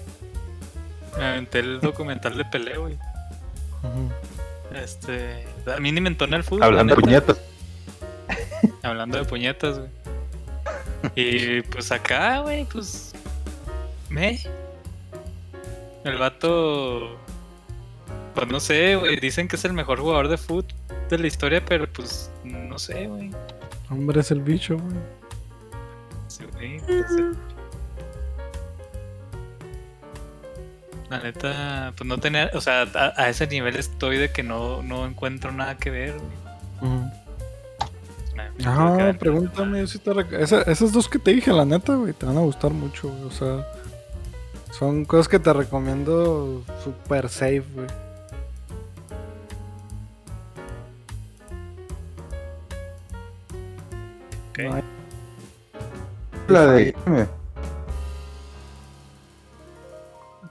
Me 1.17 1.25
aventé 1.25 1.59
el 1.59 1.79
documental 1.79 2.37
de 2.37 2.45
pelea, 2.45 2.77
güey. 2.77 2.97
Este. 4.73 5.45
A 5.67 5.79
mí 5.79 5.91
ni 5.91 6.01
me 6.01 6.09
entona 6.09 6.37
el 6.37 6.43
fútbol. 6.43 6.63
Hablando 6.63 6.95
de 6.95 7.01
puñetas. 7.01 7.41
Hablando 8.83 9.17
de 9.17 9.25
puñetas, 9.25 9.79
güey. 9.79 9.89
Y 11.15 11.61
pues 11.63 11.91
acá, 11.91 12.39
güey, 12.39 12.65
pues. 12.65 13.13
Me. 14.09 14.39
El 16.03 16.17
vato. 16.17 17.17
Pues 18.33 18.47
no 18.47 18.59
sé, 18.59 18.95
güey. 18.95 19.19
Dicen 19.19 19.47
que 19.47 19.55
es 19.55 19.65
el 19.65 19.73
mejor 19.73 19.99
jugador 19.99 20.27
de 20.27 20.37
fútbol 20.37 20.73
de 21.09 21.19
la 21.19 21.27
historia, 21.27 21.63
pero 21.63 21.87
pues 21.91 22.31
no 22.43 22.77
sé, 22.79 23.07
güey. 23.07 23.31
Hombre, 23.89 24.21
es 24.21 24.31
el 24.31 24.41
bicho, 24.41 24.77
güey. 24.77 24.95
Sí, 26.27 26.43
güey, 26.53 26.77
no 26.79 27.53
La 31.13 31.19
neta, 31.23 31.93
pues 31.95 32.07
no 32.07 32.17
tenía, 32.17 32.49
o 32.55 32.61
sea, 32.61 32.87
a, 32.95 33.13
a 33.21 33.29
ese 33.29 33.45
nivel 33.45 33.75
estoy 33.75 34.17
de 34.17 34.31
que 34.31 34.41
no, 34.41 34.81
no 34.81 35.05
encuentro 35.05 35.51
nada 35.51 35.77
que 35.77 35.91
ver, 35.91 36.15
tuve 36.79 37.11
que 38.57 38.65
Ah, 38.65 39.13
pregúntame. 39.19 39.79
yo 39.81 39.87
sí 39.87 39.99
te 39.99 40.11
rec- 40.11 40.33
esa- 40.39 40.63
esas 40.63 40.91
dos 40.91 41.07
que 41.07 41.19
te 41.19 41.31
dije, 41.31 41.51
la 41.53 41.65
neta, 41.65 41.93
güey, 41.93 42.13
te 42.13 42.25
van 42.25 42.37
a 42.37 42.41
gustar 42.41 42.71
mucho, 42.71 43.09
güey. 43.09 43.23
O 43.25 43.31
sea, 43.31 43.67
son 44.71 45.05
cosas 45.05 45.27
que 45.27 45.37
te 45.37 45.53
recomiendo 45.53 46.63
super 46.83 47.29
safe, 47.29 47.63
güey. 47.75 47.87
Ok. 54.51 54.59
No 54.59 54.73
hay- 54.75 54.83
La 56.47 56.65
de. 56.67 56.95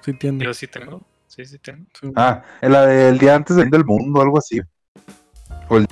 Sí, 0.05 0.11
entiendo. 0.11 0.45
Yo 0.45 0.55
sí 0.55 0.67
tengo. 0.67 1.03
Sí, 1.27 1.45
sí 1.47 1.59
tengo. 1.59 1.87
Sí. 2.01 2.13
Ah, 2.17 2.43
la 2.61 2.87
del 2.87 3.19
día 3.19 3.35
antes 3.35 3.57
del 3.57 3.65
fin 3.67 3.71
del 3.71 3.85
mundo, 3.85 4.21
algo 4.21 4.39
así. 4.39 4.61
O 5.69 5.77
el 5.79 5.87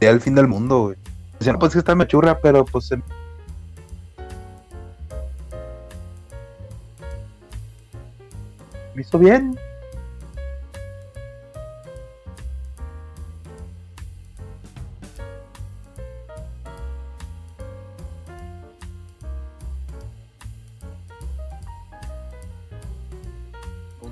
día 0.00 0.10
del 0.10 0.20
fin 0.20 0.34
del 0.34 0.48
mundo, 0.48 0.80
güey. 0.82 0.96
Decían, 1.38 1.58
pues 1.58 1.72
que 1.72 1.78
está 1.78 1.94
mechurra, 1.94 2.38
pero 2.40 2.64
pues. 2.64 2.86
se- 2.86 3.00
Me 8.94 9.02
hizo 9.02 9.18
bien. 9.18 9.58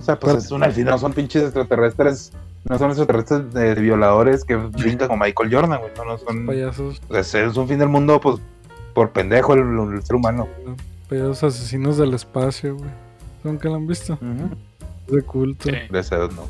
O 0.03 0.05
sea, 0.05 0.19
pues 0.19 0.35
es 0.35 0.51
una, 0.51 0.67
al 0.67 0.73
final 0.73 0.99
son 0.99 1.13
pinches 1.13 1.45
extraterrestres. 1.45 2.33
No 2.65 2.77
son 2.77 2.89
extraterrestres 2.89 3.55
de 3.55 3.75
violadores 3.77 4.45
que 4.45 4.57
brincan 4.57 5.07
como 5.07 5.25
Michael 5.25 5.55
Jordan, 5.55 5.79
güey. 5.79 5.93
No, 5.97 6.05
no 6.05 6.19
son. 6.19 6.45
Payasos, 6.45 7.01
pues, 7.07 7.33
es 7.37 7.57
un 7.57 7.69
fin 7.69 7.79
del 7.79 7.89
mundo, 7.89 8.21
pues, 8.21 8.41
por 8.95 9.13
pendejo 9.13 9.55
el, 9.55 9.61
el 9.95 10.03
ser 10.03 10.17
humano. 10.17 10.49
payasos 11.09 11.45
asesinos 11.45 11.99
del 11.99 12.15
espacio, 12.15 12.77
güey. 12.77 12.91
¿Nunca 13.45 13.69
lo 13.69 13.77
han 13.77 13.87
visto? 13.87 14.19
Es 15.07 15.13
de 15.15 15.23
culto. 15.23 15.71
Sí. 15.71 15.77
Deseos, 15.91 16.35
no. 16.35 16.49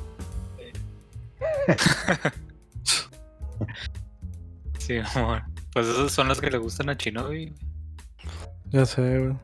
Sí, 4.79 4.97
amor. 5.15 5.43
Pues 5.75 5.89
esas 5.89 6.11
son 6.11 6.29
las 6.29 6.41
que 6.41 6.51
le 6.51 6.57
gustan 6.57 6.89
a 6.89 6.97
Chinobi. 6.97 7.55
Ya 8.71 8.87
sé, 8.87 9.19
güey. 9.19 9.37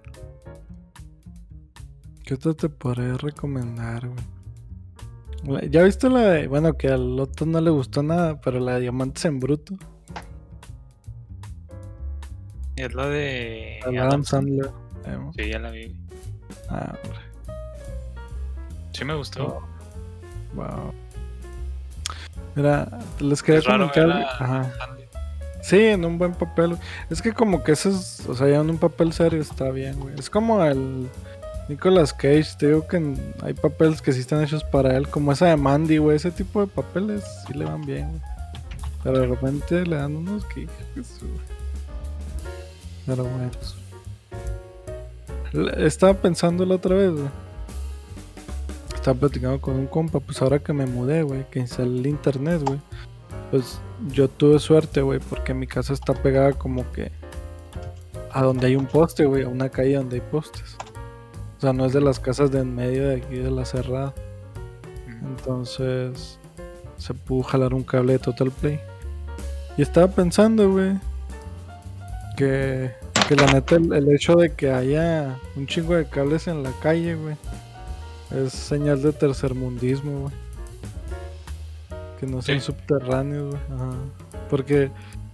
¿Qué 2.28 2.34
otra 2.34 2.52
te 2.52 2.68
podría 2.68 3.14
recomendar, 3.16 4.06
güey? 4.06 5.62
La- 5.62 5.64
¿Ya 5.66 5.82
viste 5.82 6.10
la 6.10 6.20
de... 6.20 6.46
Bueno, 6.46 6.74
que 6.76 6.88
al 6.88 7.18
otro 7.18 7.46
no 7.46 7.58
le 7.58 7.70
gustó 7.70 8.02
nada, 8.02 8.38
pero 8.42 8.60
la 8.60 8.74
de 8.74 8.80
Diamantes 8.80 9.24
en 9.24 9.40
Bruto? 9.40 9.76
Es 12.76 12.94
la 12.94 13.06
de 13.08 13.80
de 13.90 13.98
Adam 13.98 14.08
Adam 14.08 14.24
Sandler. 14.24 14.70
Eh, 15.06 15.18
Sí, 15.36 15.48
ya 15.48 15.58
la 15.58 15.70
vi. 15.70 15.96
Ah, 16.68 16.94
hombre. 17.02 17.20
Sí 18.92 19.06
me 19.06 19.14
gustó. 19.14 19.62
Wow. 20.54 20.92
Mira, 22.54 22.98
les 23.20 23.42
quería 23.42 23.62
comentar... 23.62 24.10
Ajá. 24.10 24.70
Sí, 25.62 25.78
en 25.78 26.04
un 26.04 26.18
buen 26.18 26.34
papel. 26.34 26.76
Es 27.08 27.22
que 27.22 27.32
como 27.32 27.62
que 27.64 27.72
eso 27.72 27.88
es, 27.88 28.22
o 28.28 28.34
sea, 28.34 28.48
ya 28.48 28.56
en 28.60 28.68
un 28.68 28.76
papel 28.78 29.14
serio 29.14 29.40
está 29.40 29.70
bien, 29.70 29.98
güey. 29.98 30.14
Es 30.18 30.28
como 30.28 30.62
el 30.62 31.08
Nicolas 31.68 32.12
Cage, 32.14 32.46
te 32.58 32.68
digo 32.68 32.86
que 32.86 33.14
hay 33.42 33.52
papeles 33.54 34.00
que 34.00 34.12
sí 34.12 34.20
están 34.20 34.42
hechos 34.42 34.64
para 34.64 34.96
él, 34.96 35.08
como 35.08 35.32
esa 35.32 35.46
de 35.46 35.56
Mandy, 35.56 35.98
güey. 35.98 36.16
Ese 36.16 36.30
tipo 36.30 36.60
de 36.62 36.66
papeles 36.66 37.22
sí 37.46 37.52
le 37.54 37.66
van 37.66 37.84
bien. 37.84 38.22
Pero 39.04 39.20
de 39.20 39.26
repente 39.26 39.84
le 39.86 39.96
dan 39.96 40.16
unos 40.16 40.44
que... 40.46 40.66
Pero 43.06 43.24
bueno. 43.24 43.50
Le- 45.52 45.86
Estaba 45.86 46.14
pensando 46.14 46.64
la 46.64 46.76
otra 46.76 46.94
vez, 46.96 47.12
güey. 47.12 47.28
Estaba 48.94 49.18
platicando 49.20 49.60
con 49.60 49.76
un 49.76 49.86
compa, 49.86 50.20
pues 50.20 50.40
ahora 50.42 50.58
que 50.58 50.72
me 50.72 50.86
mudé, 50.86 51.22
güey, 51.22 51.44
que 51.50 51.60
instalé 51.60 51.98
el 52.00 52.06
internet, 52.06 52.62
güey. 52.66 52.80
Pues 53.50 53.78
yo 54.10 54.28
tuve 54.28 54.58
suerte, 54.58 55.00
güey, 55.02 55.20
porque 55.20 55.52
mi 55.54 55.66
casa 55.66 55.92
está 55.92 56.14
pegada 56.14 56.52
como 56.54 56.90
que 56.92 57.12
a 58.32 58.42
donde 58.42 58.66
hay 58.66 58.76
un 58.76 58.86
poste, 58.86 59.24
güey, 59.26 59.44
a 59.44 59.48
una 59.48 59.68
calle 59.68 59.94
donde 59.96 60.16
hay 60.16 60.22
postes. 60.30 60.76
O 61.58 61.60
sea, 61.60 61.72
no 61.72 61.84
es 61.86 61.92
de 61.92 62.00
las 62.00 62.20
casas 62.20 62.50
de 62.52 62.60
en 62.60 62.74
medio 62.74 63.08
de 63.08 63.16
aquí 63.16 63.36
de 63.36 63.50
la 63.50 63.64
cerrada. 63.64 64.14
Entonces 65.22 66.38
se 66.96 67.14
pudo 67.14 67.42
jalar 67.42 67.74
un 67.74 67.82
cable 67.82 68.14
de 68.14 68.18
Total 68.18 68.50
Play. 68.50 68.80
Y 69.76 69.82
estaba 69.82 70.08
pensando, 70.08 70.70
güey, 70.70 70.92
que, 72.36 72.92
que 73.28 73.36
la 73.36 73.46
neta 73.52 73.76
el, 73.76 73.92
el 73.92 74.12
hecho 74.14 74.36
de 74.36 74.52
que 74.54 74.70
haya 74.72 75.36
un 75.56 75.66
chingo 75.66 75.94
de 75.94 76.06
cables 76.06 76.46
en 76.48 76.62
la 76.62 76.70
calle, 76.80 77.14
güey, 77.14 77.36
es 78.30 78.52
señal 78.52 79.02
de 79.02 79.12
tercermundismo, 79.12 80.20
güey. 80.22 80.34
Que 82.20 82.26
no 82.26 82.42
sean 82.42 82.60
Sí. 82.60 82.66
subterráneos, 82.66 83.50
güey. 83.50 83.60
Ajá. 83.74 83.92
Porque 84.50 84.90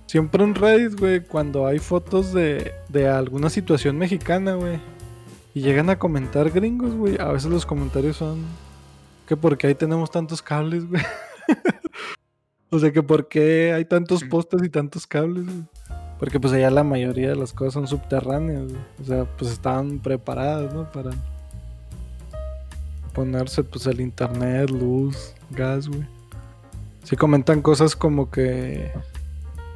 siempre 0.06 0.44
en 0.44 0.54
Reddit, 0.54 0.98
güey, 0.98 1.20
cuando 1.20 1.66
hay 1.66 1.78
fotos 1.78 2.32
de, 2.34 2.72
de 2.90 3.08
alguna 3.08 3.48
situación 3.48 3.96
mexicana, 3.96 4.54
güey, 4.54 4.78
y 5.54 5.60
llegan 5.60 5.88
a 5.88 5.98
comentar 5.98 6.50
gringos, 6.50 6.94
güey, 6.94 7.16
a 7.20 7.30
veces 7.30 7.48
los 7.48 7.64
comentarios 7.64 8.16
son 8.16 8.44
que 9.26 9.36
porque 9.36 9.68
ahí 9.68 9.74
tenemos 9.74 10.10
tantos 10.10 10.42
cables, 10.42 10.88
güey. 10.88 11.02
o 12.70 12.78
sea, 12.78 12.92
que 12.92 13.02
por 13.02 13.28
qué 13.28 13.72
hay 13.72 13.84
tantos 13.84 14.24
postes 14.24 14.62
y 14.64 14.68
tantos 14.68 15.06
cables, 15.06 15.44
güey. 15.44 15.64
Porque 16.18 16.40
pues 16.40 16.52
allá 16.52 16.70
la 16.70 16.84
mayoría 16.84 17.28
de 17.28 17.36
las 17.36 17.52
cosas 17.52 17.74
son 17.74 17.86
subterráneas, 17.86 18.64
güey. 18.64 18.82
O 19.00 19.04
sea, 19.04 19.24
pues 19.24 19.52
estaban 19.52 20.00
preparadas, 20.00 20.74
¿no? 20.74 20.90
Para 20.90 21.12
ponerse 23.12 23.62
pues 23.62 23.86
el 23.86 24.00
internet, 24.00 24.70
luz, 24.70 25.34
gas, 25.50 25.88
güey. 25.88 26.06
Sí 27.04 27.16
comentan 27.16 27.62
cosas 27.62 27.94
como 27.94 28.30
que... 28.30 28.90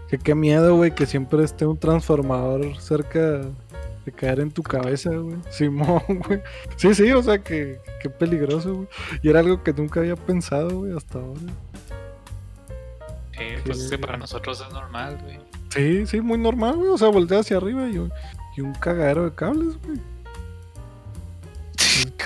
Que 0.09 0.17
qué 0.17 0.35
miedo, 0.35 0.75
güey, 0.75 0.95
que 0.95 1.05
siempre 1.05 1.45
esté 1.45 1.67
un 1.67 1.77
transformador 1.77 2.81
cerca 2.81 3.43
de 4.11 4.13
caer 4.17 4.41
en 4.41 4.51
tu 4.51 4.63
cabeza, 4.63 5.11
güey. 5.11 5.37
Simón, 5.51 6.03
güey. 6.27 6.41
Sí, 6.77 6.95
sí, 6.95 7.11
o 7.13 7.23
sea, 7.23 7.39
que 7.39 7.79
qué 8.01 8.11
peligroso, 8.11 8.75
güey. 8.75 8.89
Y 9.23 9.29
era 9.31 9.41
algo 9.41 9.63
que 9.63 9.73
nunca 9.73 10.01
había 10.01 10.17
pensado, 10.17 10.79
güey, 10.81 10.97
hasta 10.97 11.19
ahora. 11.19 11.41
Sí, 13.33 13.45
pues 13.65 13.81
es 13.81 13.91
que 13.91 13.99
para 13.99 14.17
nosotros 14.17 14.65
es 14.67 14.73
normal, 14.73 15.19
güey. 15.23 15.39
Sí, 15.71 16.07
sí, 16.07 16.21
muy 16.21 16.39
normal, 16.39 16.77
güey. 16.77 16.89
O 16.89 16.99
sea, 16.99 17.09
voltea 17.09 17.41
hacia 17.41 17.57
arriba 17.59 17.89
y, 17.89 17.99
un- 17.99 18.13
y 18.57 18.61
un 18.63 18.73
cagadero 18.75 19.25
de 19.25 19.35
cables, 19.35 19.77
güey. 19.87 19.99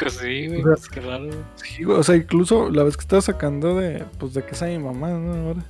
Pues 0.00 0.14
sí, 0.14 0.46
güey. 0.48 0.60
O 0.60 0.64
sea, 0.64 0.74
pues 0.76 0.88
qué 0.88 1.00
raro, 1.00 1.24
güey. 1.26 1.38
Sí, 1.56 1.84
güey, 1.84 1.98
o 1.98 2.02
sea, 2.02 2.16
incluso 2.16 2.70
la 2.70 2.82
vez 2.82 2.96
que 2.96 3.02
estaba 3.02 3.22
sacando 3.22 3.76
de, 3.78 4.04
pues, 4.18 4.34
de 4.34 4.42
casa 4.44 4.66
de 4.66 4.78
mi 4.78 4.84
mamá, 4.84 5.10
¿no? 5.10 5.32
Ahora, 5.48 5.64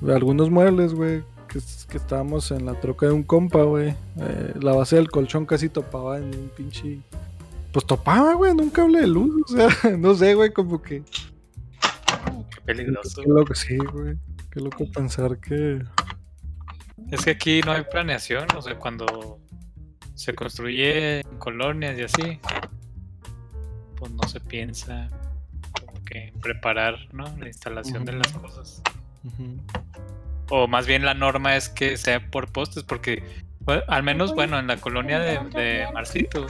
de 0.00 0.14
algunos 0.14 0.50
muebles, 0.50 0.94
güey, 0.94 1.22
que, 1.46 1.58
es- 1.58 1.86
que 1.90 1.96
estábamos 1.98 2.50
en 2.50 2.66
la 2.66 2.74
troca 2.80 3.06
de 3.06 3.12
un 3.12 3.22
compa, 3.22 3.62
güey. 3.62 3.94
eh, 4.20 4.54
la 4.60 4.72
base 4.72 4.96
del 4.96 5.10
colchón 5.10 5.46
casi 5.46 5.68
topaba 5.68 6.18
en 6.18 6.24
un 6.26 6.50
pinche... 6.56 7.00
Pues 7.72 7.84
topaba, 7.86 8.34
güey, 8.34 8.52
en 8.52 8.60
un 8.60 8.70
cable 8.70 9.00
de 9.00 9.06
luz, 9.06 9.42
o 9.52 9.56
sea, 9.56 9.68
no 9.98 10.14
sé, 10.14 10.34
güey, 10.34 10.52
como 10.52 10.80
que... 10.80 11.02
Qué 12.50 12.60
peligroso. 12.64 13.20
Qué 13.22 13.28
loco, 13.28 13.54
sí, 13.54 13.76
güey. 13.76 14.16
Qué 14.50 14.60
loco 14.60 14.90
pensar 14.92 15.38
que... 15.38 15.82
Es 17.10 17.24
que 17.24 17.30
aquí 17.32 17.60
no 17.64 17.72
hay 17.72 17.82
planeación, 17.84 18.46
o 18.56 18.62
sea, 18.62 18.78
cuando 18.78 19.38
se 20.14 20.34
construye 20.34 21.20
en 21.20 21.38
colonias 21.38 21.98
y 21.98 22.02
así, 22.02 22.40
pues 23.96 24.10
no 24.12 24.26
se 24.26 24.40
piensa 24.40 25.10
como 25.78 26.02
que 26.04 26.28
en 26.28 26.40
preparar, 26.40 26.94
¿no? 27.12 27.24
La 27.38 27.46
instalación 27.48 28.04
de 28.06 28.12
las 28.12 28.32
cosas. 28.32 28.82
Ujú. 29.24 29.58
O 30.48 30.68
más 30.68 30.86
bien 30.86 31.04
la 31.04 31.14
norma 31.14 31.56
es 31.56 31.68
que 31.68 31.96
sea 31.96 32.20
por 32.30 32.48
postes, 32.48 32.82
porque 32.84 33.22
bueno, 33.60 33.82
al 33.88 34.02
menos, 34.02 34.34
bueno, 34.34 34.58
en 34.58 34.66
la 34.68 34.76
colonia 34.76 35.18
de, 35.18 35.38
de 35.54 35.86
Marcito, 35.92 36.46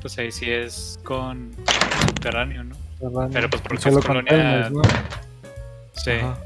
pues 0.00 0.16
ahí 0.18 0.30
sí 0.30 0.50
es 0.50 1.00
con 1.02 1.50
subterráneo, 2.06 2.62
¿no? 2.64 2.76
Pero 3.32 3.50
pues 3.50 3.62
porque 3.62 3.88
es 3.88 3.94
colonia-. 4.04 4.70
Sí. 5.94 6.10
Ajá. 6.12 6.36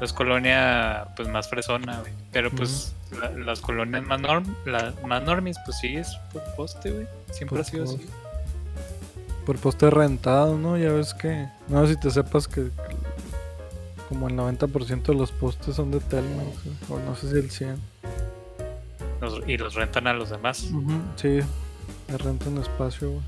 es 0.00 0.12
colonia 0.12 1.06
pues 1.14 1.28
más 1.28 1.48
fresona, 1.48 2.00
güey. 2.00 2.12
Pero 2.32 2.50
pues 2.50 2.94
la- 3.20 3.30
las 3.30 3.60
colonias 3.60 4.02
más, 4.04 4.20
norm, 4.20 4.46
la- 4.64 4.92
más 5.06 5.22
normis, 5.22 5.56
pues 5.66 5.78
sí 5.78 5.96
es 5.96 6.16
por 6.32 6.42
poste, 6.56 6.90
güey. 6.90 7.06
Siempre 7.30 7.58
Por 7.58 7.60
ha 7.60 7.64
sido 7.64 7.84
así. 7.84 8.06
Por 9.46 9.58
poste 9.58 9.90
rentado, 9.90 10.56
¿no? 10.56 10.78
Ya 10.78 10.90
ves 10.90 11.12
que. 11.14 11.46
No 11.68 11.86
sé 11.86 11.94
si 11.94 12.00
te 12.00 12.10
sepas 12.10 12.48
que. 12.48 12.68
Como 14.12 14.28
el 14.28 14.36
90% 14.36 15.04
de 15.04 15.14
los 15.14 15.32
postes 15.32 15.74
son 15.76 15.90
de 15.90 15.98
Telmex, 15.98 16.90
o 16.90 16.98
no 16.98 17.16
sé 17.16 17.30
si 17.30 17.36
el 17.38 17.50
100. 17.50 17.80
Los- 19.22 19.40
y 19.48 19.56
los 19.56 19.74
rentan 19.74 20.06
a 20.06 20.12
los 20.12 20.28
demás. 20.28 20.64
Ujú, 20.70 21.00
Sí, 21.16 21.40
le 22.08 22.18
rentan 22.18 22.58
espacio, 22.58 23.08
güey. 23.12 23.22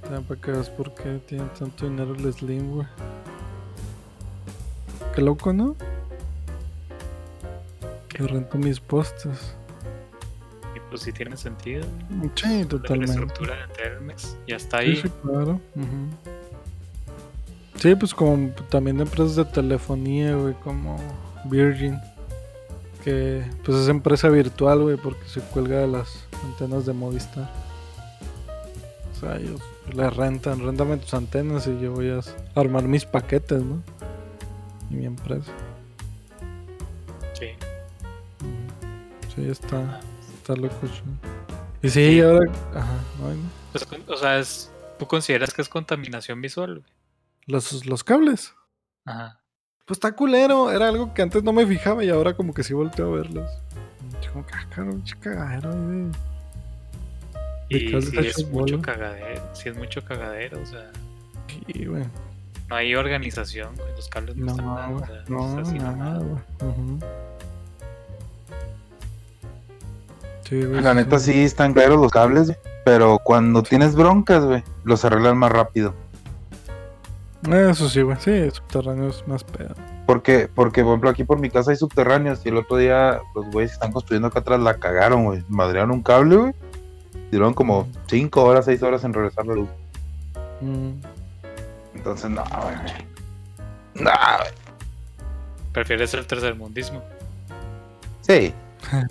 También 0.00 0.24
para 0.24 0.40
que 0.40 0.50
veas 0.52 0.70
por 0.70 0.94
qué 0.94 1.20
tienen 1.26 1.50
tanto 1.50 1.86
dinero 1.86 2.14
el 2.14 2.32
Slim, 2.32 2.70
güey. 2.76 2.86
Qué 5.14 5.20
loco, 5.20 5.52
¿no? 5.52 5.76
Que 8.08 8.26
rento 8.26 8.56
mis 8.56 8.80
postes. 8.80 9.54
Y 10.74 10.80
pues 10.88 11.02
sí 11.02 11.12
tiene 11.12 11.36
sentido. 11.36 11.84
güey. 12.08 12.30
Sí, 12.34 12.62
La 12.62 12.68
totalmente. 12.68 13.12
estructura 13.12 13.56
de 13.66 13.74
Telmex 13.74 14.38
ya 14.46 14.56
está 14.56 14.78
Sí, 14.78 14.84
ahí. 14.86 14.96
sí, 14.96 15.10
claro. 15.22 15.60
ujú. 15.76 16.47
Sí, 17.78 17.94
pues 17.94 18.12
como 18.12 18.50
también 18.68 18.96
de 18.96 19.04
empresas 19.04 19.36
de 19.36 19.44
telefonía, 19.44 20.34
güey, 20.34 20.54
como 20.54 20.98
Virgin. 21.44 22.00
Que 23.04 23.44
pues 23.64 23.78
es 23.78 23.88
empresa 23.88 24.28
virtual, 24.28 24.82
güey, 24.82 24.96
porque 24.96 25.24
se 25.28 25.40
cuelga 25.40 25.78
de 25.78 25.86
las 25.86 26.24
antenas 26.44 26.86
de 26.86 26.92
Movistar. 26.92 27.48
O 29.12 29.20
sea, 29.20 29.36
ellos 29.36 29.60
le 29.92 30.10
rentan, 30.10 30.60
rentame 30.60 30.96
tus 30.96 31.14
antenas 31.14 31.68
y 31.68 31.80
yo 31.80 31.92
voy 31.92 32.10
a 32.10 32.20
armar 32.54 32.82
mis 32.82 33.04
paquetes, 33.04 33.62
¿no? 33.62 33.80
Y 34.90 34.94
mi 34.94 35.06
empresa. 35.06 35.52
Sí. 37.34 37.50
Sí, 39.34 39.48
está, 39.48 40.00
está 40.36 40.56
loco. 40.56 40.74
Y 41.80 41.88
sí, 41.90 42.20
ahora... 42.20 42.50
Ajá, 42.74 42.98
no, 43.20 43.28
no. 43.28 43.50
Pues, 43.70 43.86
o 44.08 44.16
sea, 44.16 44.38
es, 44.38 44.70
¿tú 44.98 45.06
consideras 45.06 45.54
que 45.54 45.62
es 45.62 45.68
contaminación 45.68 46.40
visual? 46.40 46.80
güey? 46.80 46.97
Los, 47.48 47.84
los 47.86 48.04
cables. 48.04 48.54
Ajá. 49.04 49.40
Pues 49.86 49.96
está 49.96 50.12
culero, 50.12 50.70
era 50.70 50.88
algo 50.88 51.12
que 51.14 51.22
antes 51.22 51.42
no 51.42 51.52
me 51.52 51.66
fijaba 51.66 52.04
y 52.04 52.10
ahora 52.10 52.34
como 52.36 52.52
que 52.54 52.62
sí 52.62 52.74
volteo 52.74 53.06
a 53.12 53.16
verlos. 53.16 53.50
Y 54.22 54.26
Como 54.28 54.46
que, 54.46 54.54
ah, 54.54 54.66
cagadero 55.20 55.74
de- 55.74 56.12
Y 57.70 57.86
hechos 57.88 58.12
es 58.12 58.46
mucho 58.50 58.76
bola. 58.76 58.82
cagadero, 58.82 59.42
sí 59.54 59.68
es 59.70 59.76
mucho 59.76 60.04
cagadero, 60.04 60.60
o 60.62 60.66
sea, 60.66 60.90
Sí, 61.66 61.84
güey. 61.86 62.04
no 62.68 62.76
hay 62.76 62.94
organización, 62.94 63.74
güey, 63.76 63.90
los 63.96 64.08
cables 64.08 64.36
no, 64.36 64.44
No, 64.46 64.50
están 64.52 64.66
nada, 64.66 64.86
güey. 64.88 65.02
o 65.02 65.06
sea, 65.06 65.24
No, 65.28 65.60
es 65.62 65.68
así 65.68 65.78
nada, 65.78 66.18
güey. 66.18 66.42
Sí, 70.44 70.62
güey. 70.64 70.80
La 70.82 70.94
neta 70.94 71.18
sí 71.18 71.42
están 71.44 71.74
claros 71.74 71.98
los 72.00 72.10
cables, 72.12 72.46
güey, 72.46 72.58
pero 72.84 73.18
cuando 73.22 73.62
tienes 73.62 73.94
broncas, 73.94 74.44
güey, 74.44 74.62
los 74.84 75.04
arreglan 75.04 75.36
más 75.36 75.52
rápido. 75.52 75.94
Eso 77.42 77.88
sí, 77.88 78.02
güey. 78.02 78.16
Sí, 78.20 78.50
subterráneo 78.50 79.08
es 79.08 79.26
más 79.28 79.44
pedo. 79.44 79.74
Porque, 80.06 80.48
porque, 80.52 80.82
por 80.82 80.90
ejemplo, 80.90 81.10
aquí 81.10 81.24
por 81.24 81.38
mi 81.38 81.50
casa 81.50 81.70
hay 81.70 81.76
subterráneos 81.76 82.44
y 82.44 82.48
el 82.48 82.56
otro 82.56 82.76
día 82.76 83.20
los 83.34 83.46
güeyes 83.50 83.70
que 83.70 83.74
están 83.74 83.92
construyendo 83.92 84.28
acá 84.28 84.40
atrás 84.40 84.60
la 84.60 84.74
cagaron, 84.74 85.24
güey. 85.24 85.44
Madrearon 85.48 85.90
un 85.92 86.02
cable, 86.02 86.36
güey. 86.36 86.52
Duraron 87.30 87.54
como 87.54 87.88
5 88.08 88.42
horas, 88.42 88.64
6 88.64 88.82
horas 88.82 89.04
en 89.04 89.12
regresar 89.12 89.46
la 89.46 89.54
luz. 89.54 89.68
Mm. 90.60 90.92
Entonces, 91.94 92.30
no, 92.30 92.42
güey. 92.44 92.76
No, 93.94 94.10
güey. 94.10 94.52
Prefieres 95.72 96.14
el 96.14 96.26
tercermundismo. 96.26 97.02
Sí, 98.22 98.52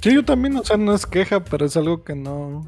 Sí, 0.00 0.14
yo 0.14 0.24
también, 0.24 0.56
o 0.56 0.64
sea, 0.64 0.76
no 0.76 0.94
es 0.94 1.06
queja, 1.06 1.40
pero 1.40 1.66
es 1.66 1.76
algo 1.76 2.04
que 2.04 2.14
no. 2.14 2.64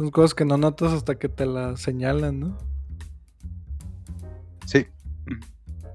Son 0.00 0.10
cosas 0.10 0.32
que 0.32 0.46
no 0.46 0.56
notas 0.56 0.94
hasta 0.94 1.16
que 1.18 1.28
te 1.28 1.44
la 1.44 1.76
señalan, 1.76 2.40
¿no? 2.40 2.58
sí. 4.64 4.86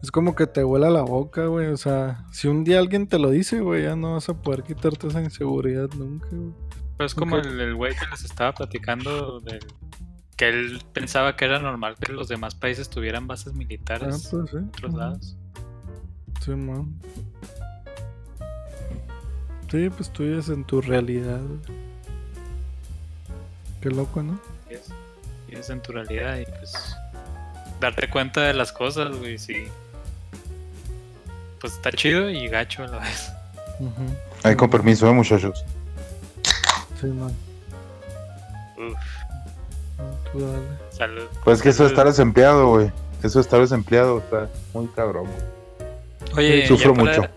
Es 0.03 0.11
como 0.11 0.36
que 0.36 0.45
te 0.45 0.61
vuela 0.61 0.91
la 0.91 1.02
boca, 1.02 1.48
güey. 1.48 1.65
O 1.69 1.77
sea, 1.77 2.27
si 2.32 2.48
un 2.48 2.64
día 2.64 2.77
alguien 2.77 3.07
te 3.07 3.18
lo 3.18 3.32
dice, 3.32 3.61
güey, 3.61 3.82
ya 3.82 3.95
no 3.95 4.14
vas 4.14 4.30
a 4.30 4.40
poder 4.40 4.61
quitarte 4.61 5.07
esa 5.07 5.23
inseguridad 5.23 5.90
nunca, 5.98 6.27
güey. 6.30 6.53
Pero 6.98 7.07
es 7.07 7.15
como 7.15 7.38
el 7.38 7.73
güey 7.73 7.95
que 7.95 8.06
les 8.11 8.23
estaba 8.23 8.53
platicando 8.53 9.40
del 9.40 9.57
que 10.38 10.49
él 10.49 10.84
pensaba 10.94 11.36
que 11.36 11.45
era 11.45 11.57
normal 11.57 11.95
que 11.99 12.14
los 12.14 12.27
demás 12.27 12.53
países 12.53 12.88
tuvieran 12.91 13.26
bases 13.26 13.53
Ah, 13.56 13.57
militares 13.57 14.27
pues 14.30 14.52
sí. 14.52 14.57
en 14.57 14.68
otros 14.68 14.94
lados. 14.94 15.38
Sí, 16.41 16.52
man. 16.52 16.94
Sí, 19.72 19.90
pues 19.90 20.11
tú 20.14 20.22
vives 20.22 20.49
en 20.49 20.64
tu 20.64 20.80
realidad, 20.82 21.41
güey. 21.41 21.95
Qué 23.86 23.91
loco, 23.91 24.24
¿no? 24.24 24.40
Y 24.68 24.74
es, 24.74 24.82
y 25.48 25.56
es 25.56 25.70
en 25.70 25.80
tu 25.80 25.91
realidad 25.91 26.40
y 26.40 26.45
pues 26.45 26.95
darte 27.80 28.10
cuenta 28.10 28.41
de 28.41 28.56
las 28.56 28.72
cosas, 28.72 29.16
güey, 29.16 29.38
sí. 29.38 29.68
Pues 31.62 31.74
está 31.74 31.91
chido 31.91 32.28
y 32.32 32.48
gacho 32.48 32.84
a 32.84 32.88
la 32.88 32.98
vez. 32.98 33.32
Ujú. 33.80 34.16
Ahí 34.41 34.56
con 34.56 34.72
permiso, 34.72 35.07
eh, 35.07 35.12
muchachos. 35.14 35.64
Sí, 36.99 37.06
man. 37.07 37.32
Uf, 38.76 38.98
No, 39.99 40.32
tú 40.32 40.40
dale. 40.52 40.66
salud. 40.90 41.28
Pues 41.44 41.62
que 41.62 41.70
eso 41.70 41.84
de 41.84 41.90
estar 41.90 42.07
desempleado, 42.07 42.68
güey. 42.70 42.91
Eso 43.22 43.38
de 43.38 43.44
estar 43.44 43.60
desempleado 43.60 44.18
está 44.18 44.49
muy 44.74 44.88
cabrón. 44.88 45.28
güey. 46.34 46.53
Oye, 46.53 46.68
Sufro 46.68 46.95
ya 46.95 47.03
para, 47.03 47.18
mucho. 47.20 47.30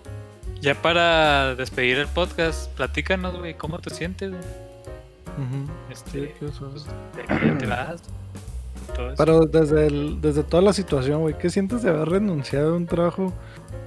ya 0.63 0.75
para 0.81 1.55
despedir 1.57 1.99
el 1.99 2.07
podcast, 2.09 2.71
platícanos, 2.73 3.37
güey, 3.37 3.53
¿cómo 3.53 3.79
te 3.81 3.91
sientes, 3.91 4.31
güey? 4.31 4.68
Este, 5.91 6.35
pues, 6.41 6.87
te. 7.59 9.13
Pero 9.17 9.47
desde, 9.47 9.87
el- 9.87 10.21
desde 10.21 10.43
toda 10.43 10.63
la 10.63 10.73
situación, 10.73 11.21
güey, 11.21 11.37
¿qué 11.39 11.51
sientes 11.51 11.83
de 11.83 11.91
haber 11.91 12.09
renunciado 12.09 12.73
a 12.73 12.77
un 12.77 12.87
trabajo 12.87 13.33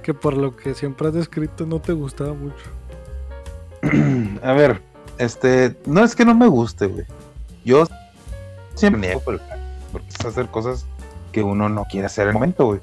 que 0.02 0.14
por 0.14 0.34
lo 0.36 0.56
que 0.56 0.74
siempre 0.74 1.08
has 1.08 1.14
descrito 1.14 1.66
no 1.66 1.80
te 1.80 1.92
gustaba 1.92 2.32
mucho? 2.34 2.64
A 4.42 4.52
ver, 4.52 4.80
este, 5.18 5.76
no 5.86 6.04
es 6.04 6.14
que 6.14 6.24
no 6.24 6.34
me 6.34 6.46
guste, 6.46 6.86
güey. 6.86 7.04
Yo 7.64 7.84
siempre 8.74 9.00
niego 9.00 9.20
por 9.20 9.34
el 9.34 9.40
jale, 9.40 9.62
porque 9.90 10.08
es 10.08 10.24
hacer 10.24 10.46
cosas 10.48 10.86
que 11.32 11.42
uno 11.42 11.68
no 11.68 11.84
quiere 11.84 12.06
hacer 12.06 12.22
en 12.24 12.28
el 12.28 12.34
momento, 12.34 12.66
güey. 12.66 12.80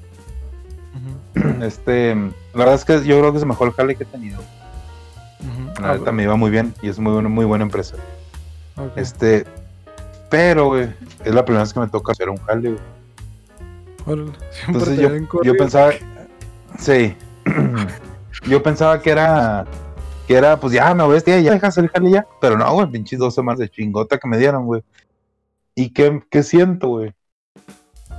Este, 1.64 2.16
la 2.16 2.32
verdad 2.54 2.76
es 2.76 2.86
que 2.86 2.94
yo 3.06 3.20
creo 3.20 3.32
que 3.32 3.38
es 3.38 3.44
el 3.44 3.50
mejor 3.50 3.74
jale 3.74 3.96
que 3.96 4.04
he 4.04 4.08
tenido. 4.08 4.40
Ujú. 4.40 5.82
La 5.82 5.92
Ah, 5.92 5.98
neta 5.98 6.12
me 6.12 6.24
iba 6.24 6.36
muy 6.36 6.50
bien 6.52 6.74
y 6.82 6.90
es 6.90 7.00
muy, 7.00 7.14
buena- 7.14 7.30
muy 7.30 7.46
buena 7.46 7.64
empresa. 7.64 7.96
Este, 8.96 9.46
pero, 10.30 10.68
güey, 10.68 10.94
es 11.26 11.34
la 11.34 11.44
primera 11.44 11.64
vez 11.64 11.74
que 11.74 11.80
me 11.80 11.88
toca 11.88 12.12
hacer 12.12 12.30
un 12.30 12.38
jale, 12.38 12.72
güey. 12.72 12.82
Órale, 14.06 14.32
Entonces 14.68 15.00
yo, 15.00 15.10
yo 15.44 15.58
pensaba, 15.58 15.92
sí, 16.78 17.16
yo 18.48 18.64
pensaba 18.64 19.02
que 19.02 19.12
era, 19.12 19.66
que 20.28 20.36
era, 20.36 20.60
pues 20.60 20.74
ya 20.74 20.94
me 20.94 21.04
voy 21.04 21.12
a 21.12 21.16
vestir, 21.16 21.42
ya 21.42 21.52
dejas 21.52 21.78
el 21.78 21.90
jale 21.90 22.12
ya, 22.12 22.28
pero 22.40 22.58
no, 22.58 22.72
güey, 22.74 22.88
pinches 22.90 23.20
dos 23.20 23.36
semanas 23.36 23.60
de 23.60 23.70
chingota 23.70 24.18
que 24.18 24.28
me 24.28 24.38
dieron, 24.38 24.66
güey. 24.66 24.84
¿Y 25.76 25.92
qué, 25.92 26.22
qué 26.30 26.44
siento, 26.44 26.88
güey? 26.88 27.14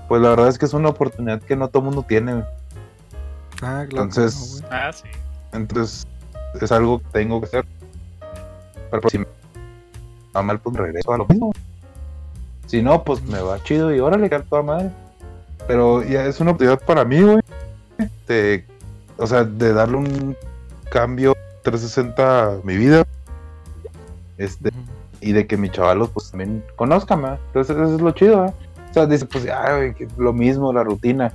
Pues 0.09 0.21
la 0.21 0.31
verdad 0.31 0.49
es 0.49 0.59
que 0.59 0.67
es 0.67 0.75
una 0.75 0.89
oportunidad 0.89 1.41
que 1.41 1.57
no 1.57 1.69
todo 1.69 1.83
mundo 1.83 2.05
tiene, 2.07 2.35
güey. 2.35 2.45
Ah, 3.63 3.85
claro. 3.89 3.97
no, 3.97 4.03
Entonces. 4.03 4.65
Ah, 4.71 4.91
sí. 4.93 5.05
entonces 5.53 6.07
es 6.61 6.73
algo 6.73 6.99
que 6.99 7.07
tengo 7.13 7.41
que 7.41 7.47
hacer. 7.47 7.67
Pero 8.91 9.03
pues, 9.03 9.13
si 9.13 9.19
me 9.19 9.27
va 10.37 10.43
mal, 10.43 10.61
pues 10.61 10.77
regreso 10.77 11.13
a 11.13 11.19
lo 11.19 11.27
mismo. 11.27 11.53
Si 12.67 12.83
no, 12.83 13.03
pues 13.03 13.23
me 13.23 13.41
va 13.41 13.63
chido 13.63 13.95
y 13.95 14.01
órale, 14.01 14.29
que 14.29 14.37
a 14.37 14.43
toda 14.43 14.63
madre. 14.63 14.91
Pero 15.67 16.03
ya 16.03 16.25
es 16.27 16.41
una 16.41 16.53
oportunidad 16.53 16.81
para 16.85 17.05
mí, 17.05 17.21
güey. 17.21 17.41
De, 18.29 18.65
o 19.19 19.27
sea, 19.27 19.45
de 19.45 19.73
darle 19.73 19.97
un 19.97 20.37
cambio 20.91 21.35
360 21.63 22.45
a 22.45 22.57
mi 22.63 22.77
vida. 22.77 23.05
Este, 24.39 24.71
y 25.21 25.33
de 25.33 25.47
que 25.47 25.57
mis 25.57 25.73
chavalos 25.73 26.11
pues 26.11 26.31
también 26.31 26.65
conozcan, 26.77 27.23
¿verdad? 27.23 27.41
Entonces 27.49 27.77
eso 27.77 27.95
es 27.95 28.01
lo 28.01 28.11
chido, 28.13 28.39
¿verdad? 28.39 28.55
O 28.91 28.95
sea, 28.95 29.07
dice, 29.07 29.27
pues 29.27 29.45
ya, 29.45 29.77
güey, 29.77 29.95
que 29.95 30.09
lo 30.17 30.33
mismo, 30.33 30.73
la 30.73 30.83
rutina. 30.83 31.33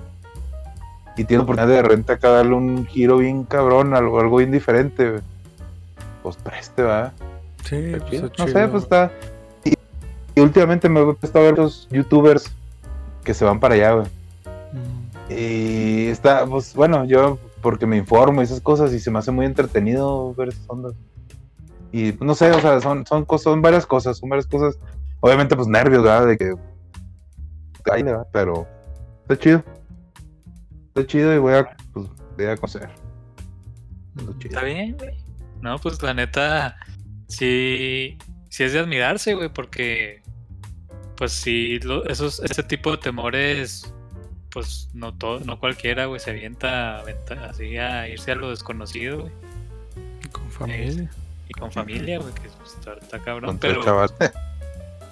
Y 1.15 1.23
tiene 1.23 1.43
oportunidad 1.43 1.76
de 1.76 1.81
renta 1.81 2.13
acá 2.13 2.30
darle 2.30 2.55
un 2.55 2.85
giro 2.85 3.17
bien 3.17 3.43
cabrón, 3.45 3.93
algo, 3.93 4.19
algo 4.19 4.38
bien 4.38 4.51
diferente. 4.51 5.22
Pues 6.23 6.35
preste, 6.35 6.81
¿verdad? 6.81 7.13
Sí, 7.66 7.76
Está 7.76 7.98
pues, 8.00 8.12
chido. 8.12 8.26
está 8.28 8.46
No 8.46 8.52
sé, 8.52 8.68
pues 8.68 8.84
está. 8.84 9.12
Y, 9.64 9.74
y 10.36 10.42
últimamente 10.42 10.88
me 10.90 11.02
he 11.02 11.14
puesto 11.14 11.40
a 11.40 11.42
ver 11.42 11.58
los 11.58 11.88
youtubers 11.90 12.52
que 13.24 13.34
se 13.34 13.44
van 13.44 13.60
para 13.60 13.76
allá, 13.76 13.92
güey. 13.94 14.08
Ujú. 14.08 15.34
Y 15.34 16.08
está, 16.08 16.46
pues 16.46 16.74
bueno, 16.74 17.06
yo 17.06 17.40
porque 17.62 17.88
me 17.88 17.98
informo 17.98 18.42
y 18.42 18.44
esas 18.44 18.62
cosas 18.62 18.94
y 18.94 19.00
se 19.00 19.10
me 19.10 19.18
hace 19.18 19.32
muy 19.32 19.46
entretenido 19.48 20.34
ver 20.36 20.50
esas 20.50 20.64
ondas. 20.68 20.94
Y 21.92 22.12
pues, 22.12 22.28
no 22.28 22.36
sé, 22.36 22.52
o 22.52 22.60
sea, 22.62 22.80
son, 22.80 23.06
son, 23.08 23.26
cosas, 23.26 23.44
son 23.46 23.62
varias 23.62 23.86
cosas, 23.86 24.18
son 24.18 24.30
varias 24.30 24.46
cosas. 24.46 24.78
Obviamente, 25.20 25.56
pues 25.56 25.68
nervios, 25.68 26.04
¿verdad? 26.04 26.28
De 26.28 26.38
que. 26.38 26.54
Ay, 27.92 28.04
¿verdad? 28.04 28.28
Pero 28.32 28.68
está 29.24 29.38
chido. 29.38 29.64
está 30.90 31.08
chido 31.08 31.34
y 31.34 31.40
voy 31.40 31.54
a, 31.54 31.76
pues, 31.94 32.08
voy 32.38 32.46
a 32.46 32.56
conocer. 32.56 32.90
Está 34.16 34.38
chido. 34.38 34.50
Está 34.50 34.64
bien, 34.64 34.98
güey. 34.98 35.16
No, 35.62 35.80
pues 35.80 36.04
la 36.04 36.14
neta, 36.14 36.76
sí, 37.27 38.18
sí 38.49 38.64
es 38.64 38.73
de 38.73 38.80
admirarse, 38.80 39.34
güey, 39.35 39.49
porque, 39.49 40.22
pues 41.18 41.31
sí, 41.31 41.80
lo- 41.80 42.06
esos, 42.06 42.39
ese 42.41 42.64
tipo 42.64 42.91
de 42.91 42.97
temores, 42.97 43.93
pues 44.52 44.89
no 44.93 45.14
todo, 45.14 45.39
no 45.41 45.60
cualquiera, 45.60 46.06
güey, 46.06 46.19
se 46.19 46.31
avienta, 46.31 46.99
avienta 46.99 47.49
así 47.49 47.77
a 47.77 48.07
irse 48.07 48.31
a 48.31 48.35
lo 48.35 48.49
desconocido, 48.49 49.22
güey, 49.22 49.31
Con 50.31 50.49
familia. 50.52 51.10
y 51.49 51.53
con 51.53 51.72
familia, 51.72 52.19
güey, 52.19 52.34
que 52.34 52.49
pues, 52.60 52.73
está, 52.73 52.93
está 52.93 53.19
cabrón, 53.19 53.57
pero, 53.60 53.84
chavas. 53.84 54.14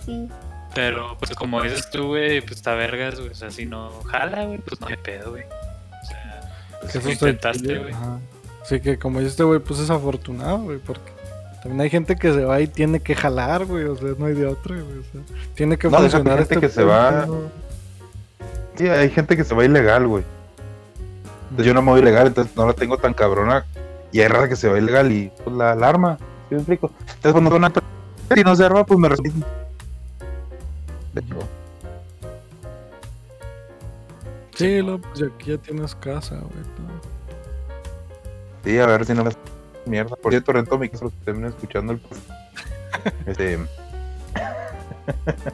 Sí. 0.06 0.27
pero, 0.76 1.18
pues 1.18 1.31
como 1.31 1.61
dices 1.64 1.90
tú, 1.90 2.07
güey, 2.07 2.41
pues 2.41 2.57
está 2.57 2.73
vergas, 2.76 3.18
güey, 3.18 3.30
o 3.31 3.35
sea, 3.35 3.49
si 3.52 3.65
no 3.65 3.90
jala, 4.03 4.44
güey, 4.44 4.57
pues 4.57 4.81
no 4.81 4.88
hay 4.88 4.98
pedo, 4.98 5.31
güey, 5.31 5.44
o 5.45 6.06
sea, 6.06 6.52
Que 6.91 6.98
eso 6.98 7.07
lo 7.07 7.14
está 7.14 7.30
intentaste, 7.30 7.77
güey. 7.80 7.94
Así 8.61 8.81
que 8.81 8.99
como 8.99 9.19
dice 9.19 9.31
este 9.31 9.44
güey, 9.44 9.60
pues 9.61 9.80
es 9.80 9.90
afortunado, 9.90 10.57
güey, 10.60 10.77
porque 10.80 11.12
también 11.64 11.81
hay 11.81 11.90
gente 11.90 12.15
que 12.18 12.31
se 12.34 12.44
va 12.45 12.60
y 12.61 12.68
tiene 12.68 12.99
que 12.99 13.15
jalar, 13.15 13.65
güey, 13.65 13.85
o 13.85 13.95
sea, 13.95 14.10
no 14.18 14.26
hay 14.26 14.34
de 14.34 14.45
otra, 14.45 14.76
güey, 14.76 14.99
o 14.99 15.03
sea, 15.03 15.22
tiene 15.56 15.77
que 15.77 15.90
No, 15.90 15.98
funcionar 15.98 16.40
gente 16.40 16.56
este 16.56 16.60
que 16.68 16.69
se 16.69 16.84
va-. 16.84 17.26
Sí, 18.76 18.88
hay 18.88 19.10
gente 19.10 19.38
que 19.38 19.44
se 19.44 19.56
va 19.56 19.64
ilegal, 19.64 20.07
güey. 20.07 20.23
Entonces 21.52 21.65
yo 21.68 21.73
no 21.73 21.81
me 21.81 21.91
voy 21.91 22.02
ilegal, 22.02 22.27
entonces 22.27 22.56
no 22.56 22.68
la 22.68 22.73
tengo 22.73 22.98
tan 22.98 23.14
cabrona. 23.14 23.65
Y 24.11 24.19
hay 24.22 24.27
rara 24.27 24.48
que 24.49 24.56
se 24.56 24.68
va 24.68 24.77
ilegal 24.77 25.11
y 25.11 25.31
pues 25.44 25.56
la 25.56 25.72
alarma. 25.72 26.18
¿Sí 26.49 26.56
me 26.56 26.57
explico? 26.57 26.91
Entonces 26.99 27.31
cuando 27.31 27.56
una 27.56 27.72
y 28.35 28.41
no 28.44 28.56
se 28.56 28.65
arma, 28.65 28.85
pues 28.85 28.99
me 28.99 29.10
resuelvo. 29.10 29.45
De 31.14 31.22
hecho, 31.22 31.35
Sí, 34.56 34.81
lo, 34.81 34.99
pues 34.99 35.23
aquí 35.23 35.52
ya 35.52 35.57
tienes 35.57 35.95
casa, 35.95 36.35
güey. 36.35 36.64
todo. 36.76 37.14
sí, 38.64 38.77
a 38.80 38.85
ver 38.85 39.06
si 39.06 39.14
no 39.14 39.23
me 39.23 39.31
mierda. 39.85 40.15
Por 40.15 40.31
cierto, 40.31 40.51
rento 40.53 40.77
mi 40.77 40.89
que 40.89 40.97
terminen 41.26 41.49
escuchando 41.49 41.93
el 41.93 42.01
este, 43.26 43.60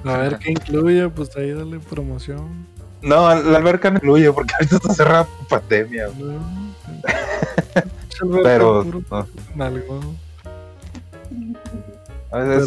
A 0.05 0.17
ver 0.17 0.37
qué 0.39 0.51
incluye, 0.51 1.07
pues 1.09 1.35
ahí 1.37 1.51
dale 1.51 1.79
promoción. 1.79 2.67
No, 3.01 3.33
la 3.33 3.57
alberca 3.57 3.89
no 3.89 3.97
incluye 3.97 4.31
porque 4.31 4.53
ahorita 4.55 4.75
está 4.75 4.93
cerrada 4.93 5.23
por 5.25 5.59
pandemia. 5.61 6.07
No. 6.17 6.39
Pero 8.43 8.83
no, 9.55 9.69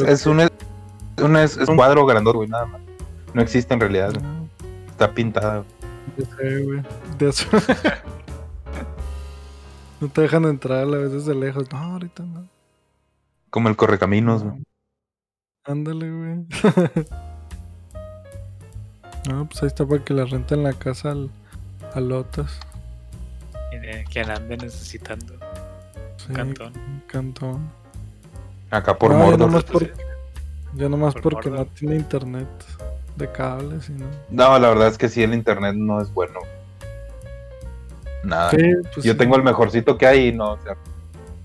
es, 0.06 0.26
un, 0.26 0.40
es, 0.40 0.50
un- 1.18 1.36
es- 1.36 1.56
es 1.56 1.68
un 1.68 1.76
cuadro 1.76 2.06
grandote, 2.06 2.36
güey, 2.38 2.48
nada 2.48 2.66
más. 2.66 2.80
No 3.34 3.42
existe 3.42 3.74
en 3.74 3.80
realidad. 3.80 4.12
No, 4.12 4.48
Está 4.90 5.12
pintada. 5.12 5.62
yo 6.16 6.24
sé, 6.36 6.58
güey. 6.62 6.80
De 7.18 7.28
eso. 7.28 7.46
no 10.02 10.08
te 10.08 10.20
dejan 10.20 10.44
entrar 10.44 10.80
a 10.82 10.84
veces 10.84 11.24
de 11.26 11.34
lejos. 11.34 11.70
No, 11.72 11.78
ahorita 11.78 12.22
no. 12.24 12.46
Como 13.50 13.68
el 13.68 13.76
correcaminos, 13.76 14.42
güey. 14.42 14.62
Ándale, 15.64 16.10
güey. 16.10 16.46
no, 19.28 19.46
pues 19.46 19.62
ahí 19.62 19.68
está 19.68 19.86
para 19.86 20.04
que 20.04 20.12
la 20.14 20.24
renten 20.24 20.62
la 20.62 20.72
casa 20.72 21.12
al, 21.12 21.30
a 21.94 22.00
Lotas. 22.00 22.58
Quien- 23.70 24.04
Quien 24.06 24.30
ande 24.30 24.56
necesitando 24.56 25.34
Sí, 26.18 26.32
cantón. 26.32 26.72
Cantón. 27.06 27.70
Acá 28.70 28.96
por 28.98 29.10
No, 29.12 29.18
ya 29.18 29.24
Mordor. 29.24 29.40
nomás 29.40 29.64
por- 29.64 29.92
Ya 30.74 30.88
nomás 30.88 31.14
Por 31.14 31.22
porque 31.22 31.48
Mordor. 31.50 31.66
no 31.66 31.72
tiene 31.74 31.96
internet 31.96 32.48
de 33.16 33.30
cables 33.32 33.88
y 33.88 33.92
no. 33.92 34.06
No, 34.30 34.58
la 34.58 34.68
verdad 34.68 34.88
es 34.88 34.98
que 34.98 35.08
sí, 35.08 35.22
el 35.22 35.34
internet 35.34 35.74
no 35.76 36.00
es 36.00 36.12
bueno. 36.12 36.40
Nada. 38.24 38.50
Sí, 38.50 38.56
pues 38.94 39.04
Yo 39.04 39.12
sí. 39.12 39.18
tengo 39.18 39.36
el 39.36 39.42
mejorcito 39.42 39.96
que 39.98 40.06
hay 40.06 40.28
y 40.28 40.32
no. 40.32 40.52
o 40.52 40.58
sea, 40.62 40.76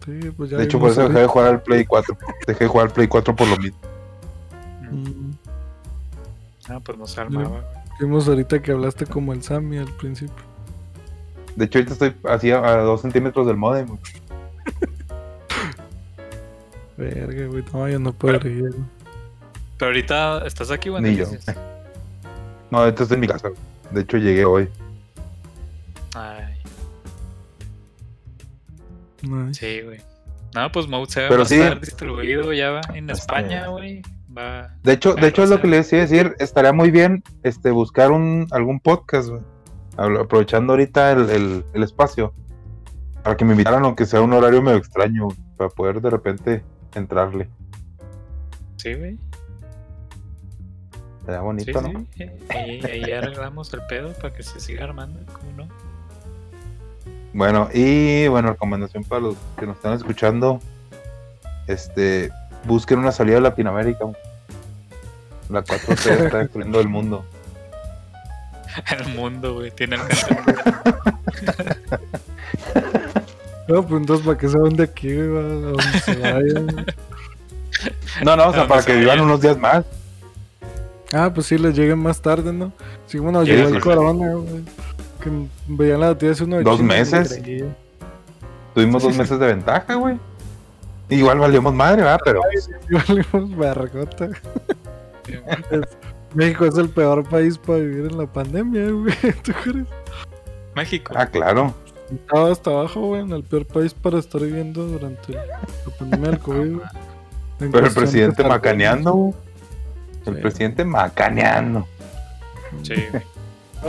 Sí, 0.05 0.31
pues 0.37 0.49
ya 0.49 0.57
de 0.57 0.63
hecho, 0.63 0.79
por 0.79 0.89
eso 0.91 1.07
dejé 1.07 1.19
de 1.19 1.27
jugar 1.27 1.47
al 1.49 1.61
Play 1.61 1.83
4. 1.85 2.17
Dejé 2.47 2.63
de 2.63 2.67
jugar 2.69 2.87
al 2.87 2.93
Play 2.93 3.07
4 3.07 3.35
por 3.35 3.47
lo 3.47 3.57
mismo. 3.57 3.77
Mm, 4.91 5.31
Ah, 6.69 6.79
pues 6.83 6.97
no 6.97 7.05
se 7.07 7.19
armaba. 7.21 7.47
güey. 7.47 7.61
Vimos 7.99 8.27
ahorita 8.27 8.61
que 8.61 8.71
hablaste 8.71 9.05
como 9.05 9.33
el 9.33 9.41
Sammy 9.43 9.77
al 9.79 9.91
principio. 9.97 10.43
De 11.55 11.65
hecho, 11.65 11.79
ahorita 11.79 11.93
estoy 11.93 12.15
así 12.29 12.51
a, 12.51 12.59
a 12.59 12.77
dos 12.83 13.01
centímetros 13.01 13.47
del 13.47 13.57
modem. 13.57 13.87
güey. 13.87 13.99
Verga, 16.97 17.45
güey. 17.47 17.63
No, 17.73 17.87
yo 17.89 17.99
no 17.99 18.13
podría. 18.13 18.59
güey. 18.59 18.73
Pero 19.77 19.89
ahorita 19.89 20.45
estás 20.47 20.71
aquí, 20.71 20.89
güey. 20.89 21.03
Ni 21.03 21.15
yo. 21.15 21.25
No, 22.71 22.79
ahorita 22.79 23.03
estoy 23.03 23.15
en 23.15 23.21
mi 23.21 23.27
casa. 23.27 23.49
güey. 23.49 23.59
De 23.91 24.01
hecho, 24.01 24.17
llegué 24.17 24.45
hoy. 24.45 24.69
Ay, 26.15 26.56
No, 29.23 29.53
sí, 29.53 29.81
güey. 29.81 29.99
No, 30.55 30.71
pues 30.71 30.87
Mode 30.87 31.05
7 31.09 31.27
Pero 31.29 31.41
va 31.41 31.45
sí. 31.45 31.55
a 31.55 31.63
estar 31.63 31.79
distribuido 31.81 32.53
ya 32.53 32.71
va 32.71 32.81
en 32.93 33.09
España, 33.09 33.67
güey. 33.67 34.01
Va. 34.35 34.75
De 34.83 34.93
hecho, 34.93 35.13
de 35.15 35.27
hecho 35.27 35.43
es 35.43 35.49
lo 35.49 35.59
que 35.61 35.67
les 35.67 35.85
decía 35.85 35.99
decir. 35.99 36.35
Estaría 36.39 36.71
muy 36.73 36.89
bien 36.91 37.23
este, 37.43 37.71
buscar 37.71 38.11
un, 38.11 38.47
algún 38.51 38.79
podcast, 38.79 39.29
güey. 39.29 39.41
Aprovechando 39.97 40.73
ahorita 40.73 41.11
el, 41.11 41.29
el- 41.29 41.65
el 41.73 41.83
espacio. 41.83 42.33
Para 43.23 43.35
que 43.35 43.43
me 43.45 43.51
invitaran, 43.51 43.83
aunque 43.83 44.05
sea 44.05 44.21
un 44.21 44.31
horario 44.33 44.61
medio 44.61 44.77
extraño. 44.77 45.27
Para 45.57 45.69
poder 45.71 46.01
de 46.01 46.09
repente 46.09 46.63
entrarle. 46.95 47.49
Sí, 48.77 48.93
güey. 48.93 49.17
Sería 51.25 51.39
Sí, 51.39 51.43
bonito, 51.45 51.81
¿no? 51.81 52.05
sí. 52.15 52.23
Eh, 52.23 52.39
Ahí, 52.49 52.81
ahí 52.85 53.11
arreglamos 53.11 53.73
el 53.73 53.81
pedo 53.89 54.13
para 54.13 54.33
que 54.33 54.43
se 54.43 54.59
siga 54.59 54.85
armando. 54.85 55.19
¿Cómo 55.33 55.51
no? 55.57 55.67
Bueno, 57.33 57.69
y 57.73 58.27
bueno, 58.27 58.49
recomendación 58.49 59.03
para 59.03 59.21
los 59.21 59.35
que 59.59 59.65
nos 59.65 59.77
están 59.77 59.93
escuchando. 59.93 60.61
Este, 61.67 62.31
busquen 62.65 62.99
una 62.99 63.11
salida 63.11 63.37
a 63.37 63.41
Latinoamérica. 63.41 64.05
La 65.49 65.63
4T 65.63 66.25
está 66.25 66.37
destruyendo 66.39 66.79
el 66.79 66.87
mundo. 66.87 67.25
El 68.99 69.15
mundo, 69.15 69.55
güey. 69.55 69.71
Tiene 69.71 69.95
el. 69.95 70.01
No, 73.67 73.83
pues 73.85 73.99
entonces, 73.99 74.25
¿para 74.25 74.37
qué 74.37 74.47
se 74.47 74.57
van 74.57 74.77
de 74.77 74.83
aquí, 74.83 75.13
güey? 75.13 75.29
Va, 75.29 75.39
A 75.39 75.43
donde 75.43 75.99
se 75.99 76.15
vayan. 76.15 76.85
No, 78.23 78.35
no, 78.35 78.47
o 78.47 78.53
sea, 78.53 78.67
para 78.67 78.81
se 78.81 78.91
que 78.91 78.97
vivan 78.97 79.19
unos 79.19 79.41
días 79.41 79.57
más. 79.57 79.85
Ah, 81.13 81.31
pues 81.33 81.47
sí, 81.47 81.57
les 81.57 81.75
lleguen 81.75 81.99
más 81.99 82.21
tarde, 82.21 82.51
¿no? 82.51 82.71
Sí, 83.05 83.19
bueno, 83.19 83.43
llegó 83.43 83.67
el 83.67 83.79
corona, 83.79 84.33
güey. 84.33 84.63
Que 85.21 85.31
veían 85.67 85.99
la 86.01 86.07
noticia 86.07 86.45
uno 86.45 86.57
de 86.57 86.63
¿Dos 86.63 86.81
meses? 86.81 87.41
Tuvimos 88.73 89.03
dos 89.03 89.15
meses 89.17 89.39
de 89.39 89.47
ventaja, 89.47 89.95
güey. 89.95 90.19
Igual 91.09 91.39
valíamos 91.39 91.73
madre, 91.73 92.03
¿verdad? 92.03 92.19
Pero 92.23 92.41
Y 92.89 92.93
valimos 92.93 93.49
México 96.33 96.65
es 96.65 96.77
el 96.77 96.89
peor 96.89 97.27
país 97.27 97.57
para 97.57 97.79
vivir 97.79 98.11
en 98.11 98.17
la 98.17 98.27
pandemia, 98.27 98.89
güey. 98.91 99.13
¿Tú 99.43 99.53
crees? 99.63 99.87
México. 100.75 101.13
Ah, 101.15 101.25
claro. 101.25 101.73
Estaba 102.11 102.51
hasta 102.51 102.69
abajo, 102.69 103.01
güey, 103.07 103.21
en 103.21 103.31
el 103.31 103.43
peor 103.43 103.65
país 103.65 103.93
para 103.93 104.19
estar 104.19 104.41
viviendo 104.41 104.85
durante 104.85 105.33
la 105.33 105.59
pandemia 105.97 106.29
del 106.31 106.39
COVID. 106.39 106.77
Pero 107.59 107.87
el 107.87 107.93
presidente 107.93 108.43
de 108.43 108.49
macaneando, 108.49 109.13
güey. 109.13 109.33
El 110.25 110.35
Sí. 110.35 110.41
presidente 110.41 110.85
macaneando. 110.85 111.87
Sí. 112.83 112.95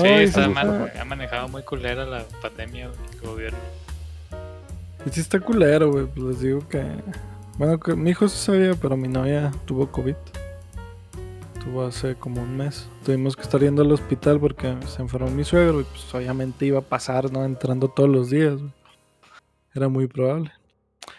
Sí, 0.00 0.06
Ay, 0.06 0.24
está 0.24 0.44
sí, 0.44 0.50
está- 0.50 1.00
ha 1.00 1.04
manejado 1.04 1.48
muy 1.48 1.62
culera 1.62 2.04
la 2.04 2.24
pandemia, 2.42 2.86
el 3.12 3.20
gobierno. 3.28 3.58
Y 5.06 5.10
sí 5.10 5.20
está 5.20 5.40
culero, 5.40 5.90
güey. 5.90 6.06
Pues 6.06 6.26
les 6.26 6.40
digo 6.40 6.68
que. 6.68 6.84
Bueno, 7.56 7.78
que 7.80 7.94
mi 7.96 8.10
hijo 8.10 8.28
sí 8.28 8.36
sabía, 8.38 8.74
pero 8.80 8.96
mi 8.96 9.08
novia 9.08 9.50
tuvo 9.66 9.90
COVID. 9.90 10.14
Tuvo 11.64 11.86
hace 11.86 12.14
como 12.14 12.42
un 12.42 12.56
mes. 12.56 12.88
Tuvimos 13.04 13.34
que 13.36 13.42
estar 13.42 13.60
yendo 13.60 13.82
al 13.82 13.92
hospital 13.92 14.38
porque 14.40 14.76
se 14.86 15.02
enfermó 15.02 15.28
mi 15.30 15.44
suegro 15.44 15.80
y 15.80 15.84
pues 15.84 16.14
obviamente 16.14 16.66
iba 16.66 16.78
a 16.78 16.82
pasar, 16.82 17.32
¿no? 17.32 17.44
Entrando 17.44 17.88
todos 17.88 18.08
los 18.08 18.30
días, 18.30 18.58
güey. 18.60 18.72
Era 19.74 19.88
muy 19.88 20.06
probable. 20.06 20.52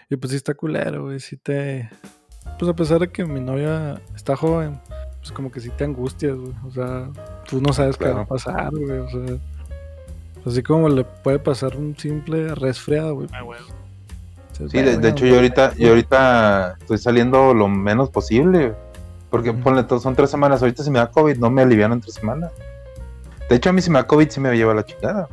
Y 0.10 0.16
pues 0.16 0.32
sí 0.32 0.38
está 0.38 0.54
culero, 0.54 1.04
güey. 1.06 1.20
Sí 1.20 1.38
te. 1.38 1.90
Pues 2.58 2.70
a 2.70 2.76
pesar 2.76 3.00
de 3.00 3.10
que 3.12 3.26
mi 3.26 3.40
novia 3.40 4.02
está 4.16 4.36
joven, 4.36 4.80
pues 5.30 5.36
como 5.36 5.52
que 5.52 5.60
sí 5.60 5.70
te 5.70 5.84
angustias, 5.84 6.36
güey. 6.36 6.54
O 6.68 6.72
sea, 6.72 7.08
tú 7.48 7.62
no 7.62 7.72
sabes 7.72 7.98
qué 7.98 8.10
va 8.10 8.22
a 8.22 8.26
pasar, 8.26 8.72
güey. 8.72 8.98
O 8.98 9.10
sea. 9.10 9.38
Así 10.46 10.64
como 10.64 10.90
le 10.90 11.04
puede 11.04 11.38
pasar 11.38 11.78
un 11.78 11.96
simple 11.96 12.56
resfriado, 12.56 13.14
güey. 13.14 13.28
Ah, 13.32 13.44
güey. 13.44 13.60
Sí, 14.54 14.64
de, 14.70 14.84
de 14.84 14.96
"Verga, 14.96 15.10
hecho 15.10 15.26
yo 15.28 15.36
ahorita, 15.36 15.76
yo 15.76 15.90
ahorita 15.90 16.78
estoy 16.80 16.98
saliendo 16.98 17.54
lo 17.54 17.68
menos 17.68 18.10
posible. 18.10 18.74
Porque 19.30 19.52
Ujú. 19.52 19.60
ponle 19.60 19.84
todo, 19.84 20.00
son 20.00 20.16
tres 20.16 20.32
semanas. 20.32 20.62
Ahorita 20.64 20.84
si 20.84 20.90
me 20.90 20.98
da 20.98 21.12
COVID, 21.12 21.38
no 21.38 21.52
me 21.52 21.62
alivian 21.62 21.92
en 21.94 22.02
tres 22.02 22.16
semanas. 22.16 22.52
De 23.48 23.56
hecho, 23.56 23.70
a 23.70 23.74
mí 23.74 23.82
si 23.82 23.92
me 23.92 24.00
da 24.00 24.08
COVID, 24.08 24.30
sí 24.30 24.40
me 24.40 24.56
lleva 24.58 24.74
la 24.74 24.84
chingada. 24.84 25.30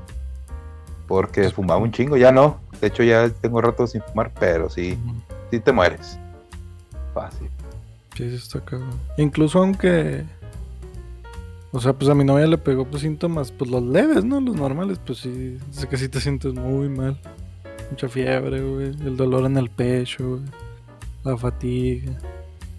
Porque 1.09 1.48
fumaba 1.48 1.81
un 1.81 1.90
chingo, 1.90 2.18
ya 2.18 2.32
no. 2.32 2.60
De 2.82 2.89
hecho, 2.89 3.02
ya 3.02 3.31
tengo 3.31 3.62
rato 3.62 3.86
sin 3.86 4.02
fumar, 4.02 4.31
pero 4.39 4.68
sí, 4.68 4.98
sí 5.51 5.59
te 5.60 5.73
mueres. 5.73 6.18
Fácil. 7.14 7.48
Sí, 8.16 8.28
sí 8.30 8.36
está 8.36 8.60
cabrón. 8.64 8.98
Incluso 9.18 9.59
aunque. 9.59 10.24
O 11.72 11.80
sea, 11.80 11.93
pues 11.93 12.09
a 12.10 12.14
mi 12.14 12.24
novia 12.24 12.47
le 12.47 12.56
pegó 12.59 12.86
pues 12.86 13.02
síntomas, 13.02 13.52
pues 13.52 13.70
los 13.70 13.82
leves, 13.82 14.24
¿no? 14.24 14.40
Los 14.40 14.56
normales, 14.56 14.98
pues 15.05 15.18
sí, 15.18 15.59
sé 15.70 15.86
que 15.88 15.97
sí 15.98 16.09
te 16.09 16.20
sientes 16.20 16.55
muy 16.55 16.88
mal. 16.88 17.18
Mucha 17.90 18.09
fiebre, 18.09 18.62
güey, 18.62 18.86
el 18.86 19.16
dolor 19.16 19.44
en 19.44 19.59
el 19.59 19.68
pecho, 19.68 20.26
güey, 20.38 20.43
la 21.24 21.36
fatiga. 21.36 22.12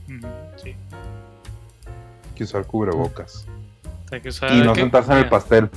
Ujú, 0.08 0.28
Sí. 0.56 0.70
Hay 0.70 2.34
que 2.36 2.44
usar 2.44 2.66
cubrebocas. 2.66 3.46
Hay 4.12 4.22
que 4.22 4.30
usar. 4.30 4.52
Y 4.54 4.62
no 4.62 4.74
sentarse 4.74 5.12
en 5.12 5.18
el 5.20 5.30
pastel. 5.30 5.70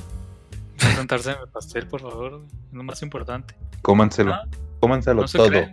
No 0.83 0.89
sentarse 0.95 1.31
en 1.31 1.39
el 1.43 1.47
pastel, 1.49 1.87
por 1.87 2.01
favor. 2.01 2.41
Es 2.69 2.73
lo 2.73 2.83
más 2.83 3.01
importante. 3.03 3.53
Cómanselo. 3.83 4.33
Ah, 4.33 4.47
Cómanselo 4.79 5.21
no 5.21 5.27
todo. 5.27 5.47
cree, 5.47 5.71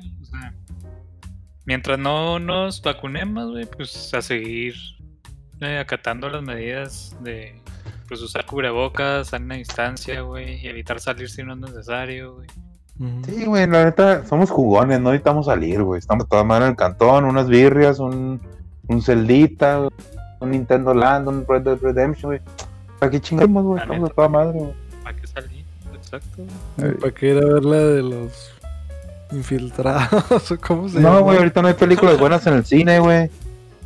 mientras 1.69 1.99
no 1.99 2.39
nos 2.39 2.81
vacunemos, 2.81 3.51
güey, 3.51 3.67
pues 3.67 4.15
a 4.15 4.23
seguir 4.23 4.75
eh, 5.61 5.79
acatando 5.79 6.31
las 6.31 6.43
medidas 6.43 7.15
de 7.21 7.61
pues 8.09 8.23
usar 8.23 8.47
cubrebocas, 8.47 9.29
sana 9.29 9.57
distancia, 9.57 10.23
güey, 10.23 10.65
y 10.65 10.69
evitar 10.69 10.99
salir 10.99 11.29
si 11.29 11.43
no 11.43 11.53
es 11.53 11.59
necesario, 11.59 12.37
güey. 12.37 12.49
Sí, 13.27 13.45
güey, 13.45 13.67
la 13.67 13.85
neta, 13.85 14.25
somos 14.25 14.51
jugones, 14.51 14.99
no 14.99 15.11
necesitamos 15.11 15.45
salir, 15.45 15.83
güey. 15.83 15.99
Estamos 15.99 16.27
toda 16.27 16.43
madre 16.43 16.65
en 16.65 16.71
el 16.71 16.77
cantón, 16.77 17.27
unas 17.27 17.49
birrias, 17.49 17.99
un, 17.99 18.41
un 18.89 19.03
Celdita, 19.03 19.89
un 20.41 20.51
Nintendo 20.51 20.95
Land, 20.95 21.29
un 21.29 21.47
Red 21.47 21.63
Dead 21.63 21.79
Redemption, 21.83 22.31
güey. 22.31 22.41
¿Para 22.99 23.13
qué 23.13 23.21
chingamos, 23.21 23.63
güey? 23.63 23.83
Estamos 23.83 24.01
neta. 24.01 24.13
a 24.13 24.17
toda 24.17 24.29
madre, 24.31 24.59
güey. 24.59 24.73
¿Para 25.05 25.17
qué 25.21 25.27
salir? 25.27 25.65
Exacto. 25.95 26.45
¿Para 26.99 27.15
qué 27.15 27.27
ir 27.29 27.37
a 27.37 27.45
ver 27.45 27.65
la 27.65 27.77
de 27.77 28.03
los 28.03 28.58
infiltrados? 29.33 30.55
¿Cómo 30.67 30.89
se 30.89 31.01
No, 31.01 31.23
güey, 31.23 31.39
ahorita 31.39 31.63
no 31.63 31.69
hay 31.69 31.75
películas 31.75 32.19
buenas 32.19 32.47
en 32.47 32.55
el 32.55 32.65
cine, 32.65 32.99
güey. 33.01 33.31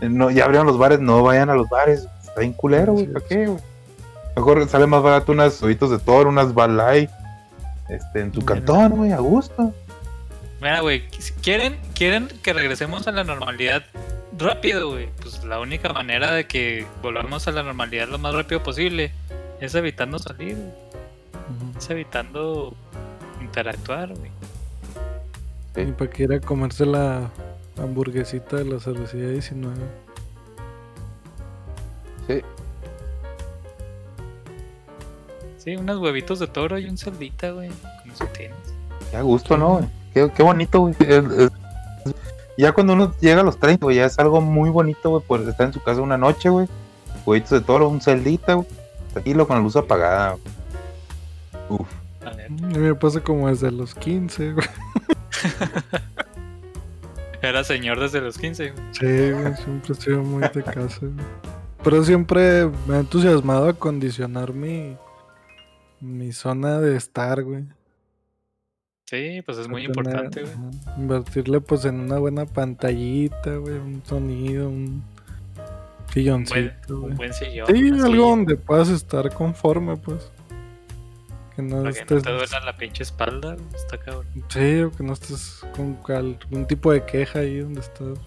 No, 0.01 0.31
ya 0.31 0.44
abrieron 0.44 0.66
los 0.66 0.78
bares, 0.78 1.01
no 1.01 1.23
vayan 1.23 1.51
a 1.51 1.55
los 1.55 1.69
bares. 1.69 2.06
Está 2.24 2.40
bien 2.40 2.52
culero, 2.52 2.93
güey. 2.93 3.06
Sí, 3.06 3.12
¿Para 3.12 3.27
qué, 3.27 3.47
güey? 3.47 3.62
Mejor 4.36 4.69
sale 4.69 4.86
más 4.86 5.02
barato 5.02 5.32
unas 5.32 5.62
ojitos 5.62 5.90
de 5.90 5.98
toro, 5.98 6.28
unas 6.31 6.55
balay. 6.55 7.09
Este, 7.89 8.20
en 8.20 8.32
tu 8.32 8.40
Mira. 8.40 8.55
cantón, 8.55 8.90
güey, 8.93 9.12
a 9.12 9.19
gusto. 9.19 9.73
Mira, 10.60 10.81
güey, 10.81 11.05
si 11.19 11.32
quieren, 11.35 11.78
quieren 11.94 12.28
que 12.43 12.52
regresemos 12.52 13.06
a 13.06 13.12
la 13.12 13.24
normalidad 13.24 13.82
rápido, 14.39 14.90
güey. 14.90 15.09
Pues 15.20 15.44
la 15.44 15.60
única 15.60 15.93
manera 15.93 16.32
de 16.32 16.47
que 16.47 16.86
volvamos 17.02 17.47
a 17.48 17.52
la 17.52 17.62
normalidad 17.62 18.09
lo 18.09 18.19
más 18.19 18.35
rápido 18.35 18.62
posible 18.62 19.12
es 19.60 19.74
evitando 19.74 20.19
salir, 20.19 20.56
güey. 20.56 20.69
Ujú. 21.70 21.78
es 21.78 21.90
evitando 21.90 22.74
interactuar, 23.40 24.09
güey. 24.14 24.31
Y 25.77 25.86
para 25.93 26.11
que 26.11 26.23
ir 26.24 26.32
a 26.32 26.40
comerse 26.40 26.85
la 26.86 27.31
hamburguesita 27.78 28.57
de 28.57 28.65
la 28.66 28.78
cervecería 28.81 29.31
19. 29.31 29.74
Sí. 32.28 32.40
Sí, 35.59 35.77
unos 35.77 35.99
huevitos 35.99 36.39
de 36.40 36.47
toro 36.49 36.78
y 36.78 36.89
un 36.89 36.99
celdita, 36.99 37.51
güey. 37.53 37.70
Con 38.03 38.11
eso 38.12 38.27
tienes. 38.36 38.57
Qué 39.11 39.16
a 39.16 39.23
gusto, 39.23 39.57
¿no, 39.57 39.77
güey? 39.77 39.85
Qué, 40.12 40.31
qué 40.35 40.43
bonito, 40.43 40.81
güey. 40.81 40.94
Es- 41.01 41.24
es- 41.24 41.51
Ya 42.59 42.73
cuando 42.73 42.93
uno 42.93 43.15
llega 43.20 43.40
a 43.40 43.44
los 43.44 43.59
30, 43.59 43.86
güey, 43.86 43.97
ya 43.97 44.05
es 44.05 44.19
algo 44.19 44.40
muy 44.43 44.69
bonito, 44.70 45.09
güey, 45.11 45.23
por 45.27 45.40
estar 45.40 45.66
en 45.69 45.73
su 45.73 45.82
casa 45.82 46.03
una 46.03 46.19
noche, 46.19 46.51
güey. 46.51 46.69
Huevitos 47.24 47.51
de 47.51 47.61
toro, 47.62 47.89
un 47.89 48.01
celdita, 48.01 48.55
güey. 48.55 48.66
Tranquilo, 49.12 49.47
con 49.47 49.57
la 49.57 49.62
luz 49.62 49.77
apagada. 49.77 50.32
güey. 50.32 51.81
Uf. 51.81 51.89
A 52.27 52.31
mí 52.51 52.78
me 52.78 52.94
pasa 52.94 53.20
como 53.20 53.49
desde 53.49 53.70
los 53.70 53.94
15, 53.94 54.53
güey. 54.53 54.66
Era 57.43 57.64
señor 57.64 57.98
desde 57.98 58.20
los 58.20 58.39
15, 58.39 58.70
güey. 58.70 58.85
Sí, 58.93 59.31
güey, 59.32 59.55
siempre 59.56 59.93
he 59.93 59.94
sido 59.97 60.23
muy 60.23 60.43
de 60.43 60.62
casa. 60.62 61.01
Pero 61.82 62.05
siempre 62.05 62.70
me 62.86 62.97
ha 62.97 63.01
entusiasmado 63.01 63.69
acondicionar 63.69 64.52
mi, 64.52 64.97
mi 66.01 66.32
zona 66.32 66.81
de 66.81 66.97
estar, 66.97 67.43
güey. 67.43 67.64
Sí, 69.06 69.43
pues 69.44 69.59
es 69.59 69.69
muy 69.69 69.82
Tener- 69.82 69.97
importante, 69.97 70.43
güey. 70.43 70.55
Invertirle 70.97 71.60
pues 71.60 71.85
en 71.85 72.01
una 72.01 72.19
buena 72.19 72.47
pantallita, 72.47 73.56
güey, 73.56 73.74
un 73.74 74.02
sonido, 74.06 74.69
un 74.69 75.02
Un 76.14 76.14
buen, 76.14 76.47
silloncito, 76.47 77.01
un 77.01 77.16
buen 77.16 77.35
sillón. 77.35 77.66
Sí, 77.66 77.89
algo 77.89 78.06
silla, 78.06 78.16
donde 78.19 78.56
puedas 78.56 78.89
estar 78.89 79.35
conforme, 79.35 79.97
pues. 79.97 80.31
Que 81.57 81.62
no 81.62 81.83
Para 81.83 81.93
que 81.93 82.15
no 82.15 82.23
te 82.23 82.31
duela 82.31 82.61
la 82.65 82.77
pinche 82.77 83.03
espalda, 83.03 83.57
está 83.74 83.99
cabrón. 83.99 84.27
Sí, 84.49 84.81
o 84.83 84.91
que 84.91 85.03
no 85.05 85.12
estés 85.12 85.62
con 85.77 85.99
algún 86.09 86.66
tipo 86.66 86.93
de 86.93 87.05
queja 87.05 87.41
ahí 87.41 87.59
donde 87.61 87.81
estás. 87.81 88.19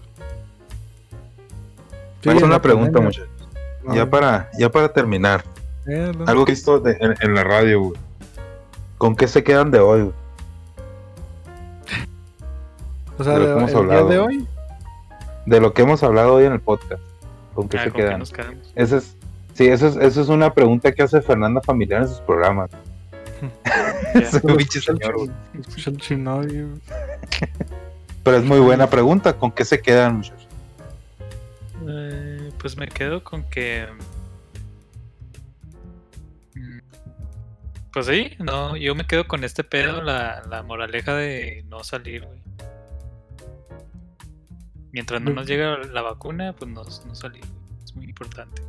Sí, 2.22 2.28
en 2.30 2.44
una 2.44 2.62
pregunta, 2.62 3.00
muchachos. 3.00 3.28
Ya 3.92 4.08
para, 4.08 4.50
ya 4.58 4.70
para 4.70 4.92
terminar. 4.92 5.44
Eh, 5.86 6.12
no. 6.16 6.24
Algo 6.26 6.44
que 6.44 6.52
he 6.52 6.54
visto 6.54 6.80
de- 6.80 6.96
en, 7.00 7.14
en 7.20 7.34
la 7.34 7.44
radio, 7.44 7.80
güey. 7.80 8.00
¿Con 8.98 9.14
qué 9.14 9.28
se 9.28 9.44
quedan 9.44 9.70
de 9.70 9.78
hoy, 9.78 10.02
güey? 10.02 10.14
O 13.18 13.24
sea, 13.24 13.34
de 13.34 13.38
lo 13.40 13.46
de- 13.46 13.52
que 13.52 13.58
hemos 13.58 13.70
el 13.70 13.76
hablado, 13.76 14.08
día 14.08 14.16
de 14.16 14.22
hoy, 14.22 14.48
De 15.46 15.60
lo 15.60 15.72
que 15.72 15.82
hemos 15.82 16.02
hablado 16.02 16.34
hoy 16.34 16.44
en 16.44 16.52
el 16.52 16.60
podcast. 16.60 17.00
¿Con 17.54 17.68
qué 17.68 17.78
Ah, 17.78 17.84
se 17.84 17.90
¿con 17.90 17.96
qué 18.00 18.06
quedan? 18.06 18.18
nos 18.18 18.32
quedamos? 18.32 18.72
Esa 18.74 18.96
es, 18.98 19.16
sí, 19.54 19.68
eso 19.68 19.86
es, 19.86 19.96
eso 19.96 20.20
es 20.20 20.28
una 20.28 20.52
pregunta 20.52 20.92
que 20.92 21.02
hace 21.02 21.22
Fernanda 21.22 21.60
Familiar 21.62 22.02
en 22.02 22.08
sus 22.08 22.20
programas. 22.20 22.70
Pero 28.22 28.38
es 28.38 28.44
muy 28.44 28.58
buena 28.58 28.90
pregunta. 28.90 29.36
¿Con 29.36 29.52
qué 29.52 29.64
se 29.64 29.80
quedan, 29.80 30.16
muchachos? 30.16 30.48
Eh, 31.88 32.50
pues 32.58 32.76
me 32.76 32.88
quedo 32.88 33.22
con 33.22 33.44
que. 33.44 33.86
mm, 36.54 36.78
Pues 37.92 38.06
sí, 38.06 38.30
no, 38.38 38.76
yo 38.76 38.94
me 38.94 39.06
quedo 39.06 39.28
con 39.28 39.44
este 39.44 39.62
pedo, 39.62 40.02
la, 40.02 40.42
la 40.48 40.62
moraleja 40.62 41.14
de 41.14 41.64
no 41.68 41.84
salir, 41.84 42.24
güey. 42.24 42.40
Mientras 44.92 45.20
no 45.20 45.30
nos 45.30 45.46
llega 45.46 45.76
la 45.78 46.02
vacuna, 46.02 46.54
pues 46.54 46.70
no, 46.70 46.82
no 46.82 47.14
salir, 47.14 47.42
güey. 47.42 47.84
Es 47.84 47.94
muy 47.94 48.06
importante. 48.06 48.62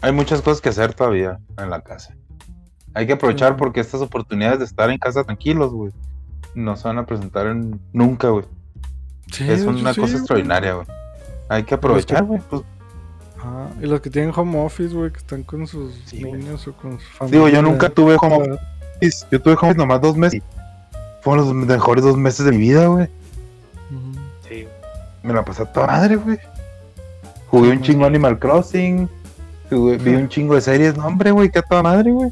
Hay 0.00 0.10
muchas 0.10 0.42
cosas 0.42 0.60
que 0.60 0.70
hacer 0.70 0.94
todavía 0.94 1.38
en 1.58 1.70
la 1.70 1.82
casa. 1.82 2.16
Hay 2.94 3.06
que 3.06 3.14
aprovechar 3.14 3.56
porque 3.56 3.80
estas 3.80 4.00
oportunidades 4.02 4.58
de 4.58 4.64
estar 4.66 4.90
en 4.90 4.98
casa 4.98 5.24
tranquilos, 5.24 5.72
güey, 5.72 5.92
no 6.54 6.76
se 6.76 6.88
van 6.88 6.98
a 6.98 7.06
presentar 7.06 7.46
en- 7.46 7.80
nunca, 7.92 8.28
güey. 8.28 8.44
Sí, 9.32 9.48
es 9.50 9.62
una 9.62 9.94
sí, 9.94 10.00
cosa 10.00 10.16
extraordinaria, 10.16 10.74
güey. 10.74 10.86
Hay 11.48 11.62
que 11.64 11.74
aprovechar, 11.74 12.24
güey. 12.24 12.40
Pues, 12.50 12.62
Ajá, 13.38 13.70
Y 13.82 13.86
los 13.86 14.00
que 14.00 14.08
tienen 14.10 14.32
home 14.36 14.56
office, 14.60 14.94
güey, 14.94 15.10
que 15.10 15.18
están 15.18 15.42
con 15.42 15.66
sus 15.66 16.12
niños 16.12 16.68
o 16.68 16.72
con 16.74 17.00
su 17.00 17.06
familia. 17.16 17.38
digo, 17.40 17.48
yo 17.48 17.60
nunca 17.62 17.88
tuve 17.88 18.16
home 18.20 18.36
office. 19.00 19.26
Yo 19.32 19.40
tuve 19.42 19.54
home 19.54 19.70
office 19.70 19.78
nomás 19.78 20.00
dos 20.00 20.16
meses. 20.16 20.42
Fueron 21.22 21.44
los 21.46 21.54
mejores 21.54 22.04
dos 22.04 22.16
meses 22.16 22.44
de 22.46 22.52
mi 22.52 22.58
vida, 22.58 22.86
güey. 22.86 23.04
Ujú. 23.90 24.20
Sí, 24.48 24.66
Me 25.24 25.32
la 25.32 25.44
pasé 25.44 25.62
a 25.62 25.72
toda 25.72 25.86
madre, 25.88 26.16
güey. 26.16 26.38
Jugué 27.48 27.70
un 27.70 27.82
chingo 27.82 28.04
Animal 28.06 28.38
Crossing. 28.38 29.08
jugué- 29.70 29.96
vi 29.98 30.14
un 30.14 30.28
chingo 30.28 30.54
de 30.54 30.60
series. 30.60 30.96
No, 30.96 31.06
hombre, 31.06 31.30
güey, 31.32 31.50
que 31.50 31.58
a 31.58 31.62
toda 31.62 31.82
madre, 31.82 32.10
güey. 32.12 32.30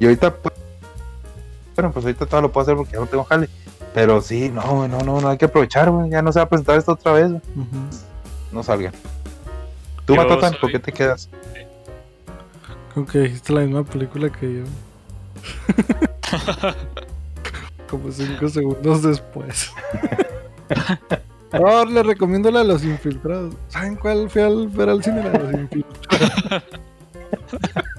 Y 0.00 0.04
ahorita, 0.04 0.34
pues. 0.34 0.54
Bueno, 1.74 1.92
pues 1.92 2.04
ahorita 2.04 2.26
todo 2.26 2.42
lo 2.42 2.52
puedo 2.52 2.62
hacer 2.62 2.76
porque 2.76 2.92
ya 2.92 3.00
no 3.00 3.06
tengo 3.06 3.24
jale. 3.24 3.48
Pero 3.94 4.20
sí, 4.20 4.48
no, 4.48 4.86
no, 4.88 4.98
no, 5.00 5.20
no, 5.20 5.28
hay 5.28 5.38
que 5.38 5.46
aprovechar, 5.46 5.90
güey. 5.90 6.10
Ya 6.10 6.22
no 6.22 6.32
se 6.32 6.38
va 6.38 6.44
a 6.44 6.48
presentar 6.48 6.76
esto 6.78 6.92
otra 6.92 7.12
vez, 7.12 7.30
güey. 7.30 7.42
No 8.52 8.62
salgan. 8.62 8.92
Tú, 10.04 10.14
soy- 10.14 10.56
¿por 10.60 10.70
qué 10.72 10.78
te 10.78 10.92
quedas? 10.92 11.28
Como 12.94 13.06
que 13.06 13.18
dijiste 13.20 13.52
la 13.52 13.60
misma 13.60 13.84
película 13.84 14.30
que 14.30 14.58
yo. 14.58 14.64
Como 17.88 18.10
cinco 18.10 18.48
segundos 18.48 19.02
después. 19.02 19.72
Ahora 21.52 21.84
le 21.84 22.02
recomiendo 22.02 22.50
la 22.50 22.58
de 22.60 22.66
los 22.66 22.84
infiltrados. 22.84 23.54
¿Saben 23.68 23.96
cuál 23.96 24.28
fui 24.28 24.42
al 24.42 24.68
ver 24.68 24.90
al 24.90 25.02
cine? 25.02 25.22
La 25.22 25.30
de 25.30 25.38
los 25.38 25.60
infiltrados. 25.60 26.62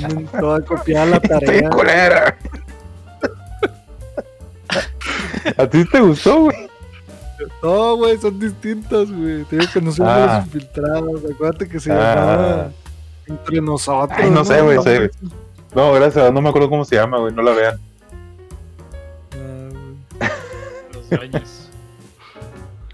Tomen 0.00 0.26
toda 0.26 0.60
copiada 0.62 1.06
la 1.06 1.16
¡Estoy 1.16 1.40
tarea. 1.40 1.70
culera! 1.70 2.36
¿A 5.56 5.66
ti 5.66 5.84
te 5.84 6.00
gustó, 6.00 6.42
güey? 6.44 6.56
No, 7.62 7.96
güey, 7.96 8.18
son 8.18 8.38
distintas, 8.38 9.10
güey. 9.10 9.44
Te 9.44 9.56
digo 9.56 9.70
que 9.72 9.80
no 9.80 9.90
son 9.92 10.06
Ah. 10.08 10.36
los 10.36 10.46
infiltrados. 10.46 11.22
Acuérdate 11.32 11.68
que 11.68 11.80
se 11.80 11.90
Ah. 11.92 11.96
llamaba 11.96 12.70
Entre 13.26 13.60
nosotros. 13.60 14.18
Ay, 14.20 14.30
no 14.30 14.44
sé, 14.44 14.60
güey, 14.60 14.82
sé, 14.82 14.96
güey. 14.98 15.10
No, 15.74 15.92
gracias, 15.92 16.32
no 16.32 16.40
me 16.42 16.48
acuerdo 16.48 16.68
cómo 16.68 16.84
se 16.84 16.96
llama, 16.96 17.18
güey. 17.18 17.32
No 17.34 17.42
la 17.42 17.52
vean. 17.52 17.78
Ah, 20.20 20.28
los 20.92 21.08
dueños. 21.10 21.68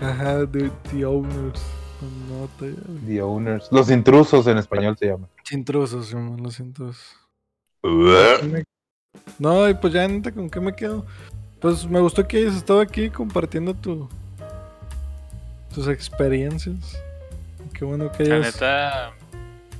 Ajá, 0.00 0.46
the, 0.52 0.70
the 0.92 1.04
owners. 1.06 1.60
Ya, 2.00 2.46
güey. 2.60 2.74
The 3.06 3.22
Owners. 3.22 3.68
Los 3.72 3.90
intrusos 3.90 4.46
en 4.46 4.58
español 4.58 4.96
se 4.98 5.06
llama. 5.06 5.26
Intrusos, 5.50 6.12
hermano, 6.12 6.42
los 6.42 6.58
intrusos. 6.58 7.16
No, 9.38 9.68
y 9.68 9.74
pues 9.74 9.92
ya 9.92 10.08
neta, 10.08 10.32
¿con 10.32 10.50
qué 10.50 10.60
me 10.60 10.74
quedo? 10.74 11.06
Pues 11.60 11.86
me 11.86 12.00
gustó 12.00 12.26
que 12.26 12.38
hayas 12.38 12.56
estado 12.56 12.80
aquí 12.80 13.10
compartiendo 13.10 13.74
tu 13.74 14.08
tus 15.72 15.88
experiencias. 15.88 16.98
Qué 17.72 17.84
bueno 17.84 18.10
que 18.10 18.24
La 18.24 18.36
hayas 18.36 18.54
neta, 18.54 19.12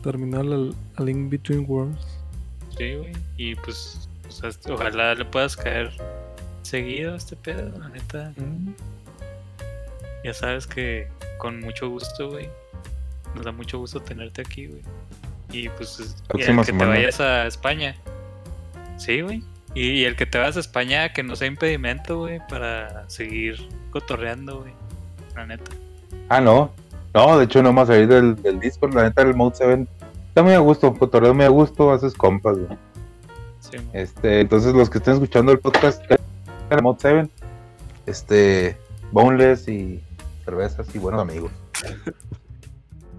terminó 0.03 0.41
el 0.41 0.75
A 0.97 1.03
Link 1.03 1.31
Between 1.31 1.65
Worlds. 1.69 2.07
Sí, 2.77 2.95
güey. 2.95 3.13
Y 3.37 3.55
pues, 3.57 4.09
o 4.29 4.31
sea, 4.31 4.51
ojalá 4.73 5.15
le 5.15 5.25
puedas 5.25 5.57
caer 5.57 5.91
seguido 6.63 7.15
a 7.15 7.17
este 7.17 7.35
pedo, 7.37 7.77
la 7.79 7.89
neta. 7.89 8.33
Ya 10.25 10.35
sabes 10.35 10.67
que 10.67 11.09
con 11.39 11.61
mucho 11.61 11.89
gusto, 11.89 12.31
güey. 12.31 12.49
Nos 13.35 13.45
da 13.45 13.53
mucho 13.53 13.79
gusto 13.79 14.01
tenerte 14.01 14.43
aquí, 14.43 14.67
güey. 14.67 14.83
Y 15.51 15.69
pues, 15.69 16.17
y 16.35 16.43
el 16.43 16.57
que 16.57 16.65
semana. 16.65 16.93
te 16.93 16.99
vayas 16.99 17.21
a 17.21 17.47
España. 17.47 17.97
Sí, 18.97 19.21
güey. 19.21 19.43
Y, 19.75 19.89
y 19.89 20.05
el 20.05 20.17
que 20.17 20.27
te 20.27 20.39
vayas 20.39 20.57
a 20.57 20.61
España, 20.61 21.13
que 21.13 21.23
no 21.23 21.37
sea 21.37 21.49
impedimento, 21.49 22.19
güey, 22.19 22.41
para 22.49 23.09
seguir 23.09 23.69
cotorreando, 23.91 24.61
güey. 24.61 24.73
La 25.35 25.47
neta. 25.47 25.71
Ah, 26.29 26.41
no. 26.41 26.73
No, 27.15 27.39
de 27.39 27.45
hecho 27.45 27.63
no 27.63 27.81
a 27.81 27.87
salir 27.87 28.09
del, 28.09 28.37
del 28.43 28.61
Discord. 28.61 28.95
La 28.95 29.05
neta, 29.05 29.23
el 29.23 29.35
Mode 29.35 29.57
7 29.57 29.87
está 30.29 30.43
muy 30.43 30.53
a 30.53 30.59
gusto. 30.59 30.93
Cotorreo 30.95 31.35
muy 31.35 31.45
a 31.45 31.49
gusto, 31.49 31.93
haces 31.93 32.15
compas, 32.15 32.59
güey. 32.59 32.79
Sí. 33.61 33.79
Este, 33.93 34.41
entonces 34.41 34.75
los 34.75 34.91
que 34.91 34.99
estén 34.99 35.15
escuchando 35.15 35.53
el 35.53 35.59
podcast, 35.59 36.03
el 36.11 36.83
Mode 36.83 36.99
7, 37.01 37.29
este, 38.07 38.77
boneless 39.13 39.67
y 39.69 40.03
cervezas 40.45 40.95
y 40.95 40.99
buenos 40.99 41.21
amigos. 41.21 41.51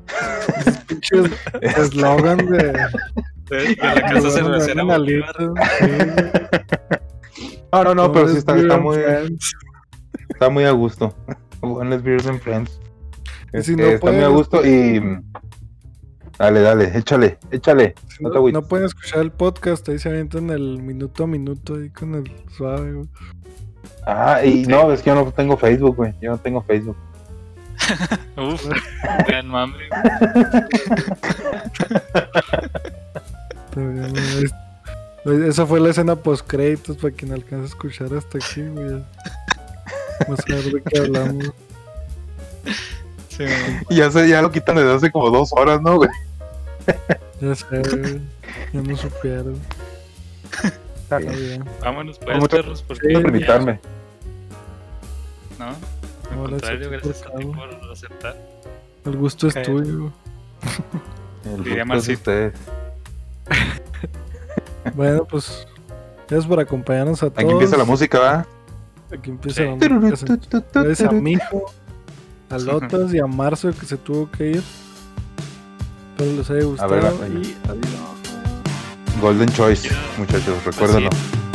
Eslogan 1.62 2.38
de. 2.38 2.74
De, 3.50 3.58
de 3.58 3.76
la 3.78 4.02
casa 4.02 4.32
cervecera 4.32 4.84
sí. 4.84 5.22
No, 7.72 7.84
no, 7.84 7.96
no, 7.96 8.12
pero 8.12 8.28
sí 8.28 8.38
está, 8.38 8.58
está 8.58 8.78
muy, 8.78 8.98
está 10.30 10.50
muy 10.50 10.64
a 10.66 10.72
gusto. 10.72 11.14
Boneless 11.62 12.04
Beers 12.04 12.28
and 12.28 12.40
Friends. 12.40 12.80
Y 13.54 13.62
si 13.62 13.72
Este, 13.72 13.76
no 13.76 13.84
está 13.84 14.12
muy 14.12 14.24
a 14.24 14.28
gusto 14.28 14.66
y 14.66 15.02
dale, 16.38 16.62
dale, 16.62 16.98
échale, 16.98 17.38
échale. 17.52 17.96
Si 18.08 18.24
No 18.24 18.30
no 18.30 18.62
pueden 18.64 18.86
escuchar 18.86 19.22
el 19.22 19.32
podcast, 19.32 19.88
ahí 19.90 20.00
se 20.00 20.10
avientan 20.10 20.50
el 20.50 20.82
minuto 20.82 21.24
a 21.24 21.28
minuto 21.28 21.76
ahí 21.76 21.90
con 21.90 22.16
el 22.16 22.32
suave, 22.56 22.94
güey. 22.94 23.08
Ah, 24.06 24.44
y 24.44 24.66
no, 24.66 24.92
es 24.92 25.02
que 25.02 25.10
yo 25.10 25.16
no 25.16 25.32
tengo 25.32 25.58
Facebook, 25.58 25.96
güey. 25.96 26.14
Yo 26.22 26.32
no 26.32 26.38
tengo 26.38 26.62
Facebook. 26.62 26.96
Uf, 28.38 28.66
gran 29.28 29.48
mame. 29.48 29.78
Esa 35.48 35.66
fue 35.66 35.80
la 35.80 35.90
escena 35.90 36.16
post 36.16 36.48
créditos 36.48 36.98
para 36.98 37.14
quien 37.14 37.34
alcance 37.34 37.64
a 37.64 37.68
escuchar 37.68 38.14
hasta 38.14 38.38
aquí, 38.38 38.62
güey. 38.62 39.04
Vamos 40.22 40.40
a 40.40 40.56
ver 40.56 40.64
de 40.64 40.82
qué 40.84 41.00
hablamos. 41.00 41.54
Sí. 43.30 43.44
Y 43.90 43.96
ya, 43.98 44.10
se, 44.10 44.28
ya 44.28 44.42
lo 44.42 44.52
quitan 44.52 44.78
desde 44.78 44.94
hace 44.94 45.12
como 45.12 45.30
dos 45.30 45.52
horas, 45.54 45.82
¿no, 45.82 45.98
güey? 45.98 46.10
Ya 47.40 47.54
sé, 47.54 47.66
güey. 47.70 48.22
Ya 48.74 48.82
no 48.82 48.98
supieron. 48.98 49.60
Está 51.04 51.20
bien. 51.20 51.64
Vámonos 51.82 52.18
pues, 52.20 52.48
perros. 52.48 52.84
Porque 52.88 53.08
Sí, 53.08 53.14
Gracias 53.14 53.24
por 53.24 53.36
invitarme. 53.36 53.80
No, 55.60 55.76
al 56.32 56.38
No, 56.38 56.44
contrario, 56.50 56.90
gracias 56.90 57.24
a 57.26 57.32
ti 57.38 57.46
por 57.46 57.70
a 57.70 57.92
aceptar. 57.94 58.36
El 59.06 59.18
gusto 59.18 59.48
es 59.48 59.62
tuyo. 59.62 60.12
El 61.46 61.64
Diría 61.64 61.84
gusto 61.86 62.12
es 62.12 62.18
ustedes. 62.18 62.54
Bueno, 64.96 65.26
pues. 65.26 65.68
Gracias 66.30 66.48
por 66.48 66.60
acompañarnos 66.60 67.22
a 67.24 67.30
todos. 67.30 67.40
Aquí 67.44 67.52
empieza 67.52 67.78
la 67.78 67.84
música, 67.86 68.20
¿va? 68.20 68.46
Aquí 69.12 69.30
empieza 69.30 69.62
Sí. 69.64 69.64
la 69.90 69.90
música. 70.00 70.38
Gracias 70.74 71.10
a 71.10 71.12
Mijo, 71.12 71.72
a 72.50 72.58
Lotas 72.58 73.14
y 73.14 73.20
a 73.20 73.28
Marzo 73.28 73.72
que 73.72 73.86
se 73.86 73.98
tuvo 73.98 74.30
que 74.32 74.52
ir. 74.52 74.64
Espero 76.12 76.32
les 76.38 76.50
haya 76.50 76.64
gustado 76.66 76.90
ver, 77.20 77.32
y 77.32 77.56
adiós. 77.70 77.86
Golden 79.22 79.50
Choice, 79.50 79.90
muchachos, 80.18 80.64
recuérdenlo. 80.66 81.10
Así. 81.10 81.47